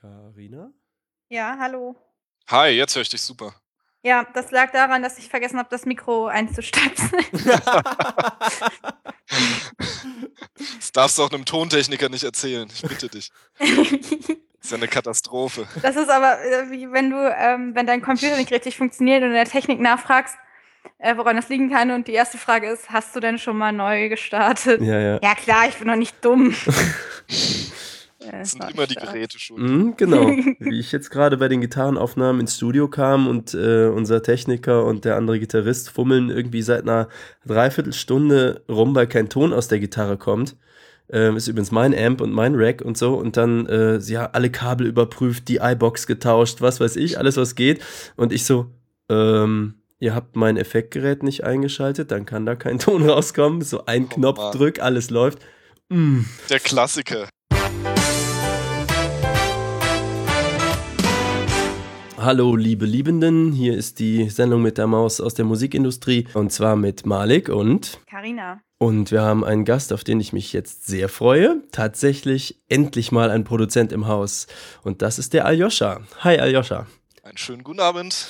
Karina? 0.00 0.70
Ja, 1.28 1.56
hallo. 1.58 1.96
Hi, 2.48 2.68
jetzt 2.68 2.94
höre 2.94 3.02
ich 3.02 3.08
dich 3.08 3.20
super. 3.20 3.52
Ja, 4.02 4.24
das 4.32 4.52
lag 4.52 4.70
daran, 4.70 5.02
dass 5.02 5.18
ich 5.18 5.28
vergessen 5.28 5.58
habe, 5.58 5.68
das 5.70 5.86
Mikro 5.86 6.26
einzustöpseln. 6.26 7.24
Das 10.78 10.92
darfst 10.92 11.18
du 11.18 11.22
auch 11.22 11.30
einem 11.30 11.44
Tontechniker 11.44 12.08
nicht 12.08 12.24
erzählen. 12.24 12.68
Ich 12.72 12.82
bitte 12.82 13.08
dich. 13.08 13.30
Das 13.58 13.68
ist 14.62 14.70
ja 14.70 14.76
eine 14.76 14.88
Katastrophe. 14.88 15.68
Das 15.82 15.96
ist 15.96 16.08
aber, 16.08 16.40
äh, 16.40 16.70
wie 16.70 16.90
wenn 16.90 17.10
du, 17.10 17.16
ähm, 17.36 17.74
wenn 17.74 17.86
dein 17.86 18.00
Computer 18.02 18.36
nicht 18.36 18.50
richtig 18.50 18.76
funktioniert 18.76 19.22
und 19.22 19.28
in 19.28 19.34
der 19.34 19.44
Technik 19.44 19.80
nachfragst, 19.80 20.34
äh, 20.98 21.16
woran 21.16 21.36
das 21.36 21.48
liegen 21.48 21.70
kann. 21.70 21.90
Und 21.90 22.08
die 22.08 22.14
erste 22.14 22.38
Frage 22.38 22.68
ist, 22.68 22.90
hast 22.90 23.14
du 23.14 23.20
denn 23.20 23.38
schon 23.38 23.58
mal 23.58 23.72
neu 23.72 24.08
gestartet? 24.08 24.80
Ja, 24.80 24.98
ja. 24.98 25.20
Ja 25.22 25.34
klar, 25.34 25.68
ich 25.68 25.76
bin 25.76 25.86
noch 25.86 25.96
nicht 25.96 26.24
dumm. 26.24 26.54
Äh, 28.32 28.38
Das 28.40 28.52
sind 28.52 28.70
immer 28.70 28.86
die. 28.86 28.94
Geräte 28.94 29.38
schuld. 29.38 29.60
Mhm, 29.60 29.94
genau. 29.96 30.26
Wie 30.58 30.78
ich 30.78 30.92
jetzt 30.92 31.10
gerade 31.10 31.36
bei 31.36 31.48
den 31.48 31.60
Gitarrenaufnahmen 31.60 32.40
ins 32.40 32.56
Studio 32.56 32.88
kam 32.88 33.26
und 33.28 33.54
äh, 33.54 33.86
unser 33.86 34.22
Techniker 34.22 34.84
und 34.84 35.04
der 35.04 35.16
andere 35.16 35.38
Gitarrist 35.38 35.90
fummeln 35.90 36.30
irgendwie 36.30 36.62
seit 36.62 36.82
einer 36.82 37.08
Dreiviertelstunde 37.46 38.62
rum, 38.68 38.94
weil 38.94 39.06
kein 39.06 39.28
Ton 39.28 39.52
aus 39.52 39.68
der 39.68 39.80
Gitarre 39.80 40.16
kommt. 40.16 40.56
Ähm, 41.10 41.36
ist 41.36 41.48
übrigens 41.48 41.70
mein 41.70 41.96
Amp 41.96 42.20
und 42.20 42.32
mein 42.32 42.54
Rack 42.54 42.82
und 42.82 42.98
so. 42.98 43.14
Und 43.14 43.36
dann, 43.36 43.66
äh, 43.66 44.00
sie 44.00 44.14
ja, 44.14 44.26
alle 44.32 44.50
Kabel 44.50 44.86
überprüft, 44.86 45.48
die 45.48 45.56
iBox 45.56 46.06
getauscht, 46.06 46.60
was 46.60 46.80
weiß 46.80 46.96
ich, 46.96 47.18
alles 47.18 47.36
was 47.36 47.54
geht. 47.54 47.82
Und 48.16 48.32
ich 48.32 48.44
so, 48.44 48.66
ähm, 49.08 49.74
ihr 50.00 50.14
habt 50.14 50.36
mein 50.36 50.56
Effektgerät 50.58 51.22
nicht 51.22 51.44
eingeschaltet, 51.44 52.10
dann 52.10 52.26
kann 52.26 52.44
da 52.44 52.56
kein 52.56 52.78
Ton 52.78 53.08
rauskommen. 53.08 53.62
So 53.62 53.86
ein 53.86 54.04
Oh 54.04 54.14
Knopf 54.14 54.50
drück, 54.50 54.80
alles 54.80 55.08
läuft. 55.10 55.38
Mm. 55.88 56.20
Der 56.50 56.60
Klassiker. 56.60 57.28
Hallo, 62.20 62.56
liebe 62.56 62.84
Liebenden, 62.84 63.52
hier 63.52 63.76
ist 63.76 64.00
die 64.00 64.28
Sendung 64.28 64.60
mit 64.60 64.76
der 64.76 64.88
Maus 64.88 65.20
aus 65.20 65.34
der 65.34 65.44
Musikindustrie 65.44 66.26
und 66.34 66.50
zwar 66.52 66.74
mit 66.74 67.06
Malik 67.06 67.48
und 67.48 68.00
Carina. 68.10 68.60
und 68.78 69.12
wir 69.12 69.22
haben 69.22 69.44
einen 69.44 69.64
Gast, 69.64 69.92
auf 69.92 70.02
den 70.02 70.18
ich 70.18 70.32
mich 70.32 70.52
jetzt 70.52 70.84
sehr 70.86 71.08
freue. 71.08 71.62
Tatsächlich 71.70 72.60
endlich 72.68 73.12
mal 73.12 73.30
ein 73.30 73.44
Produzent 73.44 73.92
im 73.92 74.08
Haus 74.08 74.48
und 74.82 75.00
das 75.00 75.20
ist 75.20 75.32
der 75.32 75.46
Aljoscha. 75.46 76.00
Hi 76.18 76.40
Aljoscha. 76.40 76.88
Einen 77.22 77.38
schönen 77.38 77.62
guten 77.62 77.78
Abend. 77.80 78.26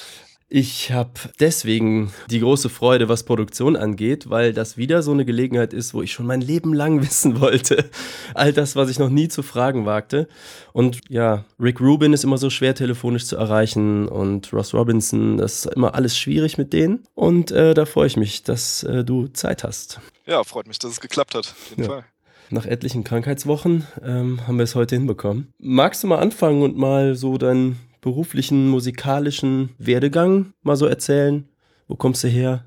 Ich 0.50 0.92
habe 0.92 1.10
deswegen 1.40 2.10
die 2.30 2.40
große 2.40 2.70
Freude, 2.70 3.10
was 3.10 3.24
Produktion 3.24 3.76
angeht, 3.76 4.30
weil 4.30 4.54
das 4.54 4.78
wieder 4.78 5.02
so 5.02 5.12
eine 5.12 5.26
Gelegenheit 5.26 5.74
ist, 5.74 5.92
wo 5.92 6.00
ich 6.00 6.12
schon 6.12 6.24
mein 6.24 6.40
Leben 6.40 6.72
lang 6.72 7.02
wissen 7.02 7.38
wollte. 7.40 7.90
All 8.32 8.54
das, 8.54 8.74
was 8.74 8.88
ich 8.88 8.98
noch 8.98 9.10
nie 9.10 9.28
zu 9.28 9.42
fragen 9.42 9.84
wagte. 9.84 10.26
Und 10.72 11.00
ja, 11.10 11.44
Rick 11.60 11.82
Rubin 11.82 12.14
ist 12.14 12.24
immer 12.24 12.38
so 12.38 12.48
schwer 12.48 12.74
telefonisch 12.74 13.26
zu 13.26 13.36
erreichen 13.36 14.08
und 14.08 14.50
Ross 14.54 14.72
Robinson, 14.72 15.36
das 15.36 15.66
ist 15.66 15.74
immer 15.74 15.94
alles 15.94 16.16
schwierig 16.18 16.56
mit 16.56 16.72
denen. 16.72 17.04
Und 17.14 17.50
äh, 17.50 17.74
da 17.74 17.84
freue 17.84 18.06
ich 18.06 18.16
mich, 18.16 18.42
dass 18.42 18.82
äh, 18.84 19.04
du 19.04 19.26
Zeit 19.28 19.64
hast. 19.64 20.00
Ja, 20.26 20.42
freut 20.44 20.66
mich, 20.66 20.78
dass 20.78 20.92
es 20.92 21.00
geklappt 21.00 21.34
hat. 21.34 21.44
Auf 21.48 21.70
jeden 21.70 21.82
Ja. 21.82 21.88
Fall. 21.88 22.04
Nach 22.50 22.64
etlichen 22.64 23.04
Krankheitswochen 23.04 23.86
ähm, 24.02 24.46
haben 24.46 24.56
wir 24.56 24.64
es 24.64 24.74
heute 24.74 24.96
hinbekommen. 24.96 25.52
Magst 25.58 26.02
du 26.02 26.06
mal 26.06 26.20
anfangen 26.20 26.62
und 26.62 26.78
mal 26.78 27.14
so 27.14 27.36
deinen 27.36 27.78
beruflichen, 28.00 28.68
musikalischen 28.68 29.74
Werdegang 29.78 30.52
mal 30.62 30.76
so 30.76 30.86
erzählen? 30.86 31.48
Wo 31.86 31.96
kommst 31.96 32.24
du 32.24 32.28
her? 32.28 32.64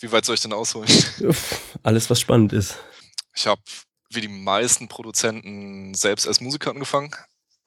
Wie 0.00 0.12
weit 0.12 0.24
soll 0.24 0.34
ich 0.34 0.42
denn 0.42 0.52
ausholen? 0.52 0.88
Alles, 1.82 2.10
was 2.10 2.20
spannend 2.20 2.52
ist. 2.52 2.76
Ich 3.34 3.46
habe, 3.46 3.60
wie 4.10 4.20
die 4.20 4.28
meisten 4.28 4.88
Produzenten, 4.88 5.94
selbst 5.94 6.26
als 6.26 6.40
Musiker 6.40 6.70
angefangen. 6.70 7.10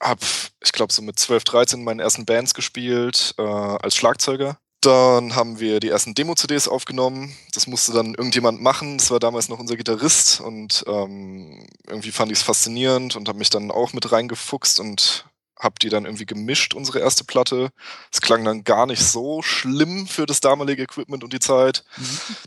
Hab, 0.02 0.20
ich 0.64 0.72
glaube, 0.72 0.94
so 0.94 1.02
mit 1.02 1.18
12, 1.18 1.44
13 1.44 1.80
in 1.80 1.86
meinen 1.86 2.00
ersten 2.00 2.26
Bands 2.26 2.54
gespielt, 2.54 3.34
äh, 3.38 3.42
als 3.42 3.96
Schlagzeuger. 3.96 4.58
Dann 4.82 5.36
haben 5.36 5.60
wir 5.60 5.80
die 5.80 5.90
ersten 5.90 6.14
Demo-CDs 6.14 6.68
aufgenommen. 6.68 7.36
Das 7.54 7.66
musste 7.66 7.94
dann 7.94 8.14
irgendjemand 8.14 8.62
machen. 8.62 9.00
Das 9.00 9.10
war 9.10 9.20
damals 9.20 9.50
noch 9.50 9.60
unser 9.60 9.76
Gitarrist 9.76 10.40
und 10.40 10.86
ähm, 10.88 11.68
irgendwie 11.88 12.12
fand 12.12 12.32
ich 12.32 12.38
es 12.38 12.44
faszinierend 12.44 13.16
und 13.16 13.28
habe 13.28 13.40
mich 13.40 13.50
dann 13.50 13.72
auch 13.72 13.94
mit 13.94 14.12
reingefuchst 14.12 14.80
und 14.80 15.26
habe 15.60 15.76
die 15.82 15.90
dann 15.90 16.06
irgendwie 16.06 16.26
gemischt, 16.26 16.74
unsere 16.74 17.00
erste 17.00 17.24
Platte. 17.24 17.70
Es 18.12 18.22
klang 18.22 18.46
dann 18.46 18.64
gar 18.64 18.86
nicht 18.86 19.02
so 19.04 19.42
schlimm 19.42 20.06
für 20.08 20.26
das 20.26 20.40
damalige 20.40 20.84
Equipment 20.84 21.24
und 21.24 21.34
die 21.34 21.40
Zeit. 21.40 21.84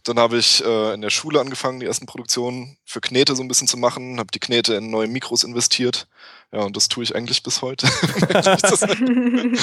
Dann 0.05 0.19
habe 0.19 0.39
ich 0.39 0.65
äh, 0.65 0.95
in 0.95 1.01
der 1.01 1.11
Schule 1.11 1.41
angefangen, 1.41 1.81
die 1.81 1.87
ersten 1.87 2.07
Produktionen 2.07 2.77
für 2.85 3.01
Knete 3.01 3.35
so 3.35 3.43
ein 3.43 3.49
bisschen 3.49 3.67
zu 3.69 3.77
machen, 3.77 4.19
habe 4.19 4.31
die 4.33 4.39
Knete 4.39 4.75
in 4.75 4.91
neue 4.91 5.09
Mikros 5.09 5.43
investiert. 5.45 6.07
Ja, 6.53 6.61
und 6.61 6.77
das 6.77 6.89
tue 6.89 7.03
ich 7.05 7.15
eigentlich 7.15 7.43
bis 7.43 7.63
heute. 7.63 7.89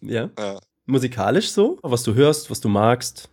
Ja. 0.00 0.30
Ja. 0.38 0.58
Musikalisch 0.86 1.52
so? 1.52 1.78
Was 1.82 2.02
du 2.02 2.14
hörst, 2.14 2.50
was 2.50 2.60
du 2.60 2.68
magst. 2.68 3.28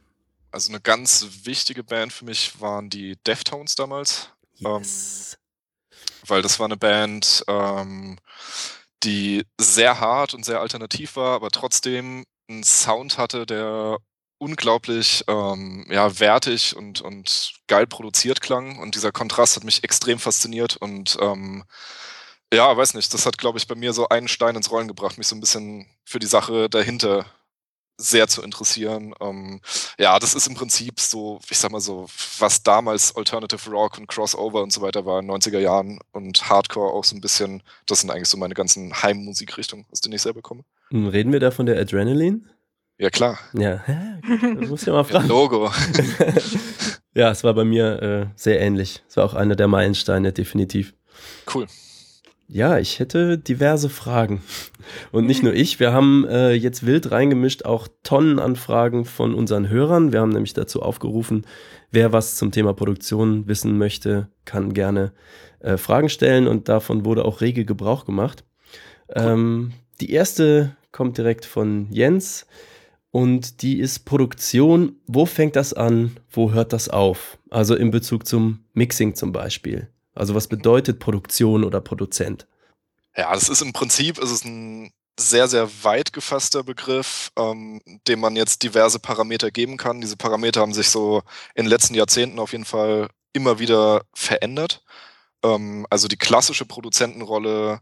also 0.51 0.69
eine 0.69 0.79
ganz 0.81 1.25
wichtige 1.43 1.83
Band 1.83 2.13
für 2.13 2.25
mich 2.25 2.59
waren 2.61 2.89
die 2.89 3.15
Deftones 3.25 3.75
damals, 3.75 4.29
Yes. 4.55 5.37
Weil 6.29 6.41
das 6.41 6.59
war 6.59 6.65
eine 6.65 6.77
Band, 6.77 7.43
ähm, 7.47 8.17
die 9.03 9.45
sehr 9.59 9.99
hart 9.99 10.33
und 10.33 10.45
sehr 10.45 10.59
alternativ 10.61 11.15
war, 11.15 11.35
aber 11.35 11.49
trotzdem 11.49 12.25
einen 12.49 12.63
Sound 12.63 13.17
hatte, 13.17 13.45
der 13.45 13.97
unglaublich 14.39 15.23
ähm, 15.27 15.85
ja, 15.89 16.19
wertig 16.19 16.75
und, 16.75 17.01
und 17.01 17.53
geil 17.67 17.87
produziert 17.87 18.41
klang. 18.41 18.79
Und 18.79 18.95
dieser 18.95 19.11
Kontrast 19.11 19.55
hat 19.55 19.63
mich 19.63 19.83
extrem 19.83 20.19
fasziniert 20.19 20.77
und 20.77 21.17
ähm, 21.21 21.65
ja, 22.53 22.75
weiß 22.75 22.95
nicht, 22.95 23.13
das 23.13 23.25
hat, 23.25 23.37
glaube 23.37 23.59
ich, 23.59 23.67
bei 23.67 23.75
mir 23.75 23.93
so 23.93 24.09
einen 24.09 24.27
Stein 24.27 24.55
ins 24.55 24.71
Rollen 24.71 24.87
gebracht, 24.87 25.17
mich 25.17 25.27
so 25.27 25.35
ein 25.35 25.41
bisschen 25.41 25.87
für 26.03 26.19
die 26.19 26.27
Sache 26.27 26.69
dahinter 26.69 27.25
sehr 27.99 28.27
zu 28.27 28.41
interessieren. 28.41 29.13
Ähm, 29.19 29.61
ja, 29.99 30.17
das 30.17 30.33
ist 30.33 30.47
im 30.47 30.55
Prinzip 30.55 30.99
so, 30.99 31.39
ich 31.49 31.57
sag 31.57 31.71
mal 31.71 31.81
so, 31.81 32.07
was 32.39 32.63
damals 32.63 33.15
Alternative 33.15 33.69
Rock 33.69 33.97
und 33.97 34.07
Crossover 34.07 34.63
und 34.63 34.71
so 34.71 34.81
weiter 34.81 35.05
war 35.05 35.19
in 35.19 35.27
den 35.27 35.35
90er 35.35 35.59
Jahren 35.59 35.99
und 36.11 36.49
Hardcore 36.49 36.93
auch 36.93 37.03
so 37.03 37.15
ein 37.15 37.21
bisschen, 37.21 37.61
das 37.85 38.01
sind 38.01 38.09
eigentlich 38.09 38.29
so 38.29 38.37
meine 38.37 38.53
ganzen 38.53 38.93
Heimmusikrichtungen, 39.03 39.85
aus 39.91 40.01
denen 40.01 40.15
ich 40.15 40.21
selber 40.21 40.41
komme. 40.41 40.63
Hm, 40.91 41.07
Reden 41.07 41.33
wir 41.33 41.39
da 41.39 41.51
von 41.51 41.65
der 41.65 41.79
Adrenaline? 41.79 42.41
Ja, 42.97 43.09
klar. 43.09 43.37
Ja, 43.53 43.83
das 44.59 44.69
muss 44.69 44.81
ich 44.81 44.87
ja 44.87 44.93
mal 44.93 45.03
fragen. 45.03 45.27
Logo. 45.27 45.71
ja, 47.13 47.31
es 47.31 47.43
war 47.43 47.53
bei 47.53 47.65
mir 47.65 48.01
äh, 48.01 48.25
sehr 48.35 48.59
ähnlich. 48.59 49.03
Es 49.07 49.17
war 49.17 49.25
auch 49.25 49.33
einer 49.33 49.55
der 49.55 49.67
Meilensteine, 49.67 50.33
definitiv. 50.33 50.93
Cool. 51.53 51.67
Ja, 52.51 52.79
ich 52.79 52.97
hätte 52.97 53.37
diverse 53.37 53.89
Fragen. 53.89 54.41
Und 55.11 55.27
nicht 55.27 55.43
nur 55.43 55.53
ich, 55.53 55.79
wir 55.79 55.93
haben 55.93 56.25
äh, 56.27 56.51
jetzt 56.53 56.83
wild 56.83 57.11
reingemischt 57.11 57.63
auch 57.63 57.87
Tonnen 58.01 58.39
Anfragen 58.39 59.05
von 59.05 59.35
unseren 59.35 59.69
Hörern. 59.69 60.11
Wir 60.11 60.21
haben 60.21 60.31
nämlich 60.31 60.53
dazu 60.53 60.81
aufgerufen, 60.81 61.45
wer 61.91 62.11
was 62.11 62.37
zum 62.37 62.51
Thema 62.51 62.73
Produktion 62.73 63.47
wissen 63.47 63.77
möchte, 63.77 64.29
kann 64.45 64.73
gerne 64.73 65.13
äh, 65.59 65.77
Fragen 65.77 66.09
stellen 66.09 66.47
und 66.47 66.69
davon 66.69 67.05
wurde 67.05 67.23
auch 67.23 67.41
rege 67.41 67.65
Gebrauch 67.65 68.03
gemacht. 68.03 68.43
Ähm, 69.13 69.73
die 70.01 70.11
erste 70.11 70.75
kommt 70.91 71.19
direkt 71.19 71.45
von 71.45 71.85
Jens 71.91 72.47
und 73.11 73.61
die 73.61 73.77
ist 73.77 74.05
Produktion. 74.05 74.95
Wo 75.05 75.27
fängt 75.27 75.55
das 75.55 75.75
an? 75.75 76.17
Wo 76.31 76.51
hört 76.51 76.73
das 76.73 76.89
auf? 76.89 77.37
Also 77.51 77.75
in 77.75 77.91
Bezug 77.91 78.25
zum 78.25 78.61
Mixing 78.73 79.13
zum 79.13 79.33
Beispiel. 79.33 79.87
Also 80.19 80.35
was 80.35 80.47
bedeutet 80.47 80.99
Produktion 80.99 81.63
oder 81.63 81.79
Produzent? 81.79 82.45
Ja, 83.15 83.33
das 83.33 83.47
ist 83.47 83.61
im 83.61 83.71
Prinzip 83.71 84.17
ist 84.17 84.43
ein 84.43 84.91
sehr, 85.17 85.47
sehr 85.47 85.69
weit 85.83 86.11
gefasster 86.11 86.63
Begriff, 86.63 87.31
ähm, 87.37 87.81
dem 88.07 88.19
man 88.19 88.35
jetzt 88.35 88.63
diverse 88.63 88.99
Parameter 88.99 89.49
geben 89.49 89.77
kann. 89.77 90.01
Diese 90.01 90.17
Parameter 90.17 90.59
haben 90.59 90.73
sich 90.73 90.89
so 90.89 91.23
in 91.55 91.65
den 91.65 91.69
letzten 91.69 91.95
Jahrzehnten 91.95 92.39
auf 92.39 92.51
jeden 92.51 92.65
Fall 92.65 93.07
immer 93.31 93.59
wieder 93.59 94.03
verändert. 94.13 94.83
Ähm, 95.43 95.87
also 95.89 96.09
die 96.09 96.17
klassische 96.17 96.65
Produzentenrolle 96.65 97.79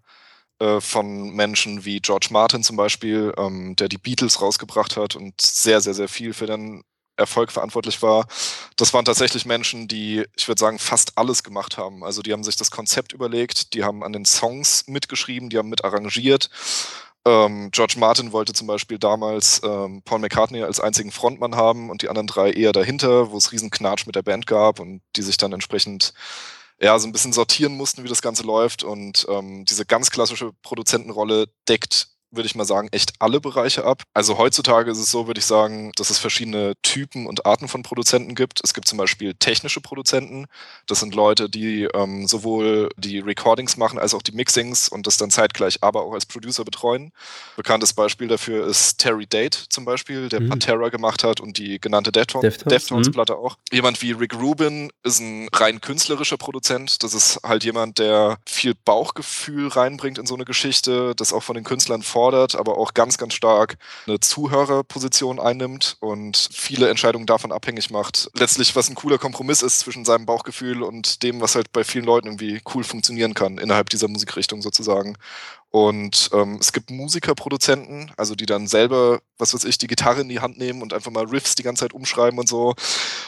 äh, 0.60 0.80
von 0.80 1.32
Menschen 1.32 1.86
wie 1.86 2.02
George 2.02 2.28
Martin 2.30 2.64
zum 2.64 2.78
Beispiel, 2.78 3.34
ähm, 3.38 3.76
der 3.76 3.90
die 3.90 3.98
Beatles 3.98 4.42
rausgebracht 4.42 4.96
hat 4.96 5.16
und 5.16 5.42
sehr, 5.42 5.82
sehr, 5.82 5.96
sehr 5.96 6.08
viel 6.08 6.34
für 6.34 6.46
den 6.46 6.84
Erfolg 7.18 7.52
verantwortlich 7.52 8.02
war. 8.02 8.28
Das 8.76 8.94
waren 8.94 9.06
tatsächlich 9.06 9.46
Menschen, 9.46 9.88
die, 9.88 10.26
ich 10.36 10.48
würde 10.48 10.60
sagen, 10.60 10.80
fast 10.80 11.18
alles 11.18 11.44
gemacht 11.44 11.78
haben. 11.78 12.04
Also 12.04 12.22
die 12.22 12.32
haben 12.32 12.44
sich 12.44 12.56
das 12.56 12.72
Konzept 12.72 13.14
überlegt, 13.14 13.74
die 13.74 13.84
haben 13.84 14.04
an 14.04 14.14
den 14.14 14.26
Songs 14.26 14.88
mitgeschrieben, 14.88 15.50
die 15.50 15.58
haben 15.58 15.70
mit 15.70 15.84
arrangiert. 15.84 16.50
Ähm, 17.26 17.70
George 17.72 17.96
Martin 17.98 18.32
wollte 18.32 18.54
zum 18.54 18.68
Beispiel 18.68 19.00
damals 19.00 19.62
ähm, 19.64 20.02
Paul 20.04 20.20
McCartney 20.20 20.64
als 20.64 20.80
einzigen 20.80 21.12
Frontmann 21.12 21.56
haben 21.56 21.90
und 21.90 22.02
die 22.02 22.10
anderen 22.10 22.28
drei 22.28 22.52
eher 22.52 22.72
dahinter, 22.72 23.32
wo 23.32 23.38
es 23.38 23.52
riesen 23.52 23.70
Knatsch 23.70 24.06
mit 24.06 24.16
der 24.16 24.22
Band 24.22 24.48
gab 24.48 24.80
und 24.80 25.02
die 25.16 25.24
sich 25.24 25.36
dann 25.36 25.52
entsprechend 25.52 26.14
ja, 26.80 26.98
so 27.00 27.08
ein 27.08 27.12
bisschen 27.12 27.34
sortieren 27.34 27.76
mussten, 27.76 28.04
wie 28.04 28.08
das 28.08 28.22
Ganze 28.22 28.44
läuft. 28.44 28.84
Und 28.84 29.26
ähm, 29.30 29.66
diese 29.66 29.86
ganz 29.86 30.12
klassische 30.12 30.52
Produzentenrolle 30.62 31.48
deckt 31.68 32.08
würde 32.32 32.48
ich 32.48 32.56
mal 32.56 32.66
sagen, 32.66 32.90
echt 32.92 33.14
alle 33.20 33.40
Bereiche 33.40 33.86
ab. 33.86 34.04
Also 34.14 34.38
heutzutage 34.38 34.92
ist 34.92 34.98
es 34.98 35.12
so, 35.12 35.28
würde 35.28 35.40
ich 35.40 35.46
sagen, 35.46 35.92
dass 35.96 36.10
es 36.10 36.20
verschiedene 36.20 36.74
Typen 36.82 37.26
und 37.28 37.46
Arten 37.46 37.68
von 37.68 37.84
Produzenten 37.84 38.36
gibt. 38.36 38.62
Es 38.64 38.74
gibt 38.74 38.88
zum 38.88 38.98
Beispiel 38.98 39.34
technische 39.34 39.82
Produzenten. 39.82 40.46
Das 40.88 41.00
sind 41.00 41.16
Leute, 41.16 41.50
die 41.50 41.88
ähm, 41.94 42.28
sowohl 42.28 42.90
die 42.98 43.20
Recordings 43.20 43.78
machen 43.78 44.00
als 44.00 44.14
auch 44.14 44.22
die 44.22 44.34
Mixings 44.34 44.90
und 44.90 45.08
das 45.08 45.18
dann 45.18 45.32
zeitgleich 45.32 45.80
aber 45.82 46.04
auch 46.04 46.14
als 46.14 46.26
Producer 46.26 46.66
betreuen. 46.66 47.12
Bekanntes 47.56 47.94
Beispiel 47.94 48.28
dafür 48.28 48.68
ist 48.68 48.98
Terry 48.98 49.26
Date 49.26 49.56
zum 49.70 49.86
Beispiel, 49.86 50.30
der 50.30 50.42
mhm. 50.42 50.50
Pantera 50.50 50.90
gemacht 50.90 51.24
hat 51.24 51.40
und 51.40 51.58
die 51.58 51.80
genannte 51.80 52.12
Deftones-Platte 52.12 52.70
Deftones 52.70 53.10
mhm. 53.10 53.20
auch. 53.32 53.58
Jemand 53.72 54.02
wie 54.02 54.12
Rick 54.12 54.36
Rubin 54.36 54.92
ist 55.04 55.20
ein 55.20 55.50
rein 55.54 55.82
künstlerischer 55.82 56.38
Produzent. 56.38 57.04
Das 57.04 57.14
ist 57.14 57.40
halt 57.44 57.64
jemand, 57.64 58.00
der 58.00 58.38
viel 58.46 58.74
Bauchgefühl 58.74 59.68
reinbringt 59.68 60.18
in 60.18 60.26
so 60.26 60.36
eine 60.36 60.46
Geschichte, 60.46 61.14
das 61.16 61.34
auch 61.34 61.44
von 61.44 61.56
den 61.56 61.64
Künstlern 61.64 62.02
fordert, 62.18 62.56
aber 62.56 62.80
auch 62.80 62.96
ganz, 62.96 63.20
ganz 63.20 63.36
stark 63.36 63.78
eine 64.08 64.20
Zuhörerposition 64.20 65.40
einnimmt 65.40 65.98
und 66.00 66.50
viele 66.52 66.90
Entscheidungen 66.90 67.28
davon 67.28 67.52
abhängig 67.52 67.92
macht. 67.92 68.32
Letztlich, 68.34 68.76
was 68.76 68.90
ein 68.90 68.96
cooler 68.96 69.20
Kompromiss 69.20 69.62
ist 69.62 69.82
zwischen 69.82 70.04
seinem 70.04 70.26
Bauchgefühl 70.26 70.82
und 70.82 71.22
dem, 71.22 71.42
was 71.42 71.54
halt 71.54 71.72
bei 71.72 71.84
vielen 71.84 72.06
Leuten 72.06 72.26
irgendwie 72.26 72.60
cool 72.74 72.84
funktionieren 72.84 73.36
kann 73.36 73.60
innerhalb 73.60 73.92
dieser 73.92 74.08
Musikrichtung 74.08 74.64
sozusagen. 74.64 75.16
Und 75.70 76.30
ähm, 76.34 76.58
es 76.60 76.72
gibt 76.72 76.90
Musikerproduzenten, 76.90 78.12
also 78.18 78.36
die 78.36 78.46
dann 78.46 78.68
selber, 78.68 79.20
was 79.38 79.54
weiß 79.54 79.66
ich, 79.66 79.78
die 79.78 79.88
Gitarre 79.88 80.22
in 80.22 80.30
die 80.30 80.40
Hand 80.40 80.58
nehmen 80.58 80.82
und 80.82 80.94
einfach 80.94 81.12
mal 81.12 81.26
Riffs 81.26 81.56
die 81.56 81.64
ganze 81.64 81.82
Zeit 81.82 81.94
umschreiben 81.94 82.40
und 82.40 82.48
so. 82.48 82.74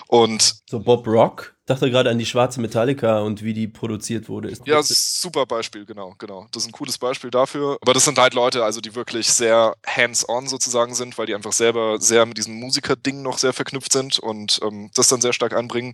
Und 0.08 0.62
so 0.70 0.80
Bob 0.80 1.06
Rock? 1.08 1.56
dachte 1.70 1.92
gerade 1.92 2.10
an 2.10 2.18
die 2.18 2.26
schwarze 2.26 2.60
Metallica 2.60 3.20
und 3.20 3.44
wie 3.44 3.54
die 3.54 3.68
produziert 3.68 4.28
wurde. 4.28 4.50
Ist 4.50 4.66
ja, 4.66 4.82
super 4.82 5.46
Beispiel, 5.46 5.86
genau, 5.86 6.16
genau. 6.18 6.48
Das 6.52 6.64
ist 6.64 6.70
ein 6.70 6.72
cooles 6.72 6.98
Beispiel 6.98 7.30
dafür. 7.30 7.78
Aber 7.82 7.94
das 7.94 8.06
sind 8.06 8.18
halt 8.18 8.34
Leute, 8.34 8.64
also 8.64 8.82
die 8.82 8.96
wirklich 8.96 9.32
sehr 9.32 9.76
hands-on 9.86 10.48
sozusagen 10.48 10.96
sind, 10.96 11.18
weil 11.18 11.28
die 11.28 11.36
einfach 11.36 11.54
selber 11.54 12.00
sehr 12.00 12.26
mit 12.26 12.38
diesem 12.38 12.56
Musiker-Ding 12.56 13.22
noch 13.22 13.38
sehr 13.38 13.54
verknüpft 13.54 13.94
sind 13.94 14.18
und 14.18 14.60
ähm, 14.64 14.90
das 14.96 15.10
dann 15.10 15.22
sehr 15.22 15.34
stark 15.34 15.56
einbringen. 15.56 15.94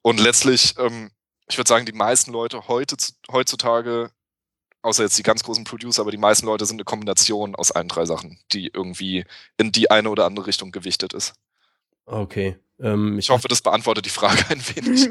Und 0.00 0.20
letztlich, 0.20 0.74
ähm, 0.78 1.10
ich 1.48 1.58
würde 1.58 1.68
sagen, 1.68 1.84
die 1.84 1.92
meisten 1.92 2.32
Leute 2.32 2.68
heute, 2.68 2.96
heutzutage 3.30 4.10
außer 4.82 5.02
jetzt 5.02 5.18
die 5.18 5.22
ganz 5.22 5.42
großen 5.42 5.64
Producer, 5.64 6.02
aber 6.02 6.10
die 6.10 6.16
meisten 6.16 6.46
Leute 6.46 6.66
sind 6.66 6.76
eine 6.76 6.84
Kombination 6.84 7.54
aus 7.54 7.70
allen 7.70 7.88
drei 7.88 8.06
Sachen, 8.06 8.38
die 8.52 8.70
irgendwie 8.72 9.24
in 9.56 9.72
die 9.72 9.90
eine 9.90 10.10
oder 10.10 10.26
andere 10.26 10.46
Richtung 10.46 10.72
gewichtet 10.72 11.12
ist. 11.12 11.34
Okay. 12.06 12.56
Ähm, 12.80 13.18
ich, 13.18 13.26
ich, 13.26 13.30
hoffe, 13.30 13.48
das 13.48 13.62
beantwortet 13.62 14.06
die 14.06 14.10
Frage 14.10 14.42
ein 14.48 14.60
wenig. 14.74 15.08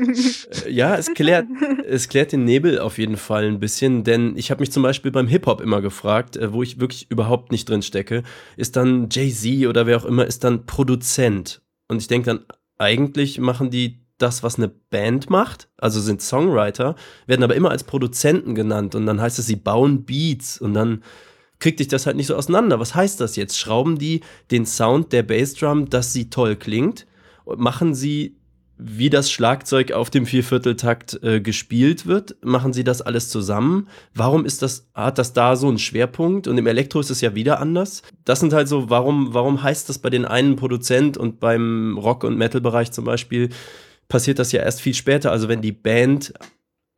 Äh, 0.66 0.72
ja, 0.72 0.96
es 0.96 1.14
klärt, 1.14 1.48
es 1.88 2.10
klärt 2.10 2.32
den 2.32 2.44
Nebel 2.44 2.80
auf 2.80 2.98
jeden 2.98 3.18
Fall 3.18 3.46
ein 3.46 3.60
bisschen, 3.60 4.04
denn 4.04 4.36
ich 4.36 4.50
habe 4.50 4.62
mich 4.62 4.72
zum 4.72 4.84
Beispiel 4.84 5.12
beim 5.12 5.28
Hip-Hop 5.28 5.62
immer 5.62 5.82
gefragt, 5.82 6.38
äh, 6.38 6.52
wo 6.52 6.64
ich 6.64 6.80
wirklich 6.80 7.10
überhaupt 7.12 7.52
nicht 7.52 7.70
drin 7.70 7.84
stecke, 7.84 8.24
ist 8.58 8.76
dann 8.76 9.10
Jay-Z 9.12 9.68
oder 9.68 9.86
wer 9.86 9.98
auch 9.98 10.06
immer, 10.06 10.26
ist 10.26 10.44
dann 10.44 10.66
Produzent. 10.66 11.62
Und 11.88 12.02
ich 12.02 12.08
denke 12.08 12.26
dann, 12.26 12.46
eigentlich 12.78 13.40
machen 13.40 13.70
die 13.70 14.00
das, 14.22 14.44
was 14.44 14.58
eine 14.58 14.68
Band 14.68 15.30
macht, 15.30 15.70
also 15.78 16.00
sind 16.00 16.22
Songwriter, 16.22 16.96
werden 17.26 17.44
aber 17.44 17.56
immer 17.56 17.72
als 17.72 17.84
Produzenten 17.84 18.56
genannt 18.56 18.96
und 18.96 19.06
dann 19.06 19.20
heißt 19.20 19.40
es, 19.40 19.48
sie 19.48 19.56
bauen 19.56 20.06
Beats 20.06 20.60
und 20.60 20.74
dann 20.74 21.04
kriegt 21.60 21.80
dich 21.80 21.88
das 21.88 22.06
halt 22.06 22.16
nicht 22.16 22.28
so 22.28 22.36
auseinander. 22.36 22.80
Was 22.80 22.96
heißt 22.96 23.20
das 23.20 23.36
jetzt? 23.36 23.58
Schrauben 23.58 23.98
die 23.98 24.22
den 24.52 24.66
Sound 24.66 25.12
der 25.14 25.24
Bassdrum, 25.24 25.90
dass 25.90 26.14
sie 26.14 26.30
toll 26.30 26.56
klingt? 26.56 27.06
Machen 27.46 27.94
sie, 27.94 28.38
wie 28.78 29.10
das 29.10 29.30
Schlagzeug 29.30 29.92
auf 29.92 30.10
dem 30.10 30.26
Viervierteltakt 30.26 31.22
äh, 31.22 31.42
gespielt 31.42 32.06
wird? 32.06 32.38
Machen 32.44 32.72
sie 32.72 32.86
das 32.86 33.02
alles 33.02 33.30
zusammen? 33.30 33.90
Warum 34.14 34.46
ist 34.46 34.62
das, 34.62 34.88
hat 34.94 35.18
das 35.18 35.34
da 35.34 35.58
so 35.58 35.68
einen 35.68 35.80
Schwerpunkt? 35.80 36.48
Und 36.48 36.58
im 36.58 36.68
Elektro 36.68 37.02
ist 37.02 37.10
es 37.10 37.20
ja 37.20 37.36
wieder 37.36 37.60
anders. 37.60 38.04
Das 38.24 38.40
sind 38.40 38.54
halt 38.54 38.70
so, 38.70 38.90
warum, 38.90 39.34
warum 39.34 39.62
heißt 39.62 39.90
das 39.90 40.00
bei 40.00 40.10
den 40.10 40.26
einen 40.26 40.56
Produzent 40.56 41.18
und 41.18 41.42
beim 41.42 41.98
Rock- 41.98 42.24
und 42.24 42.38
Metal-Bereich 42.38 42.92
zum 42.92 43.04
Beispiel 43.04 43.50
passiert 44.10 44.40
das 44.40 44.52
ja 44.52 44.62
erst 44.62 44.82
viel 44.82 44.94
später. 44.94 45.32
Also 45.32 45.48
wenn 45.48 45.62
die 45.62 45.72
Band 45.72 46.34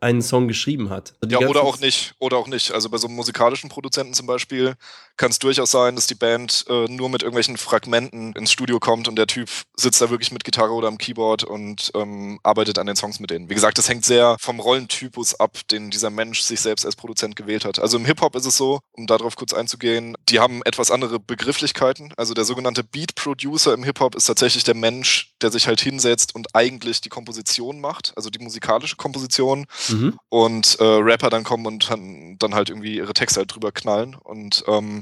einen 0.01 0.21
Song 0.23 0.47
geschrieben 0.47 0.89
hat. 0.89 1.13
Also 1.21 1.39
ja, 1.39 1.47
oder 1.47 1.61
auch 1.61 1.79
nicht. 1.79 2.15
Oder 2.19 2.37
auch 2.37 2.47
nicht. 2.47 2.71
Also 2.71 2.89
bei 2.89 2.97
so 2.97 3.07
einem 3.07 3.15
musikalischen 3.15 3.69
Produzenten 3.69 4.13
zum 4.15 4.25
Beispiel 4.25 4.73
kann 5.15 5.29
es 5.29 5.37
durchaus 5.37 5.69
sein, 5.69 5.95
dass 5.95 6.07
die 6.07 6.15
Band 6.15 6.65
äh, 6.67 6.85
nur 6.85 7.09
mit 7.09 7.21
irgendwelchen 7.21 7.55
Fragmenten 7.57 8.33
ins 8.33 8.51
Studio 8.51 8.79
kommt 8.79 9.07
und 9.07 9.15
der 9.15 9.27
Typ 9.27 9.47
sitzt 9.77 10.01
da 10.01 10.09
wirklich 10.09 10.31
mit 10.31 10.43
Gitarre 10.43 10.73
oder 10.73 10.87
am 10.87 10.97
Keyboard 10.97 11.43
und 11.43 11.91
ähm, 11.93 12.39
arbeitet 12.41 12.79
an 12.79 12.87
den 12.87 12.95
Songs 12.95 13.19
mit 13.19 13.29
denen. 13.29 13.49
Wie 13.49 13.53
gesagt, 13.53 13.77
das 13.77 13.89
hängt 13.89 14.03
sehr 14.03 14.37
vom 14.39 14.59
Rollentypus 14.59 15.35
ab, 15.39 15.59
den 15.69 15.91
dieser 15.91 16.09
Mensch 16.09 16.41
sich 16.41 16.59
selbst 16.59 16.83
als 16.83 16.95
Produzent 16.95 17.35
gewählt 17.35 17.63
hat. 17.63 17.77
Also 17.77 17.97
im 17.97 18.05
Hip-Hop 18.05 18.35
ist 18.35 18.47
es 18.47 18.57
so, 18.57 18.79
um 18.93 19.05
darauf 19.05 19.35
kurz 19.35 19.53
einzugehen, 19.53 20.15
die 20.29 20.39
haben 20.39 20.63
etwas 20.63 20.89
andere 20.89 21.19
Begrifflichkeiten. 21.19 22.11
Also 22.17 22.33
der 22.33 22.45
sogenannte 22.45 22.83
Beat-Producer 22.83 23.75
im 23.75 23.83
Hip-Hop 23.83 24.15
ist 24.15 24.25
tatsächlich 24.25 24.63
der 24.63 24.75
Mensch, 24.75 25.35
der 25.41 25.51
sich 25.51 25.67
halt 25.67 25.81
hinsetzt 25.81 26.33
und 26.33 26.55
eigentlich 26.55 27.01
die 27.01 27.09
Komposition 27.09 27.79
macht, 27.79 28.13
also 28.15 28.31
die 28.31 28.39
musikalische 28.39 28.95
Komposition 28.95 29.67
mhm. 29.91 30.19
und 30.29 30.79
äh, 30.79 30.83
Rapper 30.83 31.29
dann 31.29 31.43
kommen 31.43 31.65
und 31.65 31.89
dann 31.89 32.55
halt 32.55 32.69
irgendwie 32.69 32.95
ihre 32.95 33.13
Texte 33.13 33.39
halt 33.39 33.53
drüber 33.53 33.71
knallen. 33.71 34.15
Und 34.15 34.63
ähm, 34.67 35.01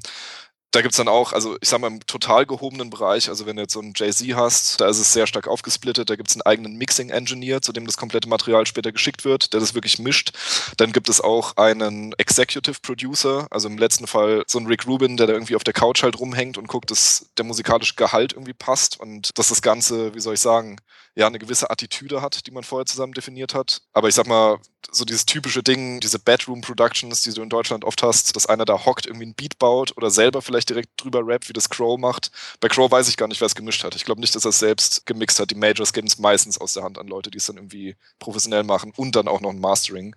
da 0.71 0.81
gibt 0.81 0.93
es 0.93 0.97
dann 0.97 1.07
auch, 1.07 1.33
also 1.33 1.57
ich 1.61 1.69
sag 1.69 1.81
mal 1.81 1.87
im 1.87 2.05
total 2.05 2.45
gehobenen 2.45 2.91
Bereich, 2.91 3.27
also 3.27 3.47
wenn 3.47 3.55
du 3.55 3.63
jetzt 3.63 3.73
so 3.73 3.79
einen 3.79 3.93
Jay-Z 3.95 4.35
hast, 4.35 4.79
da 4.79 4.87
ist 4.87 4.99
es 4.99 5.11
sehr 5.13 5.25
stark 5.25 5.47
aufgesplittet, 5.47 6.09
da 6.09 6.15
gibt 6.15 6.29
es 6.29 6.35
einen 6.35 6.43
eigenen 6.43 6.75
Mixing-Engineer, 6.75 7.63
zu 7.63 7.73
dem 7.73 7.87
das 7.87 7.97
komplette 7.97 8.29
Material 8.29 8.67
später 8.67 8.91
geschickt 8.91 9.25
wird, 9.25 9.53
der 9.53 9.59
das 9.59 9.73
wirklich 9.73 9.97
mischt. 9.97 10.31
Dann 10.77 10.91
gibt 10.91 11.09
es 11.09 11.21
auch 11.21 11.57
einen 11.57 12.13
Executive 12.19 12.77
Producer, 12.83 13.47
also 13.49 13.67
im 13.67 13.79
letzten 13.79 14.05
Fall 14.05 14.43
so 14.45 14.59
ein 14.59 14.67
Rick 14.67 14.85
Rubin, 14.85 15.17
der 15.17 15.25
da 15.25 15.33
irgendwie 15.33 15.55
auf 15.55 15.63
der 15.63 15.73
Couch 15.73 16.03
halt 16.03 16.19
rumhängt 16.19 16.57
und 16.59 16.67
guckt, 16.67 16.91
dass 16.91 17.25
der 17.37 17.45
musikalische 17.45 17.95
Gehalt 17.95 18.33
irgendwie 18.33 18.53
passt 18.53 18.99
und 18.99 19.37
dass 19.39 19.49
das 19.49 19.63
Ganze, 19.63 20.13
wie 20.13 20.19
soll 20.19 20.35
ich 20.35 20.39
sagen, 20.39 20.77
ja 21.15 21.27
eine 21.27 21.39
gewisse 21.39 21.69
Attitüde 21.69 22.21
hat, 22.21 22.45
die 22.47 22.51
man 22.51 22.63
vorher 22.63 22.85
zusammen 22.85 23.13
definiert 23.13 23.53
hat. 23.53 23.81
Aber 23.93 24.07
ich 24.07 24.15
sag 24.15 24.27
mal, 24.27 24.59
so 24.91 25.05
dieses 25.05 25.25
typische 25.25 25.61
Ding, 25.63 25.99
diese 25.99 26.19
Bedroom 26.19 26.61
Productions, 26.61 27.21
die 27.21 27.33
du 27.33 27.41
in 27.41 27.49
Deutschland 27.49 27.83
oft 27.83 28.01
hast, 28.01 28.35
dass 28.35 28.45
einer 28.45 28.65
da 28.65 28.85
hockt, 28.85 29.05
irgendwie 29.05 29.27
ein 29.27 29.35
Beat 29.35 29.59
baut 29.59 29.95
oder 29.97 30.09
selber 30.09 30.41
vielleicht 30.41 30.69
direkt 30.69 30.89
drüber 30.97 31.25
rappt, 31.25 31.49
wie 31.49 31.53
das 31.53 31.69
Crow 31.69 31.99
macht. 31.99 32.31
Bei 32.59 32.67
Crow 32.67 32.89
weiß 32.89 33.09
ich 33.09 33.17
gar 33.17 33.27
nicht, 33.27 33.41
wer 33.41 33.45
es 33.47 33.55
gemischt 33.55 33.83
hat. 33.83 33.95
Ich 33.95 34.05
glaube 34.05 34.21
nicht, 34.21 34.35
dass 34.35 34.45
er 34.45 34.49
es 34.49 34.59
selbst 34.59 35.05
gemixt 35.05 35.39
hat. 35.39 35.51
Die 35.51 35.55
Majors 35.55 35.93
geben 35.93 36.07
es 36.07 36.17
meistens 36.19 36.59
aus 36.59 36.73
der 36.73 36.83
Hand 36.83 36.97
an 36.97 37.07
Leute, 37.07 37.29
die 37.29 37.37
es 37.37 37.45
dann 37.45 37.57
irgendwie 37.57 37.95
professionell 38.19 38.63
machen 38.63 38.93
und 38.95 39.15
dann 39.15 39.27
auch 39.27 39.41
noch 39.41 39.51
ein 39.51 39.59
Mastering. 39.59 40.15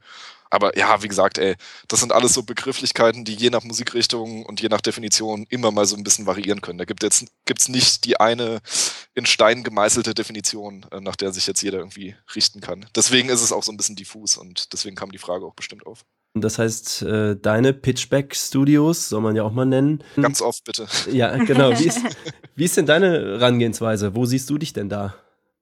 Aber 0.53 0.77
ja, 0.77 1.03
wie 1.03 1.09
gesagt, 1.09 1.39
ey, 1.39 1.57
das 1.89 2.01
sind 2.01 2.13
alles 2.13 2.35
so 2.35 2.43
Begrifflichkeiten, 2.43 3.25
die 3.25 3.35
je 3.35 3.49
nach 3.49 3.65
Musikrichtung 3.65 4.45
und 4.45 4.61
je 4.61 4.69
nach 4.69 4.83
Definition 4.83 5.47
immer 5.49 5.71
mal 5.71 5.87
so 5.87 5.97
ein 5.97 6.05
bisschen 6.05 6.27
variieren 6.27 6.61
können. 6.61 6.77
Da 6.77 6.85
gibt 6.85 7.03
es 7.03 7.25
gibt's 7.47 7.69
nicht 7.69 8.05
die 8.05 8.21
eine 8.21 8.61
in 9.15 9.25
Stein 9.25 9.63
gemeißelte 9.65 10.13
Definition, 10.13 10.85
äh, 10.91 11.01
nach 11.01 11.17
der 11.17 11.33
sich 11.33 11.47
jetzt 11.47 11.63
jeder 11.63 11.79
irgendwie 11.79 12.17
richten 12.35 12.61
kann. 12.61 12.85
Deswegen 12.95 13.31
ist 13.31 13.41
es 13.41 13.51
auch 13.51 13.63
so 13.63 13.73
ein 13.73 13.79
bisschen 13.79 13.97
diffus 13.97 14.37
und 14.37 14.75
deswegen 14.75 14.95
kam 14.95 15.11
die 15.11 15.17
Frage 15.17 15.47
auch 15.47 15.55
bestimmt 15.55 15.87
auf. 15.87 16.05
Das 16.35 16.59
heißt, 16.59 17.01
äh, 17.01 17.37
deine 17.37 17.73
Pitchback-Studios 17.73 19.09
soll 19.09 19.23
man 19.23 19.35
ja 19.35 19.45
auch 19.45 19.53
mal 19.53 19.65
nennen. 19.65 20.05
Ganz 20.21 20.43
oft, 20.43 20.65
bitte. 20.65 20.87
Ja, 21.11 21.35
genau. 21.39 21.79
Wie 21.79 21.87
ist, 21.87 22.01
wie 22.57 22.65
ist 22.65 22.77
denn 22.77 22.85
deine 22.85 23.39
Herangehensweise? 23.39 24.15
Wo 24.15 24.27
siehst 24.27 24.51
du 24.51 24.59
dich 24.59 24.75
denn 24.75 24.91
da? 24.91 25.15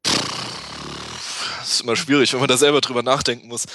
Das 0.02 1.74
ist 1.74 1.80
immer 1.82 1.94
schwierig, 1.94 2.32
wenn 2.32 2.40
man 2.40 2.48
da 2.48 2.56
selber 2.56 2.80
drüber 2.80 3.04
nachdenken 3.04 3.46
muss. 3.46 3.66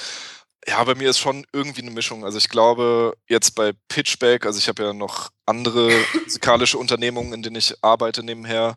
Ja, 0.68 0.84
bei 0.84 0.96
mir 0.96 1.10
ist 1.12 1.20
schon 1.20 1.46
irgendwie 1.54 1.82
eine 1.82 1.92
Mischung. 1.92 2.26
Also 2.26 2.40
ich 2.40 2.50
glaube, 2.50 3.16
jetzt 3.28 3.52
bei 3.54 3.74
Pitchback, 3.88 4.46
also 4.46 4.58
ich 4.58 4.68
habe 4.68 4.84
ja 4.84 4.94
noch 4.94 5.30
andere 5.46 5.92
musikalische 6.24 6.78
Unternehmungen, 6.80 7.34
in 7.34 7.44
denen 7.44 7.58
ich 7.58 7.76
arbeite 7.84 8.24
nebenher. 8.24 8.76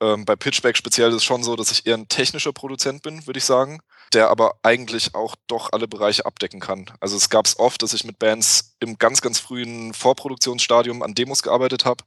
Ähm, 0.00 0.24
bei 0.24 0.34
Pitchback 0.34 0.76
speziell 0.76 1.10
ist 1.10 1.16
es 1.16 1.24
schon 1.24 1.44
so, 1.44 1.54
dass 1.54 1.70
ich 1.70 1.86
eher 1.86 1.96
ein 1.96 2.08
technischer 2.08 2.52
Produzent 2.52 3.02
bin, 3.02 3.24
würde 3.28 3.38
ich 3.38 3.44
sagen, 3.44 3.80
der 4.12 4.30
aber 4.30 4.56
eigentlich 4.64 5.14
auch 5.14 5.36
doch 5.46 5.72
alle 5.72 5.86
Bereiche 5.86 6.26
abdecken 6.26 6.58
kann. 6.58 6.86
Also 6.98 7.16
es 7.16 7.30
gab 7.30 7.46
es 7.46 7.56
oft, 7.56 7.82
dass 7.82 7.94
ich 7.94 8.02
mit 8.02 8.18
Bands 8.18 8.74
im 8.80 8.98
ganz, 8.98 9.20
ganz 9.20 9.38
frühen 9.38 9.94
Vorproduktionsstadium 9.94 11.04
an 11.04 11.14
Demos 11.14 11.44
gearbeitet 11.44 11.84
habe, 11.84 12.02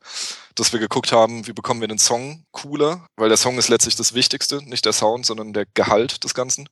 dass 0.55 0.73
wir 0.73 0.81
geguckt 0.81 1.13
haben, 1.13 1.47
wie 1.47 1.53
bekommen 1.53 1.79
wir 1.79 1.87
den 1.87 1.99
Song 1.99 2.43
cooler, 2.51 3.07
weil 3.15 3.29
der 3.29 3.37
Song 3.37 3.57
ist 3.57 3.69
letztlich 3.69 3.95
das 3.95 4.13
Wichtigste, 4.13 4.61
nicht 4.65 4.83
der 4.83 4.93
Sound, 4.93 5.25
sondern 5.25 5.53
der 5.53 5.65
Gehalt 5.73 6.25
des 6.25 6.33
Ganzen. 6.33 6.67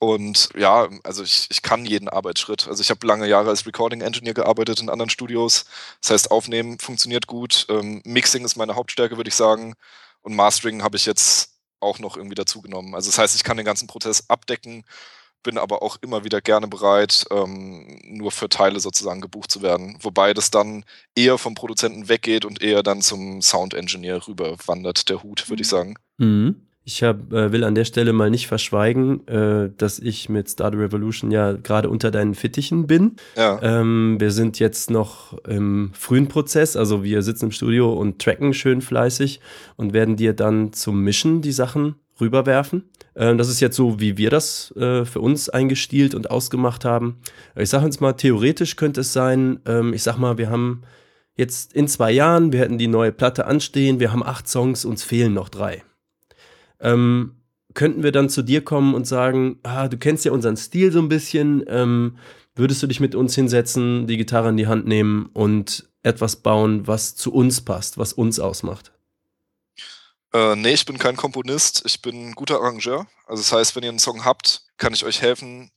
Und 0.00 0.50
ja, 0.56 0.88
also 1.02 1.24
ich, 1.24 1.48
ich 1.50 1.62
kann 1.62 1.84
jeden 1.84 2.08
Arbeitsschritt. 2.08 2.68
Also 2.68 2.80
ich 2.80 2.90
habe 2.90 3.06
lange 3.06 3.26
Jahre 3.26 3.50
als 3.50 3.66
Recording 3.66 4.00
Engineer 4.00 4.34
gearbeitet 4.34 4.80
in 4.80 4.90
anderen 4.90 5.10
Studios. 5.10 5.64
Das 6.00 6.10
heißt, 6.10 6.30
Aufnehmen 6.30 6.78
funktioniert 6.78 7.26
gut. 7.26 7.66
Ähm, 7.68 8.00
Mixing 8.04 8.44
ist 8.44 8.56
meine 8.56 8.76
Hauptstärke, 8.76 9.16
würde 9.16 9.28
ich 9.28 9.34
sagen. 9.34 9.74
Und 10.22 10.36
Mastering 10.36 10.82
habe 10.82 10.96
ich 10.96 11.04
jetzt 11.04 11.58
auch 11.80 11.98
noch 11.98 12.16
irgendwie 12.16 12.36
dazugenommen. 12.36 12.94
Also 12.94 13.10
das 13.10 13.18
heißt, 13.18 13.36
ich 13.36 13.44
kann 13.44 13.56
den 13.56 13.66
ganzen 13.66 13.88
Prozess 13.88 14.28
abdecken, 14.28 14.84
bin 15.42 15.58
aber 15.58 15.82
auch 15.82 15.96
immer 16.00 16.24
wieder 16.24 16.40
gerne 16.40 16.68
bereit, 16.68 17.24
ähm, 17.30 18.00
nur 18.04 18.30
für 18.30 18.48
Teile 18.48 18.80
sozusagen 18.80 19.20
gebucht 19.20 19.50
zu 19.50 19.62
werden. 19.62 19.96
Wobei 20.00 20.34
das 20.34 20.50
dann 20.50 20.84
eher 21.14 21.38
vom 21.38 21.54
Produzenten 21.54 22.08
weggeht 22.08 22.44
und 22.44 22.62
eher 22.62 22.82
dann 22.82 23.02
zum 23.02 23.42
Sound 23.42 23.74
Engineer 23.74 24.26
rüber 24.26 24.56
wandert, 24.66 25.08
der 25.08 25.22
Hut, 25.22 25.48
würde 25.48 25.62
ich 25.62 25.68
mhm. 25.68 25.70
sagen. 25.70 25.94
Mhm. 26.18 26.67
Ich 26.88 27.02
hab, 27.02 27.34
äh, 27.34 27.52
will 27.52 27.64
an 27.64 27.74
der 27.74 27.84
Stelle 27.84 28.14
mal 28.14 28.30
nicht 28.30 28.46
verschweigen, 28.46 29.28
äh, 29.28 29.68
dass 29.76 29.98
ich 29.98 30.30
mit 30.30 30.48
Stardew 30.48 30.78
Revolution 30.78 31.30
ja 31.30 31.52
gerade 31.52 31.90
unter 31.90 32.10
deinen 32.10 32.34
Fittichen 32.34 32.86
bin. 32.86 33.16
Ja. 33.36 33.60
Ähm, 33.62 34.16
wir 34.18 34.30
sind 34.30 34.58
jetzt 34.58 34.90
noch 34.90 35.36
im 35.46 35.90
frühen 35.92 36.28
Prozess, 36.28 36.76
also 36.76 37.04
wir 37.04 37.20
sitzen 37.20 37.46
im 37.46 37.50
Studio 37.50 37.92
und 37.92 38.22
tracken 38.22 38.54
schön 38.54 38.80
fleißig 38.80 39.40
und 39.76 39.92
werden 39.92 40.16
dir 40.16 40.32
dann 40.32 40.72
zum 40.72 41.04
Mischen 41.04 41.42
die 41.42 41.52
Sachen 41.52 41.96
rüberwerfen. 42.22 42.84
Ähm, 43.14 43.36
das 43.36 43.50
ist 43.50 43.60
jetzt 43.60 43.76
so, 43.76 44.00
wie 44.00 44.16
wir 44.16 44.30
das 44.30 44.74
äh, 44.74 45.04
für 45.04 45.20
uns 45.20 45.50
eingestielt 45.50 46.14
und 46.14 46.30
ausgemacht 46.30 46.86
haben. 46.86 47.18
Ich 47.54 47.68
sage 47.68 47.84
jetzt 47.84 48.00
mal, 48.00 48.14
theoretisch 48.14 48.76
könnte 48.76 49.02
es 49.02 49.12
sein, 49.12 49.60
ähm, 49.66 49.92
ich 49.92 50.02
sag 50.02 50.16
mal, 50.16 50.38
wir 50.38 50.48
haben 50.48 50.84
jetzt 51.36 51.74
in 51.74 51.86
zwei 51.86 52.12
Jahren, 52.12 52.50
wir 52.50 52.60
hätten 52.60 52.78
die 52.78 52.88
neue 52.88 53.12
Platte 53.12 53.44
anstehen, 53.44 54.00
wir 54.00 54.10
haben 54.10 54.22
acht 54.22 54.48
Songs, 54.48 54.86
uns 54.86 55.02
fehlen 55.02 55.34
noch 55.34 55.50
drei 55.50 55.82
ähm, 56.80 57.36
könnten 57.74 58.02
wir 58.02 58.12
dann 58.12 58.28
zu 58.28 58.42
dir 58.42 58.64
kommen 58.64 58.94
und 58.94 59.06
sagen, 59.06 59.58
ah, 59.62 59.88
du 59.88 59.98
kennst 59.98 60.24
ja 60.24 60.32
unseren 60.32 60.56
Stil 60.56 60.90
so 60.90 60.98
ein 60.98 61.08
bisschen, 61.08 61.64
ähm, 61.68 62.18
würdest 62.54 62.82
du 62.82 62.86
dich 62.86 63.00
mit 63.00 63.14
uns 63.14 63.34
hinsetzen, 63.34 64.06
die 64.06 64.16
Gitarre 64.16 64.48
in 64.48 64.56
die 64.56 64.66
Hand 64.66 64.86
nehmen 64.86 65.30
und 65.32 65.88
etwas 66.02 66.36
bauen, 66.36 66.86
was 66.86 67.14
zu 67.14 67.32
uns 67.32 67.60
passt, 67.60 67.98
was 67.98 68.12
uns 68.12 68.40
ausmacht? 68.40 68.92
Äh, 70.32 70.56
nee, 70.56 70.72
ich 70.72 70.84
bin 70.84 70.98
kein 70.98 71.16
Komponist, 71.16 71.82
ich 71.86 72.02
bin 72.02 72.30
ein 72.30 72.34
guter 72.34 72.56
Arrangeur. 72.56 73.06
Also 73.26 73.42
das 73.42 73.52
heißt, 73.52 73.76
wenn 73.76 73.82
ihr 73.82 73.90
einen 73.90 73.98
Song 73.98 74.24
habt, 74.24 74.62
kann 74.76 74.92
ich 74.92 75.04
euch 75.04 75.22
helfen, 75.22 75.70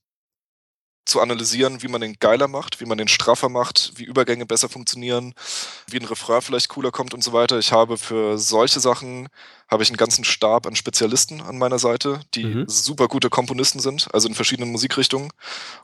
zu 1.06 1.20
analysieren, 1.20 1.82
wie 1.82 1.88
man 1.88 2.02
den 2.02 2.18
geiler 2.20 2.48
macht, 2.48 2.80
wie 2.80 2.86
man 2.86 2.98
den 2.98 3.08
straffer 3.08 3.50
macht, 3.50 3.94
wie 3.96 4.04
Übergänge 4.04 4.46
besser 4.46 4.70
funktionieren, 4.70 5.34
wie 5.88 5.98
ein 5.98 6.06
Refrain 6.06 6.42
vielleicht 6.42 6.70
cooler 6.70 6.92
kommt 6.92 7.14
und 7.14 7.24
so 7.24 7.34
weiter. 7.34 7.60
Ich 7.60 7.72
habe 7.72 7.98
für 7.98 8.38
solche 8.38 8.80
Sachen 8.80 9.28
habe 9.72 9.84
ich 9.84 9.90
einen 9.90 9.98
ganzen 9.98 10.26
Stab 10.26 10.68
an 10.68 10.76
Spezialisten 10.76 11.40
an 11.40 11.58
meiner 11.58 11.80
Seite, 11.80 12.20
die 12.34 12.44
mhm. 12.44 12.66
super 12.68 13.08
gute 13.08 13.30
Komponisten 13.30 13.80
sind, 13.80 14.14
also 14.14 14.28
in 14.28 14.36
verschiedenen 14.36 14.70
Musikrichtungen. 14.70 15.32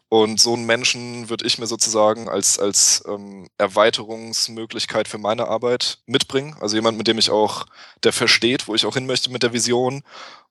Und 0.10 0.42
so 0.42 0.54
einen 0.54 0.66
Menschen 0.66 1.30
würde 1.30 1.46
ich 1.46 1.58
mir 1.58 1.68
sozusagen 1.68 2.28
als, 2.28 2.60
als 2.60 3.04
ähm, 3.08 3.48
Erweiterungsmöglichkeit 3.58 5.08
für 5.08 5.20
meine 5.20 5.48
Arbeit 5.48 6.00
mitbringen. 6.06 6.58
Also 6.60 6.76
jemand, 6.76 6.98
mit 6.98 7.08
dem 7.08 7.18
ich 7.18 7.30
auch, 7.30 7.66
der 8.04 8.12
versteht, 8.12 8.68
wo 8.68 8.76
ich 8.76 8.86
auch 8.86 8.94
hin 8.94 9.06
möchte 9.06 9.32
mit 9.32 9.44
der 9.44 9.54
Vision 9.54 10.04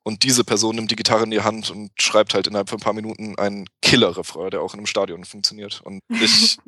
und 0.06 0.22
diese 0.22 0.44
Person 0.44 0.76
nimmt 0.76 0.92
die 0.92 0.96
Gitarre 0.96 1.24
in 1.24 1.32
die 1.32 1.40
Hand 1.40 1.68
und 1.68 1.90
schreibt 2.00 2.32
halt 2.32 2.46
innerhalb 2.46 2.68
von 2.68 2.78
ein 2.78 2.80
paar 2.80 2.92
Minuten 2.92 3.36
einen 3.40 3.68
Killer-Refrain, 3.82 4.50
der 4.50 4.62
auch 4.62 4.72
in 4.72 4.78
einem 4.78 4.86
Stadion 4.86 5.24
funktioniert. 5.24 5.80
Und 5.82 5.98
ich, 6.08 6.58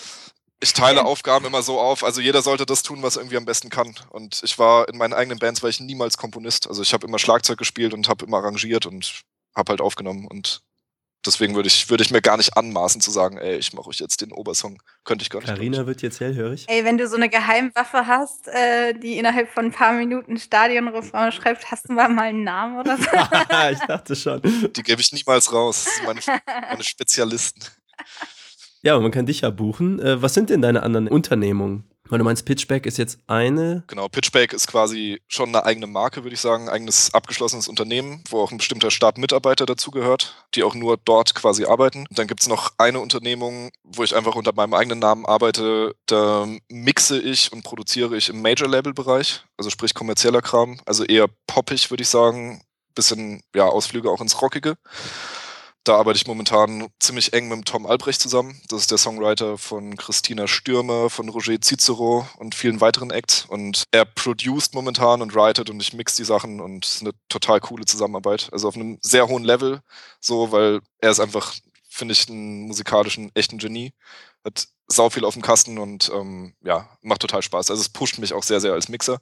ich 0.62 0.72
teile 0.72 1.04
Aufgaben 1.04 1.44
immer 1.44 1.60
so 1.60 1.78
auf. 1.78 2.02
Also 2.02 2.22
jeder 2.22 2.40
sollte 2.40 2.64
das 2.64 2.82
tun, 2.82 3.02
was 3.02 3.16
er 3.16 3.20
irgendwie 3.20 3.36
am 3.36 3.44
besten 3.44 3.68
kann. 3.68 3.94
Und 4.08 4.40
ich 4.42 4.58
war 4.58 4.88
in 4.88 4.96
meinen 4.96 5.12
eigenen 5.12 5.38
Bands 5.38 5.62
war 5.62 5.68
ich 5.68 5.80
niemals 5.80 6.16
Komponist. 6.16 6.66
Also 6.66 6.80
ich 6.80 6.94
habe 6.94 7.06
immer 7.06 7.18
Schlagzeug 7.18 7.58
gespielt 7.58 7.92
und 7.92 8.08
habe 8.08 8.24
immer 8.24 8.38
arrangiert 8.38 8.86
und 8.86 9.20
habe 9.54 9.68
halt 9.68 9.82
aufgenommen. 9.82 10.26
Und 10.26 10.62
deswegen 11.24 11.54
würde 11.54 11.68
ich, 11.68 11.90
würde 11.90 12.02
ich 12.02 12.10
mir 12.10 12.20
gar 12.20 12.36
nicht 12.36 12.56
anmaßen 12.56 13.00
zu 13.00 13.10
sagen, 13.10 13.38
ey, 13.38 13.56
ich 13.56 13.72
mache 13.72 13.88
euch 13.88 13.98
jetzt 13.98 14.20
den 14.20 14.32
Obersong. 14.32 14.80
Könnte 15.04 15.22
ich 15.22 15.30
gar 15.30 15.40
nicht. 15.40 15.48
Karina 15.48 15.86
wird 15.86 16.02
jetzt 16.02 16.20
hellhörig. 16.20 16.66
Ey, 16.68 16.84
wenn 16.84 16.98
du 16.98 17.08
so 17.08 17.16
eine 17.16 17.28
Geheimwaffe 17.28 18.06
hast, 18.06 18.48
äh, 18.48 18.94
die 18.94 19.18
innerhalb 19.18 19.50
von 19.50 19.66
ein 19.66 19.72
paar 19.72 19.92
Minuten 19.92 20.38
Stadionrefrain 20.38 21.32
schreibt, 21.32 21.70
hast 21.70 21.88
du 21.88 21.92
mal 21.92 22.08
einen 22.18 22.44
Namen 22.44 22.78
oder 22.78 22.96
so? 22.96 23.04
ich 23.72 23.80
dachte 23.86 24.16
schon. 24.16 24.42
Die 24.42 24.82
gebe 24.82 25.00
ich 25.00 25.12
niemals 25.12 25.52
raus. 25.52 25.84
Das 25.84 25.94
sind 25.94 26.06
meine, 26.06 26.20
meine 26.70 26.84
Spezialisten. 26.84 27.62
Ja, 28.82 28.98
man 28.98 29.10
kann 29.10 29.26
dich 29.26 29.40
ja 29.40 29.50
buchen. 29.50 30.00
Äh, 30.00 30.22
was 30.22 30.34
sind 30.34 30.50
denn 30.50 30.62
deine 30.62 30.82
anderen 30.82 31.08
Unternehmungen? 31.08 31.84
Weil 32.08 32.18
du 32.18 32.24
meinst, 32.24 32.44
Pitchback 32.44 32.86
ist 32.86 32.98
jetzt 32.98 33.18
eine. 33.26 33.84
Genau, 33.86 34.08
Pitchback 34.08 34.52
ist 34.52 34.66
quasi 34.66 35.20
schon 35.28 35.48
eine 35.48 35.64
eigene 35.64 35.86
Marke, 35.86 36.24
würde 36.24 36.34
ich 36.34 36.40
sagen, 36.40 36.68
eigenes 36.68 37.12
abgeschlossenes 37.12 37.68
Unternehmen, 37.68 38.22
wo 38.30 38.40
auch 38.40 38.50
ein 38.50 38.58
bestimmter 38.58 38.90
Stab 38.90 39.18
Mitarbeiter 39.18 39.66
dazugehört, 39.66 40.46
die 40.54 40.62
auch 40.62 40.74
nur 40.74 40.96
dort 40.96 41.34
quasi 41.34 41.64
arbeiten. 41.64 42.06
Dann 42.10 42.26
gibt 42.26 42.40
es 42.40 42.48
noch 42.48 42.72
eine 42.78 43.00
Unternehmung, 43.00 43.70
wo 43.84 44.04
ich 44.04 44.16
einfach 44.16 44.34
unter 44.34 44.52
meinem 44.54 44.74
eigenen 44.74 44.98
Namen 44.98 45.26
arbeite. 45.26 45.94
Da 46.06 46.48
mixe 46.68 47.20
ich 47.20 47.52
und 47.52 47.62
produziere 47.62 48.16
ich 48.16 48.28
im 48.28 48.40
Major-Label-Bereich, 48.42 49.44
also 49.56 49.70
sprich 49.70 49.94
kommerzieller 49.94 50.42
Kram, 50.42 50.80
also 50.86 51.04
eher 51.04 51.28
poppig, 51.46 51.90
würde 51.90 52.02
ich 52.02 52.08
sagen. 52.08 52.62
Bisschen, 52.94 53.42
ja, 53.54 53.66
Ausflüge 53.66 54.10
auch 54.10 54.20
ins 54.20 54.42
Rockige. 54.42 54.76
Da 55.84 55.96
arbeite 55.96 56.18
ich 56.18 56.26
momentan 56.26 56.88
ziemlich 57.00 57.32
eng 57.32 57.48
mit 57.48 57.64
Tom 57.66 57.86
Albrecht 57.86 58.20
zusammen. 58.20 58.60
Das 58.68 58.82
ist 58.82 58.90
der 58.90 58.98
Songwriter 58.98 59.56
von 59.56 59.96
Christina 59.96 60.46
Stürmer, 60.46 61.08
von 61.08 61.28
Roger 61.30 61.58
Cicero 61.62 62.28
und 62.36 62.54
vielen 62.54 62.80
weiteren 62.80 63.10
Acts. 63.10 63.46
Und 63.46 63.84
er 63.90 64.04
produziert 64.04 64.74
momentan 64.74 65.22
und 65.22 65.34
writet 65.34 65.70
und 65.70 65.80
ich 65.80 65.94
mix 65.94 66.14
die 66.16 66.24
Sachen 66.24 66.60
und 66.60 66.84
es 66.84 66.96
ist 66.96 67.02
eine 67.02 67.12
total 67.28 67.60
coole 67.60 67.86
Zusammenarbeit. 67.86 68.50
Also 68.52 68.68
auf 68.68 68.76
einem 68.76 68.98
sehr 69.00 69.28
hohen 69.28 69.44
Level, 69.44 69.80
so, 70.20 70.52
weil 70.52 70.80
er 71.00 71.10
ist 71.10 71.20
einfach, 71.20 71.54
finde 71.88 72.12
ich, 72.12 72.28
einen 72.28 72.66
musikalischen, 72.66 73.30
echten 73.34 73.58
Genie. 73.58 73.92
Hat 74.44 74.68
sau 74.90 75.10
viel 75.10 75.24
auf 75.24 75.34
dem 75.34 75.42
Kasten 75.42 75.78
und 75.78 76.10
ähm, 76.14 76.54
ja, 76.62 76.88
macht 77.02 77.20
total 77.20 77.42
Spaß. 77.42 77.70
Also 77.70 77.80
es 77.80 77.90
pusht 77.90 78.18
mich 78.18 78.32
auch 78.32 78.42
sehr, 78.42 78.60
sehr 78.60 78.72
als 78.72 78.88
Mixer. 78.88 79.20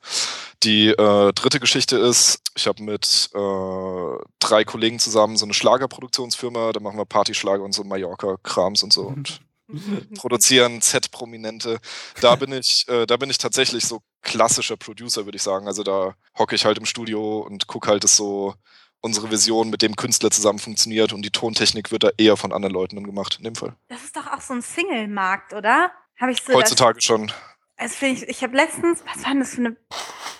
Die 0.62 0.88
äh, 0.88 1.32
dritte 1.32 1.58
Geschichte 1.61 1.99
ist, 1.99 2.40
ich 2.56 2.66
habe 2.68 2.82
mit 2.82 3.30
äh, 3.35 4.25
drei 4.38 4.64
Kollegen 4.64 5.00
zusammen 5.00 5.37
so 5.37 5.44
eine 5.44 5.54
Schlagerproduktionsfirma, 5.54 6.73
da 6.73 6.80
machen 6.80 6.99
wir 6.99 7.04
Partyschlager 7.04 7.62
und 7.62 7.73
so 7.73 7.82
Mallorca-Krams 7.82 8.85
und 8.85 8.92
so 8.92 9.02
und 9.02 9.40
produzieren 10.16 10.80
Z-Prominente. 10.80 11.80
Da 12.20 12.37
bin 12.37 12.52
ich, 12.52 12.87
äh, 12.88 13.06
da 13.06 13.16
bin 13.16 13.30
ich 13.30 13.38
tatsächlich 13.38 13.87
so 13.87 14.00
klassischer 14.23 14.76
Producer, 14.76 15.25
würde 15.25 15.37
ich 15.37 15.42
sagen. 15.42 15.66
Also 15.66 15.82
da 15.82 16.14
hocke 16.38 16.54
ich 16.54 16.64
halt 16.64 16.78
im 16.78 16.87
Studio 16.87 17.40
und 17.40 17.66
gucke 17.66 17.88
halt, 17.88 18.04
dass 18.04 18.16
so 18.16 18.54
unsere 19.00 19.31
Vision 19.31 19.71
mit 19.71 19.83
dem 19.83 19.97
Künstler 19.97 20.31
zusammen 20.31 20.59
funktioniert 20.59 21.12
und 21.12 21.23
die 21.23 21.31
Tontechnik 21.31 21.93
wird 21.93 22.05
da 22.05 22.11
eher 22.17 22.37
von 22.37 22.53
anderen 22.53 22.75
Leuten 22.75 23.03
gemacht, 23.05 23.37
in 23.38 23.45
dem 23.45 23.55
Fall. 23.55 23.75
Das 23.88 24.03
ist 24.05 24.17
doch 24.17 24.26
auch 24.26 24.41
so 24.41 24.55
ein 24.55 24.62
Single-Markt, 24.62 25.53
oder? 25.53 25.93
Habe 26.19 26.33
ich 26.33 26.43
so 26.43 26.53
Heutzutage 26.55 27.00
schon. 27.03 27.31
Also 27.78 27.95
finde 27.97 28.23
ich, 28.23 28.28
ich 28.28 28.42
habe 28.42 28.56
letztens, 28.56 29.04
was 29.06 29.23
war 29.23 29.33
denn 29.33 29.40
das 29.40 29.54
für 29.54 29.61
eine, 29.61 29.76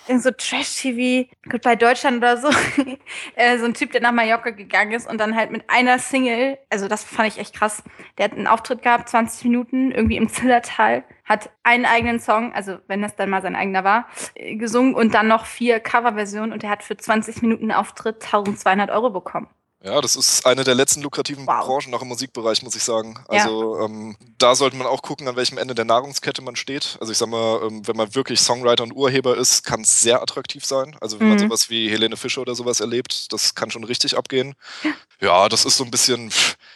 irgend 0.09 0.23
so 0.23 0.31
Trash-TV, 0.31 1.29
gut, 1.51 1.63
bei 1.63 1.77
Deutschland 1.77 2.17
oder 2.19 2.39
so, 2.39 2.49
äh, 3.35 3.59
so 3.59 3.67
ein 3.67 3.75
Typ, 3.75 3.93
der 3.93 4.01
nach 4.01 4.13
Mallorca 4.13 4.51
gegangen 4.51 4.93
ist 4.93 5.07
und 5.07 5.19
dann 5.19 5.37
halt 5.37 5.51
mit 5.51 5.69
einer 5.69 5.99
Single, 5.99 6.57
also 6.71 6.89
das 6.89 7.05
fand 7.05 7.29
ich 7.29 7.39
echt 7.39 7.55
krass, 7.55 7.83
der 8.17 8.27
hat 8.27 8.33
einen 8.33 8.47
Auftritt 8.47 8.81
gehabt, 8.81 9.11
20 9.11 9.45
Minuten, 9.45 9.93
irgendwie 9.93 10.17
im 10.17 10.31
Zillertal, 10.31 11.05
hat 11.25 11.51
einen 11.63 11.85
eigenen 11.85 12.21
Song, 12.21 12.55
also 12.55 12.79
wenn 12.87 13.03
das 13.03 13.17
dann 13.17 13.29
mal 13.29 13.43
sein 13.43 13.55
eigener 13.55 13.85
war, 13.85 14.09
äh, 14.35 14.57
gesungen 14.57 14.95
und 14.95 15.13
dann 15.13 15.29
noch 15.29 15.45
vier 15.45 15.79
Coverversionen 15.79 16.53
und 16.53 16.63
der 16.63 16.71
hat 16.71 16.83
für 16.83 16.97
20 16.97 17.43
Minuten 17.43 17.71
Auftritt 17.71 18.23
1200 18.23 18.91
Euro 18.91 19.11
bekommen. 19.11 19.49
Ja, 19.85 20.01
das 20.01 20.17
ist 20.17 20.47
eine 20.47 20.65
der 20.65 20.75
letzten 20.75 21.03
lukrativen 21.03 21.47
wow. 21.47 21.65
Branchen 21.65 21.91
noch 21.91 22.03
im 22.03 22.09
Musikbereich, 22.09 22.63
muss 22.63 22.75
ich 22.75 22.83
sagen. 22.83 23.19
Also 23.29 23.77
ja. 23.79 23.85
ähm, 23.85 24.17
da 24.39 24.55
sollte 24.55 24.77
man 24.77 24.87
auch 24.87 25.03
gucken, 25.03 25.29
an 25.29 25.37
welchem 25.37 25.59
Ende 25.59 25.75
der 25.75 25.85
Nahrungskette 25.85 26.43
man 26.43 26.57
steht. 26.57 26.97
Also 27.01 27.13
ich 27.13 27.19
sag 27.19 27.29
mal, 27.29 27.61
ähm, 27.63 27.87
wenn 27.87 27.97
man 27.97 28.15
wirklich 28.15 28.41
Songwriter 28.41 28.83
und 28.83 28.93
Urheber 28.93 29.37
ist, 29.37 29.65
kann 29.65 29.83
es 29.83 30.01
sehr 30.01 30.23
attraktiv 30.23 30.65
sein. 30.65 30.97
Also 31.01 31.21
wenn 31.21 31.27
mhm. 31.27 31.35
man 31.35 31.39
sowas 31.41 31.69
wie 31.69 31.91
Helene 31.91 32.17
Fischer 32.17 32.41
oder 32.41 32.55
sowas 32.55 32.81
erlebt, 32.81 33.33
das 33.33 33.55
kann 33.55 33.71
schon 33.71 33.85
richtig 33.85 34.17
abgehen. 34.17 34.55
Ja, 35.21 35.49
das 35.49 35.65
ist 35.65 35.77
so 35.77 35.85
ein 35.85 35.91
bisschen, 35.91 36.33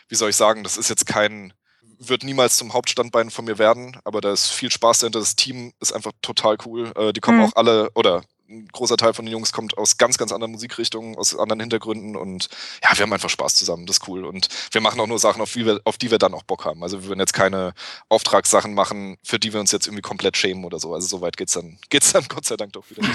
wie 0.09 0.15
soll 0.15 0.31
ich 0.31 0.37
sagen, 0.37 0.63
das 0.63 0.77
ist 0.77 0.89
jetzt 0.89 1.07
kein, 1.07 1.53
wird 1.99 2.23
niemals 2.23 2.57
zum 2.57 2.73
Hauptstandbein 2.73 3.31
von 3.31 3.45
mir 3.45 3.59
werden, 3.59 3.99
aber 4.05 4.21
da 4.21 4.33
ist 4.33 4.49
viel 4.49 4.71
Spaß 4.71 5.01
dahinter. 5.01 5.21
Das 5.21 5.37
Team 5.37 5.73
ist 5.81 5.93
einfach 5.93 6.13
total 6.23 6.57
cool. 6.65 6.93
Äh, 6.97 7.13
die 7.13 7.21
kommen 7.21 7.39
mhm. 7.39 7.45
auch 7.45 7.57
alle, 7.57 7.91
oder 7.95 8.23
ein 8.51 8.69
großer 8.69 8.97
Teil 8.97 9.15
von 9.15 9.25
den 9.25 9.33
Jungs 9.33 9.53
kommt 9.53 9.79
aus 9.79 9.97
ganz, 9.97 10.19
ganz 10.19 10.33
anderen 10.33 10.53
Musikrichtungen, 10.53 11.17
aus 11.17 11.37
anderen 11.37 11.61
Hintergründen 11.61 12.17
und 12.17 12.49
ja, 12.83 12.91
wir 12.97 13.03
haben 13.03 13.13
einfach 13.13 13.31
Spaß 13.31 13.55
zusammen, 13.55 13.87
das 13.87 13.99
ist 13.99 14.09
cool. 14.09 14.25
Und 14.25 14.49
wir 14.73 14.81
machen 14.81 15.01
auch 15.01 15.07
nur 15.07 15.19
Sachen, 15.19 15.41
auf 15.41 15.53
die 15.53 15.65
wir, 15.65 15.81
auf 15.85 15.99
die 15.99 16.11
wir 16.11 16.19
dann 16.19 16.35
auch 16.35 16.43
Bock 16.43 16.65
haben. 16.65 16.83
Also 16.83 17.03
wir 17.03 17.09
würden 17.09 17.21
jetzt 17.21 17.33
keine 17.33 17.73
Auftragssachen 18.09 18.75
machen, 18.75 19.17
für 19.23 19.39
die 19.39 19.53
wir 19.53 19.61
uns 19.61 19.73
jetzt 19.73 19.87
irgendwie 19.87 20.03
komplett 20.03 20.37
schämen 20.37 20.65
oder 20.65 20.79
so. 20.79 20.93
Also 20.93 21.07
so 21.07 21.21
weit 21.21 21.37
geht's 21.37 21.53
dann, 21.53 21.79
geht's 21.91 22.13
dann 22.13 22.25
Gott 22.29 22.45
sei 22.45 22.57
Dank 22.57 22.73
doch 22.73 22.85
wieder. 22.91 23.03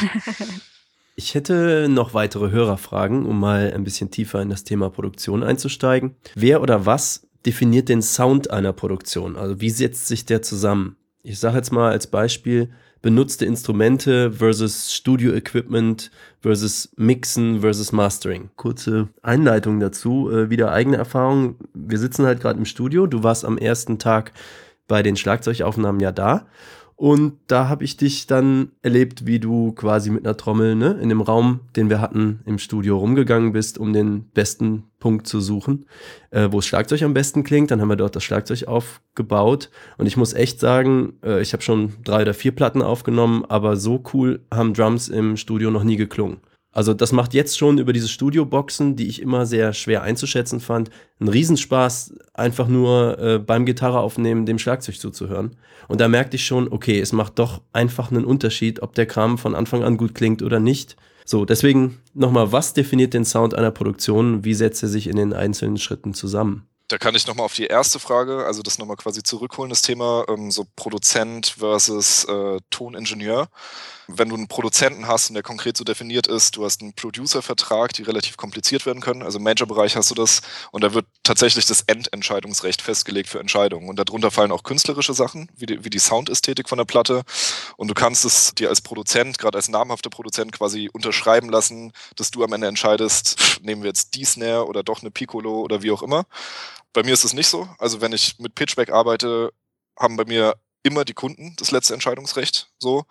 Ich 1.17 1.33
hätte 1.33 1.87
noch 1.89 2.13
weitere 2.13 2.51
Hörerfragen, 2.51 3.25
um 3.25 3.39
mal 3.39 3.71
ein 3.73 3.85
bisschen 3.85 4.11
tiefer 4.11 4.41
in 4.41 4.49
das 4.49 4.65
Thema 4.65 4.89
Produktion 4.89 5.43
einzusteigen. 5.43 6.17
Wer 6.35 6.61
oder 6.61 6.85
was 6.85 7.25
definiert 7.45 7.87
den 7.87 8.01
Sound 8.01 8.51
einer 8.51 8.73
Produktion? 8.73 9.37
Also 9.37 9.61
wie 9.61 9.69
setzt 9.69 10.07
sich 10.07 10.25
der 10.25 10.41
zusammen? 10.41 10.97
Ich 11.23 11.39
sage 11.39 11.55
jetzt 11.55 11.71
mal 11.71 11.89
als 11.89 12.07
Beispiel, 12.07 12.73
benutzte 13.05 13.45
Instrumente 13.45 14.31
versus 14.31 14.91
Studio-Equipment 14.91 16.09
versus 16.41 16.89
Mixen 16.95 17.61
versus 17.61 17.91
Mastering. 17.91 18.49
Kurze 18.55 19.09
Einleitung 19.21 19.79
dazu, 19.79 20.31
äh, 20.31 20.49
wieder 20.49 20.71
eigene 20.71 20.97
Erfahrung. 20.97 21.53
Wir 21.75 21.99
sitzen 21.99 22.25
halt 22.25 22.41
gerade 22.41 22.57
im 22.57 22.65
Studio. 22.65 23.05
Du 23.05 23.21
warst 23.21 23.45
am 23.45 23.59
ersten 23.59 23.99
Tag 23.99 24.31
bei 24.87 25.03
den 25.03 25.17
Schlagzeugaufnahmen 25.17 26.01
ja 26.01 26.11
da 26.11 26.47
und 26.97 27.39
da 27.47 27.67
habe 27.67 27.83
ich 27.83 27.97
dich 27.97 28.25
dann 28.25 28.71
erlebt, 28.81 29.25
wie 29.25 29.39
du 29.39 29.73
quasi 29.73 30.09
mit 30.09 30.25
einer 30.25 30.37
Trommel 30.37 30.75
ne, 30.75 30.97
in 31.01 31.09
dem 31.09 31.19
Raum, 31.19 31.59
den 31.75 31.89
wir 31.89 31.99
hatten, 31.99 32.39
im 32.45 32.57
Studio 32.57 32.97
rumgegangen 32.97 33.51
bist, 33.51 33.77
um 33.77 33.91
den 33.91 34.29
besten 34.29 34.83
Punkt 34.99 35.27
zu 35.27 35.41
suchen, 35.41 35.87
äh, 36.31 36.47
wo 36.51 36.57
das 36.57 36.67
Schlagzeug 36.67 37.03
am 37.03 37.13
besten 37.13 37.43
klingt. 37.43 37.69
Dann 37.69 37.81
haben 37.81 37.89
wir 37.89 37.97
dort 37.97 38.15
das 38.15 38.23
Schlagzeug 38.23 38.67
aufgebaut. 38.67 39.69
Und 39.97 40.05
ich 40.05 40.15
muss 40.15 40.33
echt 40.33 40.61
sagen, 40.61 41.13
äh, 41.21 41.41
ich 41.41 41.51
habe 41.51 41.63
schon 41.63 41.93
drei 42.05 42.21
oder 42.21 42.33
vier 42.33 42.53
Platten 42.53 42.81
aufgenommen, 42.81 43.43
aber 43.43 43.75
so 43.75 44.01
cool 44.13 44.39
haben 44.49 44.73
Drums 44.73 45.09
im 45.09 45.35
Studio 45.35 45.71
noch 45.71 45.83
nie 45.83 45.97
geklungen. 45.97 46.37
Also 46.75 46.93
das 46.93 47.13
macht 47.13 47.33
jetzt 47.33 47.57
schon 47.57 47.77
über 47.77 47.93
diese 47.93 48.09
Studioboxen, 48.09 48.97
die 48.97 49.07
ich 49.07 49.21
immer 49.21 49.45
sehr 49.45 49.71
schwer 49.71 50.03
einzuschätzen 50.03 50.59
fand, 50.59 50.91
einen 51.21 51.29
Riesenspaß, 51.29 52.15
einfach 52.33 52.67
nur 52.67 53.17
äh, 53.17 53.39
beim 53.39 53.65
Gitarre 53.65 54.01
aufnehmen 54.01 54.45
dem 54.45 54.59
Schlagzeug 54.59 54.99
zuzuhören. 54.99 55.55
Und 55.87 56.01
da 56.01 56.09
merkte 56.09 56.35
ich 56.35 56.45
schon, 56.45 56.69
okay, 56.69 56.99
es 56.99 57.13
macht 57.13 57.39
doch 57.39 57.61
einfach 57.71 58.11
einen 58.11 58.25
Unterschied, 58.25 58.81
ob 58.81 58.93
der 58.93 59.05
Kram 59.05 59.37
von 59.37 59.55
Anfang 59.55 59.85
an 59.85 59.95
gut 59.95 60.15
klingt 60.15 60.41
oder 60.41 60.59
nicht. 60.59 60.97
So, 61.23 61.45
deswegen 61.45 62.01
nochmal, 62.13 62.51
was 62.51 62.73
definiert 62.73 63.13
den 63.13 63.23
Sound 63.23 63.53
einer 63.53 63.71
Produktion? 63.71 64.43
Wie 64.43 64.53
setzt 64.53 64.83
er 64.83 64.89
sich 64.89 65.07
in 65.07 65.15
den 65.15 65.31
einzelnen 65.31 65.77
Schritten 65.77 66.13
zusammen? 66.13 66.67
Da 66.89 66.99
kann 66.99 67.15
ich 67.15 67.25
nochmal 67.25 67.45
auf 67.45 67.55
die 67.55 67.65
erste 67.65 67.99
Frage, 67.99 68.45
also 68.45 68.61
das 68.61 68.77
nochmal 68.77 68.97
quasi 68.97 69.23
zurückholen, 69.23 69.71
das 69.71 69.81
Thema, 69.81 70.23
ähm, 70.27 70.51
so 70.51 70.65
Produzent 70.75 71.55
versus 71.57 72.25
äh, 72.25 72.59
Toningenieur. 72.69 73.47
Wenn 74.07 74.29
du 74.29 74.35
einen 74.35 74.47
Produzenten 74.47 75.07
hast 75.07 75.29
und 75.29 75.33
der 75.33 75.43
konkret 75.43 75.77
so 75.77 75.83
definiert 75.83 76.27
ist, 76.27 76.55
du 76.55 76.65
hast 76.65 76.81
einen 76.81 76.93
Producer-Vertrag, 76.93 77.93
die 77.93 78.03
relativ 78.03 78.37
kompliziert 78.37 78.85
werden 78.85 79.01
können. 79.01 79.23
Also 79.23 79.37
im 79.37 79.43
Major-Bereich 79.43 79.95
hast 79.95 80.11
du 80.11 80.15
das 80.15 80.41
und 80.71 80.83
da 80.83 80.93
wird 80.93 81.05
tatsächlich 81.23 81.65
das 81.65 81.81
Endentscheidungsrecht 81.81 82.81
festgelegt 82.81 83.29
für 83.29 83.39
Entscheidungen. 83.39 83.89
Und 83.89 83.97
darunter 83.97 84.31
fallen 84.31 84.51
auch 84.51 84.63
künstlerische 84.63 85.13
Sachen, 85.13 85.49
wie 85.55 85.65
die, 85.65 85.83
wie 85.83 85.89
die 85.89 85.99
Soundästhetik 85.99 86.69
von 86.69 86.77
der 86.77 86.85
Platte. 86.85 87.23
Und 87.77 87.87
du 87.87 87.93
kannst 87.93 88.25
es 88.25 88.53
dir 88.55 88.69
als 88.69 88.81
Produzent, 88.81 89.37
gerade 89.37 89.57
als 89.57 89.69
namhafter 89.69 90.09
Produzent, 90.09 90.51
quasi 90.51 90.89
unterschreiben 90.91 91.49
lassen, 91.49 91.91
dass 92.15 92.31
du 92.31 92.43
am 92.43 92.53
Ende 92.53 92.67
entscheidest, 92.67 93.59
nehmen 93.61 93.83
wir 93.83 93.89
jetzt 93.89 94.15
die 94.15 94.25
Snare 94.25 94.67
oder 94.67 94.83
doch 94.83 95.01
eine 95.01 95.11
Piccolo 95.11 95.61
oder 95.61 95.81
wie 95.81 95.91
auch 95.91 96.03
immer. 96.03 96.25
Bei 96.93 97.03
mir 97.03 97.13
ist 97.13 97.25
es 97.25 97.33
nicht 97.33 97.47
so. 97.47 97.67
Also 97.77 98.01
wenn 98.01 98.13
ich 98.13 98.39
mit 98.39 98.55
Pitchback 98.55 98.89
arbeite, 98.89 99.51
haben 99.99 100.15
bei 100.15 100.25
mir 100.25 100.55
immer 100.83 101.03
die 101.03 101.13
Kunden 101.13 101.55
das 101.57 101.71
letzte 101.71 101.93
Entscheidungsrecht. 101.93 102.69
So. 102.79 103.05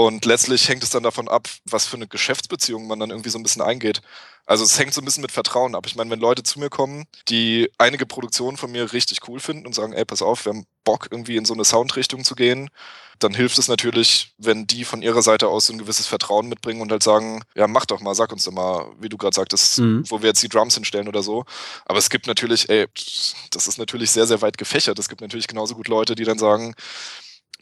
Und 0.00 0.24
letztlich 0.24 0.66
hängt 0.66 0.82
es 0.82 0.88
dann 0.88 1.02
davon 1.02 1.28
ab, 1.28 1.46
was 1.66 1.84
für 1.84 1.96
eine 1.96 2.06
Geschäftsbeziehung 2.06 2.86
man 2.86 2.98
dann 2.98 3.10
irgendwie 3.10 3.28
so 3.28 3.38
ein 3.38 3.42
bisschen 3.42 3.60
eingeht. 3.60 4.00
Also 4.46 4.64
es 4.64 4.78
hängt 4.78 4.94
so 4.94 5.02
ein 5.02 5.04
bisschen 5.04 5.20
mit 5.20 5.30
Vertrauen 5.30 5.74
ab. 5.74 5.84
Ich 5.86 5.94
meine, 5.94 6.08
wenn 6.08 6.20
Leute 6.20 6.42
zu 6.42 6.58
mir 6.58 6.70
kommen, 6.70 7.04
die 7.28 7.70
einige 7.76 8.06
Produktionen 8.06 8.56
von 8.56 8.72
mir 8.72 8.94
richtig 8.94 9.28
cool 9.28 9.40
finden 9.40 9.66
und 9.66 9.74
sagen, 9.74 9.92
ey, 9.92 10.06
pass 10.06 10.22
auf, 10.22 10.46
wir 10.46 10.54
haben 10.54 10.64
Bock, 10.84 11.08
irgendwie 11.10 11.36
in 11.36 11.44
so 11.44 11.52
eine 11.52 11.66
Soundrichtung 11.66 12.24
zu 12.24 12.34
gehen, 12.34 12.70
dann 13.18 13.34
hilft 13.34 13.58
es 13.58 13.68
natürlich, 13.68 14.32
wenn 14.38 14.66
die 14.66 14.86
von 14.86 15.02
ihrer 15.02 15.20
Seite 15.20 15.48
aus 15.48 15.66
so 15.66 15.74
ein 15.74 15.78
gewisses 15.78 16.06
Vertrauen 16.06 16.48
mitbringen 16.48 16.80
und 16.80 16.90
halt 16.90 17.02
sagen, 17.02 17.42
ja, 17.54 17.66
mach 17.68 17.84
doch 17.84 18.00
mal, 18.00 18.14
sag 18.14 18.32
uns 18.32 18.44
doch 18.44 18.52
mal, 18.52 18.86
wie 18.98 19.10
du 19.10 19.18
gerade 19.18 19.34
sagtest, 19.36 19.80
mhm. 19.80 20.04
wo 20.08 20.22
wir 20.22 20.28
jetzt 20.28 20.42
die 20.42 20.48
Drums 20.48 20.76
hinstellen 20.76 21.08
oder 21.08 21.22
so. 21.22 21.44
Aber 21.84 21.98
es 21.98 22.08
gibt 22.08 22.26
natürlich, 22.26 22.70
ey, 22.70 22.86
das 23.50 23.68
ist 23.68 23.76
natürlich 23.76 24.12
sehr, 24.12 24.26
sehr 24.26 24.40
weit 24.40 24.56
gefächert. 24.56 24.98
Es 24.98 25.10
gibt 25.10 25.20
natürlich 25.20 25.46
genauso 25.46 25.74
gut 25.74 25.88
Leute, 25.88 26.14
die 26.14 26.24
dann 26.24 26.38
sagen, 26.38 26.74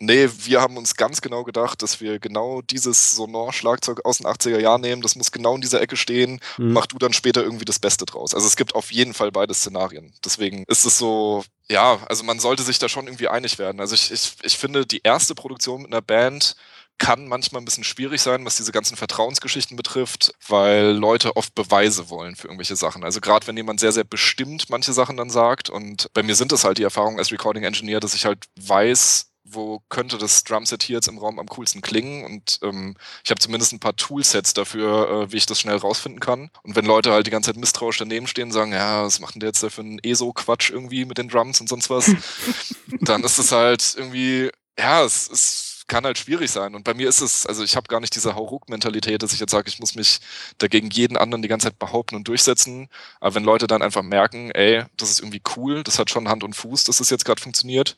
Nee, 0.01 0.29
wir 0.45 0.61
haben 0.61 0.77
uns 0.77 0.95
ganz 0.95 1.21
genau 1.21 1.45
gedacht, 1.45 1.83
dass 1.83 2.01
wir 2.01 2.19
genau 2.19 2.63
dieses 2.63 3.17
Sonor-Schlagzeug 3.17 4.05
aus 4.05 4.19
den 4.19 4.27
80er 4.27 4.61
Jahren 4.61 4.81
nehmen. 4.81 5.03
Das 5.03 5.17
muss 5.17 5.33
genau 5.33 5.55
in 5.57 5.61
dieser 5.61 5.81
Ecke 5.81 5.97
stehen. 5.97 6.41
Mhm. 6.57 6.73
Mach 6.73 6.87
du 6.87 6.99
dann 6.99 7.13
später 7.13 7.43
irgendwie 7.43 7.65
das 7.65 7.79
Beste 7.79 8.07
draus. 8.07 8.35
Also 8.35 8.47
es 8.47 8.57
gibt 8.57 8.75
auf 8.75 8.93
jeden 8.93 9.15
Fall 9.15 9.33
beide 9.33 9.55
Szenarien. 9.55 10.13
Deswegen 10.25 10.65
ist 10.69 10.85
es 10.85 10.99
so, 10.99 11.45
ja, 11.69 11.99
also 12.09 12.25
man 12.25 12.39
sollte 12.39 12.63
sich 12.63 12.79
da 12.79 12.89
schon 12.89 13.07
irgendwie 13.07 13.29
einig 13.29 13.59
werden. 13.59 13.81
Also 13.81 13.95
ich, 13.95 14.13
ich, 14.13 14.35
ich 14.43 14.57
finde, 14.57 14.87
die 14.87 15.01
erste 15.03 15.35
Produktion 15.35 15.83
mit 15.83 15.93
einer 15.93 16.03
Band 16.03 16.55
kann 16.99 17.29
manchmal 17.29 17.63
ein 17.63 17.65
bisschen 17.65 17.85
schwierig 17.85 18.21
sein, 18.21 18.45
was 18.45 18.57
diese 18.57 18.73
ganzen 18.73 18.97
Vertrauensgeschichten 18.97 19.77
betrifft, 19.77 20.35
weil 20.47 20.91
Leute 20.91 21.37
oft 21.37 21.55
Beweise 21.55 22.11
wollen 22.11 22.35
für 22.35 22.49
irgendwelche 22.49 22.77
Sachen. 22.77 23.05
Also 23.05 23.21
gerade 23.21 23.47
wenn 23.47 23.57
jemand 23.57 23.81
sehr, 23.81 23.93
sehr 23.93 24.05
bestimmt 24.05 24.69
manche 24.69 24.93
Sachen 24.93 25.17
dann 25.17 25.31
sagt 25.31 25.71
und 25.71 26.13
bei 26.13 26.25
mir 26.25 26.35
sind 26.35 26.53
es 26.53 26.65
halt 26.65 26.79
die 26.79 26.83
Erfahrungen 26.83 27.19
als 27.19 27.31
Recording 27.31 27.63
Engineer, 27.63 28.01
dass 28.01 28.15
ich 28.15 28.25
halt 28.25 28.45
weiß, 28.61 29.28
wo 29.51 29.83
könnte 29.89 30.19
das 30.19 30.45
Drumset 30.45 30.83
hier 30.83 30.97
jetzt 30.97 31.09
im 31.09 31.19
Raum 31.19 31.39
am 31.39 31.47
coolsten 31.47 31.81
klingen. 31.81 32.25
Und 32.25 32.61
ähm, 32.63 32.97
ich 33.25 33.31
habe 33.31 33.41
zumindest 33.41 33.73
ein 33.73 33.81
paar 33.81 33.97
Toolsets 33.97 34.55
dafür, 34.55 35.11
äh, 35.11 35.33
wie 35.33 35.37
ich 35.37 35.47
das 35.47 35.61
schnell 35.61 35.77
rausfinden 35.77 36.21
kann. 36.21 36.51
Und 36.63 36.77
wenn 36.77 36.85
Leute 36.85 37.13
halt 37.13 37.27
die 37.27 37.31
ganze 37.31 37.51
Zeit 37.51 37.61
misstrauisch 37.61 37.99
daneben 37.99 38.27
stehen 38.27 38.49
und 38.49 38.53
sagen, 38.53 38.73
ja, 38.73 39.05
was 39.05 39.21
macht 39.21 39.35
denn 39.35 39.41
der 39.41 39.49
jetzt 39.49 39.63
da 39.63 39.71
für 39.71 39.81
einen 39.81 39.99
ESO-Quatsch 40.03 40.71
irgendwie 40.71 41.05
mit 41.05 41.19
den 41.19 41.29
Drums 41.29 41.61
und 41.61 41.69
sonst 41.69 41.91
was, 41.91 42.11
dann 43.01 43.25
ist 43.25 43.39
es 43.39 43.53
halt 43.53 43.95
irgendwie, 43.97 44.51
ja, 44.79 45.05
es, 45.05 45.29
es 45.31 45.79
kann 45.89 46.05
halt 46.05 46.19
schwierig 46.19 46.51
sein. 46.51 46.75
Und 46.75 46.85
bei 46.85 46.95
mir 46.95 47.09
ist 47.09 47.21
es, 47.21 47.47
also 47.47 47.65
ich 47.65 47.75
habe 47.75 47.89
gar 47.89 48.01
nicht 48.01 48.15
diese 48.15 48.35
Hauruck-Mentalität, 48.35 49.23
dass 49.23 49.33
ich 49.33 49.41
jetzt 49.41 49.51
sage, 49.51 49.69
ich 49.69 49.81
muss 49.81 49.95
mich 49.95 50.21
dagegen 50.59 50.91
jeden 50.91 51.17
anderen 51.17 51.43
die 51.43 51.49
ganze 51.49 51.69
Zeit 51.69 51.79
behaupten 51.79 52.15
und 52.15 52.29
durchsetzen. 52.29 52.89
Aber 53.21 53.35
wenn 53.35 53.45
Leute 53.45 53.67
dann 53.67 53.83
einfach 53.83 54.03
merken, 54.03 54.51
ey, 54.53 54.85
das 54.97 55.11
ist 55.11 55.21
irgendwie 55.21 55.43
cool, 55.57 55.83
das 55.83 55.99
hat 55.99 56.11
schon 56.11 56.29
Hand 56.29 56.45
und 56.45 56.55
Fuß, 56.55 56.85
dass 56.85 56.99
das 56.99 57.11
jetzt 57.11 57.25
gerade 57.25 57.43
funktioniert, 57.43 57.97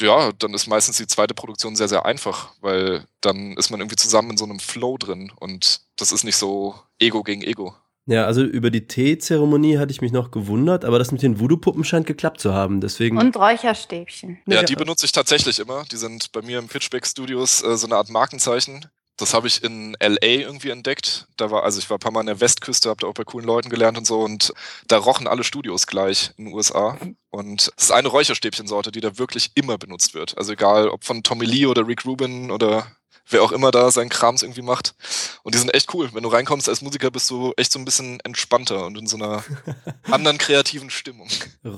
ja, 0.00 0.32
dann 0.32 0.54
ist 0.54 0.66
meistens 0.66 0.96
die 0.96 1.06
zweite 1.06 1.34
Produktion 1.34 1.76
sehr, 1.76 1.88
sehr 1.88 2.06
einfach, 2.06 2.54
weil 2.60 3.04
dann 3.20 3.56
ist 3.56 3.70
man 3.70 3.80
irgendwie 3.80 3.96
zusammen 3.96 4.30
in 4.30 4.36
so 4.36 4.44
einem 4.44 4.58
Flow 4.58 4.96
drin 4.96 5.32
und 5.38 5.80
das 5.96 6.12
ist 6.12 6.24
nicht 6.24 6.36
so 6.36 6.74
Ego 6.98 7.22
gegen 7.22 7.42
Ego. 7.42 7.74
Ja, 8.06 8.26
also 8.26 8.42
über 8.42 8.70
die 8.70 8.88
Teezeremonie 8.88 9.78
hatte 9.78 9.92
ich 9.92 10.00
mich 10.00 10.10
noch 10.10 10.32
gewundert, 10.32 10.84
aber 10.84 10.98
das 10.98 11.12
mit 11.12 11.22
den 11.22 11.38
Voodoo-Puppen 11.38 11.84
scheint 11.84 12.06
geklappt 12.06 12.40
zu 12.40 12.52
haben, 12.52 12.80
deswegen. 12.80 13.16
Und 13.16 13.36
Räucherstäbchen. 13.36 14.38
Ja, 14.46 14.64
die 14.64 14.74
benutze 14.74 15.06
ich 15.06 15.12
tatsächlich 15.12 15.60
immer. 15.60 15.84
Die 15.90 15.96
sind 15.96 16.32
bei 16.32 16.42
mir 16.42 16.58
im 16.58 16.66
Pitchback 16.66 17.06
Studios 17.06 17.62
äh, 17.62 17.76
so 17.76 17.86
eine 17.86 17.96
Art 17.96 18.10
Markenzeichen. 18.10 18.86
Das 19.22 19.34
habe 19.34 19.46
ich 19.46 19.62
in 19.62 19.96
LA 20.02 20.16
irgendwie 20.20 20.70
entdeckt. 20.70 21.28
Da 21.36 21.50
war, 21.52 21.62
also 21.62 21.78
ich 21.78 21.88
war 21.88 21.96
ein 21.96 22.00
paar 22.00 22.10
Mal 22.10 22.20
an 22.20 22.26
der 22.26 22.40
Westküste, 22.40 22.88
habe 22.88 23.00
da 23.00 23.06
auch 23.06 23.14
bei 23.14 23.22
coolen 23.22 23.46
Leuten 23.46 23.70
gelernt 23.70 23.96
und 23.96 24.04
so 24.04 24.20
und 24.20 24.52
da 24.88 24.96
rochen 24.98 25.28
alle 25.28 25.44
Studios 25.44 25.86
gleich 25.86 26.32
in 26.36 26.46
den 26.46 26.54
USA. 26.54 26.98
Und 27.30 27.72
es 27.76 27.84
ist 27.84 27.92
eine 27.92 28.08
Räucherstäbchensorte, 28.08 28.90
die 28.90 29.00
da 29.00 29.18
wirklich 29.18 29.52
immer 29.54 29.78
benutzt 29.78 30.14
wird. 30.14 30.36
Also 30.36 30.52
egal, 30.52 30.88
ob 30.88 31.04
von 31.04 31.22
Tommy 31.22 31.44
Lee 31.44 31.66
oder 31.66 31.86
Rick 31.86 32.04
Rubin 32.04 32.50
oder 32.50 32.96
wer 33.28 33.42
auch 33.42 33.52
immer 33.52 33.70
da 33.70 33.90
seinen 33.90 34.08
Krams 34.08 34.42
irgendwie 34.42 34.62
macht. 34.62 34.94
Und 35.42 35.54
die 35.54 35.58
sind 35.58 35.72
echt 35.74 35.92
cool. 35.94 36.12
Wenn 36.12 36.22
du 36.22 36.28
reinkommst 36.28 36.68
als 36.68 36.82
Musiker, 36.82 37.10
bist 37.10 37.30
du 37.30 37.52
echt 37.56 37.72
so 37.72 37.78
ein 37.78 37.84
bisschen 37.84 38.20
entspannter 38.20 38.86
und 38.86 38.98
in 38.98 39.06
so 39.06 39.16
einer 39.16 39.44
anderen 40.10 40.38
kreativen 40.38 40.90
Stimmung. 40.90 41.28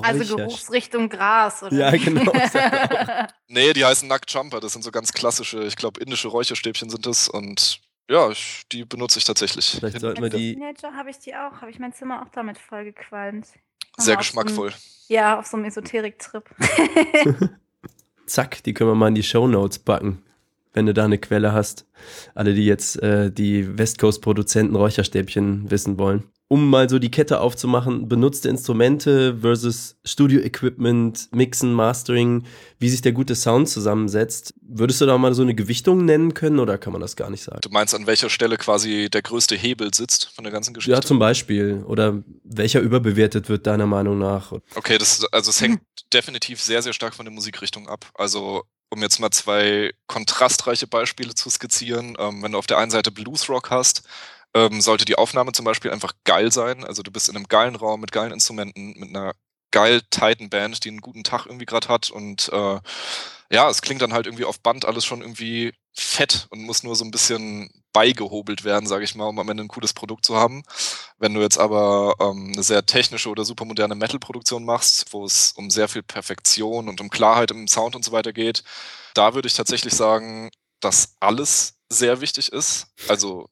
Also 0.03 0.37
Geruchsrichtung 0.37 1.09
Gras, 1.09 1.63
oder? 1.63 1.77
Ja, 1.77 1.91
genau. 1.91 2.33
nee, 3.49 3.73
die 3.73 3.85
heißen 3.85 4.09
Nackt-Jumper. 4.09 4.61
Das 4.61 4.73
sind 4.73 4.83
so 4.83 4.91
ganz 4.91 5.13
klassische, 5.13 5.65
ich 5.65 5.77
glaube, 5.77 6.01
indische 6.01 6.29
Räucherstäbchen 6.29 6.91
sind 6.91 7.07
das. 7.07 7.29
Und 7.29 7.81
ja, 8.09 8.31
ich, 8.31 8.63
die 8.73 8.85
benutze 8.85 9.19
ich 9.19 9.25
tatsächlich. 9.25 9.77
Vielleicht 9.79 10.01
sollten 10.01 10.23
wir 10.23 10.31
die. 10.31 10.55
Teenager 10.55 10.95
habe 10.95 11.11
ich 11.11 11.19
die 11.19 11.35
auch, 11.35 11.61
habe 11.61 11.71
ich 11.71 11.79
mein 11.79 11.93
Zimmer 11.93 12.23
auch 12.23 12.31
damit 12.31 12.59
vollgequalmt. 12.59 13.47
Sehr 13.97 14.17
geschmackvoll. 14.17 14.71
So 14.71 14.77
ja, 15.15 15.39
auf 15.39 15.47
so 15.47 15.57
einem 15.57 15.67
Esoterik-Trip. 15.67 16.45
Zack, 18.27 18.63
die 18.65 18.73
können 18.73 18.91
wir 18.91 18.95
mal 18.95 19.09
in 19.09 19.15
die 19.15 19.23
Show 19.23 19.47
Notes 19.47 19.79
packen 19.79 20.25
wenn 20.75 20.87
du 20.87 20.93
da 20.93 21.05
eine 21.05 21.19
Quelle 21.19 21.53
hast. 21.53 21.87
Alle, 22.35 22.53
die 22.53 22.67
jetzt 22.67 23.03
äh, 23.03 23.33
die 23.33 23.79
West 23.79 23.99
Coast 23.99 24.21
Produzenten 24.21 24.77
Räucherstäbchen 24.77 25.71
wissen 25.71 25.99
wollen. 25.99 26.25
Um 26.47 26.69
mal 26.69 26.91
so 26.91 26.99
die 26.99 27.11
Kette 27.11 27.41
aufzumachen, 27.41 28.07
benutzte 28.07 28.51
Instrumente 28.51 29.39
versus 29.41 29.97
Studio-Equipment, 30.05 31.31
Mixen, 31.33 31.73
Mastering, 31.73 32.45
wie 32.79 32.91
sich 32.91 33.01
der 33.01 33.13
gute 33.13 33.35
Sound 33.35 33.71
zusammensetzt. 33.71 34.53
Würdest 34.61 35.01
du 35.01 35.07
da 35.07 35.17
mal 35.17 35.33
so 35.33 35.43
eine 35.43 35.55
Gewichtung 35.55 36.05
nennen 36.05 36.35
können 36.35 36.59
oder 36.59 36.77
kann 36.77 36.93
man 36.93 37.01
das 37.01 37.17
gar 37.17 37.31
nicht 37.31 37.43
sagen? 37.43 37.61
Du 37.63 37.71
meinst, 37.71 37.95
an 37.95 38.07
welcher 38.07 38.29
Stelle 38.29 38.59
quasi 38.59 39.09
der 39.11 39.23
größte 39.23 39.57
Hebel 39.57 39.95
sitzt 39.95 40.31
von 40.35 40.45
der 40.45 40.53
ganzen 40.53 40.75
Geschichte? 40.75 40.95
Ja, 40.95 41.01
zum 41.01 41.19
Beispiel. 41.19 41.83
Oder 41.87 42.23
welcher 42.45 42.81
überbewertet 42.81 43.49
wird 43.49 43.67
deiner 43.67 43.87
Meinung 43.87 44.19
nach? 44.19 44.53
Okay, 44.75 44.99
das, 44.99 45.25
also 45.33 45.49
es 45.49 45.63
hängt 45.63 45.81
definitiv 46.13 46.61
sehr, 46.61 46.83
sehr 46.83 46.93
stark 46.93 47.15
von 47.15 47.25
der 47.25 47.33
Musikrichtung 47.33 47.89
ab. 47.89 48.11
Also 48.15 48.65
um 48.91 49.03
jetzt 49.03 49.19
mal 49.21 49.31
zwei 49.31 49.93
kontrastreiche 50.07 50.87
Beispiele 50.87 51.35
zu 51.35 51.51
skizzieren, 51.51 52.17
ähm, 52.19 52.43
wenn 52.43 52.53
du 52.53 52.59
auf 52.59 52.67
der 52.67 52.79
einen 52.79 52.91
Seite 52.91 53.11
Bluesrock 53.11 53.71
hast, 53.71 54.03
ähm, 54.55 54.81
sollte 54.81 55.05
die 55.05 55.17
Aufnahme 55.17 55.53
zum 55.53 55.65
Beispiel 55.65 55.91
einfach 55.91 56.13
geil 56.25 56.53
sein. 56.53 56.85
Also 56.85 57.03
du 57.03 57.11
bist 57.11 57.29
in 57.29 57.37
einem 57.37 57.49
geilen 57.49 57.77
Raum 57.77 58.01
mit 58.01 58.13
geilen 58.13 58.33
Instrumenten, 58.33 58.95
mit 58.99 59.11
einer 59.11 59.35
geil 59.73 60.03
tighten 60.11 60.51
Band, 60.51 60.85
die 60.85 60.91
einen 60.91 61.01
guten 61.01 61.25
Tag 61.25 61.47
irgendwie 61.47 61.67
gerade 61.67 61.89
hat 61.89 62.11
und 62.11 62.49
äh, 62.53 62.79
ja, 63.51 63.69
es 63.71 63.83
klingt 63.83 64.03
dann 64.03 64.13
halt 64.13 64.27
irgendwie 64.27 64.45
auf 64.45 64.61
Band 64.61 64.85
alles 64.85 65.05
schon 65.05 65.21
irgendwie 65.21 65.73
fett 65.95 66.47
und 66.51 66.63
muss 66.63 66.83
nur 66.83 66.97
so 66.97 67.05
ein 67.05 67.11
bisschen 67.11 67.71
beigehobelt 67.93 68.65
werden, 68.65 68.87
sage 68.87 69.05
ich 69.05 69.15
mal, 69.15 69.27
um 69.27 69.39
am 69.39 69.49
Ende 69.49 69.63
ein 69.63 69.69
cooles 69.69 69.93
Produkt 69.93 70.27
zu 70.27 70.37
haben. 70.37 70.65
Wenn 71.19 71.33
du 71.35 71.41
jetzt 71.41 71.59
aber 71.59 72.15
ähm, 72.21 72.53
eine 72.53 72.63
sehr 72.63 72.85
technische 72.85 73.31
oder 73.31 73.45
supermoderne 73.45 73.95
Metal-Produktion 73.95 74.65
machst, 74.65 75.13
wo 75.13 75.25
es 75.25 75.53
um 75.53 75.71
sehr 75.71 75.89
viel 75.89 76.03
Perfektion 76.03 76.89
und 76.89 77.01
um 77.01 77.11
Klarheit 77.11 77.53
im 77.53 77.69
Sound 77.69 77.95
und 77.95 78.05
so 78.05 78.13
weiter 78.13 78.33
geht, 78.33 78.65
da 79.15 79.35
würde 79.35 79.47
ich 79.47 79.55
tatsächlich 79.55 79.95
sagen, 79.95 80.51
dass 80.81 81.15
alles 81.21 81.75
sehr 81.89 82.21
wichtig 82.21 82.51
ist. 82.53 82.89
Also 83.09 83.49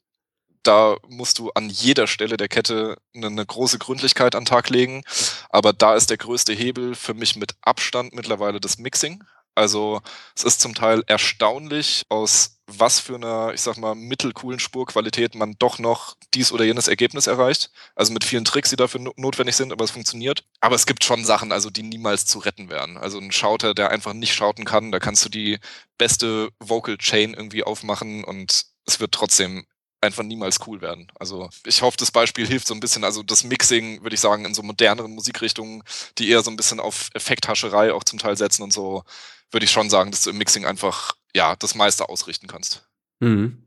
da 0.63 0.97
musst 1.09 1.39
du 1.39 1.51
an 1.51 1.69
jeder 1.69 2.07
Stelle 2.07 2.37
der 2.37 2.49
Kette 2.49 2.97
eine, 3.15 3.27
eine, 3.27 3.47
große 3.47 3.79
Gründlichkeit 3.79 4.35
an 4.35 4.43
den 4.43 4.47
Tag 4.47 4.71
legen. 4.71 5.03
Aber 5.51 5.73
da 5.73 5.95
ist 5.95 6.11
der 6.11 6.19
größte 6.19 6.53
Hebel 6.53 6.95
für 6.95 7.15
mich 7.15 7.37
mit 7.37 7.55
Abstand 7.63 8.15
mittlerweile 8.15 8.61
das 8.61 8.79
Mixing. 8.79 9.25
Also 9.55 10.01
es 10.35 10.45
ist 10.45 10.61
zum 10.61 10.75
Teil 10.75 11.03
erstaunlich, 11.07 12.05
aus 12.09 12.59
was 12.67 13.01
für 13.01 13.17
einer, 13.17 13.53
ich 13.53 13.61
sag 13.61 13.77
mal, 13.77 13.95
mittelcoolen 13.95 14.59
Spurqualität 14.59 15.35
man 15.35 15.57
doch 15.59 15.79
noch 15.79 16.17
dies 16.33 16.53
oder 16.53 16.65
jenes 16.65 16.89
Ergebnis 16.89 17.27
erreicht. 17.27 17.71
Also 17.95 18.13
mit 18.13 18.25
vielen 18.25 18.45
Tricks, 18.45 18.71
die 18.71 18.77
dafür 18.77 19.01
notwendig 19.17 19.57
sind, 19.57 19.73
aber 19.73 19.85
es 19.85 19.91
funktioniert. 19.91 20.45
Aber 20.61 20.75
es 20.75 20.87
gibt 20.87 21.05
schon 21.05 21.25
Sachen, 21.25 21.53
also 21.53 21.71
die 21.71 21.83
niemals 21.83 22.25
zu 22.27 22.39
retten 22.39 22.71
wären. 22.71 22.97
Also 22.97 23.19
ein 23.19 23.33
Schauter, 23.33 23.75
der 23.75 23.91
einfach 23.91 24.15
nicht 24.15 24.35
schauten 24.35 24.65
kann, 24.65 24.93
da 24.93 25.01
kannst 25.01 25.25
du 25.25 25.29
die 25.29 25.59
beste 25.99 26.51
Vocal 26.61 26.97
Chain 26.97 27.35
irgendwie 27.35 27.65
aufmachen 27.65 28.25
und 28.25 28.65
es 28.87 29.01
wird 29.01 29.13
trotzdem 29.13 29.67
einfach 30.03 30.25
niemals 30.25 30.59
cool 30.67 30.81
werden. 30.81 31.07
Also 31.19 31.49
ich 31.65 31.81
hoffe, 31.81 31.97
das 31.97 32.11
Beispiel 32.11 32.47
hilft 32.47 32.67
so 32.67 32.75
ein 32.75 32.81
bisschen. 32.81 33.05
Also 33.05 33.23
das 33.23 33.45
Mixing, 33.45 34.03
würde 34.03 34.15
ich 34.15 34.21
sagen, 34.21 34.45
in 34.45 34.55
so 34.55 34.63
moderneren 34.63 35.13
Musikrichtungen, 35.13 35.83
die 36.19 36.29
eher 36.29 36.43
so 36.43 36.51
ein 36.51 36.57
bisschen 36.57 36.81
auf 36.81 37.09
Effekthascherei 37.15 37.93
auch 37.93 38.05
zum 38.05 38.19
Teil 38.19 38.37
setzen 38.37 38.63
und 38.63 38.73
so, 38.73 39.05
würde 39.51 39.65
ich 39.65 39.71
schon 39.71 39.91
sagen, 39.91 40.11
dass 40.11 40.23
du 40.23 40.31
im 40.31 40.39
Mixing 40.39 40.65
einfach 40.65 41.15
ja 41.35 41.57
das 41.57 41.75
meiste 41.75 42.09
ausrichten 42.09 42.49
kannst. 42.49 42.87
Mhm. 43.21 43.63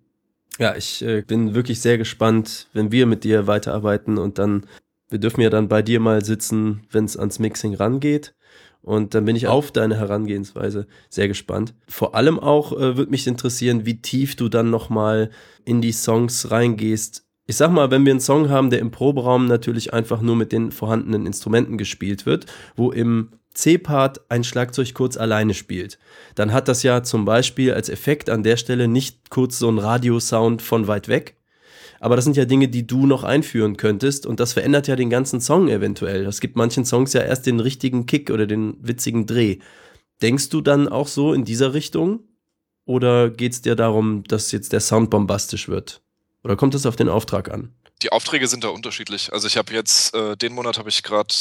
Ja, 0.57 0.75
ich 0.75 1.01
äh, 1.01 1.21
bin 1.21 1.53
wirklich 1.53 1.81
sehr 1.81 1.97
gespannt, 1.97 2.67
wenn 2.73 2.91
wir 2.91 3.05
mit 3.05 3.23
dir 3.23 3.47
weiterarbeiten 3.47 4.17
und 4.17 4.37
dann, 4.37 4.67
wir 5.09 5.19
dürfen 5.19 5.41
ja 5.41 5.49
dann 5.49 5.67
bei 5.67 5.81
dir 5.81 5.99
mal 5.99 6.23
sitzen, 6.23 6.87
wenn 6.91 7.05
es 7.05 7.17
ans 7.17 7.39
Mixing 7.39 7.75
rangeht. 7.75 8.35
Und 8.85 9.15
dann 9.15 9.25
bin 9.25 9.35
ich 9.35 9.47
auf 9.47 9.71
deine 9.71 9.97
Herangehensweise 9.97 10.85
sehr 11.09 11.27
gespannt. 11.27 11.73
Vor 11.87 12.13
allem 12.13 12.39
auch 12.39 12.71
äh, 12.71 12.95
würde 12.95 13.09
mich 13.09 13.25
interessieren, 13.25 13.87
wie 13.87 13.99
tief 13.99 14.35
du 14.35 14.47
dann 14.47 14.69
nochmal 14.69 15.31
in 15.65 15.81
die 15.81 15.91
Songs 15.91 16.51
reingehst. 16.51 17.25
Ich 17.47 17.57
sag 17.57 17.71
mal, 17.71 17.89
wenn 17.89 18.05
wir 18.05 18.11
einen 18.11 18.19
Song 18.19 18.49
haben, 18.49 18.69
der 18.69 18.79
im 18.79 18.91
Proberaum 18.91 19.47
natürlich 19.47 19.91
einfach 19.91 20.21
nur 20.21 20.35
mit 20.35 20.51
den 20.51 20.71
vorhandenen 20.71 21.25
Instrumenten 21.25 21.79
gespielt 21.79 22.27
wird, 22.27 22.45
wo 22.75 22.91
im 22.91 23.31
C-Part 23.55 24.29
ein 24.29 24.43
Schlagzeug 24.43 24.93
kurz 24.93 25.17
alleine 25.17 25.55
spielt, 25.55 25.97
dann 26.35 26.53
hat 26.53 26.67
das 26.67 26.83
ja 26.83 27.01
zum 27.01 27.25
Beispiel 27.25 27.73
als 27.73 27.89
Effekt 27.89 28.29
an 28.29 28.43
der 28.43 28.57
Stelle 28.57 28.87
nicht 28.87 29.31
kurz 29.31 29.57
so 29.57 29.67
ein 29.67 29.79
Radiosound 29.79 30.61
von 30.61 30.87
weit 30.87 31.07
weg, 31.07 31.37
aber 32.05 32.15
das 32.15 32.23
sind 32.23 32.37
ja 32.37 32.45
Dinge, 32.45 32.67
die 32.67 32.85
du 32.85 33.07
noch 33.07 33.23
einführen 33.23 33.77
könntest 33.77 34.27
und 34.27 34.39
das 34.39 34.53
verändert 34.53 34.87
ja 34.87 34.95
den 34.95 35.09
ganzen 35.09 35.41
Song 35.41 35.69
eventuell. 35.69 36.27
Es 36.27 36.39
gibt 36.39 36.55
manchen 36.55 36.85
Songs 36.85 37.13
ja 37.13 37.21
erst 37.21 37.47
den 37.47 37.59
richtigen 37.59 38.05
Kick 38.05 38.29
oder 38.29 38.45
den 38.45 38.77
witzigen 38.79 39.25
Dreh. 39.25 39.57
Denkst 40.21 40.49
du 40.49 40.61
dann 40.61 40.87
auch 40.87 41.07
so 41.07 41.33
in 41.33 41.45
dieser 41.45 41.73
Richtung? 41.73 42.19
Oder 42.85 43.31
geht 43.31 43.53
es 43.53 43.63
dir 43.63 43.75
darum, 43.75 44.23
dass 44.25 44.51
jetzt 44.51 44.71
der 44.71 44.81
Sound 44.81 45.09
bombastisch 45.09 45.67
wird? 45.67 46.03
Oder 46.43 46.55
kommt 46.55 46.75
es 46.75 46.85
auf 46.85 46.95
den 46.95 47.09
Auftrag 47.09 47.49
an? 47.49 47.73
Die 48.03 48.11
Aufträge 48.11 48.47
sind 48.47 48.63
da 48.63 48.67
unterschiedlich. 48.67 49.33
Also 49.33 49.47
ich 49.47 49.57
habe 49.57 49.73
jetzt, 49.73 50.13
äh, 50.13 50.37
den 50.37 50.53
Monat 50.53 50.77
habe 50.77 50.89
ich 50.89 51.01
gerade 51.01 51.33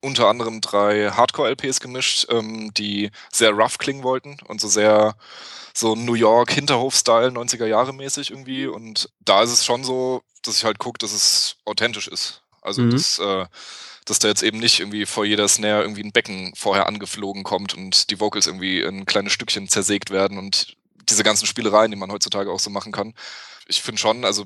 unter 0.00 0.28
anderem 0.28 0.62
drei 0.62 1.10
Hardcore-LPs 1.10 1.80
gemischt, 1.80 2.26
ähm, 2.30 2.72
die 2.74 3.10
sehr 3.30 3.50
rough 3.50 3.76
klingen 3.76 4.02
wollten 4.02 4.38
und 4.48 4.62
so 4.62 4.68
sehr 4.68 5.14
so 5.76 5.94
New 5.94 6.14
York 6.14 6.52
Hinterhof-Style 6.52 7.28
90er 7.28 7.66
Jahre 7.66 7.92
mäßig 7.92 8.30
irgendwie. 8.30 8.66
Und 8.66 9.10
da 9.20 9.42
ist 9.42 9.52
es 9.52 9.64
schon 9.64 9.84
so, 9.84 10.22
dass 10.42 10.56
ich 10.56 10.64
halt 10.64 10.78
gucke, 10.78 10.98
dass 10.98 11.12
es 11.12 11.56
authentisch 11.64 12.08
ist. 12.08 12.42
Also 12.62 12.82
mhm. 12.82 12.90
dass, 12.90 13.18
äh, 13.18 13.46
dass 14.06 14.18
da 14.18 14.28
jetzt 14.28 14.42
eben 14.42 14.58
nicht 14.58 14.80
irgendwie 14.80 15.04
vor 15.04 15.24
jeder 15.24 15.48
Snare 15.48 15.82
irgendwie 15.82 16.02
ein 16.02 16.12
Becken 16.12 16.54
vorher 16.56 16.86
angeflogen 16.86 17.42
kommt 17.42 17.74
und 17.74 18.10
die 18.10 18.20
Vocals 18.20 18.46
irgendwie 18.46 18.80
in 18.80 19.04
kleine 19.04 19.30
Stückchen 19.30 19.68
zersägt 19.68 20.10
werden 20.10 20.38
und 20.38 20.76
diese 21.08 21.22
ganzen 21.22 21.46
Spielereien, 21.46 21.90
die 21.90 21.96
man 21.96 22.10
heutzutage 22.10 22.50
auch 22.50 22.58
so 22.60 22.70
machen 22.70 22.92
kann. 22.92 23.14
Ich 23.68 23.82
finde 23.82 24.00
schon, 24.00 24.24
also 24.24 24.44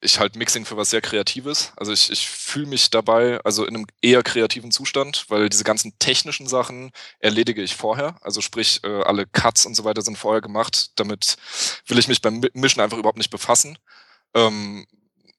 ich 0.00 0.18
halte 0.18 0.38
Mixing 0.38 0.64
für 0.64 0.76
was 0.76 0.90
sehr 0.90 1.00
Kreatives. 1.02 1.72
Also 1.76 1.92
ich, 1.92 2.10
ich 2.10 2.28
fühle 2.28 2.66
mich 2.66 2.90
dabei, 2.90 3.40
also 3.44 3.66
in 3.66 3.76
einem 3.76 3.86
eher 4.00 4.22
kreativen 4.22 4.70
Zustand, 4.70 5.26
weil 5.28 5.48
diese 5.48 5.64
ganzen 5.64 5.98
technischen 5.98 6.46
Sachen 6.46 6.92
erledige 7.18 7.62
ich 7.62 7.76
vorher. 7.76 8.16
Also 8.22 8.40
sprich, 8.40 8.80
äh, 8.84 9.02
alle 9.02 9.26
Cuts 9.26 9.66
und 9.66 9.74
so 9.74 9.84
weiter 9.84 10.02
sind 10.02 10.16
vorher 10.16 10.40
gemacht. 10.40 10.92
Damit 10.96 11.36
will 11.86 11.98
ich 11.98 12.08
mich 12.08 12.22
beim 12.22 12.42
Mischen 12.54 12.80
einfach 12.80 12.98
überhaupt 12.98 13.18
nicht 13.18 13.30
befassen. 13.30 13.78
Ähm, 14.34 14.86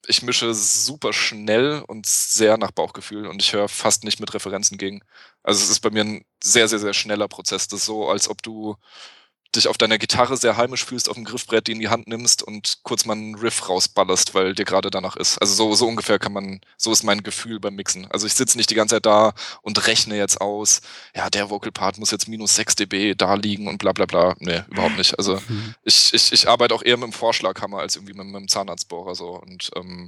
ich 0.08 0.21
mische 0.24 0.54
super 0.54 1.13
schnell 1.13 1.84
und 1.88 2.06
sehr 2.06 2.58
nach 2.58 2.71
Bauchgefühl 2.71 3.28
und 3.28 3.41
ich 3.41 3.54
höre 3.54 3.69
fast 3.69 4.04
nicht 4.04 4.19
mit 4.19 4.34
Referenzen 4.34 4.78
gegen. 4.78 5.02
Also 5.43 5.63
es 5.63 5.69
ist 5.69 5.80
bei 5.82 5.91
mir 5.91 6.04
ein 6.04 6.26
sehr, 6.43 6.67
sehr, 6.67 6.80
sehr 6.80 6.93
schneller 6.93 7.28
Prozess. 7.28 7.67
Das 7.67 7.82
ist 7.82 7.86
so, 7.86 8.10
als 8.10 8.30
ob 8.30 8.41
du 8.41 8.78
dich 9.56 9.68
auf 9.68 9.78
deiner 9.78 9.98
Gitarre 9.98 10.38
sehr 10.38 10.58
heimisch 10.58 10.86
fühlst, 10.86 11.10
auf 11.10 11.16
dem 11.16 11.26
Griffbrett, 11.26 11.68
die 11.68 11.74
in 11.74 11.80
die 11.80 11.90
Hand 11.90 12.08
nimmst 12.08 12.44
und 12.44 12.80
kurz 12.84 13.06
mal 13.06 13.14
einen 13.14 13.36
Riff 13.36 13.68
rausballerst, 13.68 14.34
weil 14.34 14.56
dir 14.56 14.66
gerade 14.66 14.90
danach 14.90 15.16
ist. 15.16 15.38
Also 15.40 15.54
so, 15.54 15.76
so 15.76 15.88
ungefähr 15.88 16.20
kann 16.20 16.34
man, 16.34 16.62
so 16.78 16.92
ist 16.92 17.04
mein 17.04 17.24
Gefühl 17.24 17.60
beim 17.60 17.76
Mixen. 17.76 18.08
Also 18.12 18.28
ich 18.28 18.34
sitze 18.34 18.58
nicht 18.58 18.70
die 18.70 18.76
ganze 18.76 18.96
Zeit 18.96 19.06
da 19.06 19.34
und 19.62 19.88
rechne 19.88 20.16
jetzt 20.16 20.40
aus, 20.40 20.82
ja, 21.16 21.30
der 21.30 21.50
Vocal 21.50 21.72
Part 21.72 21.98
muss 21.98 22.12
jetzt 22.12 22.28
minus 22.28 22.56
6 22.56 22.76
dB 22.76 23.16
da 23.16 23.34
liegen 23.34 23.68
und 23.68 23.78
bla 23.78 23.92
bla 23.92 24.06
bla. 24.06 24.36
Nee, 24.40 24.64
überhaupt 24.70 24.98
nicht. 24.98 25.18
Also 25.18 25.36
mhm. 25.48 25.76
ich, 25.84 26.14
ich, 26.14 26.32
ich 26.32 26.48
arbeite 26.48 26.74
auch 26.74 26.84
eher 26.84 26.98
mit 26.98 27.08
dem 27.08 27.14
Vorschlaghammer 27.14 27.80
als 27.80 27.98
irgendwie 27.98 28.14
mit, 28.14 28.28
mit 28.28 28.36
dem 28.36 28.48
Zahnarztbohrer 28.48 29.16
so. 29.16 29.32
Und 29.32 29.72
ähm, 29.76 30.08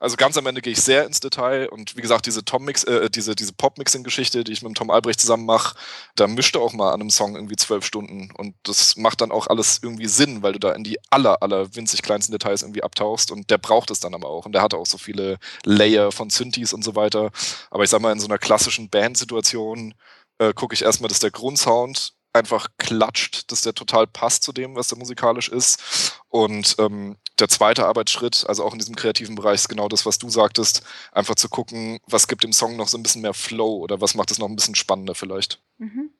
also 0.00 0.16
ganz 0.16 0.36
am 0.36 0.46
Ende 0.46 0.60
gehe 0.60 0.72
ich 0.72 0.82
sehr 0.82 1.06
ins 1.06 1.20
Detail 1.20 1.68
und 1.68 1.96
wie 1.96 2.02
gesagt, 2.02 2.26
diese 2.26 2.44
Tom-Mix, 2.44 2.84
äh, 2.84 3.08
diese, 3.08 3.34
diese 3.34 3.52
Pop-Mixing-Geschichte, 3.54 4.44
die 4.44 4.52
ich 4.52 4.62
mit 4.62 4.70
dem 4.70 4.74
Tom 4.74 4.90
Albrecht 4.90 5.20
zusammen 5.20 5.46
mache, 5.46 5.76
da 6.16 6.26
mischte 6.26 6.58
auch 6.58 6.72
mal 6.74 6.88
an 6.88 7.00
einem 7.00 7.10
Song 7.10 7.36
irgendwie 7.36 7.56
zwölf 7.56 7.86
Stunden 7.86 8.30
und 8.32 8.54
das 8.64 8.81
macht 8.96 9.20
dann 9.20 9.32
auch 9.32 9.46
alles 9.46 9.80
irgendwie 9.82 10.06
Sinn, 10.06 10.42
weil 10.42 10.52
du 10.52 10.58
da 10.58 10.72
in 10.72 10.84
die 10.84 10.98
aller, 11.10 11.42
aller 11.42 11.74
winzig 11.74 12.02
kleinsten 12.02 12.32
Details 12.32 12.62
irgendwie 12.62 12.82
abtauchst 12.82 13.30
und 13.30 13.50
der 13.50 13.58
braucht 13.58 13.90
es 13.90 14.00
dann 14.00 14.14
aber 14.14 14.28
auch. 14.28 14.46
Und 14.46 14.52
der 14.52 14.62
hatte 14.62 14.76
auch 14.76 14.86
so 14.86 14.98
viele 14.98 15.38
Layer 15.64 16.12
von 16.12 16.30
Synthes 16.30 16.72
und 16.72 16.82
so 16.84 16.94
weiter. 16.94 17.30
Aber 17.70 17.84
ich 17.84 17.90
sag 17.90 18.00
mal, 18.00 18.12
in 18.12 18.20
so 18.20 18.26
einer 18.26 18.38
klassischen 18.38 18.88
Band-Situation 18.88 19.94
äh, 20.38 20.52
gucke 20.54 20.74
ich 20.74 20.82
erstmal, 20.82 21.08
dass 21.08 21.20
der 21.20 21.30
Grundsound 21.30 22.14
einfach 22.32 22.68
klatscht, 22.78 23.50
dass 23.52 23.62
der 23.62 23.74
total 23.74 24.06
passt 24.06 24.42
zu 24.42 24.52
dem, 24.52 24.74
was 24.74 24.88
da 24.88 24.96
musikalisch 24.96 25.48
ist. 25.48 26.20
Und 26.28 26.76
ähm, 26.78 27.16
der 27.38 27.48
zweite 27.48 27.86
Arbeitsschritt, 27.86 28.44
also 28.48 28.64
auch 28.64 28.72
in 28.72 28.78
diesem 28.78 28.96
kreativen 28.96 29.34
Bereich, 29.34 29.56
ist 29.56 29.68
genau 29.68 29.88
das, 29.88 30.06
was 30.06 30.18
du 30.18 30.30
sagtest, 30.30 30.82
einfach 31.12 31.34
zu 31.34 31.48
gucken, 31.48 32.00
was 32.06 32.28
gibt 32.28 32.44
dem 32.44 32.52
Song 32.52 32.76
noch 32.76 32.88
so 32.88 32.96
ein 32.96 33.02
bisschen 33.02 33.22
mehr 33.22 33.34
Flow 33.34 33.76
oder 33.76 34.00
was 34.00 34.14
macht 34.14 34.30
es 34.30 34.38
noch 34.38 34.48
ein 34.48 34.56
bisschen 34.56 34.74
spannender 34.74 35.14
vielleicht. 35.14 35.60
Mhm. 35.78 36.10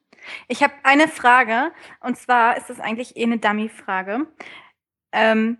Ich 0.47 0.63
habe 0.63 0.73
eine 0.83 1.07
Frage, 1.07 1.71
und 1.99 2.17
zwar 2.17 2.57
ist 2.57 2.69
das 2.69 2.79
eigentlich 2.79 3.17
eh 3.17 3.23
eine 3.23 3.37
Dummy-Frage. 3.37 4.27
Ähm, 5.11 5.57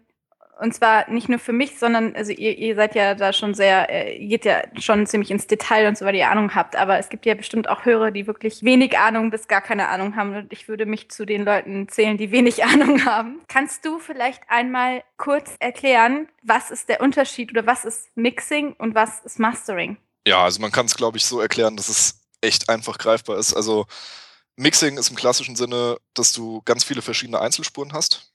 und 0.60 0.74
zwar 0.74 1.10
nicht 1.10 1.30
nur 1.30 1.40
für 1.40 1.52
mich, 1.52 1.80
sondern, 1.80 2.16
also 2.16 2.32
ihr, 2.32 2.58
ihr 2.58 2.76
seid 2.76 2.96
ja 2.96 3.16
da 3.16 3.34
schon 3.34 3.54
sehr, 3.54 3.90
äh, 3.90 4.26
geht 4.26 4.46
ja 4.46 4.62
schon 4.80 5.08
ziemlich 5.08 5.32
ins 5.32 5.48
Detail 5.48 5.88
und 5.88 5.98
so, 5.98 6.06
weil 6.06 6.16
ihr 6.16 6.30
Ahnung 6.30 6.54
habt. 6.54 6.76
Aber 6.76 7.00
es 7.00 7.10
gibt 7.10 7.26
ja 7.26 7.34
bestimmt 7.34 7.68
auch 7.68 7.86
Hörer, 7.86 8.12
die 8.12 8.28
wirklich 8.28 8.64
wenig 8.64 8.98
Ahnung 8.98 9.32
bis 9.32 9.48
gar 9.48 9.62
keine 9.62 9.90
Ahnung 9.90 10.16
haben. 10.16 10.36
Und 10.36 10.54
ich 10.54 10.68
würde 10.68 10.86
mich 10.86 11.10
zu 11.10 11.26
den 11.26 11.44
Leuten 11.44 11.90
zählen, 11.90 12.18
die 12.18 12.32
wenig 12.32 12.64
Ahnung 12.66 13.04
haben. 13.06 13.42
Kannst 13.48 13.86
du 13.86 14.00
vielleicht 14.00 14.44
einmal 14.48 15.04
kurz 15.18 15.56
erklären, 15.60 16.30
was 16.44 16.72
ist 16.72 16.88
der 16.88 17.02
Unterschied 17.02 17.52
oder 17.52 17.66
was 17.66 17.84
ist 17.84 18.16
Mixing 18.16 18.74
und 18.74 18.96
was 18.96 19.22
ist 19.22 19.40
Mastering? 19.40 19.98
Ja, 20.28 20.44
also 20.44 20.62
man 20.62 20.72
kann 20.72 20.86
es, 20.86 20.96
glaube 20.96 21.18
ich, 21.18 21.26
so 21.26 21.42
erklären, 21.42 21.76
dass 21.76 21.90
es 21.90 22.22
echt 22.42 22.70
einfach 22.70 22.98
greifbar 22.98 23.38
ist. 23.38 23.54
Also 23.54 23.86
Mixing 24.56 24.98
ist 24.98 25.10
im 25.10 25.16
klassischen 25.16 25.56
Sinne, 25.56 25.98
dass 26.14 26.32
du 26.32 26.62
ganz 26.66 26.84
viele 26.84 27.02
verschiedene 27.02 27.40
Einzelspuren 27.40 27.94
hast. 27.94 28.32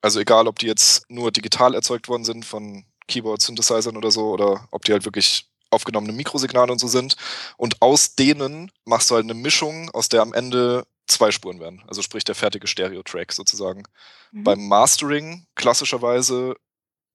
Also 0.00 0.20
egal, 0.20 0.46
ob 0.46 0.58
die 0.58 0.66
jetzt 0.66 1.08
nur 1.10 1.30
digital 1.32 1.74
erzeugt 1.74 2.08
worden 2.08 2.24
sind 2.24 2.44
von 2.44 2.84
Keyboard-Synthesizern 3.08 3.96
oder 3.96 4.10
so, 4.10 4.30
oder 4.30 4.68
ob 4.70 4.84
die 4.84 4.92
halt 4.92 5.04
wirklich 5.04 5.48
aufgenommene 5.70 6.12
Mikrosignale 6.12 6.72
und 6.72 6.78
so 6.78 6.88
sind. 6.88 7.16
Und 7.56 7.82
aus 7.82 8.14
denen 8.14 8.70
machst 8.84 9.10
du 9.10 9.16
halt 9.16 9.24
eine 9.24 9.34
Mischung, 9.34 9.90
aus 9.90 10.08
der 10.08 10.22
am 10.22 10.32
Ende 10.32 10.86
zwei 11.06 11.30
Spuren 11.30 11.60
werden. 11.60 11.82
Also 11.86 12.02
sprich 12.02 12.24
der 12.24 12.34
fertige 12.34 12.66
Stereo-Track 12.66 13.32
sozusagen. 13.32 13.84
Mhm. 14.32 14.44
Beim 14.44 14.68
Mastering 14.68 15.46
klassischerweise 15.54 16.54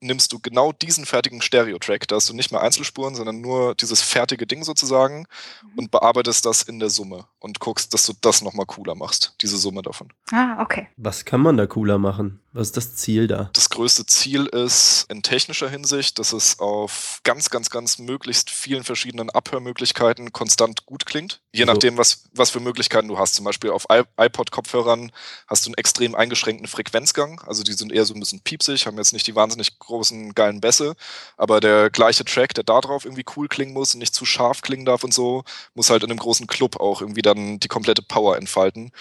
nimmst 0.03 0.31
du 0.33 0.39
genau 0.39 0.71
diesen 0.71 1.05
fertigen 1.05 1.41
Stereo-Track, 1.41 2.07
da 2.07 2.15
hast 2.15 2.29
du 2.29 2.33
nicht 2.33 2.51
mehr 2.51 2.61
Einzelspuren, 2.61 3.15
sondern 3.15 3.41
nur 3.41 3.75
dieses 3.75 4.01
fertige 4.01 4.45
Ding 4.45 4.63
sozusagen 4.63 5.19
mhm. 5.63 5.79
und 5.79 5.91
bearbeitest 5.91 6.45
das 6.45 6.63
in 6.63 6.79
der 6.79 6.89
Summe 6.89 7.25
und 7.39 7.59
guckst, 7.59 7.93
dass 7.93 8.05
du 8.05 8.13
das 8.21 8.41
nochmal 8.41 8.65
cooler 8.65 8.95
machst, 8.95 9.35
diese 9.41 9.57
Summe 9.57 9.81
davon. 9.81 10.09
Ah, 10.31 10.61
okay. 10.61 10.87
Was 10.97 11.25
kann 11.25 11.41
man 11.41 11.57
da 11.57 11.65
cooler 11.67 11.97
machen? 11.97 12.39
Was 12.53 12.67
ist 12.67 12.77
das 12.77 12.95
Ziel 12.95 13.25
da? 13.25 13.49
Das 13.53 13.71
größte 13.71 14.05
Ziel 14.05 14.45
ist 14.45 15.07
in 15.09 15.23
technischer 15.23 15.67
Hinsicht, 15.67 16.19
dass 16.19 16.33
es 16.33 16.59
auf 16.59 17.19
ganz, 17.23 17.49
ganz, 17.49 17.71
ganz 17.71 17.97
möglichst 17.97 18.51
vielen 18.51 18.83
verschiedenen 18.83 19.31
Abhörmöglichkeiten 19.31 20.31
konstant 20.33 20.85
gut 20.85 21.07
klingt. 21.07 21.41
Je 21.51 21.61
so. 21.61 21.71
nachdem, 21.71 21.97
was, 21.97 22.25
was 22.35 22.51
für 22.51 22.59
Möglichkeiten 22.59 23.07
du 23.07 23.17
hast. 23.17 23.33
Zum 23.33 23.45
Beispiel 23.45 23.71
auf 23.71 23.87
iPod-Kopfhörern 23.89 25.11
hast 25.47 25.65
du 25.65 25.69
einen 25.69 25.77
extrem 25.79 26.13
eingeschränkten 26.13 26.67
Frequenzgang. 26.67 27.41
Also 27.47 27.63
die 27.63 27.73
sind 27.73 27.91
eher 27.91 28.05
so 28.05 28.13
ein 28.13 28.19
bisschen 28.19 28.41
piepsig, 28.41 28.85
haben 28.85 28.97
jetzt 28.97 29.13
nicht 29.13 29.25
die 29.25 29.35
wahnsinnig 29.35 29.79
großen, 29.93 30.34
geilen 30.34 30.62
Bässe. 30.62 30.95
Aber 31.38 31.60
der 31.60 31.89
gleiche 31.89 32.25
Track, 32.25 32.53
der 32.53 32.63
da 32.63 32.82
drauf 32.82 33.06
irgendwie 33.06 33.25
cool 33.36 33.47
klingen 33.47 33.73
muss 33.73 33.93
und 33.93 33.99
nicht 33.99 34.15
zu 34.15 34.25
scharf 34.25 34.62
klingen 34.62 34.86
darf 34.86 35.03
und 35.03 35.13
so, 35.13 35.43
muss 35.75 35.89
halt 35.89 36.03
in 36.03 36.12
einem 36.12 36.19
großen 36.19 36.47
Club 36.47 36.79
auch 36.79 37.01
irgendwie 37.01 37.21
dann 37.21 37.60
die 37.60 37.67
komplette 37.67 38.01
Power 38.01 38.38
entfalten. 38.38 38.91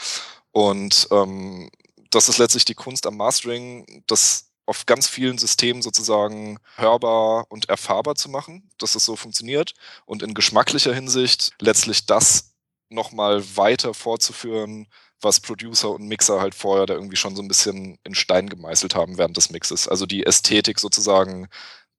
Und 0.53 1.09
ähm, 1.11 1.71
das 2.11 2.29
ist 2.29 2.39
letztlich 2.39 2.65
die 2.65 2.75
Kunst 2.75 3.07
am 3.07 3.17
Mastering, 3.17 4.05
das 4.07 4.51
auf 4.67 4.87
ganz 4.87 5.09
vielen 5.09 5.39
Systemen 5.39 5.83
sozusagen 5.83 6.59
hörbar 6.77 7.47
und 7.49 7.69
erfahrbar 7.69 8.15
zu 8.15 8.29
machen, 8.29 8.71
dass 8.79 8.95
es 8.95 9.05
so 9.05 9.17
funktioniert 9.17 9.75
und 10.07 10.23
in 10.23 10.35
geschmacklicher 10.35 10.95
Hinsicht 10.95 11.51
letztlich 11.61 12.07
das 12.07 12.53
nochmal 12.89 13.43
weiter 13.57 13.95
fortzuführen, 13.95 14.87
was 15.23 15.41
Producer 15.41 15.91
und 15.91 16.07
Mixer 16.07 16.41
halt 16.41 16.55
vorher 16.55 16.87
da 16.87 16.95
irgendwie 16.95 17.17
schon 17.17 17.37
so 17.37 17.43
ein 17.43 17.49
bisschen 17.49 17.99
in 18.05 18.15
Stein 18.15 18.49
gemeißelt 18.49 18.95
haben 18.95 19.19
während 19.19 19.37
des 19.37 19.51
Mixes. 19.51 19.89
Also 19.89 20.07
die 20.07 20.27
Ästhetik 20.27 20.79
sozusagen 20.81 21.49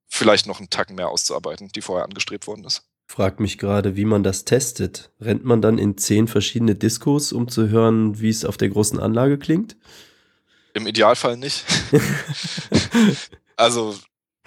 vielleicht 0.08 0.46
noch 0.46 0.58
einen 0.58 0.70
Tacken 0.70 0.96
mehr 0.96 1.08
auszuarbeiten, 1.08 1.68
die 1.68 1.80
vorher 1.80 2.04
angestrebt 2.04 2.46
worden 2.46 2.64
ist. 2.64 2.82
Frag 3.06 3.40
mich 3.40 3.58
gerade, 3.58 3.96
wie 3.96 4.04
man 4.04 4.22
das 4.22 4.44
testet. 4.44 5.10
Rennt 5.20 5.44
man 5.44 5.60
dann 5.60 5.78
in 5.78 5.98
zehn 5.98 6.26
verschiedene 6.28 6.74
Diskos, 6.74 7.32
um 7.32 7.48
zu 7.48 7.68
hören, 7.68 8.20
wie 8.20 8.30
es 8.30 8.44
auf 8.44 8.56
der 8.56 8.70
großen 8.70 8.98
Anlage 8.98 9.38
klingt? 9.38 9.76
Im 10.72 10.86
Idealfall 10.86 11.36
nicht. 11.36 11.64
also 13.56 13.94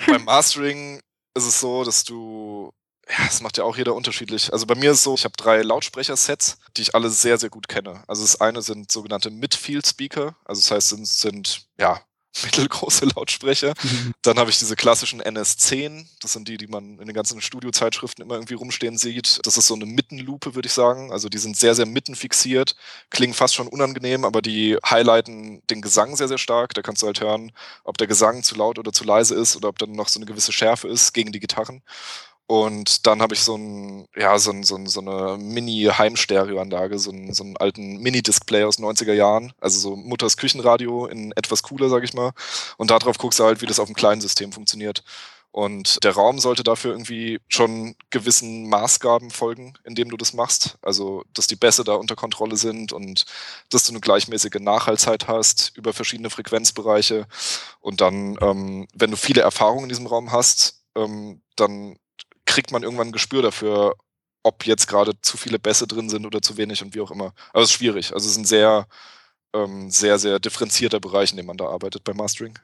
beim 0.06 0.24
Mastering 0.24 1.00
ist 1.36 1.48
es 1.48 1.60
so, 1.60 1.84
dass 1.84 2.04
du 2.04 2.72
ja, 3.10 3.26
das 3.26 3.42
macht 3.42 3.58
ja 3.58 3.64
auch 3.64 3.78
jeder 3.78 3.96
unterschiedlich. 3.96 4.52
Also 4.52 4.66
bei 4.66 4.76
mir 4.76 4.92
ist 4.92 4.98
es 4.98 5.04
so, 5.04 5.16
ich 5.16 5.24
habe 5.24 5.36
drei 5.38 5.62
Lautsprechersets, 5.62 6.58
die 6.76 6.82
ich 6.82 6.96
alle 6.96 7.10
sehr, 7.10 7.38
sehr 7.38 7.50
gut 7.50 7.68
kenne. 7.68 8.04
Also 8.08 8.22
das 8.22 8.42
eine 8.42 8.62
sind 8.62 8.92
sogenannte 8.92 9.30
Midfield 9.30 9.88
Speaker, 9.88 10.36
also 10.46 10.62
das 10.62 10.72
heißt, 10.72 10.90
sind, 10.90 11.08
sind 11.08 11.68
ja 11.80 12.02
mittelgroße 12.44 13.06
Lautsprecher. 13.16 13.74
Mhm. 13.82 14.14
Dann 14.22 14.38
habe 14.38 14.50
ich 14.50 14.60
diese 14.60 14.76
klassischen 14.76 15.22
NS10, 15.22 16.06
das 16.22 16.34
sind 16.34 16.48
die, 16.48 16.58
die 16.58 16.68
man 16.68 17.00
in 17.00 17.06
den 17.06 17.14
ganzen 17.14 17.42
Studiozeitschriften 17.42 18.24
immer 18.24 18.36
irgendwie 18.36 18.54
rumstehen 18.54 18.98
sieht. 18.98 19.40
Das 19.44 19.58
ist 19.58 19.68
so 19.68 19.76
eine 19.76 19.86
Mittenlupe, 19.86 20.56
würde 20.56 20.68
ich 20.68 20.74
sagen. 20.74 21.12
Also 21.12 21.30
die 21.30 21.38
sind 21.38 21.58
sehr, 21.58 21.76
sehr 21.76 21.86
mittenfixiert, 21.86 22.76
klingen 23.10 23.34
fast 23.34 23.56
schon 23.56 23.68
unangenehm, 23.68 24.26
aber 24.26 24.42
die 24.42 24.78
highlighten 24.86 25.62
den 25.70 25.82
Gesang 25.82 26.16
sehr, 26.16 26.28
sehr 26.28 26.38
stark. 26.38 26.74
Da 26.74 26.82
kannst 26.82 27.02
du 27.02 27.08
halt 27.08 27.22
hören, 27.22 27.52
ob 27.84 27.98
der 27.98 28.08
Gesang 28.08 28.44
zu 28.44 28.56
laut 28.56 28.78
oder 28.78 28.94
zu 28.94 29.04
leise 29.04 29.36
ist 29.36 29.56
oder 29.56 29.70
ob 29.70 29.80
dann 29.80 29.94
noch 29.94 30.10
so 30.10 30.20
eine 30.20 30.26
gewisse 30.26 30.52
Schärfe 30.52 30.88
ist 30.88 31.14
gegen 31.14 31.32
die 31.32 31.40
Gitarren. 31.40 31.82
Und 32.48 33.06
dann 33.06 33.22
habe 33.22 33.34
ich 33.34 33.42
so 33.42 33.58
ein, 33.58 34.08
ja, 34.16 34.40
so, 34.40 34.52
ein, 34.52 34.64
so, 34.64 34.76
ein, 34.78 34.88
so 34.88 35.02
eine 35.02 35.38
Mini-Heimstereoanlage, 35.38 36.98
so, 36.98 37.12
ein, 37.12 37.34
so 37.34 37.44
einen 37.44 37.58
alten 37.58 37.98
Mini-Display 37.98 38.64
aus 38.64 38.78
den 38.78 38.86
90er 38.86 39.14
Jahren, 39.14 39.52
also 39.60 39.78
so 39.80 39.96
Mutters 39.98 40.38
Küchenradio 40.38 41.08
in 41.08 41.34
etwas 41.34 41.62
cooler, 41.62 41.90
sag 41.90 42.06
ich 42.06 42.14
mal. 42.14 42.32
Und 42.78 42.90
darauf 42.90 43.18
guckst 43.18 43.40
du 43.40 43.44
halt, 43.44 43.62
wie 43.62 43.66
das 43.66 43.80
auf 43.80 43.88
dem 43.88 43.96
kleinen 43.96 44.22
System 44.22 44.54
funktioniert. 44.54 45.04
Und 45.52 46.04
der 46.04 46.12
Raum 46.12 46.40
sollte 46.40 46.64
dafür 46.64 46.92
irgendwie 46.92 47.40
schon 47.50 47.96
gewissen 48.12 48.70
Maßgaben 48.70 49.32
folgen, 49.32 49.74
indem 49.84 50.10
du 50.10 50.16
das 50.16 50.34
machst. 50.34 50.78
Also, 50.82 51.24
dass 51.34 51.48
die 51.48 51.56
Bässe 51.56 51.84
da 51.84 51.96
unter 51.96 52.16
Kontrolle 52.16 52.58
sind 52.58 52.94
und 52.94 53.26
dass 53.72 53.86
du 53.86 53.92
eine 53.92 54.00
gleichmäßige 54.00 54.60
Nachhaltzeit 54.60 55.28
hast 55.28 55.74
über 55.76 55.94
verschiedene 55.94 56.30
Frequenzbereiche. 56.30 57.28
Und 57.82 58.02
dann, 58.02 58.38
ähm, 58.40 58.88
wenn 58.94 59.12
du 59.12 59.18
viele 59.18 59.42
Erfahrungen 59.42 59.84
in 59.84 59.90
diesem 59.90 60.08
Raum 60.08 60.32
hast, 60.32 60.84
ähm, 60.96 61.42
dann 61.56 61.98
kriegt 62.58 62.72
man 62.72 62.82
irgendwann 62.82 63.10
ein 63.10 63.12
Gespür 63.12 63.44
dafür, 63.44 63.96
ob 64.42 64.66
jetzt 64.66 64.88
gerade 64.88 65.12
zu 65.22 65.38
viele 65.38 65.60
Bässe 65.60 65.86
drin 65.86 66.10
sind 66.10 66.26
oder 66.26 66.42
zu 66.42 66.58
wenig 66.58 66.82
und 66.82 66.96
wie 66.96 67.02
auch 67.02 67.12
immer. 67.12 67.32
Aber 67.54 67.62
es 67.62 67.70
ist 67.70 67.76
schwierig. 67.76 68.14
Also 68.16 68.26
es 68.26 68.32
ist 68.32 68.40
ein 68.40 68.46
sehr, 68.46 68.88
ähm, 69.54 69.92
sehr, 69.92 70.18
sehr 70.18 70.40
differenzierter 70.40 71.00
Bereich, 71.00 71.30
in 71.30 71.38
dem 71.38 71.46
man 71.46 71.58
da 71.58 71.68
arbeitet 71.68 72.04
beim 72.04 72.18
Mastering. 72.18 72.58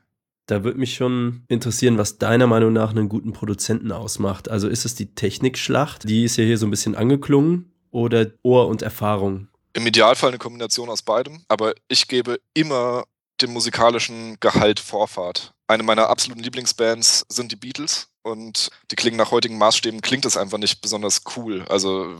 Da 0.47 0.63
würde 0.63 0.79
mich 0.79 0.95
schon 0.95 1.43
interessieren, 1.47 1.99
was 1.99 2.17
deiner 2.17 2.47
Meinung 2.47 2.73
nach 2.73 2.89
einen 2.89 3.07
guten 3.07 3.33
Produzenten 3.33 3.91
ausmacht. 3.91 4.49
Also 4.49 4.67
ist 4.67 4.83
es 4.83 4.95
die 4.95 5.13
Technikschlacht, 5.13 6.09
die 6.09 6.23
ist 6.23 6.37
ja 6.37 6.43
hier 6.43 6.57
so 6.57 6.65
ein 6.65 6.71
bisschen 6.71 6.95
angeklungen, 6.95 7.71
oder 7.91 8.31
Ohr 8.41 8.69
und 8.69 8.81
Erfahrung? 8.81 9.47
Im 9.73 9.85
Idealfall 9.85 10.29
eine 10.29 10.39
Kombination 10.39 10.89
aus 10.89 11.03
beidem, 11.03 11.45
aber 11.49 11.75
ich 11.87 12.07
gebe 12.07 12.39
immer 12.55 13.03
dem 13.41 13.53
musikalischen 13.53 14.37
Gehalt 14.39 14.79
Vorfahrt. 14.79 15.53
Eine 15.67 15.83
meiner 15.83 16.09
absoluten 16.09 16.41
Lieblingsbands 16.41 17.25
sind 17.29 17.51
die 17.51 17.57
Beatles 17.57 18.09
und 18.23 18.69
die 18.89 18.95
klingen 18.95 19.17
nach 19.17 19.31
heutigen 19.31 19.57
Maßstäben, 19.57 20.01
klingt 20.01 20.25
es 20.25 20.37
einfach 20.37 20.57
nicht 20.57 20.81
besonders 20.81 21.23
cool. 21.35 21.65
Also 21.67 22.15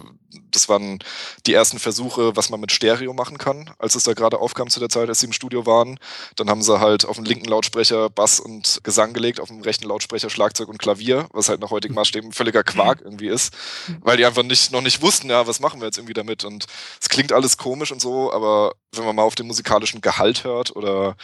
das 0.52 0.68
waren 0.68 1.00
die 1.46 1.54
ersten 1.54 1.80
Versuche, 1.80 2.36
was 2.36 2.50
man 2.50 2.60
mit 2.60 2.72
Stereo 2.72 3.14
machen 3.14 3.38
kann, 3.38 3.74
als 3.80 3.96
es 3.96 4.04
da 4.04 4.14
gerade 4.14 4.40
aufkam 4.40 4.70
zu 4.70 4.82
der 4.82 4.90
Zeit, 4.90 5.08
als 5.08 5.22
sie 5.22 5.28
im 5.28 5.34
Studio 5.34 5.66
waren. 5.66 5.98
Dann 6.36 6.50
haben 6.50 6.62
sie 6.62 6.80
halt 6.80 7.06
auf 7.06 7.16
den 7.16 7.26
linken 7.26 7.48
Lautsprecher 7.48 8.10
Bass 8.10 8.42
und 8.42 8.82
Gesang 8.84 9.14
gelegt, 9.14 9.40
auf 9.40 9.48
dem 9.48 9.62
rechten 9.62 9.88
Lautsprecher 9.88 10.30
Schlagzeug 10.30 10.68
und 10.68 10.78
Klavier, 10.78 11.28
was 11.32 11.48
halt 11.48 11.62
nach 11.62 11.72
heutigen 11.72 11.94
Maßstäben 11.96 12.34
völliger 12.34 12.64
Quark 12.64 13.02
irgendwie 13.02 13.30
ist, 13.30 13.54
weil 14.02 14.18
die 14.18 14.26
einfach 14.26 14.44
nicht, 14.44 14.72
noch 14.72 14.82
nicht 14.82 15.02
wussten, 15.02 15.30
ja, 15.30 15.48
was 15.48 15.62
machen 15.62 15.80
wir 15.80 15.86
jetzt 15.86 15.98
irgendwie 15.98 16.14
damit. 16.14 16.44
Und 16.44 16.66
es 17.02 17.08
klingt 17.08 17.32
alles 17.32 17.58
komisch 17.58 17.94
und 17.94 18.02
so, 18.02 18.32
aber 18.34 18.74
wenn 18.92 19.06
man 19.06 19.16
mal 19.16 19.24
auf 19.24 19.36
den 19.36 19.48
musikalischen 19.48 20.02
Gehalt 20.02 20.44
hört 20.44 20.76
oder 20.76 21.16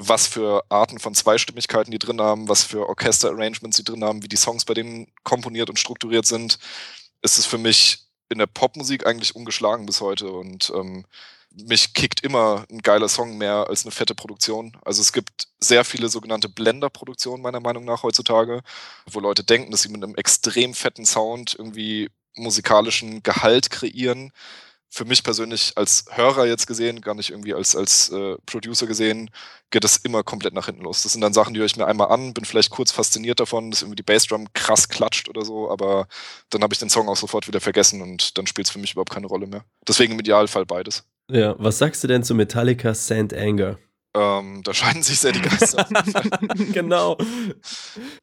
was 0.00 0.26
für 0.26 0.64
Arten 0.70 0.98
von 0.98 1.14
Zweistimmigkeiten 1.14 1.90
die 1.90 1.98
drin 1.98 2.20
haben, 2.20 2.48
was 2.48 2.64
für 2.64 2.88
Orchester-Arrangements 2.88 3.76
die 3.76 3.84
drin 3.84 4.02
haben, 4.02 4.22
wie 4.22 4.28
die 4.28 4.36
Songs 4.36 4.64
bei 4.64 4.72
denen 4.72 5.08
komponiert 5.24 5.68
und 5.68 5.78
strukturiert 5.78 6.24
sind, 6.24 6.58
ist 7.22 7.38
es 7.38 7.44
für 7.44 7.58
mich 7.58 8.06
in 8.30 8.38
der 8.38 8.46
Popmusik 8.46 9.06
eigentlich 9.06 9.36
ungeschlagen 9.36 9.84
bis 9.84 10.00
heute 10.00 10.30
und 10.30 10.72
ähm, 10.74 11.04
mich 11.50 11.92
kickt 11.92 12.22
immer 12.22 12.64
ein 12.70 12.78
geiler 12.78 13.08
Song 13.08 13.36
mehr 13.36 13.66
als 13.68 13.84
eine 13.84 13.90
fette 13.90 14.14
Produktion. 14.14 14.76
Also 14.84 15.02
es 15.02 15.12
gibt 15.12 15.48
sehr 15.58 15.84
viele 15.84 16.08
sogenannte 16.08 16.48
Blender-Produktionen 16.48 17.42
meiner 17.42 17.60
Meinung 17.60 17.84
nach 17.84 18.02
heutzutage, 18.02 18.62
wo 19.10 19.20
Leute 19.20 19.44
denken, 19.44 19.70
dass 19.70 19.82
sie 19.82 19.88
mit 19.88 20.02
einem 20.02 20.14
extrem 20.14 20.74
fetten 20.74 21.04
Sound 21.04 21.56
irgendwie 21.58 22.08
musikalischen 22.36 23.22
Gehalt 23.22 23.70
kreieren 23.70 24.32
für 24.90 25.04
mich 25.04 25.22
persönlich 25.22 25.72
als 25.76 26.04
Hörer 26.10 26.46
jetzt 26.46 26.66
gesehen, 26.66 27.00
gar 27.00 27.14
nicht 27.14 27.30
irgendwie 27.30 27.54
als, 27.54 27.76
als 27.76 28.10
äh, 28.10 28.36
Producer 28.44 28.86
gesehen, 28.86 29.30
geht 29.70 29.84
das 29.84 29.98
immer 29.98 30.24
komplett 30.24 30.52
nach 30.52 30.66
hinten 30.66 30.82
los. 30.82 31.04
Das 31.04 31.12
sind 31.12 31.20
dann 31.20 31.32
Sachen, 31.32 31.54
die 31.54 31.60
höre 31.60 31.66
ich 31.66 31.76
mir 31.76 31.86
einmal 31.86 32.08
an, 32.08 32.34
bin 32.34 32.44
vielleicht 32.44 32.70
kurz 32.70 32.90
fasziniert 32.90 33.38
davon, 33.38 33.70
dass 33.70 33.82
irgendwie 33.82 33.96
die 33.96 34.02
Bassdrum 34.02 34.52
krass 34.52 34.88
klatscht 34.88 35.28
oder 35.28 35.44
so, 35.44 35.70
aber 35.70 36.08
dann 36.50 36.62
habe 36.62 36.74
ich 36.74 36.80
den 36.80 36.90
Song 36.90 37.08
auch 37.08 37.16
sofort 37.16 37.46
wieder 37.46 37.60
vergessen 37.60 38.02
und 38.02 38.36
dann 38.36 38.48
spielt 38.48 38.66
es 38.66 38.72
für 38.72 38.80
mich 38.80 38.92
überhaupt 38.92 39.12
keine 39.12 39.28
Rolle 39.28 39.46
mehr. 39.46 39.64
Deswegen 39.86 40.14
im 40.14 40.18
Idealfall 40.18 40.66
beides. 40.66 41.04
Ja, 41.30 41.54
was 41.58 41.78
sagst 41.78 42.02
du 42.02 42.08
denn 42.08 42.24
zu 42.24 42.34
Metallica 42.34 42.92
Sand 42.92 43.32
Anger? 43.32 43.78
Ähm, 44.14 44.62
da 44.64 44.74
scheiden 44.74 45.02
sich 45.02 45.20
sehr 45.20 45.32
die 45.32 45.40
Geister. 45.40 45.88
genau. 46.72 47.16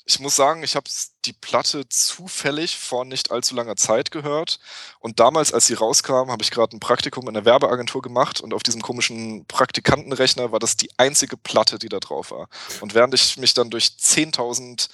Ich 0.06 0.20
muss 0.20 0.36
sagen, 0.36 0.64
ich 0.64 0.76
habe 0.76 0.90
die 1.26 1.34
Platte 1.34 1.88
zufällig 1.90 2.78
vor 2.78 3.06
nicht 3.06 3.32
allzu 3.32 3.56
langer 3.56 3.76
Zeit 3.76 4.12
gehört. 4.12 4.60
Und 5.00 5.20
damals, 5.20 5.54
als 5.54 5.68
sie 5.68 5.74
rauskam, 5.74 6.32
habe 6.32 6.42
ich 6.42 6.52
gerade 6.52 6.76
ein 6.76 6.80
Praktikum 6.80 7.28
in 7.28 7.34
der 7.34 7.46
Werbeagentur 7.46 8.02
gemacht 8.02 8.42
und 8.42 8.54
auf 8.54 8.64
diesem 8.64 8.82
komischen 8.82 9.46
Praktikantenrechner 9.46 10.52
war 10.52 10.60
das 10.60 10.78
die 10.78 10.90
einzige 10.98 11.38
Platte, 11.38 11.80
die 11.80 11.90
da 11.90 12.00
drauf 12.00 12.32
war. 12.32 12.48
Und 12.82 12.94
während 12.94 13.14
ich 13.14 13.38
mich 13.38 13.54
dann 13.54 13.70
durch 13.70 13.86
10.000 14.00 14.90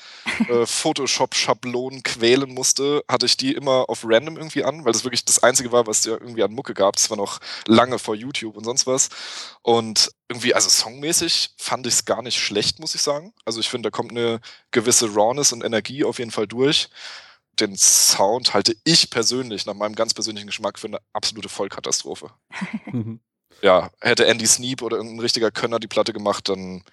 äh, 0.49 0.65
Photoshop-Schablonen 0.65 2.03
quälen 2.03 2.53
musste, 2.53 3.03
hatte 3.07 3.25
ich 3.25 3.37
die 3.37 3.53
immer 3.53 3.85
auf 3.87 4.03
random 4.03 4.37
irgendwie 4.37 4.63
an, 4.63 4.85
weil 4.85 4.93
das 4.93 5.03
wirklich 5.03 5.25
das 5.25 5.43
einzige 5.43 5.71
war, 5.71 5.87
was 5.87 6.03
ja 6.05 6.13
irgendwie 6.13 6.43
an 6.43 6.53
Mucke 6.53 6.73
gab. 6.73 6.95
Das 6.95 7.09
war 7.09 7.17
noch 7.17 7.39
lange 7.67 7.99
vor 7.99 8.15
YouTube 8.15 8.57
und 8.57 8.63
sonst 8.63 8.87
was. 8.87 9.09
Und 9.61 10.09
irgendwie, 10.29 10.55
also 10.55 10.69
songmäßig 10.69 11.51
fand 11.57 11.85
ich 11.85 11.93
es 11.93 12.05
gar 12.05 12.21
nicht 12.21 12.39
schlecht, 12.39 12.79
muss 12.79 12.95
ich 12.95 13.01
sagen. 13.01 13.33
Also 13.45 13.59
ich 13.59 13.69
finde, 13.69 13.87
da 13.87 13.95
kommt 13.95 14.11
eine 14.11 14.39
gewisse 14.71 15.13
Rawness 15.13 15.53
und 15.53 15.63
Energie 15.63 16.03
auf 16.03 16.12
jeden 16.19 16.31
Fall 16.31 16.47
durch. 16.47 16.89
Den 17.59 17.75
Sound 17.75 18.53
halte 18.53 18.75
ich 18.83 19.09
persönlich 19.09 19.65
nach 19.65 19.75
meinem 19.75 19.95
ganz 19.95 20.13
persönlichen 20.13 20.47
Geschmack 20.47 20.79
für 20.79 20.87
eine 20.87 20.99
absolute 21.13 21.49
Vollkatastrophe. 21.49 22.31
Mhm. 22.91 23.19
ja, 23.61 23.91
hätte 24.01 24.25
Andy 24.25 24.47
Sneap 24.47 24.81
oder 24.81 24.97
irgendein 24.97 25.19
richtiger 25.19 25.51
Könner 25.51 25.79
die 25.79 25.87
Platte 25.87 26.13
gemacht, 26.13 26.49
dann 26.49 26.83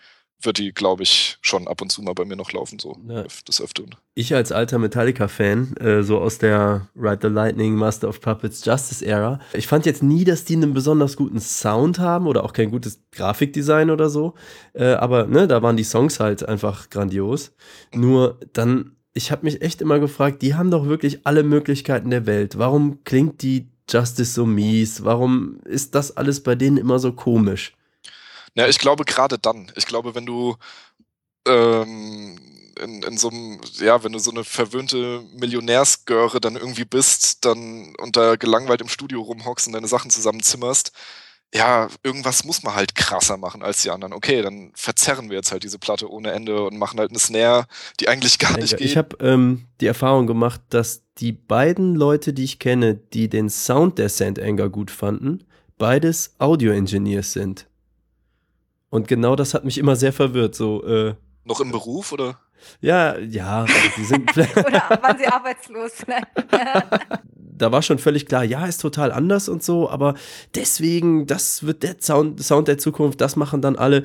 wird 0.43 0.59
die, 0.59 0.73
glaube 0.73 1.03
ich, 1.03 1.39
schon 1.43 1.69
ab 1.69 1.83
und 1.83 1.91
zu 1.91 2.03
mal 2.03 2.15
bei 2.15 2.25
mir 2.25 2.37
noch 2.37 2.53
laufen, 2.53 2.79
so 2.79 2.97
ja. 3.09 3.25
des 3.47 3.61
Öfteren. 3.61 3.95
Ich 4.15 4.35
als 4.35 4.53
alter 4.53 4.79
Metallica-Fan, 4.79 5.77
äh, 5.77 6.03
so 6.03 6.19
aus 6.19 6.39
der 6.39 6.89
Ride 6.97 7.19
the 7.23 7.29
Lightning, 7.29 7.75
Master 7.75 8.09
of 8.09 8.21
Puppets, 8.21 8.65
Justice 8.65 9.05
Era, 9.05 9.41
ich 9.53 9.67
fand 9.67 9.87
jetzt 9.87 10.03
nie, 10.03 10.25
dass 10.25 10.45
die 10.45 10.57
einen 10.57 10.75
besonders 10.75 11.17
guten 11.17 11.41
Sound 11.41 11.99
haben 11.99 12.27
oder 12.27 12.45
auch 12.45 12.53
kein 12.53 12.71
gutes 12.71 13.03
Grafikdesign 13.13 13.91
oder 13.91 14.09
so. 14.09 14.35
Äh, 14.73 14.93
aber 14.93 15.27
ne, 15.27 15.47
da 15.47 15.63
waren 15.63 15.77
die 15.77 15.85
Songs 15.85 16.21
halt 16.21 16.47
einfach 16.49 16.91
grandios. 16.91 17.53
Mhm. 17.93 18.01
Nur 18.01 18.41
dann, 18.53 18.97
ich 19.15 19.31
habe 19.31 19.45
mich 19.45 19.63
echt 19.63 19.81
immer 19.81 19.99
gefragt, 19.99 20.43
die 20.43 20.55
haben 20.55 20.71
doch 20.71 20.87
wirklich 20.87 21.27
alle 21.27 21.43
Möglichkeiten 21.43 22.11
der 22.11 22.27
Welt. 22.27 22.59
Warum 22.59 23.03
klingt 23.05 23.43
die 23.43 23.69
Justice 23.89 24.33
so 24.33 24.47
mies? 24.47 25.05
Warum 25.05 25.61
ist 25.65 25.95
das 25.95 26.17
alles 26.17 26.43
bei 26.43 26.55
denen 26.55 26.77
immer 26.77 26.99
so 26.99 27.13
komisch? 27.13 27.75
Ja, 28.55 28.69
ich 28.69 28.79
glaube 28.79 29.05
gerade 29.05 29.39
dann. 29.39 29.71
Ich 29.77 29.87
glaube, 29.87 30.15
wenn 30.15 30.27
du 30.27 30.57
ähm, 31.47 32.39
in, 32.81 33.03
in 33.03 33.19
so 33.19 33.31
einem, 33.31 33.61
ja, 33.79 34.03
wenn 34.05 34.13
du 34.13 34.19
so 34.19 34.31
eine 34.31 34.45
verwöhnte 34.45 35.23
Millionärsgöre 35.35 36.41
dann 36.41 36.57
irgendwie 36.57 36.85
bist, 36.85 37.45
dann 37.45 37.95
und 37.97 38.17
da 38.17 38.37
gelangweilt 38.37 38.81
im 38.81 38.89
Studio 38.89 39.23
rumhockst 39.23 39.67
und 39.67 39.73
deine 39.73 39.89
Sachen 39.89 40.11
zusammenzimmerst, 40.11 40.93
ja, 41.53 41.89
irgendwas 42.05 42.45
muss 42.45 42.63
man 42.63 42.75
halt 42.75 42.95
krasser 42.95 43.37
machen 43.37 43.63
als 43.63 43.83
die 43.83 43.91
anderen. 43.91 44.13
Okay, 44.13 44.41
dann 44.43 44.71
verzerren 44.75 45.31
wir 45.31 45.37
jetzt 45.37 45.51
halt 45.51 45.65
diese 45.65 45.79
Platte 45.79 46.09
ohne 46.11 46.31
Ende 46.31 46.63
und 46.63 46.79
machen 46.79 47.01
halt 47.01 47.11
eine 47.11 47.19
Snare, 47.19 47.67
die 47.99 48.09
eigentlich 48.09 48.39
gar 48.39 48.57
nicht 48.57 48.77
geht. 48.77 48.81
Ich 48.81 48.97
habe 48.97 49.17
ähm, 49.21 49.67
die 49.81 49.87
Erfahrung 49.87 50.27
gemacht, 50.27 50.61
dass 50.71 51.03
die 51.19 51.33
beiden 51.33 51.97
Leute, 51.97 52.33
die 52.33 52.45
ich 52.45 52.61
kenne, 52.61 52.95
die 52.95 53.29
den 53.29 53.51
Sound 53.51 53.99
der 53.99 54.09
Sand 54.09 54.41
Anger 54.41 54.69
gut 54.69 54.93
fanden, 54.93 55.45
beides 55.77 56.35
Audio-Engineers 56.39 57.33
sind. 57.33 57.67
Und 58.91 59.09
genau 59.09 59.35
das 59.35 59.53
hat 59.53 59.65
mich 59.65 59.79
immer 59.79 59.97
sehr 59.97 60.13
verwirrt. 60.13 60.55
So, 60.55 60.85
äh, 60.85 61.15
Noch 61.45 61.61
im 61.61 61.73
Beruf 61.73 62.13
oder? 62.13 62.39
Ja, 62.81 63.19
ja, 63.19 63.65
die 63.97 64.05
sind 64.05 64.31
Oder 64.37 64.99
waren 65.03 65.19
sie 65.19 65.27
arbeitslos? 65.27 65.93
da 67.61 67.73
war 67.73 67.83
schon 67.83 67.99
völlig 67.99 68.27
klar, 68.27 68.45
ja, 68.45 68.67
ist 68.67 68.81
total 68.81 69.13
anders 69.13 69.49
und 69.49 69.63
so, 69.63 69.89
aber 69.91 70.15
deswegen, 70.55 71.27
das 71.27 71.65
wird 71.65 71.83
der 71.83 71.97
Sound, 72.01 72.43
Sound 72.43 72.69
der 72.69 72.79
Zukunft, 72.79 73.21
das 73.21 73.37
machen 73.37 73.61
dann 73.61 73.77
alle. 73.77 74.05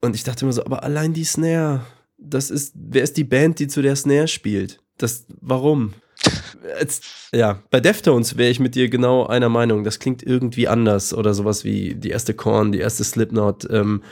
Und 0.00 0.14
ich 0.14 0.24
dachte 0.24 0.44
immer 0.44 0.52
so, 0.52 0.64
aber 0.64 0.84
allein 0.84 1.14
die 1.14 1.24
Snare, 1.24 1.86
das 2.18 2.50
ist, 2.50 2.74
wer 2.76 3.02
ist 3.02 3.16
die 3.16 3.24
Band, 3.24 3.58
die 3.58 3.68
zu 3.68 3.80
der 3.80 3.96
Snare 3.96 4.28
spielt? 4.28 4.80
Das, 4.98 5.26
warum? 5.40 5.94
Jetzt, 6.80 7.04
ja, 7.32 7.62
bei 7.70 7.80
Deftones 7.80 8.36
wäre 8.36 8.50
ich 8.50 8.60
mit 8.60 8.74
dir 8.74 8.88
genau 8.88 9.26
einer 9.26 9.48
Meinung. 9.48 9.84
Das 9.84 9.98
klingt 9.98 10.22
irgendwie 10.22 10.68
anders 10.68 11.12
oder 11.12 11.34
sowas 11.34 11.64
wie 11.64 11.94
die 11.94 12.10
erste 12.10 12.34
Korn, 12.34 12.72
die 12.72 12.78
erste 12.78 13.04
Slipknot. 13.04 13.68
Ähm, 13.70 14.02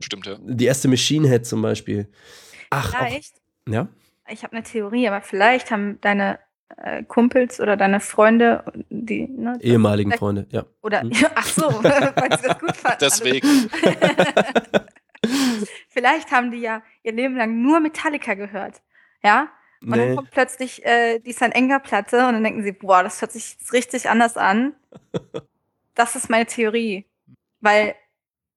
Stimmt, 0.00 0.26
ja. 0.26 0.36
Die 0.42 0.64
erste 0.64 0.88
Machine 0.88 1.28
Head 1.28 1.46
zum 1.46 1.62
Beispiel. 1.62 2.08
Ach, 2.70 2.94
Vielleicht 2.96 3.34
Ja? 3.68 3.88
Ich 4.28 4.42
habe 4.42 4.54
eine 4.54 4.64
Theorie, 4.64 5.06
aber 5.06 5.20
vielleicht 5.20 5.70
haben 5.70 5.98
deine 6.00 6.38
äh, 6.76 7.02
Kumpels 7.04 7.60
oder 7.60 7.76
deine 7.76 8.00
Freunde, 8.00 8.64
die 8.90 9.28
ne, 9.28 9.58
ehemaligen 9.60 10.12
Freunde, 10.12 10.46
ja. 10.50 10.64
Oder 10.82 11.02
hm. 11.02 11.12
ach 11.34 11.46
so, 11.46 11.62
weil 11.82 12.38
sie 12.38 12.48
das 12.48 12.58
gut 12.58 12.76
fanden. 12.76 12.98
Deswegen. 13.00 13.48
vielleicht 15.88 16.30
haben 16.30 16.50
die 16.50 16.58
ja 16.58 16.82
ihr 17.02 17.12
Leben 17.12 17.36
lang 17.36 17.62
nur 17.62 17.80
Metallica 17.80 18.34
gehört, 18.34 18.82
ja. 19.22 19.48
Und 19.82 19.90
nee. 19.90 19.98
dann 19.98 20.16
kommt 20.16 20.30
plötzlich 20.30 20.84
äh, 20.86 21.18
die 21.18 21.32
St. 21.32 21.52
Enger 21.52 21.78
Platte 21.78 22.26
und 22.26 22.32
dann 22.32 22.44
denken 22.44 22.62
sie, 22.62 22.72
boah, 22.72 23.02
das 23.02 23.20
hört 23.20 23.32
sich 23.32 23.58
richtig 23.70 24.08
anders 24.08 24.38
an. 24.38 24.72
Das 25.94 26.16
ist 26.16 26.30
meine 26.30 26.46
Theorie, 26.46 27.04
weil 27.60 27.94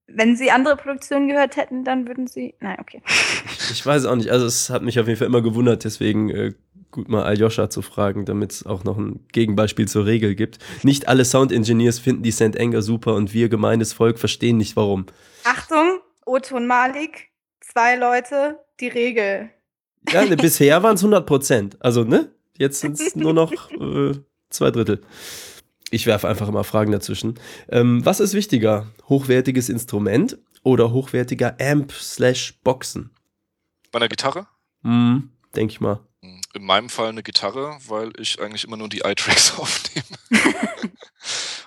wenn 0.08 0.38
sie 0.38 0.52
andere 0.52 0.78
Produktionen 0.78 1.28
gehört 1.28 1.58
hätten, 1.58 1.84
dann 1.84 2.08
würden 2.08 2.28
sie. 2.28 2.56
Nein, 2.62 2.78
okay. 2.80 3.02
Ich 3.72 3.86
weiß 3.86 4.06
auch 4.06 4.16
nicht. 4.16 4.32
Also 4.32 4.46
es 4.46 4.70
hat 4.70 4.82
mich 4.82 5.00
auf 5.00 5.08
jeden 5.08 5.20
Fall 5.20 5.28
immer 5.28 5.42
gewundert, 5.42 5.84
deswegen 5.84 6.30
äh, 6.30 6.54
gut 6.92 7.10
mal 7.10 7.24
Aljoscha 7.24 7.70
zu 7.70 7.82
fragen, 7.82 8.26
damit 8.26 8.52
es 8.52 8.66
auch 8.66 8.84
noch 8.84 8.98
ein 8.98 9.26
Gegenbeispiel 9.32 9.88
zur 9.88 10.06
Regel 10.06 10.36
gibt. 10.36 10.60
Nicht 10.84 11.08
alle 11.08 11.26
Sound 11.26 11.52
Engineers 11.52 12.00
finden 12.00 12.24
die 12.24 12.32
St. 12.32 12.60
Anger 12.60 12.82
super 12.82 13.16
und 13.16 13.34
wir 13.34 13.50
gemeines 13.50 13.94
Volk 13.94 14.20
verstehen 14.20 14.58
nicht 14.58 14.76
warum. 14.76 15.06
Achtung, 15.44 16.00
Otto 16.26 16.56
und 16.56 16.68
Malik, 16.68 17.30
zwei 17.62 17.96
Leute, 17.96 18.60
die 18.80 18.88
Regel. 18.88 19.50
Ja, 20.12 20.26
ne, 20.26 20.38
bisher 20.38 20.82
waren 20.84 20.96
es 20.96 21.02
100 21.02 21.26
Prozent. 21.26 21.78
Also, 21.80 22.04
ne? 22.04 22.32
Jetzt 22.58 22.80
sind 22.80 23.00
es 23.00 23.16
nur 23.16 23.34
noch 23.34 23.54
äh, 23.72 24.14
zwei 24.50 24.72
Drittel. 24.72 25.02
Ich 25.90 26.06
werfe 26.06 26.28
einfach 26.28 26.48
immer 26.48 26.64
Fragen 26.64 26.92
dazwischen. 26.92 27.40
Ähm, 27.70 28.06
was 28.06 28.20
ist 28.20 28.34
wichtiger? 28.34 28.88
Hochwertiges 29.08 29.70
Instrument 29.70 30.38
oder 30.64 30.92
hochwertiger 30.92 31.56
Amp 31.62 31.92
slash 31.94 32.60
Boxen? 32.64 33.12
Bei 33.92 34.00
einer 34.00 34.10
Gitarre? 34.10 34.48
Hm, 34.84 35.30
denke 35.56 35.72
ich 35.72 35.80
mal. 35.80 36.02
In 36.58 36.66
meinem 36.66 36.90
Fall 36.90 37.10
eine 37.10 37.22
Gitarre, 37.22 37.78
weil 37.88 38.12
ich 38.20 38.42
eigentlich 38.42 38.64
immer 38.64 38.78
nur 38.78 38.90
die 38.90 39.02
iTracks 39.02 39.54
aufnehme. 39.60 40.18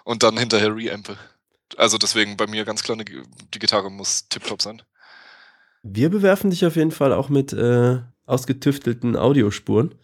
Und 0.04 0.24
dann 0.24 0.36
hinterher 0.36 0.74
reampe. 0.74 1.16
Also 1.76 1.96
deswegen 1.96 2.36
bei 2.36 2.48
mir 2.48 2.64
ganz 2.64 2.82
klar, 2.82 2.98
eine, 2.98 3.04
die 3.04 3.58
Gitarre 3.60 3.88
muss 3.88 4.28
tiptop 4.28 4.60
sein. 4.60 4.82
Wir 5.84 6.10
bewerfen 6.10 6.50
dich 6.50 6.66
auf 6.66 6.74
jeden 6.74 6.90
Fall 6.90 7.12
auch 7.12 7.28
mit 7.28 7.52
äh, 7.52 8.00
ausgetüftelten 8.26 9.16
Audiospuren. 9.16 9.94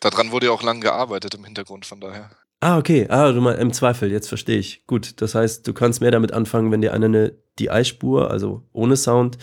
Daran 0.00 0.32
wurde 0.32 0.46
ja 0.46 0.52
auch 0.52 0.62
lange 0.62 0.80
gearbeitet 0.80 1.34
im 1.34 1.44
Hintergrund, 1.44 1.86
von 1.86 2.00
daher. 2.00 2.30
Ah, 2.60 2.76
okay. 2.76 3.06
Ah, 3.08 3.32
du 3.32 3.40
meinst 3.40 3.60
im 3.60 3.72
Zweifel, 3.72 4.12
jetzt 4.12 4.28
verstehe 4.28 4.58
ich. 4.58 4.86
Gut, 4.86 5.22
das 5.22 5.34
heißt, 5.34 5.66
du 5.66 5.72
kannst 5.72 6.02
mehr 6.02 6.10
damit 6.10 6.32
anfangen, 6.32 6.70
wenn 6.70 6.82
dir 6.82 6.92
einer 6.92 7.06
eine 7.06 7.32
DI-Spur, 7.58 8.30
also 8.30 8.62
ohne 8.74 8.98
Sound, 8.98 9.38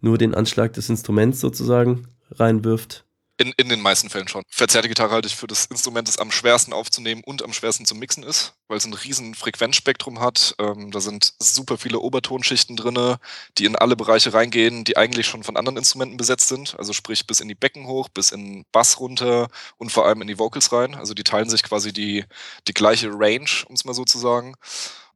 nur 0.00 0.18
den 0.18 0.34
Anschlag 0.34 0.72
des 0.72 0.88
Instruments 0.88 1.40
sozusagen 1.40 2.08
reinwirft. 2.32 3.04
In, 3.38 3.52
in 3.56 3.68
den 3.70 3.80
meisten 3.80 4.10
Fällen 4.10 4.28
schon. 4.28 4.42
Verzerrte 4.48 4.88
Gitarre 4.88 5.12
halte 5.12 5.26
ich 5.26 5.34
für 5.34 5.46
das 5.46 5.66
Instrument, 5.66 6.06
das 6.06 6.18
am 6.18 6.30
schwersten 6.30 6.72
aufzunehmen 6.72 7.22
und 7.24 7.42
am 7.42 7.52
schwersten 7.52 7.86
zu 7.86 7.94
mixen 7.94 8.22
ist, 8.22 8.54
weil 8.68 8.76
es 8.76 8.84
ein 8.84 8.92
riesen 8.92 9.34
Frequenzspektrum 9.34 10.20
hat. 10.20 10.54
Ähm, 10.58 10.90
da 10.90 11.00
sind 11.00 11.32
super 11.38 11.78
viele 11.78 11.98
Obertonschichten 11.98 12.76
drin, 12.76 13.16
die 13.58 13.64
in 13.64 13.74
alle 13.74 13.96
Bereiche 13.96 14.34
reingehen, 14.34 14.84
die 14.84 14.96
eigentlich 14.96 15.26
schon 15.26 15.44
von 15.44 15.56
anderen 15.56 15.78
Instrumenten 15.78 16.18
besetzt 16.18 16.48
sind. 16.48 16.78
Also 16.78 16.92
sprich 16.92 17.26
bis 17.26 17.40
in 17.40 17.48
die 17.48 17.54
Becken 17.54 17.86
hoch, 17.86 18.10
bis 18.10 18.30
in 18.30 18.64
Bass 18.70 19.00
runter 19.00 19.48
und 19.78 19.90
vor 19.90 20.06
allem 20.06 20.20
in 20.20 20.28
die 20.28 20.38
Vocals 20.38 20.70
rein. 20.70 20.94
Also 20.94 21.14
die 21.14 21.24
teilen 21.24 21.48
sich 21.48 21.62
quasi 21.62 21.92
die, 21.92 22.24
die 22.68 22.74
gleiche 22.74 23.08
Range, 23.12 23.50
um 23.66 23.74
es 23.74 23.84
mal 23.84 23.94
so 23.94 24.04
zu 24.04 24.18
sagen. 24.18 24.54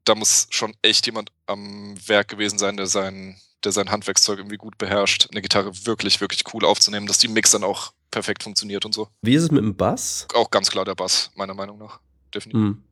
Da 0.04 0.14
muss 0.14 0.46
schon 0.50 0.74
echt 0.82 1.04
jemand 1.06 1.30
am 1.46 1.94
Werk 2.08 2.28
gewesen 2.28 2.58
sein, 2.58 2.76
der 2.76 2.86
sein, 2.86 3.38
der 3.62 3.72
sein 3.72 3.90
Handwerkszeug 3.90 4.38
irgendwie 4.38 4.56
gut 4.56 4.78
beherrscht, 4.78 5.28
eine 5.30 5.42
Gitarre 5.42 5.84
wirklich, 5.84 6.20
wirklich 6.20 6.42
cool 6.54 6.64
aufzunehmen, 6.64 7.06
dass 7.06 7.18
die 7.18 7.28
Mix 7.28 7.50
dann 7.50 7.64
auch 7.64 7.92
perfekt 8.10 8.42
funktioniert 8.42 8.84
und 8.84 8.94
so. 8.94 9.08
Wie 9.22 9.34
ist 9.34 9.42
es 9.42 9.50
mit 9.50 9.62
dem 9.62 9.76
Bass? 9.76 10.26
Auch 10.34 10.50
ganz 10.50 10.70
klar 10.70 10.84
der 10.84 10.94
Bass, 10.94 11.30
meiner 11.34 11.54
Meinung 11.54 11.78
nach. 11.78 12.00
Definitiv. 12.34 12.60
Hm. 12.60 12.82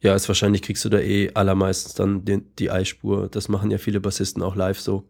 Ja, 0.00 0.14
ist 0.14 0.28
wahrscheinlich 0.28 0.62
kriegst 0.62 0.84
du 0.84 0.88
da 0.88 0.98
eh 0.98 1.32
allermeistens 1.34 1.94
dann 1.94 2.24
den, 2.24 2.54
die 2.56 2.70
Eispur. 2.70 3.28
Das 3.28 3.48
machen 3.48 3.70
ja 3.70 3.78
viele 3.78 4.00
Bassisten 4.00 4.42
auch 4.42 4.54
live 4.54 4.80
so. 4.80 5.08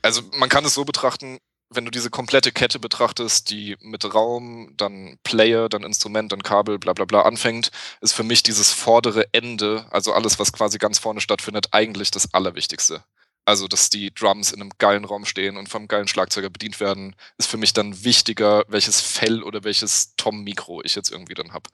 Also 0.00 0.22
man 0.38 0.48
kann 0.48 0.64
es 0.64 0.74
so 0.74 0.84
betrachten, 0.84 1.38
wenn 1.74 1.84
du 1.84 1.90
diese 1.90 2.10
komplette 2.10 2.52
Kette 2.52 2.78
betrachtest, 2.78 3.50
die 3.50 3.76
mit 3.80 4.14
Raum, 4.14 4.74
dann 4.76 5.18
Player, 5.22 5.68
dann 5.68 5.84
Instrument, 5.84 6.32
dann 6.32 6.42
Kabel, 6.42 6.78
bla 6.78 6.92
bla 6.92 7.04
bla 7.04 7.22
anfängt, 7.22 7.70
ist 8.00 8.12
für 8.12 8.22
mich 8.22 8.42
dieses 8.42 8.72
vordere 8.72 9.26
Ende, 9.32 9.86
also 9.90 10.12
alles, 10.12 10.38
was 10.38 10.52
quasi 10.52 10.78
ganz 10.78 10.98
vorne 10.98 11.20
stattfindet, 11.20 11.68
eigentlich 11.72 12.10
das 12.10 12.32
Allerwichtigste. 12.34 13.04
Also, 13.44 13.66
dass 13.66 13.90
die 13.90 14.14
Drums 14.14 14.52
in 14.52 14.60
einem 14.60 14.70
geilen 14.78 15.04
Raum 15.04 15.24
stehen 15.24 15.56
und 15.56 15.68
vom 15.68 15.88
geilen 15.88 16.06
Schlagzeuger 16.06 16.48
bedient 16.48 16.78
werden, 16.78 17.16
ist 17.38 17.48
für 17.48 17.56
mich 17.56 17.72
dann 17.72 18.04
wichtiger, 18.04 18.64
welches 18.68 19.00
Fell 19.00 19.42
oder 19.42 19.64
welches 19.64 20.14
Tom-Mikro 20.16 20.82
ich 20.84 20.94
jetzt 20.94 21.10
irgendwie 21.10 21.34
dann 21.34 21.52
habe. 21.52 21.68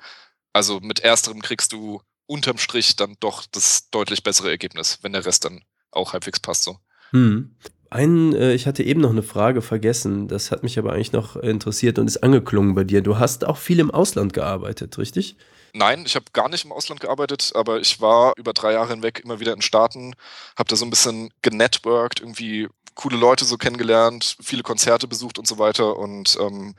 Also 0.55 0.81
mit 0.81 1.01
ersterem 1.01 1.43
kriegst 1.43 1.73
du 1.73 2.01
unterm 2.27 2.59
Strich 2.59 2.97
dann 2.97 3.17
doch 3.21 3.45
das 3.51 3.91
deutlich 3.91 4.23
bessere 4.23 4.51
Ergebnis, 4.51 4.99
wenn 5.03 5.13
der 5.13 5.27
Rest 5.27 5.45
dann 5.45 5.63
auch 5.91 6.13
halbwegs 6.13 6.41
passt 6.41 6.65
so. 6.65 6.79
Hm. 7.11 7.55
Ein, 7.91 8.35
äh, 8.35 8.53
ich 8.53 8.67
hatte 8.67 8.83
eben 8.83 9.01
noch 9.01 9.11
eine 9.11 9.23
Frage 9.23 9.63
vergessen, 9.63 10.29
das 10.29 10.51
hat 10.51 10.63
mich 10.63 10.79
aber 10.79 10.93
eigentlich 10.93 11.13
noch 11.13 11.37
interessiert 11.37 11.99
und 11.99 12.07
ist 12.07 12.23
angeklungen 12.23 12.75
bei 12.75 12.85
dir. 12.85 13.01
Du 13.01 13.19
hast 13.19 13.47
auch 13.47 13.57
viel 13.57 13.79
im 13.79 13.91
Ausland 13.91 14.35
gearbeitet, 14.35 14.99
richtig? 14.99 15.37
Nein, 15.73 16.05
ich 16.07 16.15
habe 16.15 16.27
gar 16.33 16.49
nicht 16.49 16.65
im 16.65 16.73
Ausland 16.73 17.01
gearbeitet, 17.01 17.53
aber 17.55 17.81
ich 17.81 18.01
war 18.01 18.33
über 18.37 18.53
drei 18.53 18.73
Jahre 18.73 18.91
hinweg 18.91 19.21
immer 19.25 19.41
wieder 19.41 19.53
in 19.53 19.63
Staaten, 19.63 20.15
habe 20.57 20.69
da 20.69 20.77
so 20.77 20.85
ein 20.85 20.91
bisschen 20.91 21.33
genetworked, 21.43 22.21
irgendwie 22.21 22.69
coole 22.95 23.17
Leute 23.17 23.45
so 23.45 23.57
kennengelernt, 23.57 24.37
viele 24.41 24.63
Konzerte 24.63 25.07
besucht 25.07 25.39
und 25.39 25.47
so 25.47 25.59
weiter. 25.59 25.97
Und 25.97 26.37
ähm, 26.41 26.75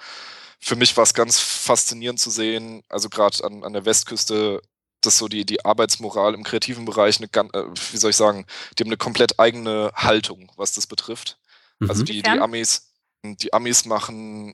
für 0.59 0.75
mich 0.75 0.95
war 0.97 1.03
es 1.03 1.13
ganz 1.13 1.39
faszinierend 1.39 2.19
zu 2.19 2.29
sehen, 2.29 2.83
also 2.89 3.09
gerade 3.09 3.43
an, 3.43 3.63
an 3.63 3.73
der 3.73 3.85
Westküste, 3.85 4.61
dass 5.01 5.17
so 5.17 5.29
die, 5.29 5.45
die 5.45 5.63
Arbeitsmoral 5.63 6.33
im 6.33 6.43
kreativen 6.43 6.83
Bereich, 6.85 7.19
eine, 7.19 7.27
äh, 7.53 7.63
wie 7.91 7.97
soll 7.97 8.09
ich 8.09 8.17
sagen, 8.17 8.45
die 8.77 8.83
haben 8.83 8.89
eine 8.89 8.97
komplett 8.97 9.39
eigene 9.39 9.91
Haltung, 9.95 10.51
was 10.57 10.73
das 10.73 10.87
betrifft. 10.87 11.37
Also 11.79 11.85
mhm. 11.85 11.89
Also 11.89 12.03
die, 12.03 12.21
die 12.21 12.29
Amis, 12.29 12.91
die 13.23 13.53
Amis 13.53 13.85
machen 13.85 14.53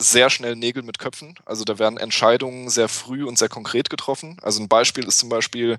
sehr 0.00 0.30
schnell 0.30 0.56
Nägel 0.56 0.82
mit 0.82 0.98
Köpfen. 0.98 1.34
Also 1.44 1.64
da 1.64 1.78
werden 1.78 1.98
Entscheidungen 1.98 2.70
sehr 2.70 2.88
früh 2.88 3.24
und 3.24 3.38
sehr 3.38 3.48
konkret 3.48 3.90
getroffen. 3.90 4.38
Also 4.42 4.62
ein 4.62 4.68
Beispiel 4.68 5.04
ist 5.04 5.18
zum 5.18 5.28
Beispiel 5.28 5.78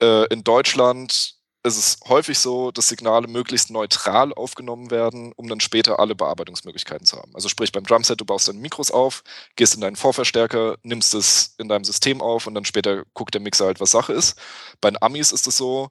äh, 0.00 0.26
in 0.32 0.44
Deutschland 0.44 1.34
ist 1.66 1.78
es 1.78 1.98
häufig 2.08 2.38
so, 2.38 2.70
dass 2.70 2.88
Signale 2.88 3.26
möglichst 3.26 3.70
neutral 3.70 4.34
aufgenommen 4.34 4.90
werden, 4.90 5.32
um 5.34 5.48
dann 5.48 5.60
später 5.60 5.98
alle 5.98 6.14
Bearbeitungsmöglichkeiten 6.14 7.06
zu 7.06 7.16
haben. 7.16 7.34
Also 7.34 7.48
sprich 7.48 7.72
beim 7.72 7.84
Drumset, 7.84 8.20
du 8.20 8.26
baust 8.26 8.48
deine 8.48 8.58
Mikros 8.58 8.90
auf, 8.90 9.24
gehst 9.56 9.74
in 9.74 9.80
deinen 9.80 9.96
Vorverstärker, 9.96 10.76
nimmst 10.82 11.14
es 11.14 11.54
in 11.56 11.68
deinem 11.68 11.84
System 11.84 12.20
auf 12.20 12.46
und 12.46 12.54
dann 12.54 12.66
später 12.66 13.04
guckt 13.14 13.32
der 13.32 13.40
Mixer 13.40 13.64
halt, 13.64 13.80
was 13.80 13.92
Sache 13.92 14.12
ist. 14.12 14.38
Bei 14.82 14.90
den 14.90 15.00
Amis 15.00 15.32
ist 15.32 15.46
es 15.46 15.56
so, 15.56 15.88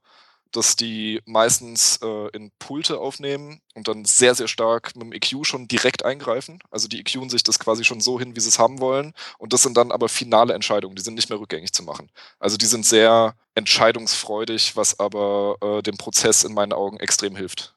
dass 0.56 0.76
die 0.76 1.22
meistens 1.26 2.00
äh, 2.02 2.30
in 2.30 2.52
Pulte 2.60 3.00
aufnehmen 3.00 3.60
und 3.76 3.88
dann 3.88 4.06
sehr, 4.06 4.36
sehr 4.36 4.48
stark 4.48 4.96
mit 4.96 5.04
dem 5.04 5.14
EQ 5.14 5.46
schon 5.46 5.68
direkt 5.68 6.06
eingreifen. 6.06 6.60
Also 6.72 6.88
die 6.88 7.00
EQen 7.00 7.30
sich 7.30 7.44
das 7.44 7.60
quasi 7.60 7.84
schon 7.84 8.02
so 8.02 8.20
hin, 8.20 8.36
wie 8.36 8.40
sie 8.40 8.50
es 8.50 8.60
haben 8.60 8.80
wollen. 8.80 9.14
Und 9.38 9.54
das 9.54 9.64
sind 9.64 9.76
dann 9.78 9.92
aber 9.92 10.10
finale 10.10 10.54
Entscheidungen, 10.54 10.96
die 10.96 11.02
sind 11.02 11.16
nicht 11.16 11.30
mehr 11.30 11.40
rückgängig 11.40 11.74
zu 11.74 11.84
machen. 11.84 12.10
Also 12.40 12.58
die 12.58 12.66
sind 12.66 12.86
sehr 12.86 13.36
entscheidungsfreudig, 13.56 14.76
was 14.76 15.00
aber 15.00 15.58
äh, 15.62 15.82
dem 15.82 15.98
Prozess 15.98 16.44
in 16.44 16.54
meinen 16.54 16.74
Augen 16.74 16.98
extrem 16.98 17.36
hilft. 17.36 17.76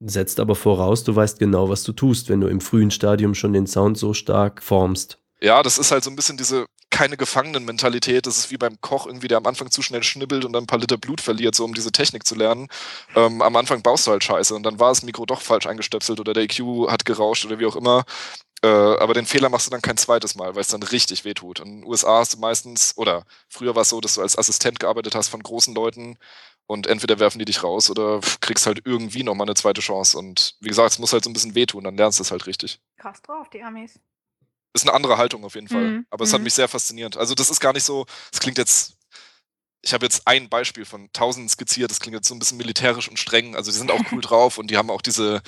Setzt 0.00 0.40
aber 0.40 0.56
voraus, 0.56 1.04
du 1.04 1.14
weißt 1.14 1.38
genau, 1.38 1.68
was 1.68 1.84
du 1.84 1.92
tust, 1.92 2.28
wenn 2.28 2.40
du 2.40 2.48
im 2.48 2.60
frühen 2.60 2.90
Stadium 2.90 3.34
schon 3.34 3.52
den 3.52 3.68
Sound 3.68 3.96
so 3.96 4.14
stark 4.14 4.62
formst. 4.62 5.18
Ja, 5.40 5.62
das 5.62 5.78
ist 5.78 5.90
halt 5.90 6.04
so 6.04 6.10
ein 6.10 6.16
bisschen 6.16 6.36
diese 6.36 6.66
keine 6.92 7.16
Gefangenen-Mentalität. 7.16 8.26
Das 8.26 8.38
ist 8.38 8.52
wie 8.52 8.58
beim 8.58 8.80
Koch 8.80 9.06
irgendwie, 9.06 9.26
der 9.26 9.38
am 9.38 9.46
Anfang 9.46 9.70
zu 9.72 9.82
schnell 9.82 10.04
schnibbelt 10.04 10.44
und 10.44 10.52
dann 10.52 10.64
ein 10.64 10.68
paar 10.68 10.78
Liter 10.78 10.98
Blut 10.98 11.20
verliert, 11.20 11.56
so 11.56 11.64
um 11.64 11.74
diese 11.74 11.90
Technik 11.90 12.24
zu 12.24 12.36
lernen. 12.36 12.68
Ähm, 13.16 13.42
am 13.42 13.56
Anfang 13.56 13.82
baust 13.82 14.06
du 14.06 14.12
halt 14.12 14.22
Scheiße 14.22 14.54
und 14.54 14.62
dann 14.62 14.78
war 14.78 14.90
das 14.90 15.02
Mikro 15.02 15.26
doch 15.26 15.40
falsch 15.40 15.66
eingestöpselt 15.66 16.20
oder 16.20 16.34
der 16.34 16.44
EQ 16.44 16.88
hat 16.88 17.04
gerauscht 17.04 17.44
oder 17.44 17.58
wie 17.58 17.66
auch 17.66 17.74
immer. 17.74 18.04
Äh, 18.62 18.68
aber 18.68 19.14
den 19.14 19.26
Fehler 19.26 19.48
machst 19.48 19.66
du 19.66 19.70
dann 19.72 19.82
kein 19.82 19.96
zweites 19.96 20.36
Mal, 20.36 20.54
weil 20.54 20.60
es 20.62 20.68
dann 20.68 20.82
richtig 20.84 21.24
wehtut. 21.24 21.58
In 21.60 21.80
den 21.80 21.84
USA 21.84 22.20
hast 22.20 22.34
du 22.34 22.38
meistens, 22.38 22.96
oder 22.96 23.24
früher 23.48 23.74
war 23.74 23.82
es 23.82 23.88
so, 23.88 24.00
dass 24.00 24.14
du 24.14 24.22
als 24.22 24.38
Assistent 24.38 24.78
gearbeitet 24.78 25.16
hast 25.16 25.28
von 25.28 25.42
großen 25.42 25.74
Leuten 25.74 26.16
und 26.66 26.86
entweder 26.86 27.18
werfen 27.18 27.40
die 27.40 27.44
dich 27.44 27.64
raus 27.64 27.90
oder 27.90 28.20
kriegst 28.40 28.66
halt 28.66 28.82
irgendwie 28.84 29.24
nochmal 29.24 29.46
eine 29.46 29.54
zweite 29.54 29.80
Chance. 29.80 30.16
Und 30.16 30.56
wie 30.60 30.68
gesagt, 30.68 30.92
es 30.92 30.98
muss 31.00 31.12
halt 31.12 31.24
so 31.24 31.30
ein 31.30 31.32
bisschen 31.32 31.56
wehtun, 31.56 31.84
dann 31.84 31.96
lernst 31.96 32.20
du 32.20 32.22
es 32.22 32.30
halt 32.30 32.46
richtig. 32.46 32.80
Krass 32.98 33.20
drauf, 33.22 33.50
die 33.50 33.62
Amis 33.62 33.98
ist 34.72 34.86
eine 34.86 34.94
andere 34.94 35.18
Haltung 35.18 35.44
auf 35.44 35.54
jeden 35.54 35.68
Fall. 35.68 35.84
Mhm. 35.84 36.06
Aber 36.10 36.24
es 36.24 36.32
hat 36.32 36.40
mhm. 36.40 36.44
mich 36.44 36.54
sehr 36.54 36.68
fasziniert. 36.68 37.16
Also 37.16 37.34
das 37.34 37.50
ist 37.50 37.60
gar 37.60 37.72
nicht 37.72 37.84
so, 37.84 38.06
es 38.32 38.40
klingt 38.40 38.58
jetzt, 38.58 38.94
ich 39.84 39.92
habe 39.92 40.06
jetzt 40.06 40.26
ein 40.26 40.48
Beispiel 40.48 40.84
von 40.84 41.10
tausend 41.12 41.50
skizziert, 41.50 41.90
das 41.90 41.98
klingt 41.98 42.14
jetzt 42.14 42.28
so 42.28 42.34
ein 42.34 42.38
bisschen 42.38 42.56
militärisch 42.56 43.08
und 43.08 43.18
streng. 43.18 43.56
Also 43.56 43.70
die 43.70 43.76
sind 43.76 43.90
auch 43.90 44.00
cool 44.12 44.20
drauf 44.22 44.58
und 44.58 44.70
die 44.70 44.76
haben 44.76 44.90
auch 44.90 45.02
diese, 45.02 45.42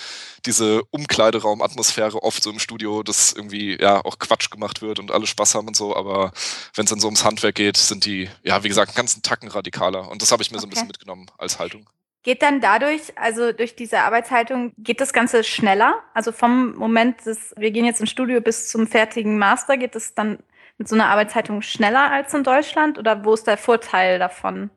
diese 0.45 0.83
Umkleideraumatmosphäre 0.91 2.23
oft 2.23 2.43
so 2.43 2.51
im 2.51 2.59
Studio, 2.59 3.03
dass 3.03 3.33
irgendwie 3.33 3.81
ja 3.81 4.05
auch 4.05 4.19
Quatsch 4.19 4.51
gemacht 4.51 4.83
wird 4.83 4.99
und 4.99 5.11
alle 5.11 5.27
Spaß 5.27 5.55
haben 5.55 5.69
und 5.69 5.77
so. 5.77 5.97
Aber 5.97 6.33
wenn 6.75 6.85
es 6.85 6.91
dann 6.91 7.01
so 7.01 7.07
ums 7.07 7.25
Handwerk 7.25 7.55
geht, 7.55 7.77
sind 7.77 8.05
die, 8.05 8.29
ja, 8.43 8.63
wie 8.65 8.69
gesagt, 8.69 8.91
einen 8.91 8.97
ganzen 8.97 9.23
Tacken 9.23 9.49
radikaler. 9.49 10.11
Und 10.11 10.21
das 10.21 10.33
habe 10.33 10.43
ich 10.43 10.51
mir 10.51 10.57
okay. 10.57 10.63
so 10.63 10.67
ein 10.67 10.71
bisschen 10.71 10.89
mitgenommen 10.89 11.31
als 11.39 11.59
Haltung. 11.59 11.89
Geht 12.25 12.43
dann 12.43 12.63
dadurch, 12.63 13.17
also 13.17 13.53
durch 13.53 13.77
diese 13.77 14.01
Arbeitshaltung, 14.01 14.73
geht 14.79 15.03
das 15.03 15.13
Ganze 15.13 15.45
schneller? 15.45 16.03
Also 16.15 16.33
vom 16.33 16.75
Moment, 16.75 17.27
des, 17.27 17.55
wir 17.57 17.71
gehen 17.71 17.85
jetzt 17.85 18.01
ins 18.01 18.11
Studio 18.11 18.41
bis 18.41 18.69
zum 18.69 18.87
fertigen 18.87 19.39
Master, 19.39 19.77
geht 19.77 19.95
es 19.95 20.15
dann 20.15 20.39
mit 20.79 20.89
so 20.89 20.95
einer 20.95 21.09
Arbeitshaltung 21.09 21.61
schneller 21.61 22.11
als 22.11 22.33
in 22.33 22.43
Deutschland? 22.43 22.99
Oder 22.99 23.27
wo 23.27 23.35
ist 23.35 23.47
der 23.47 23.59
Vorteil 23.59 24.19
davon? 24.19 24.71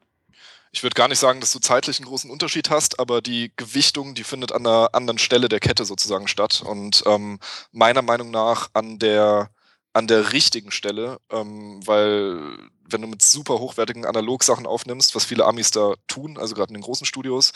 Ich 0.73 0.83
würde 0.83 0.95
gar 0.95 1.07
nicht 1.07 1.19
sagen, 1.19 1.39
dass 1.39 1.53
du 1.53 1.59
zeitlich 1.59 1.99
einen 1.99 2.07
großen 2.07 2.29
Unterschied 2.29 2.69
hast, 2.69 2.99
aber 2.99 3.21
die 3.21 3.53
Gewichtung, 3.55 4.13
die 4.13 4.25
findet 4.25 4.51
an 4.51 4.67
einer 4.67 4.89
anderen 4.91 5.17
Stelle 5.17 5.47
der 5.47 5.61
Kette 5.61 5.85
sozusagen 5.85 6.27
statt. 6.27 6.61
Und 6.65 7.01
ähm, 7.05 7.39
meiner 7.71 8.01
Meinung 8.01 8.29
nach 8.29 8.69
an 8.73 8.99
der 8.99 9.49
an 9.93 10.05
der 10.05 10.31
richtigen 10.31 10.69
Stelle, 10.69 11.17
ähm, 11.31 11.79
weil 11.83 12.59
wenn 12.89 13.01
du 13.01 13.07
mit 13.07 13.21
super 13.21 13.59
hochwertigen 13.59 14.05
Analogsachen 14.05 14.65
aufnimmst, 14.65 15.15
was 15.15 15.25
viele 15.25 15.45
Amis 15.45 15.71
da 15.71 15.93
tun, 16.07 16.37
also 16.37 16.55
gerade 16.55 16.69
in 16.69 16.75
den 16.75 16.83
großen 16.83 17.05
Studios, 17.05 17.53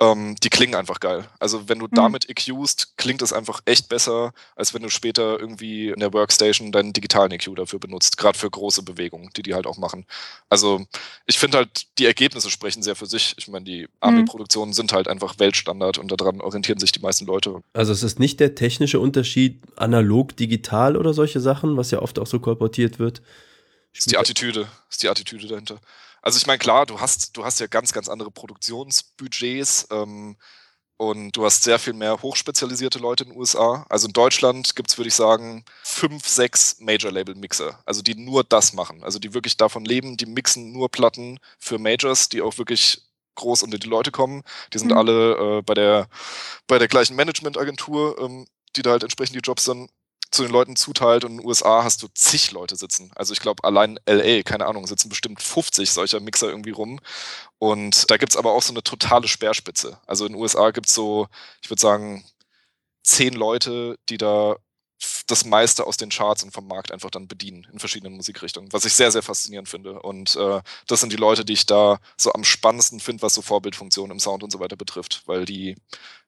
ähm, 0.00 0.36
die 0.42 0.50
klingen 0.50 0.74
einfach 0.74 1.00
geil. 1.00 1.28
Also 1.38 1.68
wenn 1.68 1.78
du 1.78 1.86
mhm. 1.86 1.94
damit 1.94 2.28
EQst, 2.28 2.96
klingt 2.96 3.22
es 3.22 3.32
einfach 3.32 3.60
echt 3.64 3.88
besser, 3.88 4.32
als 4.56 4.74
wenn 4.74 4.82
du 4.82 4.90
später 4.90 5.38
irgendwie 5.38 5.88
in 5.88 6.00
der 6.00 6.12
Workstation 6.12 6.72
deinen 6.72 6.92
digitalen 6.92 7.32
EQ 7.32 7.56
dafür 7.56 7.78
benutzt, 7.78 8.16
gerade 8.16 8.38
für 8.38 8.50
große 8.50 8.82
Bewegungen, 8.82 9.30
die 9.36 9.42
die 9.42 9.54
halt 9.54 9.66
auch 9.66 9.78
machen. 9.78 10.06
Also 10.48 10.86
ich 11.26 11.38
finde 11.38 11.58
halt, 11.58 11.86
die 11.98 12.06
Ergebnisse 12.06 12.50
sprechen 12.50 12.82
sehr 12.82 12.96
für 12.96 13.06
sich. 13.06 13.34
Ich 13.38 13.48
meine, 13.48 13.64
die 13.64 13.88
Ami-Produktionen 14.00 14.70
mhm. 14.70 14.74
sind 14.74 14.92
halt 14.92 15.08
einfach 15.08 15.38
Weltstandard 15.38 15.98
und 15.98 16.10
daran 16.10 16.40
orientieren 16.40 16.78
sich 16.78 16.92
die 16.92 17.00
meisten 17.00 17.26
Leute. 17.26 17.62
Also 17.72 17.92
es 17.92 18.02
ist 18.02 18.18
nicht 18.18 18.40
der 18.40 18.54
technische 18.54 19.00
Unterschied 19.00 19.60
analog, 19.76 20.36
digital 20.36 20.96
oder 20.96 21.14
solche 21.14 21.40
Sachen, 21.40 21.76
was 21.76 21.90
ja 21.90 22.00
oft 22.00 22.18
auch 22.18 22.26
so 22.26 22.38
kolportiert 22.40 22.98
wird, 22.98 23.22
ist 23.92 24.10
die 24.10 24.18
Attitüde, 24.18 24.68
ist 24.90 25.02
die 25.02 25.08
Attitüde 25.08 25.48
dahinter. 25.48 25.80
Also 26.22 26.36
ich 26.38 26.46
meine, 26.46 26.58
klar, 26.58 26.86
du 26.86 27.00
hast, 27.00 27.36
du 27.36 27.44
hast 27.44 27.60
ja 27.60 27.66
ganz, 27.66 27.92
ganz 27.92 28.08
andere 28.08 28.30
Produktionsbudgets 28.30 29.88
ähm, 29.90 30.36
und 30.96 31.32
du 31.32 31.44
hast 31.44 31.62
sehr 31.62 31.78
viel 31.78 31.92
mehr 31.92 32.20
hochspezialisierte 32.22 32.98
Leute 32.98 33.24
in 33.24 33.30
den 33.30 33.38
USA. 33.38 33.86
Also 33.88 34.08
in 34.08 34.12
Deutschland 34.12 34.74
gibt 34.74 34.90
es, 34.90 34.98
würde 34.98 35.08
ich 35.08 35.14
sagen, 35.14 35.64
fünf, 35.82 36.26
sechs 36.26 36.80
Major-Label-Mixer, 36.80 37.80
also 37.86 38.02
die 38.02 38.16
nur 38.16 38.42
das 38.44 38.72
machen, 38.72 39.04
also 39.04 39.18
die 39.18 39.32
wirklich 39.32 39.56
davon 39.56 39.84
leben, 39.84 40.16
die 40.16 40.26
mixen 40.26 40.72
nur 40.72 40.90
Platten 40.90 41.38
für 41.58 41.78
Majors, 41.78 42.28
die 42.28 42.42
auch 42.42 42.58
wirklich 42.58 43.02
groß 43.36 43.62
unter 43.62 43.78
die 43.78 43.88
Leute 43.88 44.10
kommen. 44.10 44.42
Die 44.72 44.78
sind 44.78 44.90
mhm. 44.90 44.98
alle 44.98 45.58
äh, 45.58 45.62
bei, 45.62 45.74
der, 45.74 46.08
bei 46.66 46.78
der 46.78 46.88
gleichen 46.88 47.14
Managementagentur, 47.14 48.18
ähm, 48.20 48.46
die 48.76 48.82
da 48.82 48.90
halt 48.90 49.04
entsprechend 49.04 49.36
die 49.36 49.46
Jobs 49.46 49.64
dann 49.64 49.88
zu 50.30 50.42
den 50.42 50.52
Leuten 50.52 50.76
zuteilt 50.76 51.24
und 51.24 51.32
in 51.32 51.36
den 51.38 51.46
USA 51.46 51.84
hast 51.84 52.02
du 52.02 52.08
zig 52.14 52.52
Leute 52.52 52.76
sitzen. 52.76 53.10
Also 53.14 53.32
ich 53.32 53.40
glaube, 53.40 53.64
allein 53.64 53.98
LA, 54.06 54.42
keine 54.42 54.66
Ahnung, 54.66 54.86
sitzen 54.86 55.08
bestimmt 55.08 55.42
50 55.42 55.90
solcher 55.90 56.20
Mixer 56.20 56.48
irgendwie 56.48 56.70
rum. 56.70 57.00
Und 57.58 58.10
da 58.10 58.16
gibt 58.16 58.32
es 58.32 58.36
aber 58.36 58.52
auch 58.52 58.62
so 58.62 58.72
eine 58.72 58.82
totale 58.82 59.28
Speerspitze. 59.28 59.98
Also 60.06 60.26
in 60.26 60.32
den 60.32 60.40
USA 60.40 60.70
gibt 60.70 60.86
es 60.86 60.94
so, 60.94 61.28
ich 61.62 61.70
würde 61.70 61.80
sagen, 61.80 62.24
zehn 63.02 63.34
Leute, 63.34 63.98
die 64.08 64.18
da 64.18 64.56
das 65.28 65.44
meiste 65.44 65.86
aus 65.86 65.96
den 65.96 66.10
Charts 66.10 66.42
und 66.42 66.50
vom 66.50 66.66
Markt 66.66 66.92
einfach 66.92 67.10
dann 67.10 67.28
bedienen 67.28 67.66
in 67.72 67.78
verschiedenen 67.78 68.14
Musikrichtungen, 68.14 68.72
was 68.72 68.84
ich 68.84 68.94
sehr, 68.94 69.12
sehr 69.12 69.22
faszinierend 69.22 69.68
finde. 69.68 70.00
Und 70.02 70.36
äh, 70.36 70.60
das 70.86 71.00
sind 71.00 71.12
die 71.12 71.16
Leute, 71.16 71.44
die 71.44 71.52
ich 71.52 71.66
da 71.66 72.00
so 72.16 72.32
am 72.32 72.44
spannendsten 72.44 72.98
finde, 72.98 73.22
was 73.22 73.34
so 73.34 73.42
Vorbildfunktionen 73.42 74.10
im 74.10 74.20
Sound 74.20 74.42
und 74.42 74.50
so 74.50 74.60
weiter 74.60 74.76
betrifft, 74.76 75.22
weil 75.26 75.44
die 75.44 75.76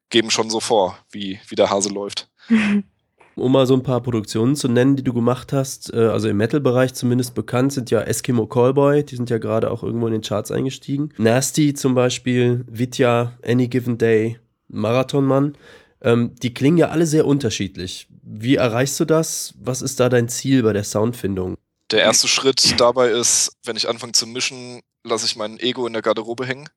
geben 0.08 0.30
schon 0.30 0.50
so 0.50 0.60
vor, 0.60 0.98
wie, 1.10 1.40
wie 1.48 1.56
der 1.56 1.70
Hase 1.70 1.88
läuft. 1.88 2.28
Um 3.40 3.52
mal 3.52 3.66
so 3.66 3.74
ein 3.74 3.82
paar 3.82 4.02
Produktionen 4.02 4.54
zu 4.54 4.68
nennen, 4.68 4.96
die 4.96 5.02
du 5.02 5.14
gemacht 5.14 5.52
hast, 5.52 5.92
äh, 5.94 5.96
also 5.96 6.28
im 6.28 6.36
Metal-Bereich 6.36 6.92
zumindest 6.92 7.34
bekannt, 7.34 7.72
sind 7.72 7.90
ja 7.90 8.02
Eskimo 8.02 8.46
Callboy, 8.46 9.02
die 9.02 9.16
sind 9.16 9.30
ja 9.30 9.38
gerade 9.38 9.70
auch 9.70 9.82
irgendwo 9.82 10.06
in 10.06 10.12
den 10.12 10.22
Charts 10.22 10.50
eingestiegen. 10.50 11.10
Nasty 11.16 11.72
zum 11.72 11.94
Beispiel, 11.94 12.64
Vitya, 12.68 13.38
Any 13.42 13.68
Given 13.68 13.96
Day, 13.96 14.38
Marathonmann. 14.68 15.56
Ähm, 16.02 16.34
die 16.42 16.52
klingen 16.52 16.76
ja 16.76 16.88
alle 16.90 17.06
sehr 17.06 17.26
unterschiedlich. 17.26 18.08
Wie 18.22 18.56
erreichst 18.56 19.00
du 19.00 19.06
das? 19.06 19.54
Was 19.58 19.80
ist 19.80 20.00
da 20.00 20.08
dein 20.08 20.28
Ziel 20.28 20.62
bei 20.62 20.72
der 20.72 20.84
Soundfindung? 20.84 21.56
Der 21.90 22.02
erste 22.02 22.28
Schritt 22.28 22.78
dabei 22.78 23.10
ist, 23.10 23.52
wenn 23.64 23.76
ich 23.76 23.88
anfange 23.88 24.12
zu 24.12 24.26
mischen, 24.26 24.80
lasse 25.02 25.26
ich 25.26 25.36
mein 25.36 25.58
Ego 25.58 25.86
in 25.86 25.94
der 25.94 26.02
Garderobe 26.02 26.46
hängen 26.46 26.68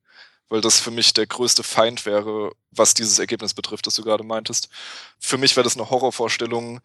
weil 0.54 0.62
das 0.62 0.80
für 0.80 0.92
mich 0.92 1.14
der 1.14 1.26
größte 1.26 1.64
Feind 1.64 2.06
wäre, 2.06 2.52
was 2.70 2.94
dieses 2.94 3.18
Ergebnis 3.18 3.56
betrifft, 3.56 3.88
das 3.88 3.96
du 3.96 4.04
gerade 4.04 4.24
meintest. 4.24 4.70
Für 5.18 5.40
mich 5.40 5.56
wäre 5.56 5.64
das 5.64 5.76
eine 5.76 5.90
Horrorvorstellung, 5.90 6.80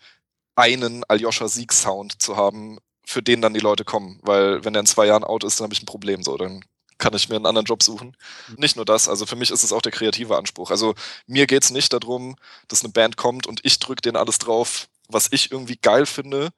einen 0.57 1.05
Aljoscha 1.05 1.49
Sieg-Sound 1.49 2.23
zu 2.23 2.39
haben, 2.39 2.79
für 3.05 3.23
den 3.23 3.43
dann 3.43 3.53
die 3.53 3.61
Leute 3.61 3.85
kommen. 3.85 4.21
Weil 4.23 4.65
wenn 4.65 4.73
der 4.73 4.81
in 4.81 4.87
zwei 4.87 5.05
Jahren 5.05 5.23
out 5.23 5.45
ist, 5.45 5.61
dann 5.61 5.65
habe 5.65 5.75
ich 5.75 5.83
ein 5.83 5.87
Problem. 5.87 6.23
So, 6.23 6.39
dann 6.39 6.65
kann 6.97 7.13
ich 7.13 7.29
mir 7.29 7.37
einen 7.37 7.45
anderen 7.45 7.67
Job 7.67 7.83
suchen. 7.83 8.17
Mhm. 8.49 8.55
Nicht 8.57 8.77
nur 8.77 8.87
das, 8.87 9.07
also 9.07 9.27
für 9.27 9.37
mich 9.37 9.51
ist 9.51 9.65
es 9.65 9.75
auch 9.75 9.83
der 9.83 9.93
kreative 9.93 10.39
Anspruch. 10.39 10.71
Also 10.71 10.95
mir 11.27 11.47
geht 11.47 11.65
es 11.65 11.71
nicht 11.71 11.93
darum, 11.93 12.37
dass 12.69 12.83
eine 12.83 12.93
Band 12.95 13.19
kommt 13.19 13.47
und 13.47 13.61
ich 13.65 13.79
drücke 13.81 14.01
denen 14.01 14.17
alles 14.17 14.39
drauf, 14.39 14.89
was 15.09 15.29
ich 15.31 15.53
irgendwie 15.53 15.77
geil 15.77 16.07
finde 16.07 16.53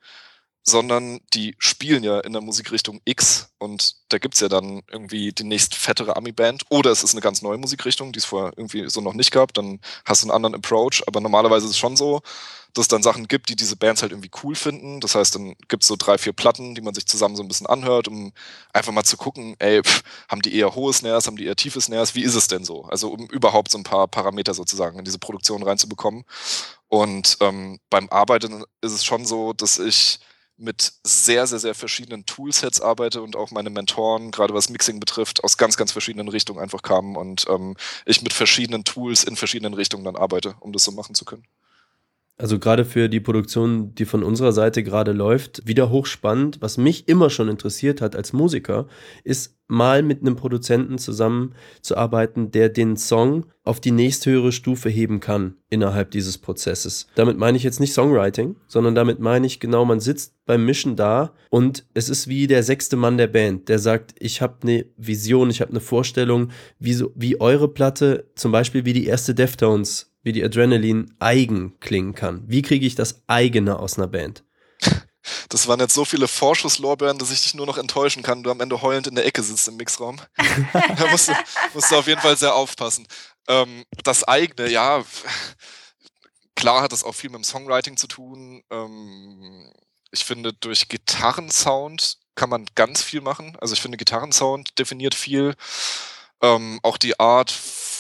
sondern 0.63 1.21
die 1.35 1.55
spielen 1.59 2.05
ja 2.05 2.21
in 2.21 2.33
der 2.33 2.43
Musikrichtung 2.43 3.01
X 3.05 3.51
und 3.59 3.97
da 4.11 4.19
gibt's 4.19 4.41
ja 4.41 4.49
dann 4.49 4.83
irgendwie 4.91 5.33
die 5.33 5.45
nächst 5.45 5.75
fettere 5.75 6.17
Ami-Band 6.17 6.65
oder 6.69 6.91
es 6.91 7.03
ist 7.03 7.13
eine 7.13 7.23
ganz 7.23 7.43
neue 7.43 7.59
Musikrichtung, 7.59 8.13
die 8.13 8.19
es 8.19 8.25
vorher 8.25 8.53
irgendwie 8.57 8.89
so 8.91 9.01
noch 9.01 9.15
nicht 9.15 9.31
gab, 9.31 9.55
dann 9.55 9.81
hast 10.05 10.23
du 10.23 10.27
einen 10.27 10.35
anderen 10.35 10.55
Approach, 10.55 11.03
aber 11.07 11.21
normalerweise 11.21 11.65
ist 11.67 11.73
es 11.73 11.79
schon 11.79 11.97
so, 11.97 12.21
dass 12.75 12.85
es 12.85 12.89
dann 12.89 13.03
Sachen 13.03 13.27
gibt, 13.27 13.49
die 13.49 13.57
diese 13.57 13.77
Bands 13.77 14.03
halt 14.03 14.13
irgendwie 14.13 14.31
cool 14.43 14.55
finden. 14.55 15.01
Das 15.01 15.15
heißt, 15.15 15.35
dann 15.35 15.55
gibt's 15.69 15.87
so 15.87 15.97
drei, 15.99 16.19
vier 16.19 16.33
Platten, 16.33 16.75
die 16.75 16.81
man 16.81 16.95
sich 16.95 17.07
zusammen 17.07 17.37
so 17.37 17.43
ein 17.43 17.49
bisschen 17.49 17.67
anhört, 17.67 18.09
um 18.09 18.33
einfach 18.73 18.93
mal 18.93 19.05
zu 19.05 19.17
gucken, 19.17 19.57
ey, 19.59 19.83
pff, 19.83 20.03
haben 20.29 20.43
die 20.43 20.55
eher 20.55 20.75
hohe 20.75 20.93
Snares, 20.93 21.27
haben 21.27 21.37
die 21.37 21.47
eher 21.47 21.57
tiefe 21.57 21.81
Snares, 21.81 22.15
wie 22.15 22.23
ist 22.23 22.35
es 22.35 22.47
denn 22.47 22.65
so? 22.65 22.85
Also 22.85 23.11
um 23.11 23.27
überhaupt 23.27 23.71
so 23.71 23.79
ein 23.79 23.85
paar 23.85 24.07
Parameter 24.09 24.55
sozusagen 24.55 24.99
in 24.99 25.05
diese 25.05 25.19
Produktion 25.19 25.63
reinzubekommen. 25.63 26.25
Und 26.89 27.39
ähm, 27.41 27.79
beim 27.89 28.09
Arbeiten 28.11 28.65
ist 28.81 28.93
es 28.93 29.05
schon 29.05 29.25
so, 29.25 29.53
dass 29.53 29.79
ich 29.79 30.21
mit 30.61 30.93
sehr, 31.05 31.47
sehr, 31.47 31.59
sehr 31.59 31.75
verschiedenen 31.75 32.27
Toolsets 32.27 32.81
arbeite 32.81 33.23
und 33.23 33.35
auch 33.35 33.51
meine 33.51 33.71
Mentoren, 33.71 34.31
gerade 34.31 34.55
was 34.55 34.69
Mixing 34.69 35.01
betrifft, 35.01 35.43
aus 35.43 35.57
ganz, 35.57 35.77
ganz 35.77 35.93
verschiedenen 35.93 36.29
Richtungen 36.29 36.61
einfach 36.61 36.83
kamen 36.83 37.17
und 37.17 37.47
ähm, 37.49 37.77
ich 38.05 38.23
mit 38.23 38.33
verschiedenen 38.33 38.85
Tools 38.85 39.25
in 39.25 39.37
verschiedenen 39.37 39.75
Richtungen 39.75 40.05
dann 40.05 40.17
arbeite, 40.17 40.55
um 40.61 40.73
das 40.73 40.85
so 40.85 40.93
machen 40.93 41.15
zu 41.15 41.25
können. 41.25 41.45
Also 42.41 42.59
gerade 42.59 42.87
für 42.87 43.11
die 43.11 43.21
Produktion, 43.21 43.95
die 43.95 44.07
von 44.07 44.23
unserer 44.23 44.53
Seite 44.53 44.83
gerade 44.83 45.13
läuft, 45.13 45.61
wieder 45.67 45.91
hochspannend. 45.91 46.63
Was 46.63 46.79
mich 46.79 47.07
immer 47.07 47.29
schon 47.29 47.51
interessiert 47.51 48.01
hat 48.01 48.17
als 48.17 48.33
Musiker, 48.33 48.87
ist 49.25 49.59
mal 49.69 50.03
mit 50.03 50.23
einem 50.23 50.37
Produzenten 50.37 50.97
zusammenzuarbeiten, 50.97 52.51
der 52.51 52.71
den 52.71 52.97
Song 52.97 53.45
auf 53.63 53.79
die 53.79 53.91
nächsthöhere 53.91 54.53
Stufe 54.53 54.89
heben 54.89 55.21
kann 55.21 55.57
innerhalb 55.69 56.11
dieses 56.13 56.39
Prozesses. 56.39 57.09
Damit 57.15 57.37
meine 57.37 57.59
ich 57.59 57.63
jetzt 57.63 57.79
nicht 57.79 57.93
Songwriting, 57.93 58.57
sondern 58.67 58.95
damit 58.95 59.21
meine 59.21 59.47
ich 59.47 59.61
genau, 59.61 59.85
man 59.85 60.01
sitzt 60.01 60.35
beim 60.47 60.65
Mischen 60.65 60.97
da 60.97 61.35
und 61.51 61.85
es 61.93 62.09
ist 62.09 62.27
wie 62.27 62.47
der 62.47 62.63
sechste 62.63 62.97
Mann 62.97 63.19
der 63.19 63.29
Band, 63.29 63.69
der 63.69 63.79
sagt, 63.79 64.15
ich 64.19 64.41
habe 64.41 64.57
eine 64.63 64.87
Vision, 64.97 65.51
ich 65.51 65.61
habe 65.61 65.71
eine 65.71 65.81
Vorstellung, 65.81 66.51
wie, 66.79 66.95
so, 66.95 67.13
wie 67.15 67.39
eure 67.39 67.69
Platte, 67.69 68.31
zum 68.35 68.51
Beispiel 68.51 68.87
wie 68.87 68.95
die 68.95 69.07
erste 69.07 69.35
Deftones 69.35 70.10
wie 70.23 70.33
die 70.33 70.45
Adrenaline 70.45 71.07
eigen 71.19 71.79
klingen 71.81 72.15
kann. 72.15 72.43
Wie 72.47 72.63
kriege 72.63 72.87
ich 72.87 72.95
das 72.95 73.23
eigene 73.27 73.79
aus 73.79 73.99
einer 73.99 74.09
Band? 74.09 74.45
Das 75.49 75.69
waren 75.69 75.81
jetzt 75.81 75.95
so 75.95 76.05
viele 76.05 76.29
Vorschusslorbeeren, 76.29 77.19
dass 77.19 77.31
ich 77.31 77.43
dich 77.43 77.55
nur 77.55 77.67
noch 77.67 77.79
enttäuschen 77.79 78.23
kann. 78.23 78.43
Du 78.43 78.51
am 78.51 78.61
Ende 78.61 78.81
heulend 78.81 79.07
in 79.07 79.15
der 79.15 79.27
Ecke 79.27 79.43
sitzt 79.43 79.69
im 79.69 79.77
Mixraum. 79.77 80.21
da 80.97 81.07
musst 81.11 81.29
du, 81.29 81.33
musst 81.75 81.91
du 81.91 81.97
auf 81.97 82.07
jeden 82.07 82.21
Fall 82.21 82.37
sehr 82.37 82.55
aufpassen. 82.55 83.07
Ähm, 83.49 83.85
das 84.03 84.25
eigene, 84.25 84.71
ja, 84.71 85.05
klar 86.57 86.83
hat 86.83 86.93
das 86.93 87.05
auch 87.05 87.15
viel 87.15 87.31
mit 87.31 87.39
dem 87.39 87.45
Songwriting 87.45 87.97
zu 87.97 88.07
tun. 88.07 88.63
Ähm, 88.71 89.73
ich 90.11 90.25
finde, 90.25 90.53
durch 90.53 90.89
Gitarrensound 90.89 92.19
kann 92.35 92.51
man 92.51 92.67
ganz 92.75 93.03
viel 93.03 93.21
machen. 93.21 93.57
Also 93.61 93.75
ich 93.75 93.81
finde, 93.81 93.99
Gitarrensound 93.99 94.79
definiert 94.79 95.15
viel. 95.15 95.55
Ähm, 96.43 96.81
auch 96.83 96.97
die 96.97 97.21
Art, 97.21 97.55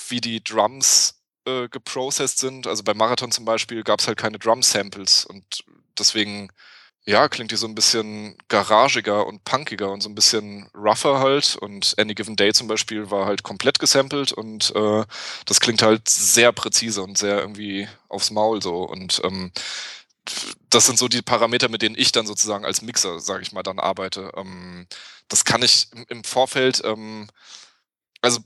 wie 0.08 0.20
die 0.20 0.42
Drums 0.42 1.19
äh, 1.50 1.68
geprocessed 1.68 2.38
sind. 2.38 2.66
Also 2.66 2.82
bei 2.82 2.94
Marathon 2.94 3.32
zum 3.32 3.44
Beispiel 3.44 3.82
gab 3.82 4.00
es 4.00 4.08
halt 4.08 4.18
keine 4.18 4.38
Drum-Samples 4.38 5.24
und 5.26 5.64
deswegen, 5.98 6.50
ja, 7.04 7.28
klingt 7.28 7.50
die 7.50 7.56
so 7.56 7.66
ein 7.66 7.74
bisschen 7.74 8.36
garagiger 8.48 9.26
und 9.26 9.44
punkiger 9.44 9.90
und 9.90 10.02
so 10.02 10.08
ein 10.08 10.14
bisschen 10.14 10.68
rougher 10.74 11.18
halt. 11.20 11.56
Und 11.56 11.94
Any 11.98 12.14
Given 12.14 12.36
Day 12.36 12.52
zum 12.52 12.68
Beispiel 12.68 13.10
war 13.10 13.26
halt 13.26 13.42
komplett 13.42 13.78
gesampelt 13.78 14.32
und 14.32 14.74
äh, 14.76 15.04
das 15.46 15.60
klingt 15.60 15.82
halt 15.82 16.08
sehr 16.08 16.52
präzise 16.52 17.02
und 17.02 17.18
sehr 17.18 17.40
irgendwie 17.40 17.88
aufs 18.08 18.30
Maul 18.30 18.62
so. 18.62 18.84
Und 18.84 19.20
ähm, 19.24 19.52
das 20.70 20.86
sind 20.86 20.98
so 20.98 21.08
die 21.08 21.22
Parameter, 21.22 21.68
mit 21.68 21.82
denen 21.82 21.96
ich 21.98 22.12
dann 22.12 22.26
sozusagen 22.26 22.64
als 22.64 22.82
Mixer, 22.82 23.20
sage 23.20 23.42
ich 23.42 23.52
mal, 23.52 23.62
dann 23.62 23.78
arbeite. 23.78 24.32
Ähm, 24.36 24.86
das 25.28 25.44
kann 25.44 25.62
ich 25.62 25.88
im 26.08 26.24
Vorfeld, 26.24 26.82
ähm, 26.84 27.28
also 28.22 28.40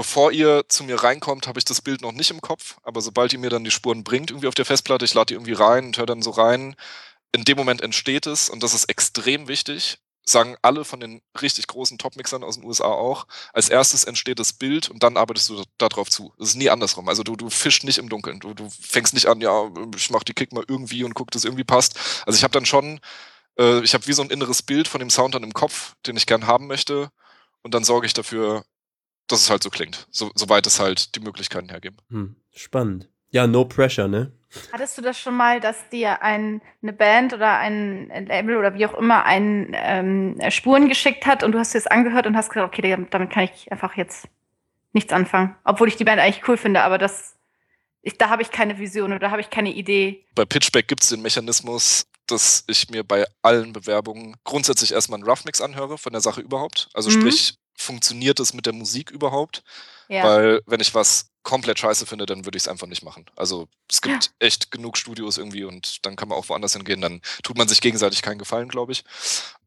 bevor 0.00 0.32
ihr 0.32 0.64
zu 0.66 0.82
mir 0.82 1.02
reinkommt, 1.02 1.46
habe 1.46 1.58
ich 1.58 1.66
das 1.66 1.82
Bild 1.82 2.00
noch 2.00 2.12
nicht 2.12 2.30
im 2.30 2.40
Kopf, 2.40 2.78
aber 2.84 3.02
sobald 3.02 3.34
ihr 3.34 3.38
mir 3.38 3.50
dann 3.50 3.64
die 3.64 3.70
Spuren 3.70 4.02
bringt, 4.02 4.30
irgendwie 4.30 4.48
auf 4.48 4.54
der 4.54 4.64
Festplatte, 4.64 5.04
ich 5.04 5.12
lade 5.12 5.26
die 5.26 5.34
irgendwie 5.34 5.52
rein 5.52 5.84
und 5.84 5.98
höre 5.98 6.06
dann 6.06 6.22
so 6.22 6.30
rein, 6.30 6.74
in 7.32 7.44
dem 7.44 7.58
Moment 7.58 7.82
entsteht 7.82 8.26
es 8.26 8.48
und 8.48 8.62
das 8.62 8.72
ist 8.72 8.86
extrem 8.86 9.46
wichtig. 9.46 9.98
sagen 10.24 10.56
alle 10.62 10.86
von 10.86 11.00
den 11.00 11.20
richtig 11.42 11.66
großen 11.66 11.98
Top-Mixern 11.98 12.44
aus 12.44 12.54
den 12.54 12.64
USA 12.64 12.86
auch, 12.86 13.26
als 13.52 13.68
erstes 13.68 14.04
entsteht 14.04 14.38
das 14.38 14.54
Bild 14.54 14.88
und 14.88 15.02
dann 15.02 15.18
arbeitest 15.18 15.50
du 15.50 15.64
darauf 15.76 16.08
zu. 16.08 16.32
Das 16.38 16.48
ist 16.48 16.54
nie 16.54 16.70
andersrum. 16.70 17.06
Also 17.06 17.22
du, 17.22 17.36
du 17.36 17.50
fischst 17.50 17.84
nicht 17.84 17.98
im 17.98 18.08
Dunkeln. 18.08 18.40
Du, 18.40 18.54
du 18.54 18.70
fängst 18.70 19.12
nicht 19.12 19.26
an, 19.26 19.42
ja, 19.42 19.70
ich 19.94 20.08
mach 20.08 20.24
die 20.24 20.32
Kick 20.32 20.52
mal 20.54 20.64
irgendwie 20.66 21.04
und 21.04 21.12
guck, 21.12 21.30
dass 21.30 21.44
irgendwie 21.44 21.64
passt. 21.64 21.98
Also 22.24 22.38
ich 22.38 22.42
habe 22.44 22.52
dann 22.52 22.64
schon, 22.64 23.00
äh, 23.58 23.80
ich 23.80 23.92
habe 23.92 24.06
wie 24.06 24.14
so 24.14 24.22
ein 24.22 24.30
inneres 24.30 24.62
Bild 24.62 24.88
von 24.88 25.00
dem 25.00 25.10
Sound 25.10 25.34
dann 25.34 25.42
im 25.42 25.52
Kopf, 25.52 25.94
den 26.06 26.16
ich 26.16 26.24
gern 26.26 26.46
haben 26.46 26.68
möchte 26.68 27.10
und 27.62 27.74
dann 27.74 27.84
sorge 27.84 28.06
ich 28.06 28.14
dafür, 28.14 28.64
dass 29.32 29.40
es 29.40 29.50
halt 29.50 29.62
so 29.62 29.70
klingt, 29.70 30.06
so, 30.10 30.30
soweit 30.34 30.66
es 30.66 30.80
halt 30.80 31.14
die 31.14 31.20
Möglichkeiten 31.20 31.68
hergeben. 31.68 31.96
Hm, 32.10 32.36
spannend. 32.54 33.08
Ja, 33.30 33.46
no 33.46 33.64
pressure, 33.64 34.08
ne? 34.08 34.32
Hattest 34.72 34.98
du 34.98 35.02
das 35.02 35.18
schon 35.18 35.36
mal, 35.36 35.60
dass 35.60 35.88
dir 35.90 36.22
ein, 36.22 36.60
eine 36.82 36.92
Band 36.92 37.32
oder 37.32 37.58
ein 37.58 38.08
Label 38.26 38.56
oder 38.56 38.74
wie 38.74 38.84
auch 38.84 38.94
immer 38.94 39.24
ein 39.24 39.70
ähm, 39.74 40.36
Spuren 40.48 40.88
geschickt 40.88 41.24
hat 41.24 41.44
und 41.44 41.52
du 41.52 41.58
hast 41.58 41.72
dir 41.72 41.78
das 41.78 41.86
angehört 41.86 42.26
und 42.26 42.36
hast 42.36 42.50
gesagt, 42.50 42.66
okay, 42.66 43.06
damit 43.10 43.30
kann 43.30 43.44
ich 43.44 43.70
einfach 43.70 43.96
jetzt 43.96 44.26
nichts 44.92 45.12
anfangen. 45.12 45.54
Obwohl 45.64 45.86
ich 45.86 45.96
die 45.96 46.04
Band 46.04 46.20
eigentlich 46.20 46.48
cool 46.48 46.56
finde, 46.56 46.82
aber 46.82 46.98
das, 46.98 47.36
ich, 48.02 48.18
da 48.18 48.28
habe 48.28 48.42
ich 48.42 48.50
keine 48.50 48.78
Vision 48.78 49.12
oder 49.12 49.20
da 49.20 49.30
habe 49.30 49.40
ich 49.40 49.50
keine 49.50 49.72
Idee. 49.72 50.26
Bei 50.34 50.44
Pitchback 50.44 50.88
gibt 50.88 51.04
es 51.04 51.10
den 51.10 51.22
Mechanismus, 51.22 52.06
dass 52.26 52.64
ich 52.66 52.90
mir 52.90 53.04
bei 53.04 53.26
allen 53.42 53.72
Bewerbungen 53.72 54.36
grundsätzlich 54.42 54.92
erstmal 54.92 55.20
einen 55.20 55.28
Rough 55.28 55.44
Mix 55.44 55.60
anhöre 55.60 55.96
von 55.96 56.12
der 56.12 56.20
Sache 56.20 56.40
überhaupt. 56.40 56.88
Also 56.92 57.10
mhm. 57.10 57.20
sprich, 57.20 57.54
funktioniert 57.80 58.40
es 58.40 58.54
mit 58.54 58.66
der 58.66 58.72
Musik 58.72 59.10
überhaupt? 59.10 59.62
Ja. 60.08 60.24
Weil 60.24 60.60
wenn 60.66 60.80
ich 60.80 60.94
was 60.94 61.30
komplett 61.42 61.78
scheiße 61.78 62.04
finde, 62.04 62.26
dann 62.26 62.44
würde 62.44 62.56
ich 62.56 62.64
es 62.64 62.68
einfach 62.68 62.86
nicht 62.86 63.02
machen. 63.02 63.26
Also 63.36 63.68
es 63.88 64.02
gibt 64.02 64.26
ja. 64.26 64.30
echt 64.46 64.70
genug 64.70 64.98
Studios 64.98 65.38
irgendwie 65.38 65.64
und 65.64 66.04
dann 66.04 66.16
kann 66.16 66.28
man 66.28 66.36
auch 66.36 66.48
woanders 66.48 66.74
hingehen. 66.74 67.00
Dann 67.00 67.22
tut 67.42 67.56
man 67.56 67.68
sich 67.68 67.80
gegenseitig 67.80 68.22
keinen 68.22 68.38
Gefallen, 68.38 68.68
glaube 68.68 68.92
ich. 68.92 69.04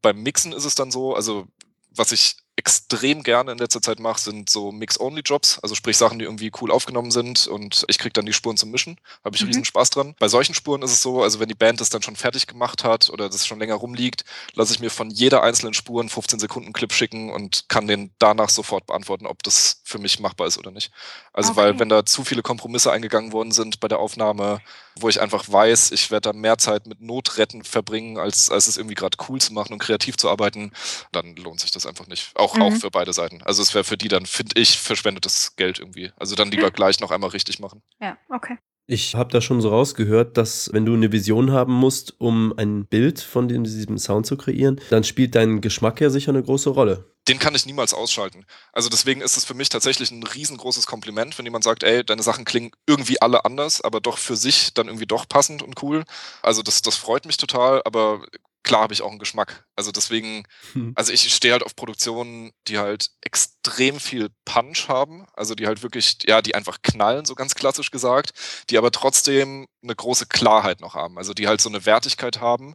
Beim 0.02 0.22
Mixen 0.22 0.52
ist 0.52 0.64
es 0.64 0.74
dann 0.74 0.90
so, 0.90 1.14
also 1.14 1.46
was 1.90 2.12
ich 2.12 2.36
extrem 2.56 3.22
gerne 3.22 3.52
in 3.52 3.58
letzter 3.58 3.82
Zeit 3.82 3.98
mache, 3.98 4.20
sind 4.20 4.48
so 4.48 4.70
Mix-Only-Jobs, 4.70 5.58
also 5.60 5.74
sprich 5.74 5.96
Sachen, 5.96 6.18
die 6.18 6.24
irgendwie 6.24 6.52
cool 6.60 6.70
aufgenommen 6.70 7.10
sind 7.10 7.48
und 7.48 7.84
ich 7.88 7.98
kriege 7.98 8.12
dann 8.12 8.26
die 8.26 8.32
Spuren 8.32 8.56
zum 8.56 8.70
Mischen. 8.70 8.96
Habe 9.24 9.34
ich 9.34 9.42
mhm. 9.42 9.48
riesen 9.48 9.64
Spaß 9.64 9.90
dran. 9.90 10.14
Bei 10.20 10.28
solchen 10.28 10.54
Spuren 10.54 10.82
ist 10.82 10.92
es 10.92 11.02
so, 11.02 11.22
also 11.22 11.40
wenn 11.40 11.48
die 11.48 11.54
Band 11.54 11.80
das 11.80 11.90
dann 11.90 12.02
schon 12.02 12.14
fertig 12.14 12.46
gemacht 12.46 12.84
hat 12.84 13.10
oder 13.10 13.28
das 13.28 13.46
schon 13.46 13.58
länger 13.58 13.74
rumliegt, 13.74 14.24
lasse 14.54 14.72
ich 14.72 14.80
mir 14.80 14.90
von 14.90 15.10
jeder 15.10 15.42
einzelnen 15.42 15.74
Spur 15.74 16.00
einen 16.00 16.08
15 16.08 16.38
Sekunden 16.38 16.72
Clip 16.72 16.92
schicken 16.92 17.30
und 17.30 17.68
kann 17.68 17.88
den 17.88 18.12
danach 18.18 18.50
sofort 18.50 18.86
beantworten, 18.86 19.26
ob 19.26 19.42
das 19.42 19.80
für 19.82 19.98
mich 19.98 20.20
machbar 20.20 20.46
ist 20.46 20.58
oder 20.58 20.70
nicht. 20.70 20.92
Also 21.32 21.52
okay. 21.52 21.60
weil 21.60 21.78
wenn 21.80 21.88
da 21.88 22.06
zu 22.06 22.22
viele 22.22 22.42
Kompromisse 22.42 22.92
eingegangen 22.92 23.32
worden 23.32 23.50
sind 23.50 23.80
bei 23.80 23.88
der 23.88 23.98
Aufnahme, 23.98 24.60
wo 24.98 25.08
ich 25.08 25.20
einfach 25.20 25.44
weiß, 25.50 25.90
ich 25.92 26.10
werde 26.10 26.30
da 26.30 26.38
mehr 26.38 26.58
Zeit 26.58 26.86
mit 26.86 27.00
Notretten 27.00 27.64
verbringen, 27.64 28.18
als, 28.18 28.50
als 28.50 28.68
es 28.68 28.76
irgendwie 28.76 28.94
gerade 28.94 29.16
cool 29.28 29.40
zu 29.40 29.52
machen 29.52 29.72
und 29.72 29.78
kreativ 29.78 30.16
zu 30.16 30.28
arbeiten, 30.28 30.72
dann 31.12 31.36
lohnt 31.36 31.60
sich 31.60 31.72
das 31.72 31.86
einfach 31.86 32.06
nicht. 32.06 32.30
Auch, 32.34 32.56
mhm. 32.56 32.62
auch 32.62 32.72
für 32.72 32.90
beide 32.90 33.12
Seiten. 33.12 33.42
Also 33.42 33.62
es 33.62 33.74
wäre 33.74 33.84
für 33.84 33.96
die 33.96 34.08
dann, 34.08 34.26
finde 34.26 34.60
ich, 34.60 34.78
verschwendetes 34.78 35.56
Geld 35.56 35.78
irgendwie. 35.78 36.12
Also 36.16 36.36
dann 36.36 36.50
lieber 36.50 36.70
gleich 36.70 37.00
noch 37.00 37.10
einmal 37.10 37.30
richtig 37.30 37.58
machen. 37.58 37.82
Ja, 38.00 38.16
okay. 38.28 38.58
Ich 38.86 39.14
habe 39.14 39.32
da 39.32 39.40
schon 39.40 39.62
so 39.62 39.70
rausgehört, 39.70 40.36
dass 40.36 40.70
wenn 40.72 40.84
du 40.84 40.92
eine 40.92 41.10
Vision 41.10 41.52
haben 41.52 41.72
musst, 41.72 42.20
um 42.20 42.52
ein 42.58 42.84
Bild 42.84 43.18
von 43.18 43.48
diesem 43.48 43.96
Sound 43.96 44.26
zu 44.26 44.36
kreieren, 44.36 44.78
dann 44.90 45.04
spielt 45.04 45.34
dein 45.34 45.62
Geschmack 45.62 46.02
ja 46.02 46.10
sicher 46.10 46.32
eine 46.32 46.42
große 46.42 46.68
Rolle. 46.68 47.13
Den 47.28 47.38
kann 47.38 47.54
ich 47.54 47.66
niemals 47.66 47.94
ausschalten. 47.94 48.44
Also 48.72 48.88
deswegen 48.88 49.20
ist 49.20 49.36
es 49.36 49.44
für 49.44 49.54
mich 49.54 49.70
tatsächlich 49.70 50.10
ein 50.10 50.22
riesengroßes 50.22 50.86
Kompliment, 50.86 51.38
wenn 51.38 51.46
jemand 51.46 51.64
sagt, 51.64 51.82
ey, 51.82 52.04
deine 52.04 52.22
Sachen 52.22 52.44
klingen 52.44 52.72
irgendwie 52.86 53.20
alle 53.22 53.44
anders, 53.44 53.80
aber 53.80 54.00
doch 54.00 54.18
für 54.18 54.36
sich 54.36 54.74
dann 54.74 54.88
irgendwie 54.88 55.06
doch 55.06 55.26
passend 55.28 55.62
und 55.62 55.82
cool. 55.82 56.04
Also 56.42 56.62
das, 56.62 56.82
das 56.82 56.96
freut 56.96 57.24
mich 57.24 57.38
total, 57.38 57.82
aber 57.84 58.22
klar 58.64 58.82
habe 58.82 58.94
ich 58.94 59.02
auch 59.02 59.10
einen 59.10 59.20
Geschmack. 59.20 59.64
Also 59.76 59.92
deswegen, 59.92 60.42
hm. 60.72 60.92
also 60.96 61.12
ich 61.12 61.32
stehe 61.32 61.52
halt 61.52 61.62
auf 61.62 61.76
Produktionen, 61.76 62.50
die 62.66 62.78
halt 62.78 63.10
extrem 63.20 64.00
viel 64.00 64.30
Punch 64.44 64.88
haben, 64.88 65.26
also 65.34 65.54
die 65.54 65.66
halt 65.66 65.82
wirklich, 65.82 66.18
ja, 66.26 66.42
die 66.42 66.54
einfach 66.54 66.78
knallen, 66.82 67.26
so 67.26 67.34
ganz 67.36 67.54
klassisch 67.54 67.90
gesagt, 67.90 68.32
die 68.70 68.78
aber 68.78 68.90
trotzdem 68.90 69.66
eine 69.82 69.94
große 69.94 70.26
Klarheit 70.26 70.80
noch 70.80 70.94
haben, 70.94 71.18
also 71.18 71.34
die 71.34 71.46
halt 71.46 71.60
so 71.60 71.68
eine 71.68 71.86
Wertigkeit 71.86 72.40
haben 72.40 72.74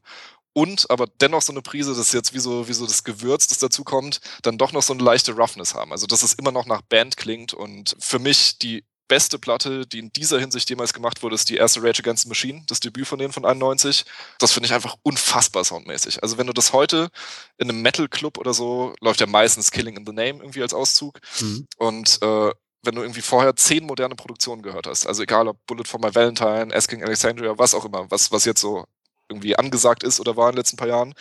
und 0.53 0.89
aber 0.89 1.07
dennoch 1.21 1.41
so 1.41 1.53
eine 1.53 1.61
Prise, 1.61 1.91
das 1.91 2.07
ist 2.07 2.13
jetzt 2.13 2.33
wie 2.33 2.39
so, 2.39 2.67
wie 2.67 2.73
so 2.73 2.85
das 2.85 3.03
Gewürz, 3.03 3.47
das 3.47 3.59
dazu 3.59 3.83
kommt, 3.83 4.19
dann 4.41 4.57
doch 4.57 4.71
noch 4.71 4.81
so 4.81 4.93
eine 4.93 5.03
leichte 5.03 5.33
Roughness 5.33 5.75
haben. 5.75 5.91
Also 5.91 6.07
dass 6.07 6.23
es 6.23 6.33
immer 6.33 6.51
noch 6.51 6.65
nach 6.65 6.81
Band 6.81 7.17
klingt 7.17 7.53
und 7.53 7.95
für 7.99 8.19
mich 8.19 8.57
die 8.57 8.83
beste 9.09 9.39
Platte, 9.39 9.85
die 9.85 9.99
in 9.99 10.13
dieser 10.13 10.39
Hinsicht 10.39 10.69
jemals 10.69 10.93
gemacht 10.93 11.21
wurde, 11.21 11.35
ist 11.35 11.49
die 11.49 11.57
erste 11.57 11.83
Rage 11.83 11.99
Against 11.99 12.23
the 12.23 12.29
Machine, 12.29 12.63
das 12.67 12.79
Debüt 12.79 13.07
von 13.07 13.19
denen 13.19 13.33
von 13.33 13.43
91. 13.43 14.05
Das 14.37 14.53
finde 14.53 14.67
ich 14.67 14.73
einfach 14.73 14.95
unfassbar 15.01 15.65
soundmäßig. 15.65 16.23
Also 16.23 16.37
wenn 16.37 16.47
du 16.47 16.53
das 16.53 16.71
heute 16.71 17.09
in 17.57 17.69
einem 17.69 17.81
Metal 17.81 18.07
Club 18.07 18.37
oder 18.37 18.53
so, 18.53 18.93
läuft 19.01 19.19
ja 19.19 19.25
meistens 19.25 19.71
Killing 19.71 19.97
in 19.97 20.05
the 20.05 20.13
Name 20.13 20.39
irgendwie 20.39 20.61
als 20.61 20.73
Auszug. 20.73 21.19
Mhm. 21.41 21.67
Und 21.77 22.19
äh, 22.21 22.51
wenn 22.83 22.95
du 22.95 23.01
irgendwie 23.01 23.21
vorher 23.21 23.55
zehn 23.55 23.85
moderne 23.85 24.15
Produktionen 24.15 24.61
gehört 24.61 24.87
hast, 24.87 25.05
also 25.05 25.23
egal 25.23 25.47
ob 25.47 25.57
Bullet 25.65 25.83
for 25.85 25.99
My 25.99 26.13
Valentine, 26.13 26.73
Asking 26.73 27.03
Alexandria, 27.03 27.57
was 27.57 27.73
auch 27.73 27.83
immer, 27.83 28.09
was, 28.09 28.31
was 28.31 28.45
jetzt 28.45 28.61
so 28.61 28.85
irgendwie 29.29 29.55
angesagt 29.55 30.03
ist 30.03 30.19
oder 30.19 30.35
war 30.35 30.49
in 30.49 30.53
den 30.53 30.59
letzten 30.59 30.77
paar 30.77 30.87
Jahren. 30.87 31.13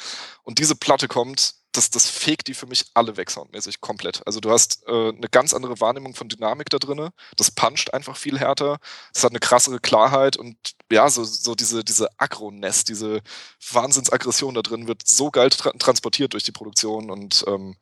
Und 0.43 0.59
diese 0.59 0.75
Platte 0.75 1.09
kommt 1.09 1.59
das, 1.73 1.91
das 1.91 2.07
fegt 2.09 2.49
die 2.49 2.55
für 2.55 2.67
mich 2.67 2.87
alle 2.95 3.17
weg 3.17 3.31
soundmäßig 3.31 3.81
komplett. 3.81 4.27
Also 4.27 4.41
du 4.41 4.51
hast 4.51 4.87
äh, 4.89 5.09
eine 5.11 5.29
ganz 5.31 5.55
andere 5.55 5.81
Wahrnehmung 5.81 6.15
von 6.15 6.29
Dynamik 6.29 6.71
da 6.71 6.79
drin. 6.79 7.11
Das 7.37 7.51
puncht 7.51 7.95
einfach 7.95 8.17
viel 8.17 8.39
härter. 8.39 8.79
Es 9.15 9.23
hat 9.23 9.33
eine 9.33 9.39
krassere 9.41 9.79
Klarheit 9.79 10.37
und 10.37 10.57
ja, 10.91 11.09
so, 11.09 11.25
so 11.25 11.55
diese, 11.55 11.85
diese 11.85 12.09
Agroness, 12.19 12.85
diese 12.85 13.21
Wahnsinnsaggression 13.71 14.55
da 14.55 14.63
drin 14.63 14.89
wird 14.89 15.07
so 15.07 15.31
geil 15.31 15.51
tra 15.51 15.71
transportiert 15.79 16.33
durch 16.33 16.45
die 16.45 16.53
Produktion 16.53 17.11
und 17.11 17.45
ähm, 17.47 17.77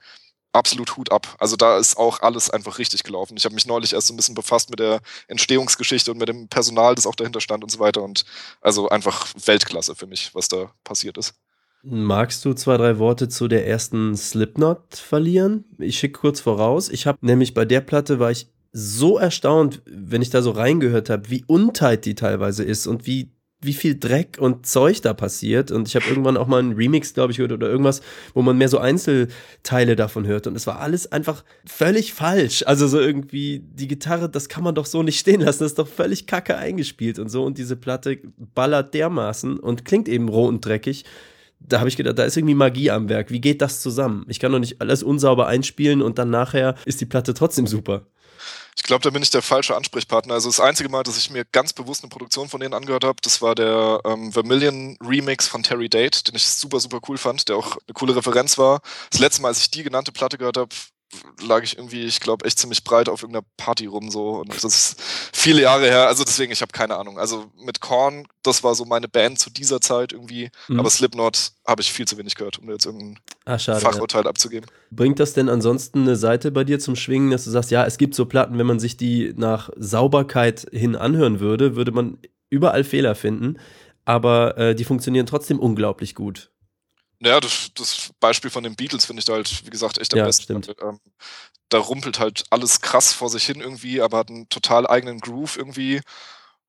absolut 0.57 0.96
Hut 0.96 1.12
ab. 1.12 1.36
Also 1.38 1.57
da 1.57 1.78
ist 1.78 1.96
auch 1.96 2.20
alles 2.20 2.50
einfach 2.50 2.78
richtig 2.78 3.02
gelaufen. 3.02 3.36
Ich 3.36 3.44
habe 3.44 3.54
mich 3.54 3.66
neulich 3.66 3.92
erst 3.92 4.09
so 4.09 4.14
ein 4.14 4.16
bisschen 4.16 4.34
befasst 4.34 4.70
mit 4.70 4.80
der 4.80 5.00
Entstehungsgeschichte 5.28 6.11
und 6.11 6.18
mit 6.18 6.28
dem 6.28 6.48
Personal, 6.48 6.94
das 6.94 7.07
auch 7.07 7.14
dahinter 7.14 7.40
stand 7.40 7.62
und 7.62 7.70
so 7.70 7.78
weiter. 7.78 8.02
Und 8.02 8.24
also 8.61 8.88
einfach 8.88 9.32
Weltklasse 9.44 9.94
für 9.94 10.07
mich, 10.07 10.34
was 10.34 10.48
da 10.48 10.72
passiert 10.84 11.18
ist. 11.18 11.34
Magst 11.82 12.44
du 12.44 12.52
zwei, 12.54 12.76
drei 12.76 12.98
Worte 12.98 13.28
zu 13.28 13.46
der 13.46 13.66
ersten 13.66 14.16
Slipknot 14.16 14.96
verlieren? 14.96 15.64
Ich 15.78 15.98
schicke 15.98 16.18
kurz 16.18 16.40
voraus. 16.40 16.88
Ich 16.88 17.07
habe 17.07 17.18
nämlich 17.20 17.54
bei 17.54 17.64
der 17.64 17.80
Platte 17.80 18.18
war 18.18 18.30
ich 18.32 18.48
so 18.72 19.18
erstaunt, 19.18 19.82
wenn 19.86 20.20
ich 20.20 20.30
da 20.30 20.42
so 20.42 20.50
reingehört 20.50 21.11
habe, 21.11 21.30
wie 21.30 21.44
untight 21.46 22.04
die 22.04 22.14
teilweise 22.14 22.64
ist 22.64 22.86
und 22.86 23.07
wie 23.07 23.36
wie 23.62 23.72
viel 23.72 23.98
Dreck 23.98 24.36
und 24.38 24.66
Zeug 24.66 25.00
da 25.02 25.14
passiert. 25.14 25.70
Und 25.70 25.88
ich 25.88 25.96
habe 25.96 26.07
irgendwann 26.07 26.36
auch 26.36 26.46
mal 26.46 26.59
einen 26.59 26.74
Remix, 26.74 27.14
glaube 27.14 27.32
ich, 27.32 27.38
gehört 27.38 27.52
oder 27.52 27.68
irgendwas, 27.68 28.02
wo 28.34 28.42
man 28.42 28.59
mehr 28.59 28.68
so 28.68 28.78
Einzelteile 28.78 29.96
davon 29.96 30.26
hört. 30.26 30.46
Und 30.46 30.57
es 30.57 30.66
war 30.66 30.80
alles 30.80 31.11
einfach 31.11 31.44
völlig 31.66 32.12
falsch. 32.12 32.64
Also 32.66 32.86
so 32.86 33.00
irgendwie, 33.00 33.61
die 33.61 33.88
Gitarre, 33.88 34.28
das 34.28 34.48
kann 34.48 34.64
man 34.64 34.74
doch 34.74 34.86
so 34.86 35.02
nicht 35.02 35.18
stehen 35.18 35.40
lassen. 35.40 35.61
Das 35.61 35.72
ist 35.72 35.78
doch 35.78 35.88
völlig 35.88 36.26
kacke 36.26 36.57
eingespielt 36.57 37.18
und 37.18 37.28
so. 37.28 37.44
Und 37.44 37.59
diese 37.59 37.76
Platte 37.76 38.18
ballert 38.54 38.94
dermaßen 38.94 39.59
und 39.59 39.84
klingt 39.84 40.09
eben 40.09 40.28
roh 40.28 40.46
und 40.46 40.64
dreckig 40.64 41.04
da 41.59 41.78
habe 41.78 41.88
ich 41.88 41.96
gedacht, 41.96 42.18
da 42.18 42.24
ist 42.24 42.36
irgendwie 42.36 42.54
Magie 42.54 42.90
am 42.90 43.09
Werk. 43.09 43.30
Wie 43.30 43.40
geht 43.40 43.62
das 43.62 43.80
zusammen? 43.80 44.24
Ich 44.28 44.40
kann 44.40 44.52
doch 44.52 44.59
nicht 44.59 44.80
alles 44.80 45.02
unsauber 45.02 45.46
einspielen 45.46 46.02
und 46.02 46.18
dann 46.18 46.30
nachher 46.30 46.74
ist 46.84 47.00
die 47.00 47.07
Platte 47.07 47.34
trotzdem 47.34 47.66
super. 47.66 48.07
Ich 48.77 48.83
glaube, 48.83 49.03
da 49.03 49.11
bin 49.11 49.22
ich 49.22 49.31
der 49.31 49.43
falsche 49.43 49.74
Ansprechpartner. 49.74 50.35
Also 50.35 50.49
das 50.49 50.61
einzige 50.61 50.89
Mal, 50.89 51.03
dass 51.03 51.16
ich 51.16 51.31
mir 51.31 51.45
ganz 51.47 51.72
bewusst 51.72 52.03
eine 52.03 52.11
Produktion 52.11 52.49
von 52.49 52.61
denen 52.61 52.74
angehört 52.74 53.05
habe, 53.05 53.16
das 53.22 53.41
war 53.43 53.55
der 53.55 54.01
ähm, 54.05 54.33
Vermilion 54.33 54.97
Remix 55.03 55.49
von 55.49 55.62
Terry 55.62 55.89
Date, 55.89 56.29
den 56.29 56.37
ich 56.37 56.47
super, 56.47 56.79
super 56.79 57.01
cool 57.09 57.18
fand, 57.18 57.49
der 57.49 57.57
auch 57.57 57.79
eine 57.87 57.95
coole 57.95 58.14
Referenz 58.14 58.59
war. 58.59 58.81
Das 59.11 59.20
letzte 59.20 59.43
Mal, 59.43 59.49
als 59.49 59.61
ich 59.61 59.70
die 59.70 59.83
genannte 59.83 60.12
Platte 60.12 60.39
gehört 60.39 60.59
habe, 60.59 60.68
lag 61.40 61.62
ich 61.62 61.76
irgendwie, 61.76 62.04
ich 62.04 62.20
glaube, 62.20 62.44
echt 62.44 62.59
ziemlich 62.59 62.82
breit 62.82 63.09
auf 63.09 63.22
irgendeiner 63.22 63.46
Party 63.57 63.86
rum 63.86 64.11
so 64.11 64.40
und 64.40 64.48
das 64.48 64.64
ist 64.64 65.02
viele 65.32 65.62
Jahre 65.62 65.86
her, 65.86 66.07
also 66.07 66.24
deswegen, 66.24 66.52
ich 66.52 66.61
habe 66.62 66.72
keine 66.72 66.96
Ahnung. 66.96 67.18
Also 67.18 67.46
mit 67.57 67.80
Korn, 67.80 68.26
das 68.42 68.64
war 68.64 68.74
so 68.74 68.84
meine 68.84 69.09
Band 69.09 69.38
zu 69.38 69.50
dieser 69.50 69.80
Zeit 69.80 70.12
irgendwie, 70.12 70.50
mhm. 70.68 70.80
aber 70.80 70.90
Slipknot 70.90 71.52
habe 71.66 71.82
ich 71.82 71.92
viel 71.92 72.07
zu 72.07 72.18
wenig 72.18 72.34
gehört, 72.34 72.59
um 72.59 72.68
jetzt 72.70 72.86
irgendein 72.86 73.18
ah, 73.44 73.59
schade, 73.59 73.80
Fachurteil 73.80 74.24
ja. 74.24 74.30
abzugeben. 74.30 74.68
Bringt 74.90 75.20
das 75.20 75.32
denn 75.32 75.48
ansonsten 75.48 76.02
eine 76.02 76.16
Seite 76.16 76.50
bei 76.50 76.64
dir 76.64 76.78
zum 76.78 76.96
Schwingen, 76.96 77.30
dass 77.30 77.44
du 77.44 77.50
sagst, 77.50 77.70
ja, 77.70 77.84
es 77.84 77.98
gibt 77.98 78.14
so 78.14 78.26
Platten, 78.26 78.59
wenn 78.59 78.66
man 78.66 78.80
sich 78.80 78.96
die 78.96 79.32
nach 79.36 79.70
Sauberkeit 79.76 80.66
hin 80.72 80.96
anhören 80.96 81.40
würde, 81.40 81.76
würde 81.76 81.92
man 81.92 82.18
überall 82.50 82.84
Fehler 82.84 83.14
finden, 83.14 83.59
aber 84.04 84.57
äh, 84.59 84.74
die 84.74 84.84
funktionieren 84.84 85.26
trotzdem 85.26 85.59
unglaublich 85.59 86.14
gut. 86.14 86.50
Naja, 87.18 87.40
das, 87.40 87.70
das 87.74 88.10
Beispiel 88.20 88.50
von 88.50 88.64
den 88.64 88.76
Beatles 88.76 89.06
finde 89.06 89.20
ich 89.20 89.24
da 89.24 89.34
halt, 89.34 89.64
wie 89.64 89.70
gesagt, 89.70 89.98
echt 89.98 90.12
am 90.12 90.18
ja, 90.18 90.24
besten. 90.26 90.62
Stimmt. 90.62 90.76
Ähm, 90.82 91.00
da 91.68 91.78
rumpelt 91.78 92.18
halt 92.18 92.44
alles 92.50 92.80
krass 92.80 93.12
vor 93.12 93.28
sich 93.28 93.44
hin 93.44 93.60
irgendwie, 93.60 94.00
aber 94.00 94.18
hat 94.18 94.28
einen 94.28 94.48
total 94.48 94.86
eigenen 94.86 95.20
Groove 95.20 95.56
irgendwie. 95.56 96.00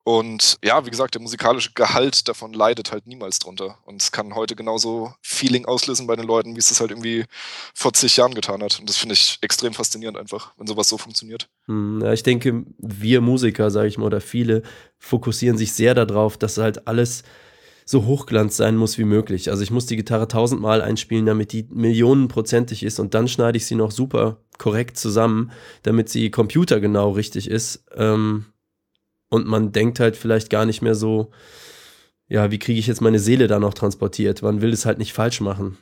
Und 0.08 0.58
ja, 0.64 0.86
wie 0.86 0.90
gesagt, 0.90 1.16
der 1.16 1.22
musikalische 1.22 1.72
Gehalt 1.76 2.30
davon 2.30 2.54
leidet 2.54 2.94
halt 2.94 3.08
niemals 3.08 3.40
drunter. 3.40 3.78
Und 3.84 4.02
es 4.02 4.14
kann 4.14 4.36
heute 4.36 4.56
genauso 4.56 5.14
Feeling 5.22 5.66
auslösen 5.66 6.08
bei 6.08 6.16
den 6.16 6.26
Leuten, 6.26 6.56
wie 6.56 6.60
es 6.60 6.70
das 6.70 6.80
halt 6.80 6.92
irgendwie 6.92 7.26
vor 7.74 7.92
zig 7.92 8.16
Jahren 8.16 8.34
getan 8.34 8.64
hat. 8.64 8.80
Und 8.80 8.88
das 8.88 8.96
finde 8.96 9.16
ich 9.16 9.38
extrem 9.42 9.74
faszinierend 9.74 10.18
einfach, 10.18 10.54
wenn 10.56 10.66
sowas 10.66 10.88
so 10.88 10.98
funktioniert. 10.98 11.50
Hm, 11.66 12.00
ja, 12.02 12.14
ich 12.14 12.24
denke, 12.24 12.64
wir 12.78 13.20
Musiker, 13.20 13.70
sage 13.70 13.90
ich 13.90 13.98
mal, 13.98 14.06
oder 14.06 14.22
viele 14.22 14.64
fokussieren 14.98 15.58
sich 15.58 15.74
sehr 15.74 15.94
darauf, 15.94 16.38
dass 16.38 16.58
halt 16.58 16.88
alles 16.88 17.24
so 17.90 18.06
hochglanz 18.06 18.58
sein 18.58 18.76
muss 18.76 18.98
wie 18.98 19.06
möglich. 19.06 19.50
Also 19.50 19.64
ich 19.64 19.72
muss 19.72 19.86
die 19.86 19.96
Gitarre 19.96 20.28
tausendmal 20.28 20.82
einspielen, 20.82 21.26
damit 21.26 21.54
die 21.54 21.68
millionenprozentig 21.72 22.84
ist 22.84 23.00
und 23.00 23.14
dann 23.14 23.30
schneide 23.30 23.58
ich 23.58 23.66
sie 23.66 23.76
noch 23.76 23.92
super 23.92 24.42
korrekt 24.58 24.98
zusammen, 24.98 25.52
damit 25.84 26.10
sie 26.10 26.30
computergenau 26.30 27.12
richtig 27.12 27.50
ist. 27.50 27.86
Ähm, 27.96 28.46
und 29.30 29.48
man 29.48 29.72
denkt 29.72 30.02
halt 30.02 30.18
vielleicht 30.18 30.50
gar 30.50 30.66
nicht 30.66 30.82
mehr 30.82 30.96
so, 30.96 31.32
ja, 32.28 32.52
wie 32.52 32.60
kriege 32.60 32.78
ich 32.78 32.88
jetzt 32.88 33.00
meine 33.00 33.20
Seele 33.20 33.48
da 33.48 33.58
noch 33.58 33.74
transportiert? 33.74 34.42
Man 34.42 34.62
will 34.62 34.74
es 34.74 34.86
halt 34.86 34.98
nicht 34.98 35.14
falsch 35.14 35.40
machen. 35.40 35.78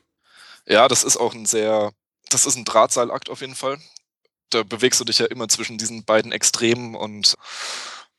Ja, 0.68 0.88
das 0.88 1.04
ist 1.04 1.18
auch 1.18 1.34
ein 1.34 1.48
sehr, 1.48 1.92
das 2.30 2.46
ist 2.46 2.56
ein 2.56 2.66
Drahtseilakt 2.66 3.32
auf 3.32 3.42
jeden 3.42 3.56
Fall. 3.56 3.80
Da 4.52 4.62
bewegst 4.62 5.00
du 5.00 5.06
dich 5.06 5.18
ja 5.18 5.26
immer 5.26 5.48
zwischen 5.48 5.80
diesen 5.80 6.06
beiden 6.06 6.32
Extremen 6.32 6.94
und 6.94 7.34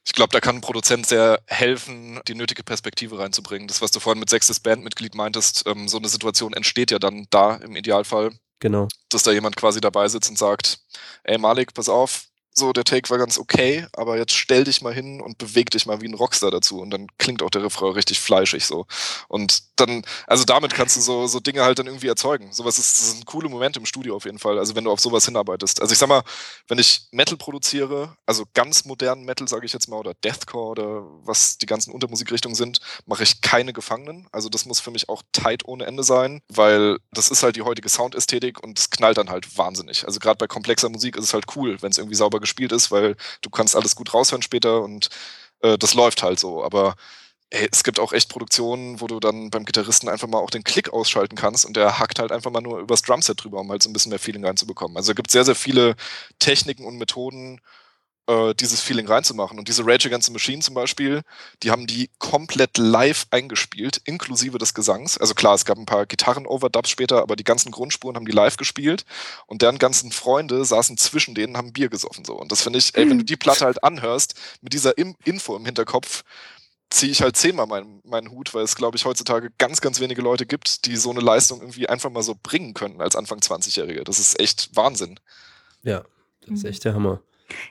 ich 0.07 0.13
glaube, 0.13 0.31
da 0.33 0.41
kann 0.41 0.57
ein 0.57 0.61
Produzent 0.61 1.07
sehr 1.07 1.41
helfen, 1.47 2.21
die 2.29 2.37
nötige 2.37 2.63
Perspektive 2.63 3.19
reinzubringen. 3.19 3.67
Das, 3.67 3.83
was 3.83 3.91
du 3.91 3.99
vorhin 3.99 4.21
mit 4.21 4.31
sechstes 4.31 4.61
Bandmitglied 4.61 5.17
meintest, 5.17 5.65
ähm, 5.67 5.89
so 5.89 5.99
eine 5.99 6.09
Situation 6.09 6.53
entsteht 6.53 6.93
ja 6.93 7.01
dann 7.01 7.27
da 7.31 7.57
im 7.57 7.75
Idealfall. 7.75 8.31
Genau. 8.61 8.87
Dass 9.11 9.25
da 9.25 9.33
jemand 9.33 9.57
quasi 9.57 9.81
dabei 9.81 10.09
sitzt 10.09 10.31
und 10.31 10.39
sagt, 10.39 10.79
ey 11.25 11.39
Malik, 11.39 11.75
pass 11.75 11.89
auf, 11.89 12.27
so, 12.59 12.73
der 12.73 12.85
Take 12.85 13.11
war 13.11 13.19
ganz 13.19 13.39
okay, 13.39 13.87
aber 13.93 14.17
jetzt 14.17 14.33
stell 14.33 14.65
dich 14.65 14.81
mal 14.81 14.95
hin 14.95 15.21
und 15.21 15.39
beweg 15.39 15.71
dich 15.71 15.87
mal 15.87 16.01
wie 16.01 16.09
ein 16.09 16.15
Rockstar 16.15 16.51
dazu 16.51 16.81
und 16.81 16.91
dann 16.91 17.07
klingt 17.19 17.43
auch 17.43 17.51
der 17.51 17.63
Refrain 17.63 17.93
richtig 17.93 18.19
fleischig 18.19 18.65
so. 18.65 18.87
Und 19.29 19.63
dann, 19.77 20.03
also 20.27 20.45
damit 20.45 20.73
kannst 20.75 20.97
du 20.97 21.01
so, 21.03 21.27
so 21.27 21.39
Dinge 21.39 21.63
halt 21.63 21.79
dann 21.79 21.87
irgendwie 21.87 22.09
erzeugen. 22.09 22.53
Sowas 22.53 22.79
ist, 22.79 22.99
das 22.99 23.09
ist 23.09 23.19
ein 23.19 23.25
cooler 23.27 23.51
Moment 23.51 23.77
im 23.77 23.85
Studio 23.85 24.17
auf 24.17 24.25
jeden 24.25 24.39
Fall, 24.39 24.59
also 24.59 24.75
wenn 24.75 24.85
du 24.85 24.91
auf 24.91 25.01
sowas 25.01 25.27
hinarbeitest. 25.27 25.83
Also 25.83 25.93
ich 25.93 25.99
sag 25.99 26.09
mal, 26.09 26.23
wenn 26.69 26.79
ich 26.79 27.09
Metal 27.11 27.37
produziere, 27.37 28.17
also 28.25 28.45
ganz 28.55 28.87
modernen 28.87 29.25
Metal, 29.25 29.47
sage 29.47 29.67
ich 29.67 29.73
jetzt 29.75 29.89
mal, 29.89 29.99
oder 29.99 30.15
Deathcore 30.15 30.71
oder 30.71 31.03
was 31.25 31.59
die 31.59 31.67
ganzen 31.67 31.93
Untermusikrichtungen 31.93 32.55
sind, 32.55 32.81
mache 33.05 33.23
ich 33.23 33.43
keine 33.43 33.75
Gefangenen. 33.75 34.29
Also 34.33 34.49
das 34.49 34.65
muss 34.65 34.81
für 34.81 34.91
mich 34.91 35.11
auch 35.11 35.23
tight 35.33 35.67
ohne 35.67 35.85
Ende 35.85 36.05
sein, 36.05 36.41
weil 36.49 36.99
das 37.13 37.29
ist 37.29 37.43
halt 37.43 37.57
die 37.57 37.63
heutige 37.63 37.91
Soundästhetik 37.91 38.63
und 38.63 38.79
es 38.79 38.89
knallt 38.89 39.19
dann 39.19 39.29
halt 39.29 39.59
wahnsinnig. 39.59 40.07
Also 40.07 40.21
gerade 40.21 40.39
bei 40.39 40.47
komplexer 40.47 40.89
Musik 40.89 41.17
ist 41.17 41.25
es 41.25 41.35
halt 41.35 41.45
cool, 41.55 41.77
wenn 41.83 41.91
es 41.91 41.99
irgendwie 41.99 42.17
sauber 42.17 42.41
gespielt 42.47 42.73
ist, 42.73 42.91
weil 42.91 43.17
du 43.43 43.51
kannst 43.51 43.77
alles 43.77 43.97
gut 43.97 44.15
raushören 44.15 44.43
später 44.43 44.83
und 44.83 45.09
äh, 45.63 45.79
das 45.79 45.95
läuft 45.95 46.23
halt 46.23 46.39
so. 46.39 46.65
Aber 46.65 46.97
ey, 47.51 47.69
es 47.73 47.85
gibt 47.85 48.01
auch 48.01 48.13
echt 48.13 48.29
Produktionen, 48.29 49.01
wo 49.01 49.07
du 49.07 49.21
dann 49.21 49.51
beim 49.51 49.65
Gitarristen 49.65 50.09
einfach 50.09 50.29
mal 50.29 50.39
auch 50.39 50.51
den 50.51 50.65
Klick 50.65 50.93
ausschalten 50.93 51.37
kannst 51.37 51.65
und 51.65 51.77
der 51.77 51.99
hackt 51.99 52.19
halt 52.19 52.33
einfach 52.33 52.51
mal 52.51 52.61
nur 52.61 52.81
übers 52.81 53.03
Drumset 53.03 53.43
drüber, 53.43 53.61
um 53.61 53.71
halt 53.71 53.83
so 53.83 53.91
ein 53.91 53.93
bisschen 53.93 54.11
mehr 54.11 54.19
Feeling 54.19 54.45
reinzubekommen. 54.45 54.97
Also 54.97 55.13
es 55.13 55.17
gibt 55.17 55.31
sehr, 55.31 55.45
sehr 55.45 55.55
viele 55.55 55.97
Techniken 56.39 56.85
und 56.85 56.99
Methoden, 56.99 57.61
äh, 58.27 58.55
dieses 58.55 58.81
Feeling 58.81 59.07
reinzumachen. 59.07 59.59
Und 59.59 59.69
diese 59.69 59.87
Rage 59.87 60.09
Against 60.09 60.27
the 60.27 60.33
Machine 60.33 60.61
zum 60.61 60.75
Beispiel, 60.75 61.23
die 61.63 61.71
haben 61.71 61.87
die 61.87 62.11
komplett 62.19 62.79
live 62.79 63.27
eingespielt, 63.31 64.01
inklusive 64.05 64.59
des 64.59 64.75
Gesangs. 64.75 65.19
Also 65.19 65.35
klar, 65.35 65.55
es 65.55 65.65
gab 65.65 65.79
ein 65.79 65.87
paar 65.87 66.07
Gitarren-Overdubs 66.07 66.91
später, 66.91 67.23
aber 67.23 67.37
die 67.37 67.45
ganzen 67.45 67.71
Grundspuren 67.71 68.17
haben 68.17 68.27
die 68.27 68.33
live 68.33 68.57
gespielt 68.57 69.05
und 69.47 69.63
deren 69.63 69.79
ganzen 69.79 70.13
Freunde 70.13 70.65
saßen 70.65 70.97
zwischen 70.99 71.35
denen, 71.35 71.57
haben 71.57 71.73
Bier 71.73 71.89
gesoffen 71.89 72.25
so. 72.25 72.35
Und 72.35 72.53
das 72.53 72.63
finde 72.63 72.79
ich, 72.79 72.95
ey, 72.97 73.03
wenn 73.03 73.19
du 73.19 73.23
mhm. 73.23 73.27
die 73.27 73.37
Platte 73.37 73.65
halt 73.65 73.83
anhörst, 73.83 74.35
mit 74.61 74.73
dieser 74.73 74.99
Im 74.99 75.15
Info 75.25 75.57
im 75.57 75.65
Hinterkopf, 75.65 76.25
ziehe 76.91 77.11
ich 77.11 77.23
halt 77.23 77.37
zehnmal 77.37 77.67
meinen, 77.67 78.01
meinen 78.05 78.31
Hut, 78.31 78.55
weil 78.55 78.63
es, 78.63 78.77
glaube 78.77 78.97
ich, 78.97 79.05
heutzutage 79.05 79.51
ganz, 79.59 79.81
ganz 79.81 80.01
wenige 80.01 80.23
Leute 80.23 80.47
gibt, 80.47 80.87
die 80.87 80.97
so 80.97 81.11
eine 81.11 81.21
Leistung 81.21 81.61
irgendwie 81.61 81.89
einfach 81.89 82.11
mal 82.11 82.23
so 82.23 82.37
bringen 82.41 82.75
können 82.75 83.01
als 83.01 83.17
Anfang 83.17 83.39
20-Jährige. 83.41 84.05
Das 84.05 84.19
ist 84.19 84.39
echt 84.41 84.75
Wahnsinn. 84.75 85.19
Ja, 85.83 86.05
das 86.43 86.59
ist 86.59 86.65
echt 86.65 86.85
der 86.85 86.95
Hammer. 86.95 87.21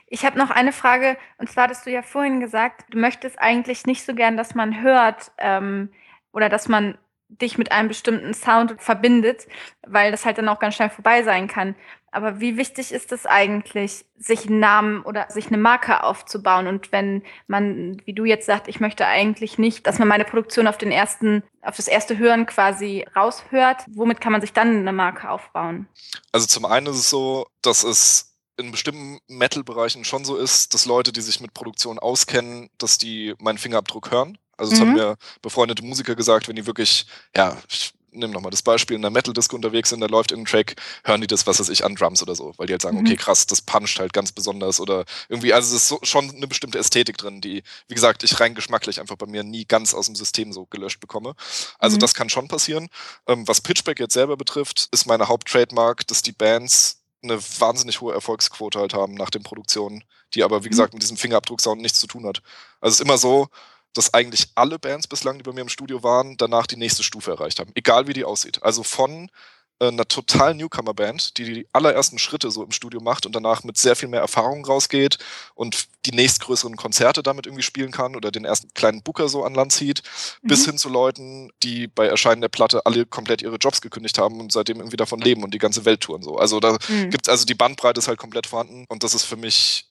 Ich 0.06 0.24
habe 0.24 0.38
noch 0.38 0.50
eine 0.50 0.72
Frage, 0.72 1.16
und 1.38 1.50
zwar 1.50 1.64
hattest 1.64 1.86
du 1.86 1.90
ja 1.90 2.02
vorhin 2.02 2.40
gesagt, 2.40 2.84
du 2.90 2.98
möchtest 2.98 3.38
eigentlich 3.40 3.86
nicht 3.86 4.04
so 4.04 4.14
gern, 4.14 4.36
dass 4.36 4.54
man 4.54 4.82
hört 4.82 5.32
ähm, 5.38 5.90
oder 6.32 6.48
dass 6.48 6.68
man 6.68 6.98
dich 7.28 7.58
mit 7.58 7.72
einem 7.72 7.88
bestimmten 7.88 8.34
Sound 8.34 8.76
verbindet, 8.78 9.48
weil 9.86 10.10
das 10.10 10.24
halt 10.24 10.38
dann 10.38 10.48
auch 10.48 10.60
ganz 10.60 10.76
schnell 10.76 10.90
vorbei 10.90 11.22
sein 11.22 11.48
kann. 11.48 11.74
Aber 12.12 12.40
wie 12.40 12.56
wichtig 12.56 12.92
ist 12.92 13.12
es 13.12 13.26
eigentlich, 13.26 14.06
sich 14.16 14.46
einen 14.46 14.60
Namen 14.60 15.02
oder 15.02 15.26
sich 15.28 15.48
eine 15.48 15.58
Marke 15.58 16.02
aufzubauen? 16.02 16.66
Und 16.66 16.92
wenn 16.92 17.22
man, 17.46 18.00
wie 18.06 18.14
du 18.14 18.24
jetzt 18.24 18.46
sagst, 18.46 18.68
ich 18.68 18.80
möchte 18.80 19.06
eigentlich 19.06 19.58
nicht, 19.58 19.86
dass 19.86 19.98
man 19.98 20.08
meine 20.08 20.24
Produktion 20.24 20.66
auf 20.66 20.78
den 20.78 20.90
ersten, 20.90 21.42
auf 21.60 21.76
das 21.76 21.88
erste 21.88 22.16
Hören 22.16 22.46
quasi 22.46 23.04
raushört, 23.14 23.84
womit 23.88 24.20
kann 24.20 24.32
man 24.32 24.40
sich 24.40 24.52
dann 24.52 24.78
eine 24.78 24.92
Marke 24.92 25.28
aufbauen? 25.28 25.88
Also 26.32 26.46
zum 26.46 26.64
einen 26.64 26.86
ist 26.86 26.96
es 26.96 27.10
so, 27.10 27.48
dass 27.60 27.82
es 27.84 28.35
in 28.56 28.70
bestimmten 28.70 29.18
Metal-Bereichen 29.28 30.04
schon 30.04 30.24
so 30.24 30.36
ist, 30.36 30.74
dass 30.74 30.86
Leute, 30.86 31.12
die 31.12 31.20
sich 31.20 31.40
mit 31.40 31.54
Produktion 31.54 31.98
auskennen, 31.98 32.70
dass 32.78 32.98
die 32.98 33.34
meinen 33.38 33.58
Fingerabdruck 33.58 34.10
hören. 34.10 34.38
Also 34.56 34.70
das 34.70 34.80
mhm. 34.80 34.84
haben 34.84 34.94
mir 34.94 35.16
befreundete 35.42 35.84
Musiker 35.84 36.14
gesagt, 36.14 36.48
wenn 36.48 36.56
die 36.56 36.66
wirklich, 36.66 37.06
ja, 37.36 37.56
ich 37.68 37.92
nehme 38.16 38.32
nochmal 38.32 38.50
das 38.50 38.62
Beispiel, 38.62 38.96
in 38.96 39.02
der 39.02 39.10
Metal-Disco 39.10 39.54
unterwegs 39.54 39.90
sind, 39.90 40.00
da 40.00 40.06
läuft 40.06 40.32
irgendein 40.32 40.50
Track, 40.50 40.76
hören 41.04 41.20
die 41.20 41.26
das, 41.26 41.46
was 41.46 41.60
weiß 41.60 41.68
ich, 41.68 41.84
an 41.84 41.94
Drums 41.94 42.22
oder 42.22 42.34
so, 42.34 42.54
weil 42.56 42.66
die 42.66 42.72
halt 42.72 42.82
sagen, 42.82 42.96
mhm. 42.98 43.06
okay, 43.06 43.16
krass, 43.16 43.46
das 43.46 43.60
puncht 43.60 43.98
halt 43.98 44.12
ganz 44.12 44.32
besonders 44.32 44.80
oder 44.80 45.04
irgendwie, 45.28 45.52
also 45.52 45.74
es 45.74 45.82
ist 45.82 45.88
so, 45.88 45.98
schon 46.02 46.30
eine 46.30 46.46
bestimmte 46.46 46.78
Ästhetik 46.78 47.18
drin, 47.18 47.40
die, 47.40 47.62
wie 47.88 47.94
gesagt, 47.94 48.22
ich 48.24 48.40
rein 48.40 48.54
geschmacklich 48.54 49.00
einfach 49.00 49.16
bei 49.16 49.26
mir 49.26 49.44
nie 49.44 49.66
ganz 49.66 49.94
aus 49.94 50.06
dem 50.06 50.14
System 50.14 50.52
so 50.52 50.66
gelöscht 50.66 51.00
bekomme. 51.00 51.34
Also 51.78 51.96
mhm. 51.96 52.00
das 52.00 52.14
kann 52.14 52.30
schon 52.30 52.48
passieren. 52.48 52.88
Ähm, 53.26 53.46
was 53.46 53.60
Pitchback 53.60 54.00
jetzt 54.00 54.14
selber 54.14 54.36
betrifft, 54.36 54.88
ist 54.92 55.06
meine 55.06 55.28
Haupttrademark, 55.28 56.06
dass 56.06 56.22
die 56.22 56.32
Bands 56.32 57.02
eine 57.30 57.42
wahnsinnig 57.58 58.00
hohe 58.00 58.14
Erfolgsquote 58.14 58.78
halt 58.78 58.94
haben 58.94 59.14
nach 59.14 59.30
den 59.30 59.42
Produktionen, 59.42 60.04
die 60.34 60.42
aber, 60.42 60.62
wie 60.64 60.68
mhm. 60.68 60.70
gesagt, 60.70 60.92
mit 60.94 61.02
diesem 61.02 61.16
Fingerabdrucksound 61.16 61.80
nichts 61.80 62.00
zu 62.00 62.06
tun 62.06 62.26
hat. 62.26 62.42
Also 62.80 62.94
es 62.94 63.00
ist 63.00 63.04
immer 63.04 63.18
so, 63.18 63.48
dass 63.92 64.12
eigentlich 64.12 64.48
alle 64.54 64.78
Bands 64.78 65.06
bislang, 65.06 65.38
die 65.38 65.42
bei 65.42 65.52
mir 65.52 65.62
im 65.62 65.68
Studio 65.68 66.02
waren, 66.02 66.36
danach 66.36 66.66
die 66.66 66.76
nächste 66.76 67.02
Stufe 67.02 67.30
erreicht 67.30 67.58
haben. 67.60 67.72
Egal 67.74 68.06
wie 68.06 68.12
die 68.12 68.24
aussieht. 68.24 68.62
Also 68.62 68.82
von 68.82 69.30
einer 69.78 70.08
total 70.08 70.54
Newcomer-Band, 70.54 71.36
die 71.36 71.44
die 71.44 71.68
allerersten 71.72 72.18
Schritte 72.18 72.50
so 72.50 72.64
im 72.64 72.72
Studio 72.72 73.00
macht 73.00 73.26
und 73.26 73.34
danach 73.34 73.62
mit 73.62 73.76
sehr 73.76 73.94
viel 73.94 74.08
mehr 74.08 74.20
Erfahrung 74.20 74.64
rausgeht 74.64 75.18
und 75.54 75.88
die 76.06 76.12
nächstgrößeren 76.12 76.76
Konzerte 76.76 77.22
damit 77.22 77.46
irgendwie 77.46 77.62
spielen 77.62 77.90
kann 77.90 78.16
oder 78.16 78.30
den 78.30 78.44
ersten 78.44 78.72
kleinen 78.74 79.02
Booker 79.02 79.28
so 79.28 79.44
an 79.44 79.54
Land 79.54 79.72
zieht, 79.72 80.02
mhm. 80.42 80.48
bis 80.48 80.64
hin 80.64 80.78
zu 80.78 80.88
Leuten, 80.88 81.50
die 81.62 81.88
bei 81.88 82.06
Erscheinen 82.06 82.40
der 82.40 82.48
Platte 82.48 82.86
alle 82.86 83.04
komplett 83.04 83.42
ihre 83.42 83.56
Jobs 83.56 83.80
gekündigt 83.80 84.18
haben 84.18 84.40
und 84.40 84.50
seitdem 84.50 84.78
irgendwie 84.78 84.96
davon 84.96 85.20
leben 85.20 85.44
und 85.44 85.52
die 85.52 85.58
ganze 85.58 85.84
Welt 85.84 86.00
touren 86.00 86.22
so. 86.22 86.36
Also 86.36 86.58
da 86.58 86.78
mhm. 86.88 87.10
gibt's 87.10 87.28
also 87.28 87.44
die 87.44 87.54
Bandbreite 87.54 87.98
ist 87.98 88.08
halt 88.08 88.18
komplett 88.18 88.46
vorhanden 88.46 88.86
und 88.88 89.02
das 89.02 89.14
ist 89.14 89.24
für 89.24 89.36
mich 89.36 89.90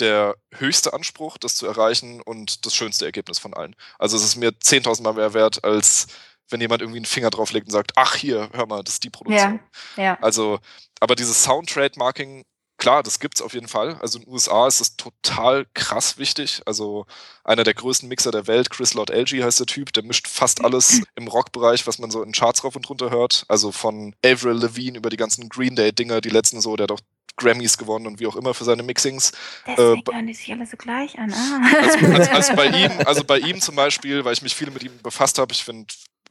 der 0.00 0.36
höchste 0.54 0.92
Anspruch, 0.92 1.38
das 1.38 1.56
zu 1.56 1.66
erreichen 1.66 2.20
und 2.22 2.64
das 2.66 2.74
schönste 2.74 3.04
Ergebnis 3.04 3.38
von 3.38 3.54
allen. 3.54 3.74
Also 3.98 4.16
es 4.16 4.24
ist 4.24 4.36
mir 4.36 4.50
10.000 4.50 5.02
Mal 5.02 5.14
mehr 5.14 5.34
wert 5.34 5.64
als 5.64 6.06
wenn 6.50 6.60
jemand 6.60 6.82
irgendwie 6.82 6.98
einen 6.98 7.06
Finger 7.06 7.30
drauflegt 7.30 7.66
und 7.66 7.72
sagt, 7.72 7.92
ach 7.96 8.14
hier, 8.14 8.48
hör 8.52 8.66
mal, 8.66 8.82
das 8.82 8.94
ist 8.94 9.04
die 9.04 9.10
Produktion. 9.10 9.60
Ja, 9.96 10.02
ja. 10.02 10.18
Also, 10.20 10.58
aber 11.00 11.14
dieses 11.14 11.42
Sound-Trademarking, 11.42 12.44
klar, 12.78 13.02
das 13.02 13.20
gibt's 13.20 13.42
auf 13.42 13.54
jeden 13.54 13.68
Fall. 13.68 13.96
Also 14.00 14.18
in 14.18 14.24
den 14.24 14.32
USA 14.32 14.66
ist 14.66 14.80
das 14.80 14.96
total 14.96 15.66
krass 15.74 16.16
wichtig. 16.16 16.62
Also 16.64 17.06
einer 17.44 17.64
der 17.64 17.74
größten 17.74 18.08
Mixer 18.08 18.30
der 18.30 18.46
Welt, 18.46 18.70
Chris 18.70 18.94
Lord 18.94 19.10
LG 19.10 19.42
heißt 19.42 19.60
der 19.60 19.66
Typ, 19.66 19.92
der 19.92 20.04
mischt 20.04 20.28
fast 20.28 20.64
alles 20.64 21.02
im 21.16 21.28
Rockbereich, 21.28 21.86
was 21.86 21.98
man 21.98 22.10
so 22.10 22.22
in 22.22 22.32
Charts 22.32 22.64
rauf 22.64 22.76
und 22.76 22.88
runter 22.88 23.10
hört. 23.10 23.44
Also 23.48 23.72
von 23.72 24.14
Avril 24.24 24.52
Lavigne 24.52 24.98
über 24.98 25.10
die 25.10 25.16
ganzen 25.16 25.48
Green 25.48 25.76
Day-Dinger, 25.76 26.20
die 26.20 26.30
letzten 26.30 26.60
so, 26.60 26.76
der 26.76 26.84
hat 26.84 26.92
auch 26.92 27.00
Grammys 27.36 27.78
gewonnen 27.78 28.06
und 28.06 28.20
wie 28.20 28.26
auch 28.26 28.36
immer 28.36 28.52
für 28.52 28.64
seine 28.64 28.82
Mixings. 28.82 29.32
Deswegen 29.66 30.00
äh, 30.00 30.12
hören 30.12 30.26
die 30.26 30.34
sich 30.34 30.52
alle 30.52 30.66
so 30.66 30.76
gleich 30.76 31.18
an. 31.18 31.32
Ah. 31.32 31.60
Also, 31.82 32.06
also, 32.06 32.30
also, 32.30 32.56
bei 32.56 32.66
ihm, 32.66 32.90
also 33.06 33.24
bei 33.24 33.38
ihm 33.38 33.60
zum 33.60 33.76
Beispiel, 33.76 34.24
weil 34.24 34.32
ich 34.32 34.42
mich 34.42 34.54
viel 34.54 34.70
mit 34.70 34.82
ihm 34.82 34.98
befasst 35.02 35.38
habe, 35.38 35.52
ich 35.52 35.64
finde 35.64 35.86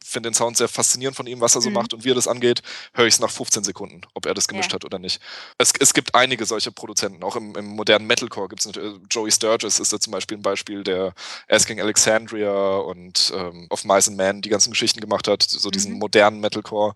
finde 0.07 0.29
den 0.29 0.33
Sound 0.33 0.57
sehr 0.57 0.67
faszinierend 0.67 1.15
von 1.15 1.27
ihm, 1.27 1.41
was 1.41 1.55
er 1.55 1.61
so 1.61 1.69
mhm. 1.69 1.75
macht 1.75 1.93
und 1.93 2.03
wie 2.03 2.11
er 2.11 2.15
das 2.15 2.27
angeht, 2.27 2.61
höre 2.93 3.05
ich 3.05 3.15
es 3.15 3.19
nach 3.19 3.29
15 3.29 3.63
Sekunden, 3.63 4.01
ob 4.13 4.25
er 4.25 4.33
das 4.33 4.47
gemischt 4.47 4.71
ja. 4.71 4.75
hat 4.75 4.85
oder 4.85 4.99
nicht. 4.99 5.21
Es, 5.57 5.73
es 5.79 5.93
gibt 5.93 6.15
einige 6.15 6.45
solche 6.45 6.71
Produzenten, 6.71 7.23
auch 7.23 7.35
im, 7.35 7.55
im 7.55 7.67
modernen 7.67 8.07
Metalcore 8.07 8.47
gibt 8.47 8.61
es 8.61 8.67
natürlich, 8.67 8.99
Joey 9.09 9.31
Sturgis 9.31 9.79
ist 9.79 9.93
da 9.93 9.99
zum 9.99 10.11
Beispiel 10.11 10.37
ein 10.37 10.41
Beispiel, 10.41 10.83
der 10.83 11.13
Asking 11.49 11.81
Alexandria 11.81 12.77
und 12.77 13.31
ähm, 13.35 13.67
Of 13.69 13.85
Mice 13.85 14.09
and 14.09 14.17
Men 14.17 14.41
die 14.41 14.49
ganzen 14.49 14.71
Geschichten 14.71 15.01
gemacht 15.01 15.27
hat, 15.27 15.43
so 15.43 15.69
diesen 15.69 15.93
mhm. 15.93 15.99
modernen 15.99 16.39
Metalcore. 16.39 16.95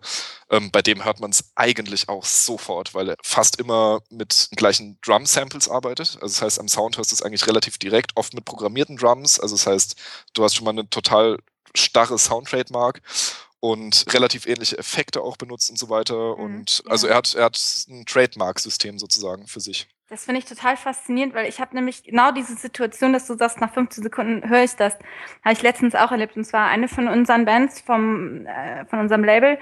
Ähm, 0.50 0.70
bei 0.70 0.82
dem 0.82 1.04
hört 1.04 1.20
man 1.20 1.30
es 1.30 1.44
eigentlich 1.54 2.08
auch 2.08 2.24
sofort, 2.24 2.94
weil 2.94 3.10
er 3.10 3.16
fast 3.22 3.58
immer 3.58 4.00
mit 4.10 4.48
gleichen 4.56 4.98
Drum-Samples 5.02 5.68
arbeitet. 5.68 6.18
Also 6.20 6.26
das 6.26 6.42
heißt, 6.42 6.60
am 6.60 6.68
Sound 6.68 6.98
hörst 6.98 7.10
du 7.12 7.14
es 7.14 7.22
eigentlich 7.22 7.46
relativ 7.46 7.78
direkt, 7.78 8.12
oft 8.16 8.34
mit 8.34 8.44
programmierten 8.44 8.96
Drums. 8.96 9.40
Also 9.40 9.54
das 9.56 9.66
heißt, 9.66 9.96
du 10.34 10.44
hast 10.44 10.54
schon 10.54 10.64
mal 10.64 10.72
eine 10.72 10.88
total 10.88 11.38
starre 11.74 12.18
Soundtrademark 12.18 13.00
und 13.60 14.06
relativ 14.12 14.46
ähnliche 14.46 14.76
Effekte 14.76 15.20
auch 15.22 15.36
benutzt 15.36 15.70
und 15.70 15.78
so 15.78 15.88
weiter. 15.88 16.36
Mhm, 16.36 16.44
und 16.44 16.82
also 16.88 17.06
ja. 17.06 17.12
er 17.12 17.16
hat, 17.18 17.34
er 17.34 17.44
hat 17.44 17.86
ein 17.88 18.04
Trademark-System 18.06 18.98
sozusagen 18.98 19.46
für 19.46 19.60
sich. 19.60 19.88
Das 20.08 20.24
finde 20.26 20.40
ich 20.40 20.44
total 20.44 20.76
faszinierend, 20.76 21.32
weil 21.32 21.48
ich 21.48 21.58
habe 21.58 21.74
nämlich 21.74 22.02
genau 22.02 22.32
diese 22.32 22.54
Situation, 22.54 23.14
dass 23.14 23.26
du 23.26 23.34
sagst, 23.34 23.60
nach 23.60 23.72
15 23.72 24.02
Sekunden 24.02 24.46
höre 24.46 24.64
ich 24.64 24.76
das, 24.76 24.94
habe 25.42 25.54
ich 25.54 25.62
letztens 25.62 25.94
auch 25.94 26.10
erlebt. 26.10 26.36
Und 26.36 26.44
zwar 26.44 26.68
eine 26.68 26.86
von 26.86 27.08
unseren 27.08 27.46
Bands 27.46 27.80
vom, 27.80 28.44
äh, 28.44 28.84
von 28.86 28.98
unserem 28.98 29.24
Label 29.24 29.58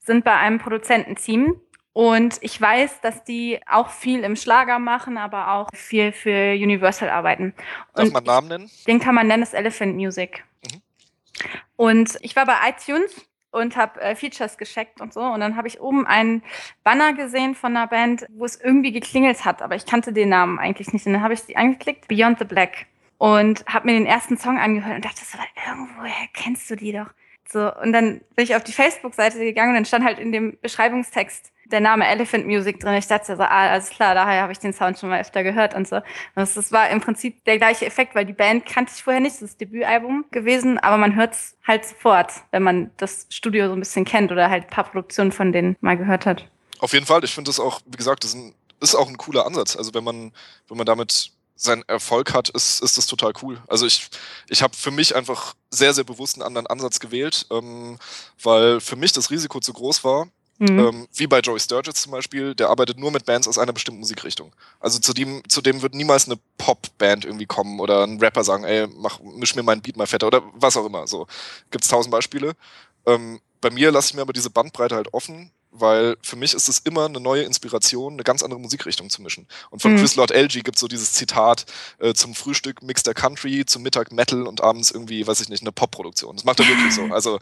sind 0.00 0.24
bei 0.24 0.34
einem 0.34 0.58
Produzententeam. 0.58 1.60
Und 1.92 2.38
ich 2.40 2.60
weiß, 2.60 3.00
dass 3.00 3.22
die 3.24 3.60
auch 3.70 3.90
viel 3.90 4.24
im 4.24 4.34
Schlager 4.34 4.78
machen, 4.78 5.18
aber 5.18 5.52
auch 5.52 5.68
viel 5.72 6.12
für 6.12 6.52
Universal 6.54 7.08
arbeiten. 7.08 7.54
Darf 7.94 8.10
man 8.10 8.24
Namen 8.24 8.48
nennen? 8.48 8.70
Den 8.86 8.98
kann 8.98 9.14
man 9.14 9.26
nennen, 9.28 9.42
das 9.42 9.54
Elephant 9.54 9.94
Music. 9.94 10.44
Mhm. 10.64 10.82
Und 11.76 12.18
ich 12.22 12.36
war 12.36 12.46
bei 12.46 12.56
iTunes 12.68 13.26
und 13.50 13.76
habe 13.76 14.00
äh, 14.00 14.14
Features 14.14 14.58
gecheckt 14.58 15.00
und 15.00 15.12
so. 15.12 15.20
Und 15.20 15.40
dann 15.40 15.56
habe 15.56 15.68
ich 15.68 15.80
oben 15.80 16.06
einen 16.06 16.42
Banner 16.84 17.14
gesehen 17.14 17.54
von 17.54 17.76
einer 17.76 17.86
Band, 17.86 18.26
wo 18.30 18.44
es 18.44 18.60
irgendwie 18.60 18.92
geklingelt 18.92 19.44
hat, 19.44 19.62
aber 19.62 19.76
ich 19.76 19.86
kannte 19.86 20.12
den 20.12 20.28
Namen 20.28 20.58
eigentlich 20.58 20.92
nicht. 20.92 21.06
Und 21.06 21.14
dann 21.14 21.22
habe 21.22 21.34
ich 21.34 21.46
die 21.46 21.56
angeklickt, 21.56 22.08
Beyond 22.08 22.38
the 22.38 22.44
Black. 22.44 22.86
Und 23.18 23.64
habe 23.66 23.86
mir 23.86 23.94
den 23.94 24.04
ersten 24.04 24.36
Song 24.36 24.58
angehört 24.58 24.96
und 24.96 25.04
dachte 25.04 25.24
so, 25.24 25.38
irgendwoher 25.66 26.12
kennst 26.34 26.70
du 26.70 26.76
die 26.76 26.92
doch. 26.92 27.08
So, 27.48 27.74
und 27.74 27.92
dann 27.92 28.20
bin 28.34 28.44
ich 28.44 28.54
auf 28.54 28.64
die 28.64 28.72
Facebook-Seite 28.72 29.38
gegangen 29.38 29.70
und 29.70 29.76
dann 29.76 29.84
stand 29.86 30.04
halt 30.04 30.18
in 30.18 30.32
dem 30.32 30.58
Beschreibungstext 30.60 31.52
der 31.70 31.80
Name 31.80 32.06
Elephant 32.06 32.46
Music 32.46 32.80
drin. 32.80 32.94
Ich 32.94 33.06
dachte 33.06 33.36
so, 33.36 33.42
ah, 33.42 33.70
alles 33.70 33.90
klar, 33.90 34.14
daher 34.14 34.42
habe 34.42 34.52
ich 34.52 34.58
den 34.58 34.72
Sound 34.72 34.98
schon 34.98 35.08
mal 35.08 35.20
öfter 35.20 35.42
gehört 35.42 35.74
und 35.74 35.86
so. 35.86 35.96
Und 35.96 36.04
das, 36.56 36.72
war 36.72 36.90
im 36.90 37.00
Prinzip 37.00 37.44
der 37.44 37.58
gleiche 37.58 37.86
Effekt, 37.86 38.14
weil 38.14 38.24
die 38.24 38.32
Band 38.32 38.66
kannte 38.66 38.92
ich 38.94 39.02
vorher 39.02 39.20
nicht, 39.20 39.36
das 39.36 39.42
ist 39.42 39.50
das 39.52 39.56
Debütalbum 39.58 40.24
gewesen, 40.30 40.78
aber 40.78 40.96
man 40.96 41.14
hört 41.16 41.34
es 41.34 41.56
halt 41.66 41.84
sofort, 41.84 42.32
wenn 42.50 42.62
man 42.62 42.90
das 42.96 43.26
Studio 43.30 43.68
so 43.68 43.74
ein 43.74 43.80
bisschen 43.80 44.04
kennt 44.04 44.32
oder 44.32 44.50
halt 44.50 44.64
ein 44.64 44.70
paar 44.70 44.84
Produktionen 44.84 45.32
von 45.32 45.52
denen 45.52 45.76
mal 45.80 45.96
gehört 45.96 46.26
hat. 46.26 46.48
Auf 46.78 46.92
jeden 46.92 47.06
Fall, 47.06 47.24
ich 47.24 47.34
finde 47.34 47.48
das 47.48 47.60
auch, 47.60 47.80
wie 47.86 47.96
gesagt, 47.96 48.24
das 48.24 48.34
ist, 48.34 48.36
ein, 48.36 48.54
ist 48.80 48.94
auch 48.94 49.08
ein 49.08 49.16
cooler 49.16 49.46
Ansatz. 49.46 49.76
Also 49.76 49.94
wenn 49.94 50.04
man, 50.04 50.32
wenn 50.68 50.76
man 50.76 50.86
damit 50.86 51.32
seinen 51.56 51.82
Erfolg 51.88 52.34
hat, 52.34 52.50
ist, 52.50 52.82
ist 52.82 52.98
das 52.98 53.06
total 53.06 53.32
cool. 53.42 53.58
Also 53.66 53.86
ich, 53.86 54.08
ich 54.48 54.62
habe 54.62 54.76
für 54.76 54.90
mich 54.90 55.16
einfach 55.16 55.54
sehr, 55.70 55.94
sehr 55.94 56.04
bewusst 56.04 56.36
einen 56.36 56.42
anderen 56.42 56.66
Ansatz 56.66 57.00
gewählt, 57.00 57.46
ähm, 57.50 57.98
weil 58.42 58.80
für 58.80 58.96
mich 58.96 59.12
das 59.12 59.30
Risiko 59.30 59.58
zu 59.60 59.72
groß 59.72 60.04
war, 60.04 60.28
Mhm. 60.58 60.78
Ähm, 60.78 61.08
wie 61.14 61.26
bei 61.26 61.40
Joey 61.40 61.60
Sturgis 61.60 61.94
zum 61.94 62.12
Beispiel, 62.12 62.54
der 62.54 62.70
arbeitet 62.70 62.98
nur 62.98 63.10
mit 63.10 63.26
Bands 63.26 63.46
aus 63.46 63.58
einer 63.58 63.72
bestimmten 63.72 64.00
Musikrichtung. 64.00 64.52
Also 64.80 64.98
zu 64.98 65.12
dem, 65.12 65.42
zu 65.48 65.60
dem 65.60 65.82
wird 65.82 65.94
niemals 65.94 66.26
eine 66.26 66.38
Pop-Band 66.58 67.24
irgendwie 67.24 67.46
kommen 67.46 67.78
oder 67.78 68.04
ein 68.04 68.18
Rapper 68.18 68.42
sagen, 68.42 68.64
ey, 68.64 68.86
mach, 68.86 69.20
misch 69.20 69.54
mir 69.54 69.62
meinen 69.62 69.82
Beat 69.82 69.96
mal 69.96 70.06
fetter 70.06 70.26
oder 70.28 70.42
was 70.54 70.76
auch 70.76 70.86
immer. 70.86 71.06
So 71.06 71.26
gibt's 71.70 71.88
tausend 71.88 72.10
Beispiele. 72.10 72.54
Ähm, 73.06 73.40
bei 73.60 73.70
mir 73.70 73.90
lasse 73.90 74.08
ich 74.08 74.14
mir 74.14 74.22
aber 74.22 74.32
diese 74.32 74.50
Bandbreite 74.50 74.94
halt 74.94 75.12
offen 75.12 75.50
weil 75.80 76.16
für 76.22 76.36
mich 76.36 76.54
ist 76.54 76.68
es 76.68 76.78
immer 76.80 77.06
eine 77.06 77.20
neue 77.20 77.42
Inspiration, 77.42 78.14
eine 78.14 78.22
ganz 78.22 78.42
andere 78.42 78.60
Musikrichtung 78.60 79.10
zu 79.10 79.22
mischen. 79.22 79.46
Und 79.70 79.82
von 79.82 79.92
mhm. 79.92 79.98
Chris 79.98 80.16
Lord 80.16 80.30
LG 80.30 80.62
gibt 80.62 80.76
es 80.76 80.80
so 80.80 80.88
dieses 80.88 81.12
Zitat, 81.12 81.66
äh, 81.98 82.14
zum 82.14 82.34
Frühstück 82.34 82.82
Mixed 82.82 83.12
Country, 83.14 83.64
zum 83.66 83.82
Mittag 83.82 84.12
Metal 84.12 84.46
und 84.46 84.60
abends 84.60 84.90
irgendwie, 84.90 85.26
weiß 85.26 85.40
ich 85.40 85.48
nicht, 85.48 85.62
eine 85.62 85.72
Popproduktion. 85.72 86.36
Das 86.36 86.44
macht 86.44 86.60
er 86.60 86.68
wirklich 86.68 86.94
so. 86.94 87.02
Also 87.12 87.38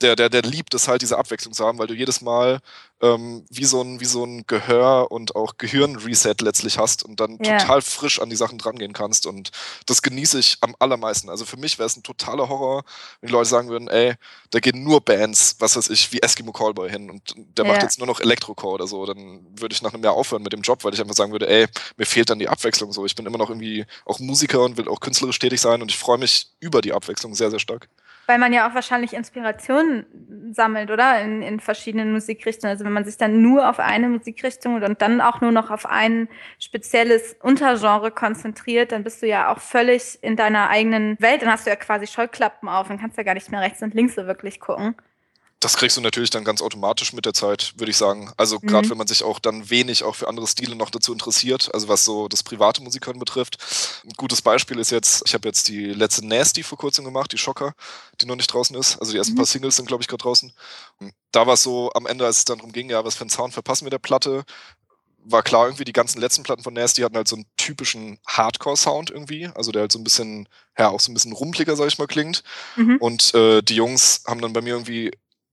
der, 0.00 0.16
der, 0.16 0.28
der 0.28 0.42
liebt 0.42 0.74
es 0.74 0.88
halt, 0.88 1.02
diese 1.02 1.18
Abwechslung 1.18 1.52
zu 1.52 1.66
haben, 1.66 1.78
weil 1.78 1.86
du 1.86 1.94
jedes 1.94 2.20
Mal 2.20 2.60
ähm, 3.00 3.44
wie, 3.50 3.64
so 3.64 3.82
ein, 3.82 4.00
wie 4.00 4.04
so 4.04 4.24
ein 4.24 4.44
Gehör 4.46 5.10
und 5.10 5.36
auch 5.36 5.56
Gehirn-Reset 5.58 6.34
letztlich 6.40 6.78
hast 6.78 7.04
und 7.04 7.20
dann 7.20 7.38
yeah. 7.40 7.58
total 7.58 7.82
frisch 7.82 8.20
an 8.20 8.30
die 8.30 8.36
Sachen 8.36 8.58
drangehen 8.58 8.92
kannst. 8.92 9.26
Und 9.26 9.50
das 9.86 10.02
genieße 10.02 10.38
ich 10.38 10.58
am 10.60 10.74
allermeisten. 10.78 11.30
Also 11.30 11.44
für 11.44 11.56
mich 11.56 11.78
wäre 11.78 11.86
es 11.86 11.96
ein 11.96 12.02
totaler 12.02 12.48
Horror, 12.48 12.84
wenn 13.20 13.28
die 13.28 13.32
Leute 13.32 13.48
sagen 13.48 13.68
würden, 13.68 13.88
ey, 13.88 14.14
da 14.50 14.60
gehen 14.60 14.82
nur 14.82 15.00
Bands, 15.00 15.56
was 15.58 15.76
weiß 15.76 15.90
ich, 15.90 16.12
wie 16.12 16.20
Eskimo 16.20 16.52
Callboy 16.52 16.90
hin 16.90 17.10
und 17.10 17.34
der 17.36 17.64
yeah. 17.64 17.74
macht 17.74 17.82
jetzt 17.82 17.98
nur 17.98 18.06
noch 18.06 18.20
Elektrocore 18.20 18.74
oder 18.74 18.86
so. 18.86 19.06
Dann 19.06 19.46
würde 19.56 19.72
ich 19.72 19.82
nach 19.82 19.94
einem 19.94 20.04
Jahr 20.04 20.14
aufhören 20.14 20.42
mit 20.42 20.52
dem 20.52 20.62
Job, 20.62 20.84
weil 20.84 20.94
ich 20.94 21.00
einfach 21.00 21.16
sagen 21.16 21.32
würde, 21.32 21.48
ey, 21.48 21.66
mir 21.96 22.06
fehlt 22.06 22.30
dann 22.30 22.38
die 22.38 22.48
Abwechslung 22.48 22.92
so. 22.92 23.04
Ich 23.06 23.14
bin 23.14 23.26
immer 23.26 23.38
noch 23.38 23.50
irgendwie 23.50 23.86
auch 24.06 24.18
Musiker 24.18 24.62
und 24.62 24.76
will 24.76 24.88
auch 24.88 25.00
künstlerisch 25.00 25.38
tätig 25.38 25.60
sein 25.60 25.82
und 25.82 25.90
ich 25.90 25.98
freue 25.98 26.18
mich 26.18 26.48
über 26.60 26.80
die 26.80 26.92
Abwechslung 26.92 27.34
sehr, 27.34 27.50
sehr 27.50 27.60
stark. 27.60 27.88
Weil 28.28 28.38
man 28.38 28.52
ja 28.52 28.68
auch 28.68 28.74
wahrscheinlich 28.74 29.14
Inspirationen 29.14 30.04
sammelt, 30.52 30.90
oder? 30.90 31.18
In, 31.22 31.40
in 31.40 31.60
verschiedenen 31.60 32.12
Musikrichtungen. 32.12 32.70
Also 32.70 32.84
wenn 32.84 32.92
man 32.92 33.06
sich 33.06 33.16
dann 33.16 33.40
nur 33.40 33.70
auf 33.70 33.80
eine 33.80 34.06
Musikrichtung 34.06 34.74
und 34.82 35.00
dann 35.00 35.22
auch 35.22 35.40
nur 35.40 35.50
noch 35.50 35.70
auf 35.70 35.86
ein 35.86 36.28
spezielles 36.58 37.36
Untergenre 37.40 38.10
konzentriert, 38.10 38.92
dann 38.92 39.02
bist 39.02 39.22
du 39.22 39.26
ja 39.26 39.50
auch 39.50 39.60
völlig 39.60 40.18
in 40.20 40.36
deiner 40.36 40.68
eigenen 40.68 41.16
Welt. 41.20 41.40
Dann 41.40 41.50
hast 41.50 41.64
du 41.64 41.70
ja 41.70 41.76
quasi 41.76 42.06
Scheuklappen 42.06 42.68
auf 42.68 42.90
und 42.90 43.00
kannst 43.00 43.16
ja 43.16 43.22
gar 43.22 43.32
nicht 43.32 43.50
mehr 43.50 43.62
rechts 43.62 43.82
und 43.82 43.94
links 43.94 44.14
so 44.14 44.26
wirklich 44.26 44.60
gucken 44.60 44.94
das 45.60 45.76
kriegst 45.76 45.96
du 45.96 46.00
natürlich 46.00 46.30
dann 46.30 46.44
ganz 46.44 46.62
automatisch 46.62 47.12
mit 47.12 47.26
der 47.26 47.34
Zeit, 47.34 47.74
würde 47.76 47.90
ich 47.90 47.96
sagen. 47.96 48.32
Also 48.36 48.60
gerade 48.60 48.86
mhm. 48.86 48.90
wenn 48.92 48.98
man 48.98 49.06
sich 49.08 49.24
auch 49.24 49.40
dann 49.40 49.70
wenig 49.70 50.04
auch 50.04 50.14
für 50.14 50.28
andere 50.28 50.46
Stile 50.46 50.76
noch 50.76 50.90
dazu 50.90 51.12
interessiert, 51.12 51.74
also 51.74 51.88
was 51.88 52.04
so 52.04 52.28
das 52.28 52.44
private 52.44 52.80
Musikern 52.82 53.18
betrifft. 53.18 53.58
Ein 54.04 54.12
gutes 54.16 54.40
Beispiel 54.40 54.78
ist 54.78 54.90
jetzt, 54.90 55.22
ich 55.26 55.34
habe 55.34 55.48
jetzt 55.48 55.66
die 55.68 55.86
letzte 55.86 56.24
Nasty 56.26 56.62
vor 56.62 56.78
kurzem 56.78 57.04
gemacht, 57.04 57.32
die 57.32 57.38
Schocker, 57.38 57.74
die 58.20 58.26
noch 58.26 58.36
nicht 58.36 58.52
draußen 58.52 58.76
ist. 58.76 58.98
Also 58.98 59.12
die 59.12 59.18
ersten 59.18 59.34
mhm. 59.34 59.38
paar 59.38 59.46
Singles 59.46 59.76
sind, 59.76 59.86
glaube 59.86 60.02
ich, 60.02 60.08
gerade 60.08 60.22
draußen. 60.22 60.52
Da 61.32 61.46
war 61.46 61.54
es 61.54 61.62
so 61.64 61.90
am 61.92 62.06
Ende, 62.06 62.24
als 62.24 62.38
es 62.38 62.44
dann 62.44 62.58
darum 62.58 62.72
ging, 62.72 62.90
ja, 62.90 63.04
was 63.04 63.16
für 63.16 63.22
einen 63.22 63.30
Sound 63.30 63.52
verpassen 63.52 63.84
wir 63.84 63.90
der 63.90 63.98
Platte, 63.98 64.44
war 65.30 65.42
klar, 65.42 65.66
irgendwie 65.66 65.84
die 65.84 65.92
ganzen 65.92 66.20
letzten 66.20 66.42
Platten 66.42 66.62
von 66.62 66.72
Nasty 66.72 67.02
hatten 67.02 67.16
halt 67.16 67.28
so 67.28 67.36
einen 67.36 67.46
typischen 67.56 68.18
Hardcore-Sound 68.26 69.10
irgendwie, 69.10 69.50
also 69.54 69.72
der 69.72 69.82
halt 69.82 69.92
so 69.92 69.98
ein 69.98 70.04
bisschen, 70.04 70.48
ja, 70.78 70.88
auch 70.88 71.00
so 71.00 71.10
ein 71.10 71.14
bisschen 71.14 71.32
rumpliger, 71.32 71.76
sag 71.76 71.88
ich 71.88 71.98
mal, 71.98 72.06
klingt. 72.06 72.42
Mhm. 72.76 72.96
Und 72.98 73.34
äh, 73.34 73.60
die 73.60 73.74
Jungs 73.74 74.22
haben 74.26 74.40
dann 74.40 74.52
bei 74.52 74.62
mir 74.62 74.74
irgendwie 74.74 75.10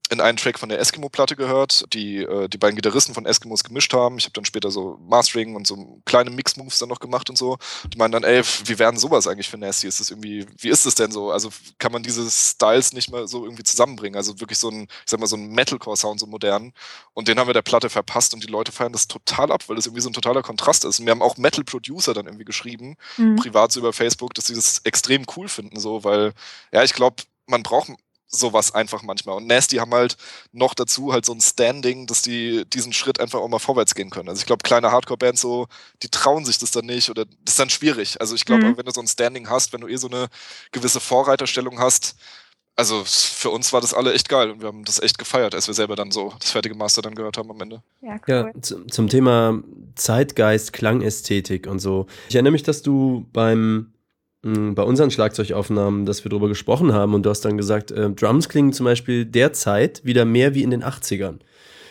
in 0.10 0.22
einen 0.22 0.38
Track 0.38 0.60
von 0.60 0.70
der 0.70 0.80
Eskimo-Platte 0.80 1.36
gehört, 1.36 1.86
die 1.94 2.18
äh, 2.18 2.48
die 2.48 2.58
beiden 2.58 2.76
Gitarristen 2.76 3.14
von 3.14 3.26
Eskimos 3.26 3.64
gemischt 3.64 3.94
haben. 3.94 4.18
Ich 4.18 4.26
habe 4.26 4.34
dann 4.34 4.46
später 4.46 4.70
so 4.70 5.00
Mastering 5.02 5.56
und 5.56 5.66
so 5.66 6.02
kleine 6.06 6.30
Mix-Moves 6.30 6.78
dann 6.78 6.90
noch 6.90 7.00
gemacht 7.00 7.30
und 7.30 7.38
so. 7.38 7.58
Die 7.92 7.98
meinen 7.98 8.12
dann, 8.12 8.24
ey, 8.24 8.44
wie 8.66 8.78
werden 8.78 9.00
sowas 9.00 9.28
eigentlich 9.28 9.50
für 9.50 9.58
Nasty? 9.58 9.88
Ist 9.88 10.00
das 10.00 10.12
irgendwie, 10.12 10.46
wie 10.60 10.70
ist 10.70 10.86
das 10.86 10.94
denn 10.94 11.12
so? 11.12 11.32
Also 11.32 11.50
kann 11.80 11.92
man 11.92 12.04
diese 12.04 12.30
Styles 12.30 12.94
nicht 12.94 13.12
mehr 13.12 13.28
so 13.28 13.46
irgendwie 13.46 13.64
zusammenbringen? 13.64 14.16
Also 14.16 14.40
wirklich 14.40 14.60
so 14.60 14.70
ein, 14.70 14.84
ich 14.84 15.10
sag 15.10 15.20
mal, 15.20 15.28
so 15.28 15.38
ein 15.38 15.48
Metalcore-Sound, 15.48 16.20
so 16.20 16.28
modern. 16.28 16.74
Und 17.14 17.28
den 17.28 17.40
haben 17.40 17.48
wir 17.48 17.54
der 17.54 17.64
Platte 17.64 17.90
verpasst 17.90 18.34
und 18.36 18.44
die 18.44 18.52
Leute 18.52 18.72
feiern 18.72 18.94
das 18.94 19.08
total 19.08 19.52
ab, 19.52 19.68
weil 19.68 19.76
das 19.76 19.88
irgendwie 19.88 20.02
so 20.02 20.10
ein 20.10 20.14
totaler 20.14 20.44
Kontrast 20.44 20.86
ist. 20.86 21.00
Und 21.00 21.06
wir 21.06 21.12
haben 21.12 21.24
auch 21.24 21.38
Metal-Producer 21.38 22.14
dann 22.14 22.28
irgendwie 22.28 22.46
geschrieben, 22.46 22.96
mhm. 23.18 23.38
privat 23.38 23.72
so 23.72 23.80
über 23.80 23.92
Facebook, 23.92 24.36
dass 24.36 24.48
sie 24.48 24.56
das 24.56 24.82
extrem 24.84 25.26
cool 25.36 25.48
finden, 25.48 25.80
so, 25.80 26.04
weil, 26.04 26.34
ja, 26.72 26.84
ich 26.84 26.94
glaube, 26.94 27.24
man 27.48 27.64
braucht 27.64 27.90
sowas 28.28 28.74
einfach 28.74 29.04
manchmal. 29.04 29.38
Und 29.38 29.48
Nasty 29.48 29.78
haben 29.78 29.94
halt 29.94 30.18
noch 30.52 30.74
dazu 30.74 31.14
halt 31.14 31.26
so 31.26 31.34
ein 31.34 31.42
Standing, 31.42 32.08
dass 32.08 32.22
die 32.22 32.66
diesen 32.74 32.94
Schritt 32.94 33.20
einfach 33.20 33.40
auch 33.40 33.48
mal 33.48 33.60
vorwärts 33.60 33.96
gehen 33.96 34.10
können. 34.10 34.30
Also 34.30 34.40
ich 34.40 34.46
glaube, 34.46 34.64
kleine 34.64 34.92
Hardcore-Bands 34.92 35.42
so, 35.42 35.68
die 36.04 36.10
trauen 36.10 36.46
sich 36.46 36.58
das 36.58 36.72
dann 36.72 36.86
nicht 36.86 37.10
oder 37.10 37.26
das 37.26 37.54
ist 37.54 37.60
dann 37.60 37.70
schwierig. 37.70 38.20
Also 38.20 38.36
ich 38.36 38.46
glaube, 38.46 38.66
mhm. 38.66 38.78
wenn 38.78 38.86
du 38.86 38.92
so 38.92 39.02
ein 39.02 39.08
Standing 39.08 39.50
hast, 39.50 39.74
wenn 39.74 39.82
du 39.82 39.88
eh 39.88 39.96
so 39.98 40.08
eine 40.08 40.28
gewisse 40.72 41.00
Vorreiterstellung 41.00 41.80
hast, 41.80 42.16
also 42.78 43.04
für 43.06 43.52
uns 43.52 43.72
war 43.72 43.80
das 43.80 43.94
alle 43.94 44.14
echt 44.14 44.28
geil 44.28 44.52
und 44.52 44.60
wir 44.60 44.68
haben 44.68 44.84
das 44.84 45.02
echt 45.02 45.18
gefeiert, 45.18 45.56
als 45.56 45.68
wir 45.68 45.74
selber 45.74 45.96
dann 45.96 46.12
so 46.12 46.34
das 46.40 46.52
fertige 46.52 46.76
Master 46.76 47.02
dann 47.02 47.16
gehört 47.16 47.38
haben 47.38 47.50
am 47.50 47.62
Ende. 47.62 47.82
Ja, 48.02 48.20
cool. 48.28 48.52
ja 48.54 48.62
zum 48.62 49.08
Thema 49.08 49.64
Zeitgeist, 49.96 50.74
Klangästhetik 50.74 51.68
und 51.68 51.80
so. 51.80 52.08
Ich 52.28 52.36
erinnere 52.36 52.52
mich, 52.52 52.64
dass 52.64 52.82
du 52.82 53.26
beim 53.32 53.94
bei 54.46 54.84
unseren 54.84 55.10
Schlagzeugaufnahmen, 55.10 56.06
dass 56.06 56.24
wir 56.24 56.30
darüber 56.30 56.48
gesprochen 56.48 56.94
haben 56.94 57.16
und 57.16 57.24
du 57.24 57.32
hast 57.32 57.42
dann 57.42 57.58
gesagt, 57.58 57.90
äh, 57.90 58.12
Drums 58.12 58.48
klingen 58.48 58.74
zum 58.74 58.86
Beispiel 58.86 59.26
derzeit 59.26 60.06
wieder 60.06 60.24
mehr 60.24 60.54
wie 60.54 60.62
in 60.62 60.70
den 60.70 60.84
80ern. 60.84 61.40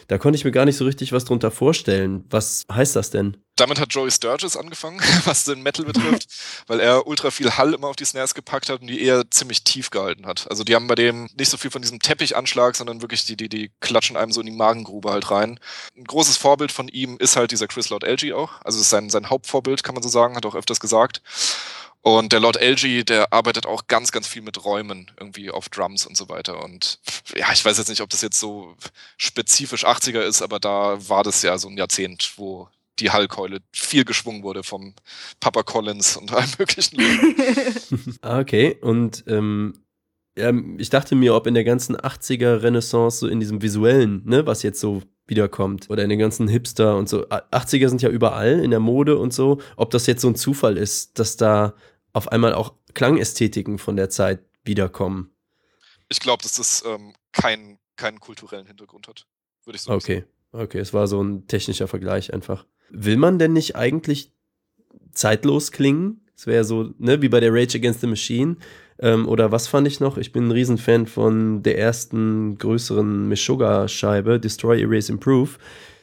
Da 0.09 0.19
konnte 0.19 0.37
ich 0.37 0.45
mir 0.45 0.53
gar 0.53 0.65
nicht 0.65 0.77
so 0.77 0.85
richtig 0.85 1.13
was 1.13 1.25
drunter 1.25 1.51
vorstellen. 1.51 2.25
Was 2.31 2.65
heißt 2.71 2.95
das 2.95 3.11
denn? 3.11 3.39
Damit 3.57 3.81
hat 3.81 3.93
Joey 3.93 4.11
Sturgis 4.11 4.57
angefangen, 4.57 5.01
was 5.25 5.45
den 5.45 5.63
Metal 5.63 5.85
betrifft, 5.85 6.27
weil 6.67 6.81
er 6.81 7.07
ultra 7.07 7.31
viel 7.31 7.57
Hall 7.57 7.73
immer 7.73 7.89
auf 7.89 7.97
die 7.97 8.05
Snares 8.05 8.35
gepackt 8.35 8.69
hat 8.69 8.81
und 8.83 8.89
die 8.89 9.03
eher 9.03 9.31
ziemlich 9.31 9.65
tief 9.65 9.91
gehalten 9.91 10.27
hat. 10.27 10.47
Also 10.51 10.65
die 10.65 10.75
haben 10.75 10.87
bei 10.87 10.95
dem 10.95 11.29
nicht 11.39 11.49
so 11.49 11.57
viel 11.57 11.71
von 11.71 11.83
diesem 11.83 12.01
Teppichanschlag, 12.01 12.77
sondern 12.77 13.01
wirklich 13.01 13.25
die, 13.25 13.37
die, 13.37 13.49
die 13.49 13.71
klatschen 13.81 14.17
einem 14.17 14.33
so 14.33 14.41
in 14.41 14.47
die 14.47 14.53
Magengrube 14.53 15.11
halt 15.11 15.31
rein. 15.31 15.59
Ein 15.97 16.05
großes 16.05 16.37
Vorbild 16.37 16.73
von 16.73 16.89
ihm 16.89 17.17
ist 17.19 17.37
halt 17.37 17.53
dieser 17.53 17.69
Chris 17.69 17.89
Lord 17.91 18.05
LG 18.05 18.33
auch. 18.33 18.53
Also 18.63 18.81
ist 18.81 18.91
sein, 18.91 19.09
sein 19.09 19.31
Hauptvorbild, 19.31 19.85
kann 19.85 19.95
man 19.95 20.03
so 20.03 20.09
sagen, 20.09 20.37
hat 20.37 20.47
auch 20.47 20.57
öfters 20.57 20.81
gesagt. 20.81 21.23
Und 22.05 22.35
der 22.35 22.41
Lord 22.41 22.61
LG, 22.61 23.03
der 23.05 23.33
arbeitet 23.33 23.65
auch 23.65 23.87
ganz, 23.87 24.13
ganz 24.13 24.29
viel 24.29 24.43
mit 24.43 24.63
Räumen 24.63 25.11
irgendwie 25.19 25.51
auf 25.51 25.71
Drums 25.71 26.05
und 26.05 26.19
so 26.19 26.29
weiter. 26.29 26.63
Und 26.63 26.99
ja, 27.35 27.51
ich 27.51 27.65
weiß 27.65 27.79
jetzt 27.79 27.89
nicht, 27.89 28.03
ob 28.03 28.11
das 28.11 28.21
jetzt 28.21 28.39
so 28.39 28.77
spezifisch 29.17 29.87
80er 29.87 30.21
ist, 30.21 30.43
aber 30.43 30.61
da 30.61 30.99
war 31.09 31.23
das 31.23 31.41
ja 31.41 31.57
so 31.57 31.69
ein 31.69 31.79
Jahrzehnt, 31.79 32.35
wo 32.37 32.69
die 32.99 33.11
Hallkeule 33.11 33.61
viel 33.73 34.05
geschwungen 34.05 34.43
wurde 34.43 34.63
vom 34.63 34.93
Papa 35.41 35.63
Collins 35.63 36.19
und 36.19 36.31
allem 36.31 36.51
möglichen. 36.59 37.01
Ah, 38.21 38.39
okay, 38.39 38.77
und 38.83 39.25
ähm, 39.27 39.73
ja, 40.37 40.53
ich 40.77 40.91
dachte 40.91 41.15
mir, 41.15 41.35
ob 41.35 41.47
in 41.47 41.55
der 41.55 41.65
ganzen 41.65 41.97
80er 41.97 42.63
Renaissance, 42.63 43.21
so 43.21 43.29
in 43.29 43.41
diesem 43.41 43.63
visuellen, 43.63 44.21
ne, 44.27 44.47
was 44.47 44.63
jetzt 44.63 44.81
so 44.81 45.03
wiederkommt, 45.27 45.89
oder 45.89 46.03
in 46.03 46.11
den 46.11 46.19
ganzen 46.19 46.49
Hipster 46.49 46.99
und 46.99 47.09
so, 47.09 47.27
80er 47.29 47.89
sind 47.89 48.03
ja 48.03 48.11
überall 48.11 48.61
in 48.61 48.71
der 48.71 48.81
Mode 48.81 49.17
und 49.17 49.33
so, 49.33 49.59
ob 49.77 49.91
das 49.91 50.07
jetzt 50.07 50.21
so 50.21 50.29
ein 50.29 50.35
Zufall 50.35 50.77
ist, 50.77 51.19
dass 51.19 51.39
da 51.39 51.73
auf 52.15 52.33
einmal 52.33 52.55
auch 52.55 52.73
Klangästhetiken 52.95 53.79
von 53.79 53.97
der 53.97 54.09
Zeit 54.09 54.41
wiederkommen. 54.65 55.31
Ich 56.09 56.21
glaube, 56.21 56.43
dass 56.43 56.55
das 56.55 56.83
ähm, 56.87 57.13
keinen 57.33 57.79
keinen 57.97 58.21
kulturellen 58.21 58.67
Hintergrund 58.67 59.09
hat, 59.09 59.27
würde 59.65 59.77
ich 59.77 59.83
so 59.83 59.93
okay. 59.93 60.15
sagen. 60.15 60.27
Okay, 60.53 60.63
okay, 60.65 60.79
es 60.79 60.95
war 60.95 61.07
so 61.07 61.23
ein 61.23 61.47
technischer 61.47 61.89
Vergleich 61.89 62.33
einfach. 62.33 62.67
Will 62.91 63.17
man 63.17 63.39
denn 63.39 63.53
nicht 63.53 63.77
eigentlich 63.77 64.33
zeitlos 65.13 65.71
klingen? 65.71 66.21
Es 66.37 66.47
wäre 66.47 66.65
so, 66.65 66.93
ne, 66.99 67.23
wie 67.23 67.29
bei 67.29 67.41
der 67.41 67.53
Rage 67.53 67.79
Against 67.79 68.01
the 68.01 68.07
Machine. 68.07 68.57
Ähm, 68.99 69.29
oder 69.29 69.53
was 69.53 69.69
fand 69.69 69.87
ich 69.87 70.01
noch? 70.01 70.19
Ich 70.19 70.33
bin 70.33 70.49
ein 70.49 70.51
Riesenfan 70.51 71.07
von 71.07 71.63
der 71.63 71.79
ersten 71.79 72.59
größeren 72.59 73.29
Meshuggah-Scheibe, 73.29 74.41
Destroy, 74.41 74.83
Erase, 74.83 75.13
Improve. 75.13 75.51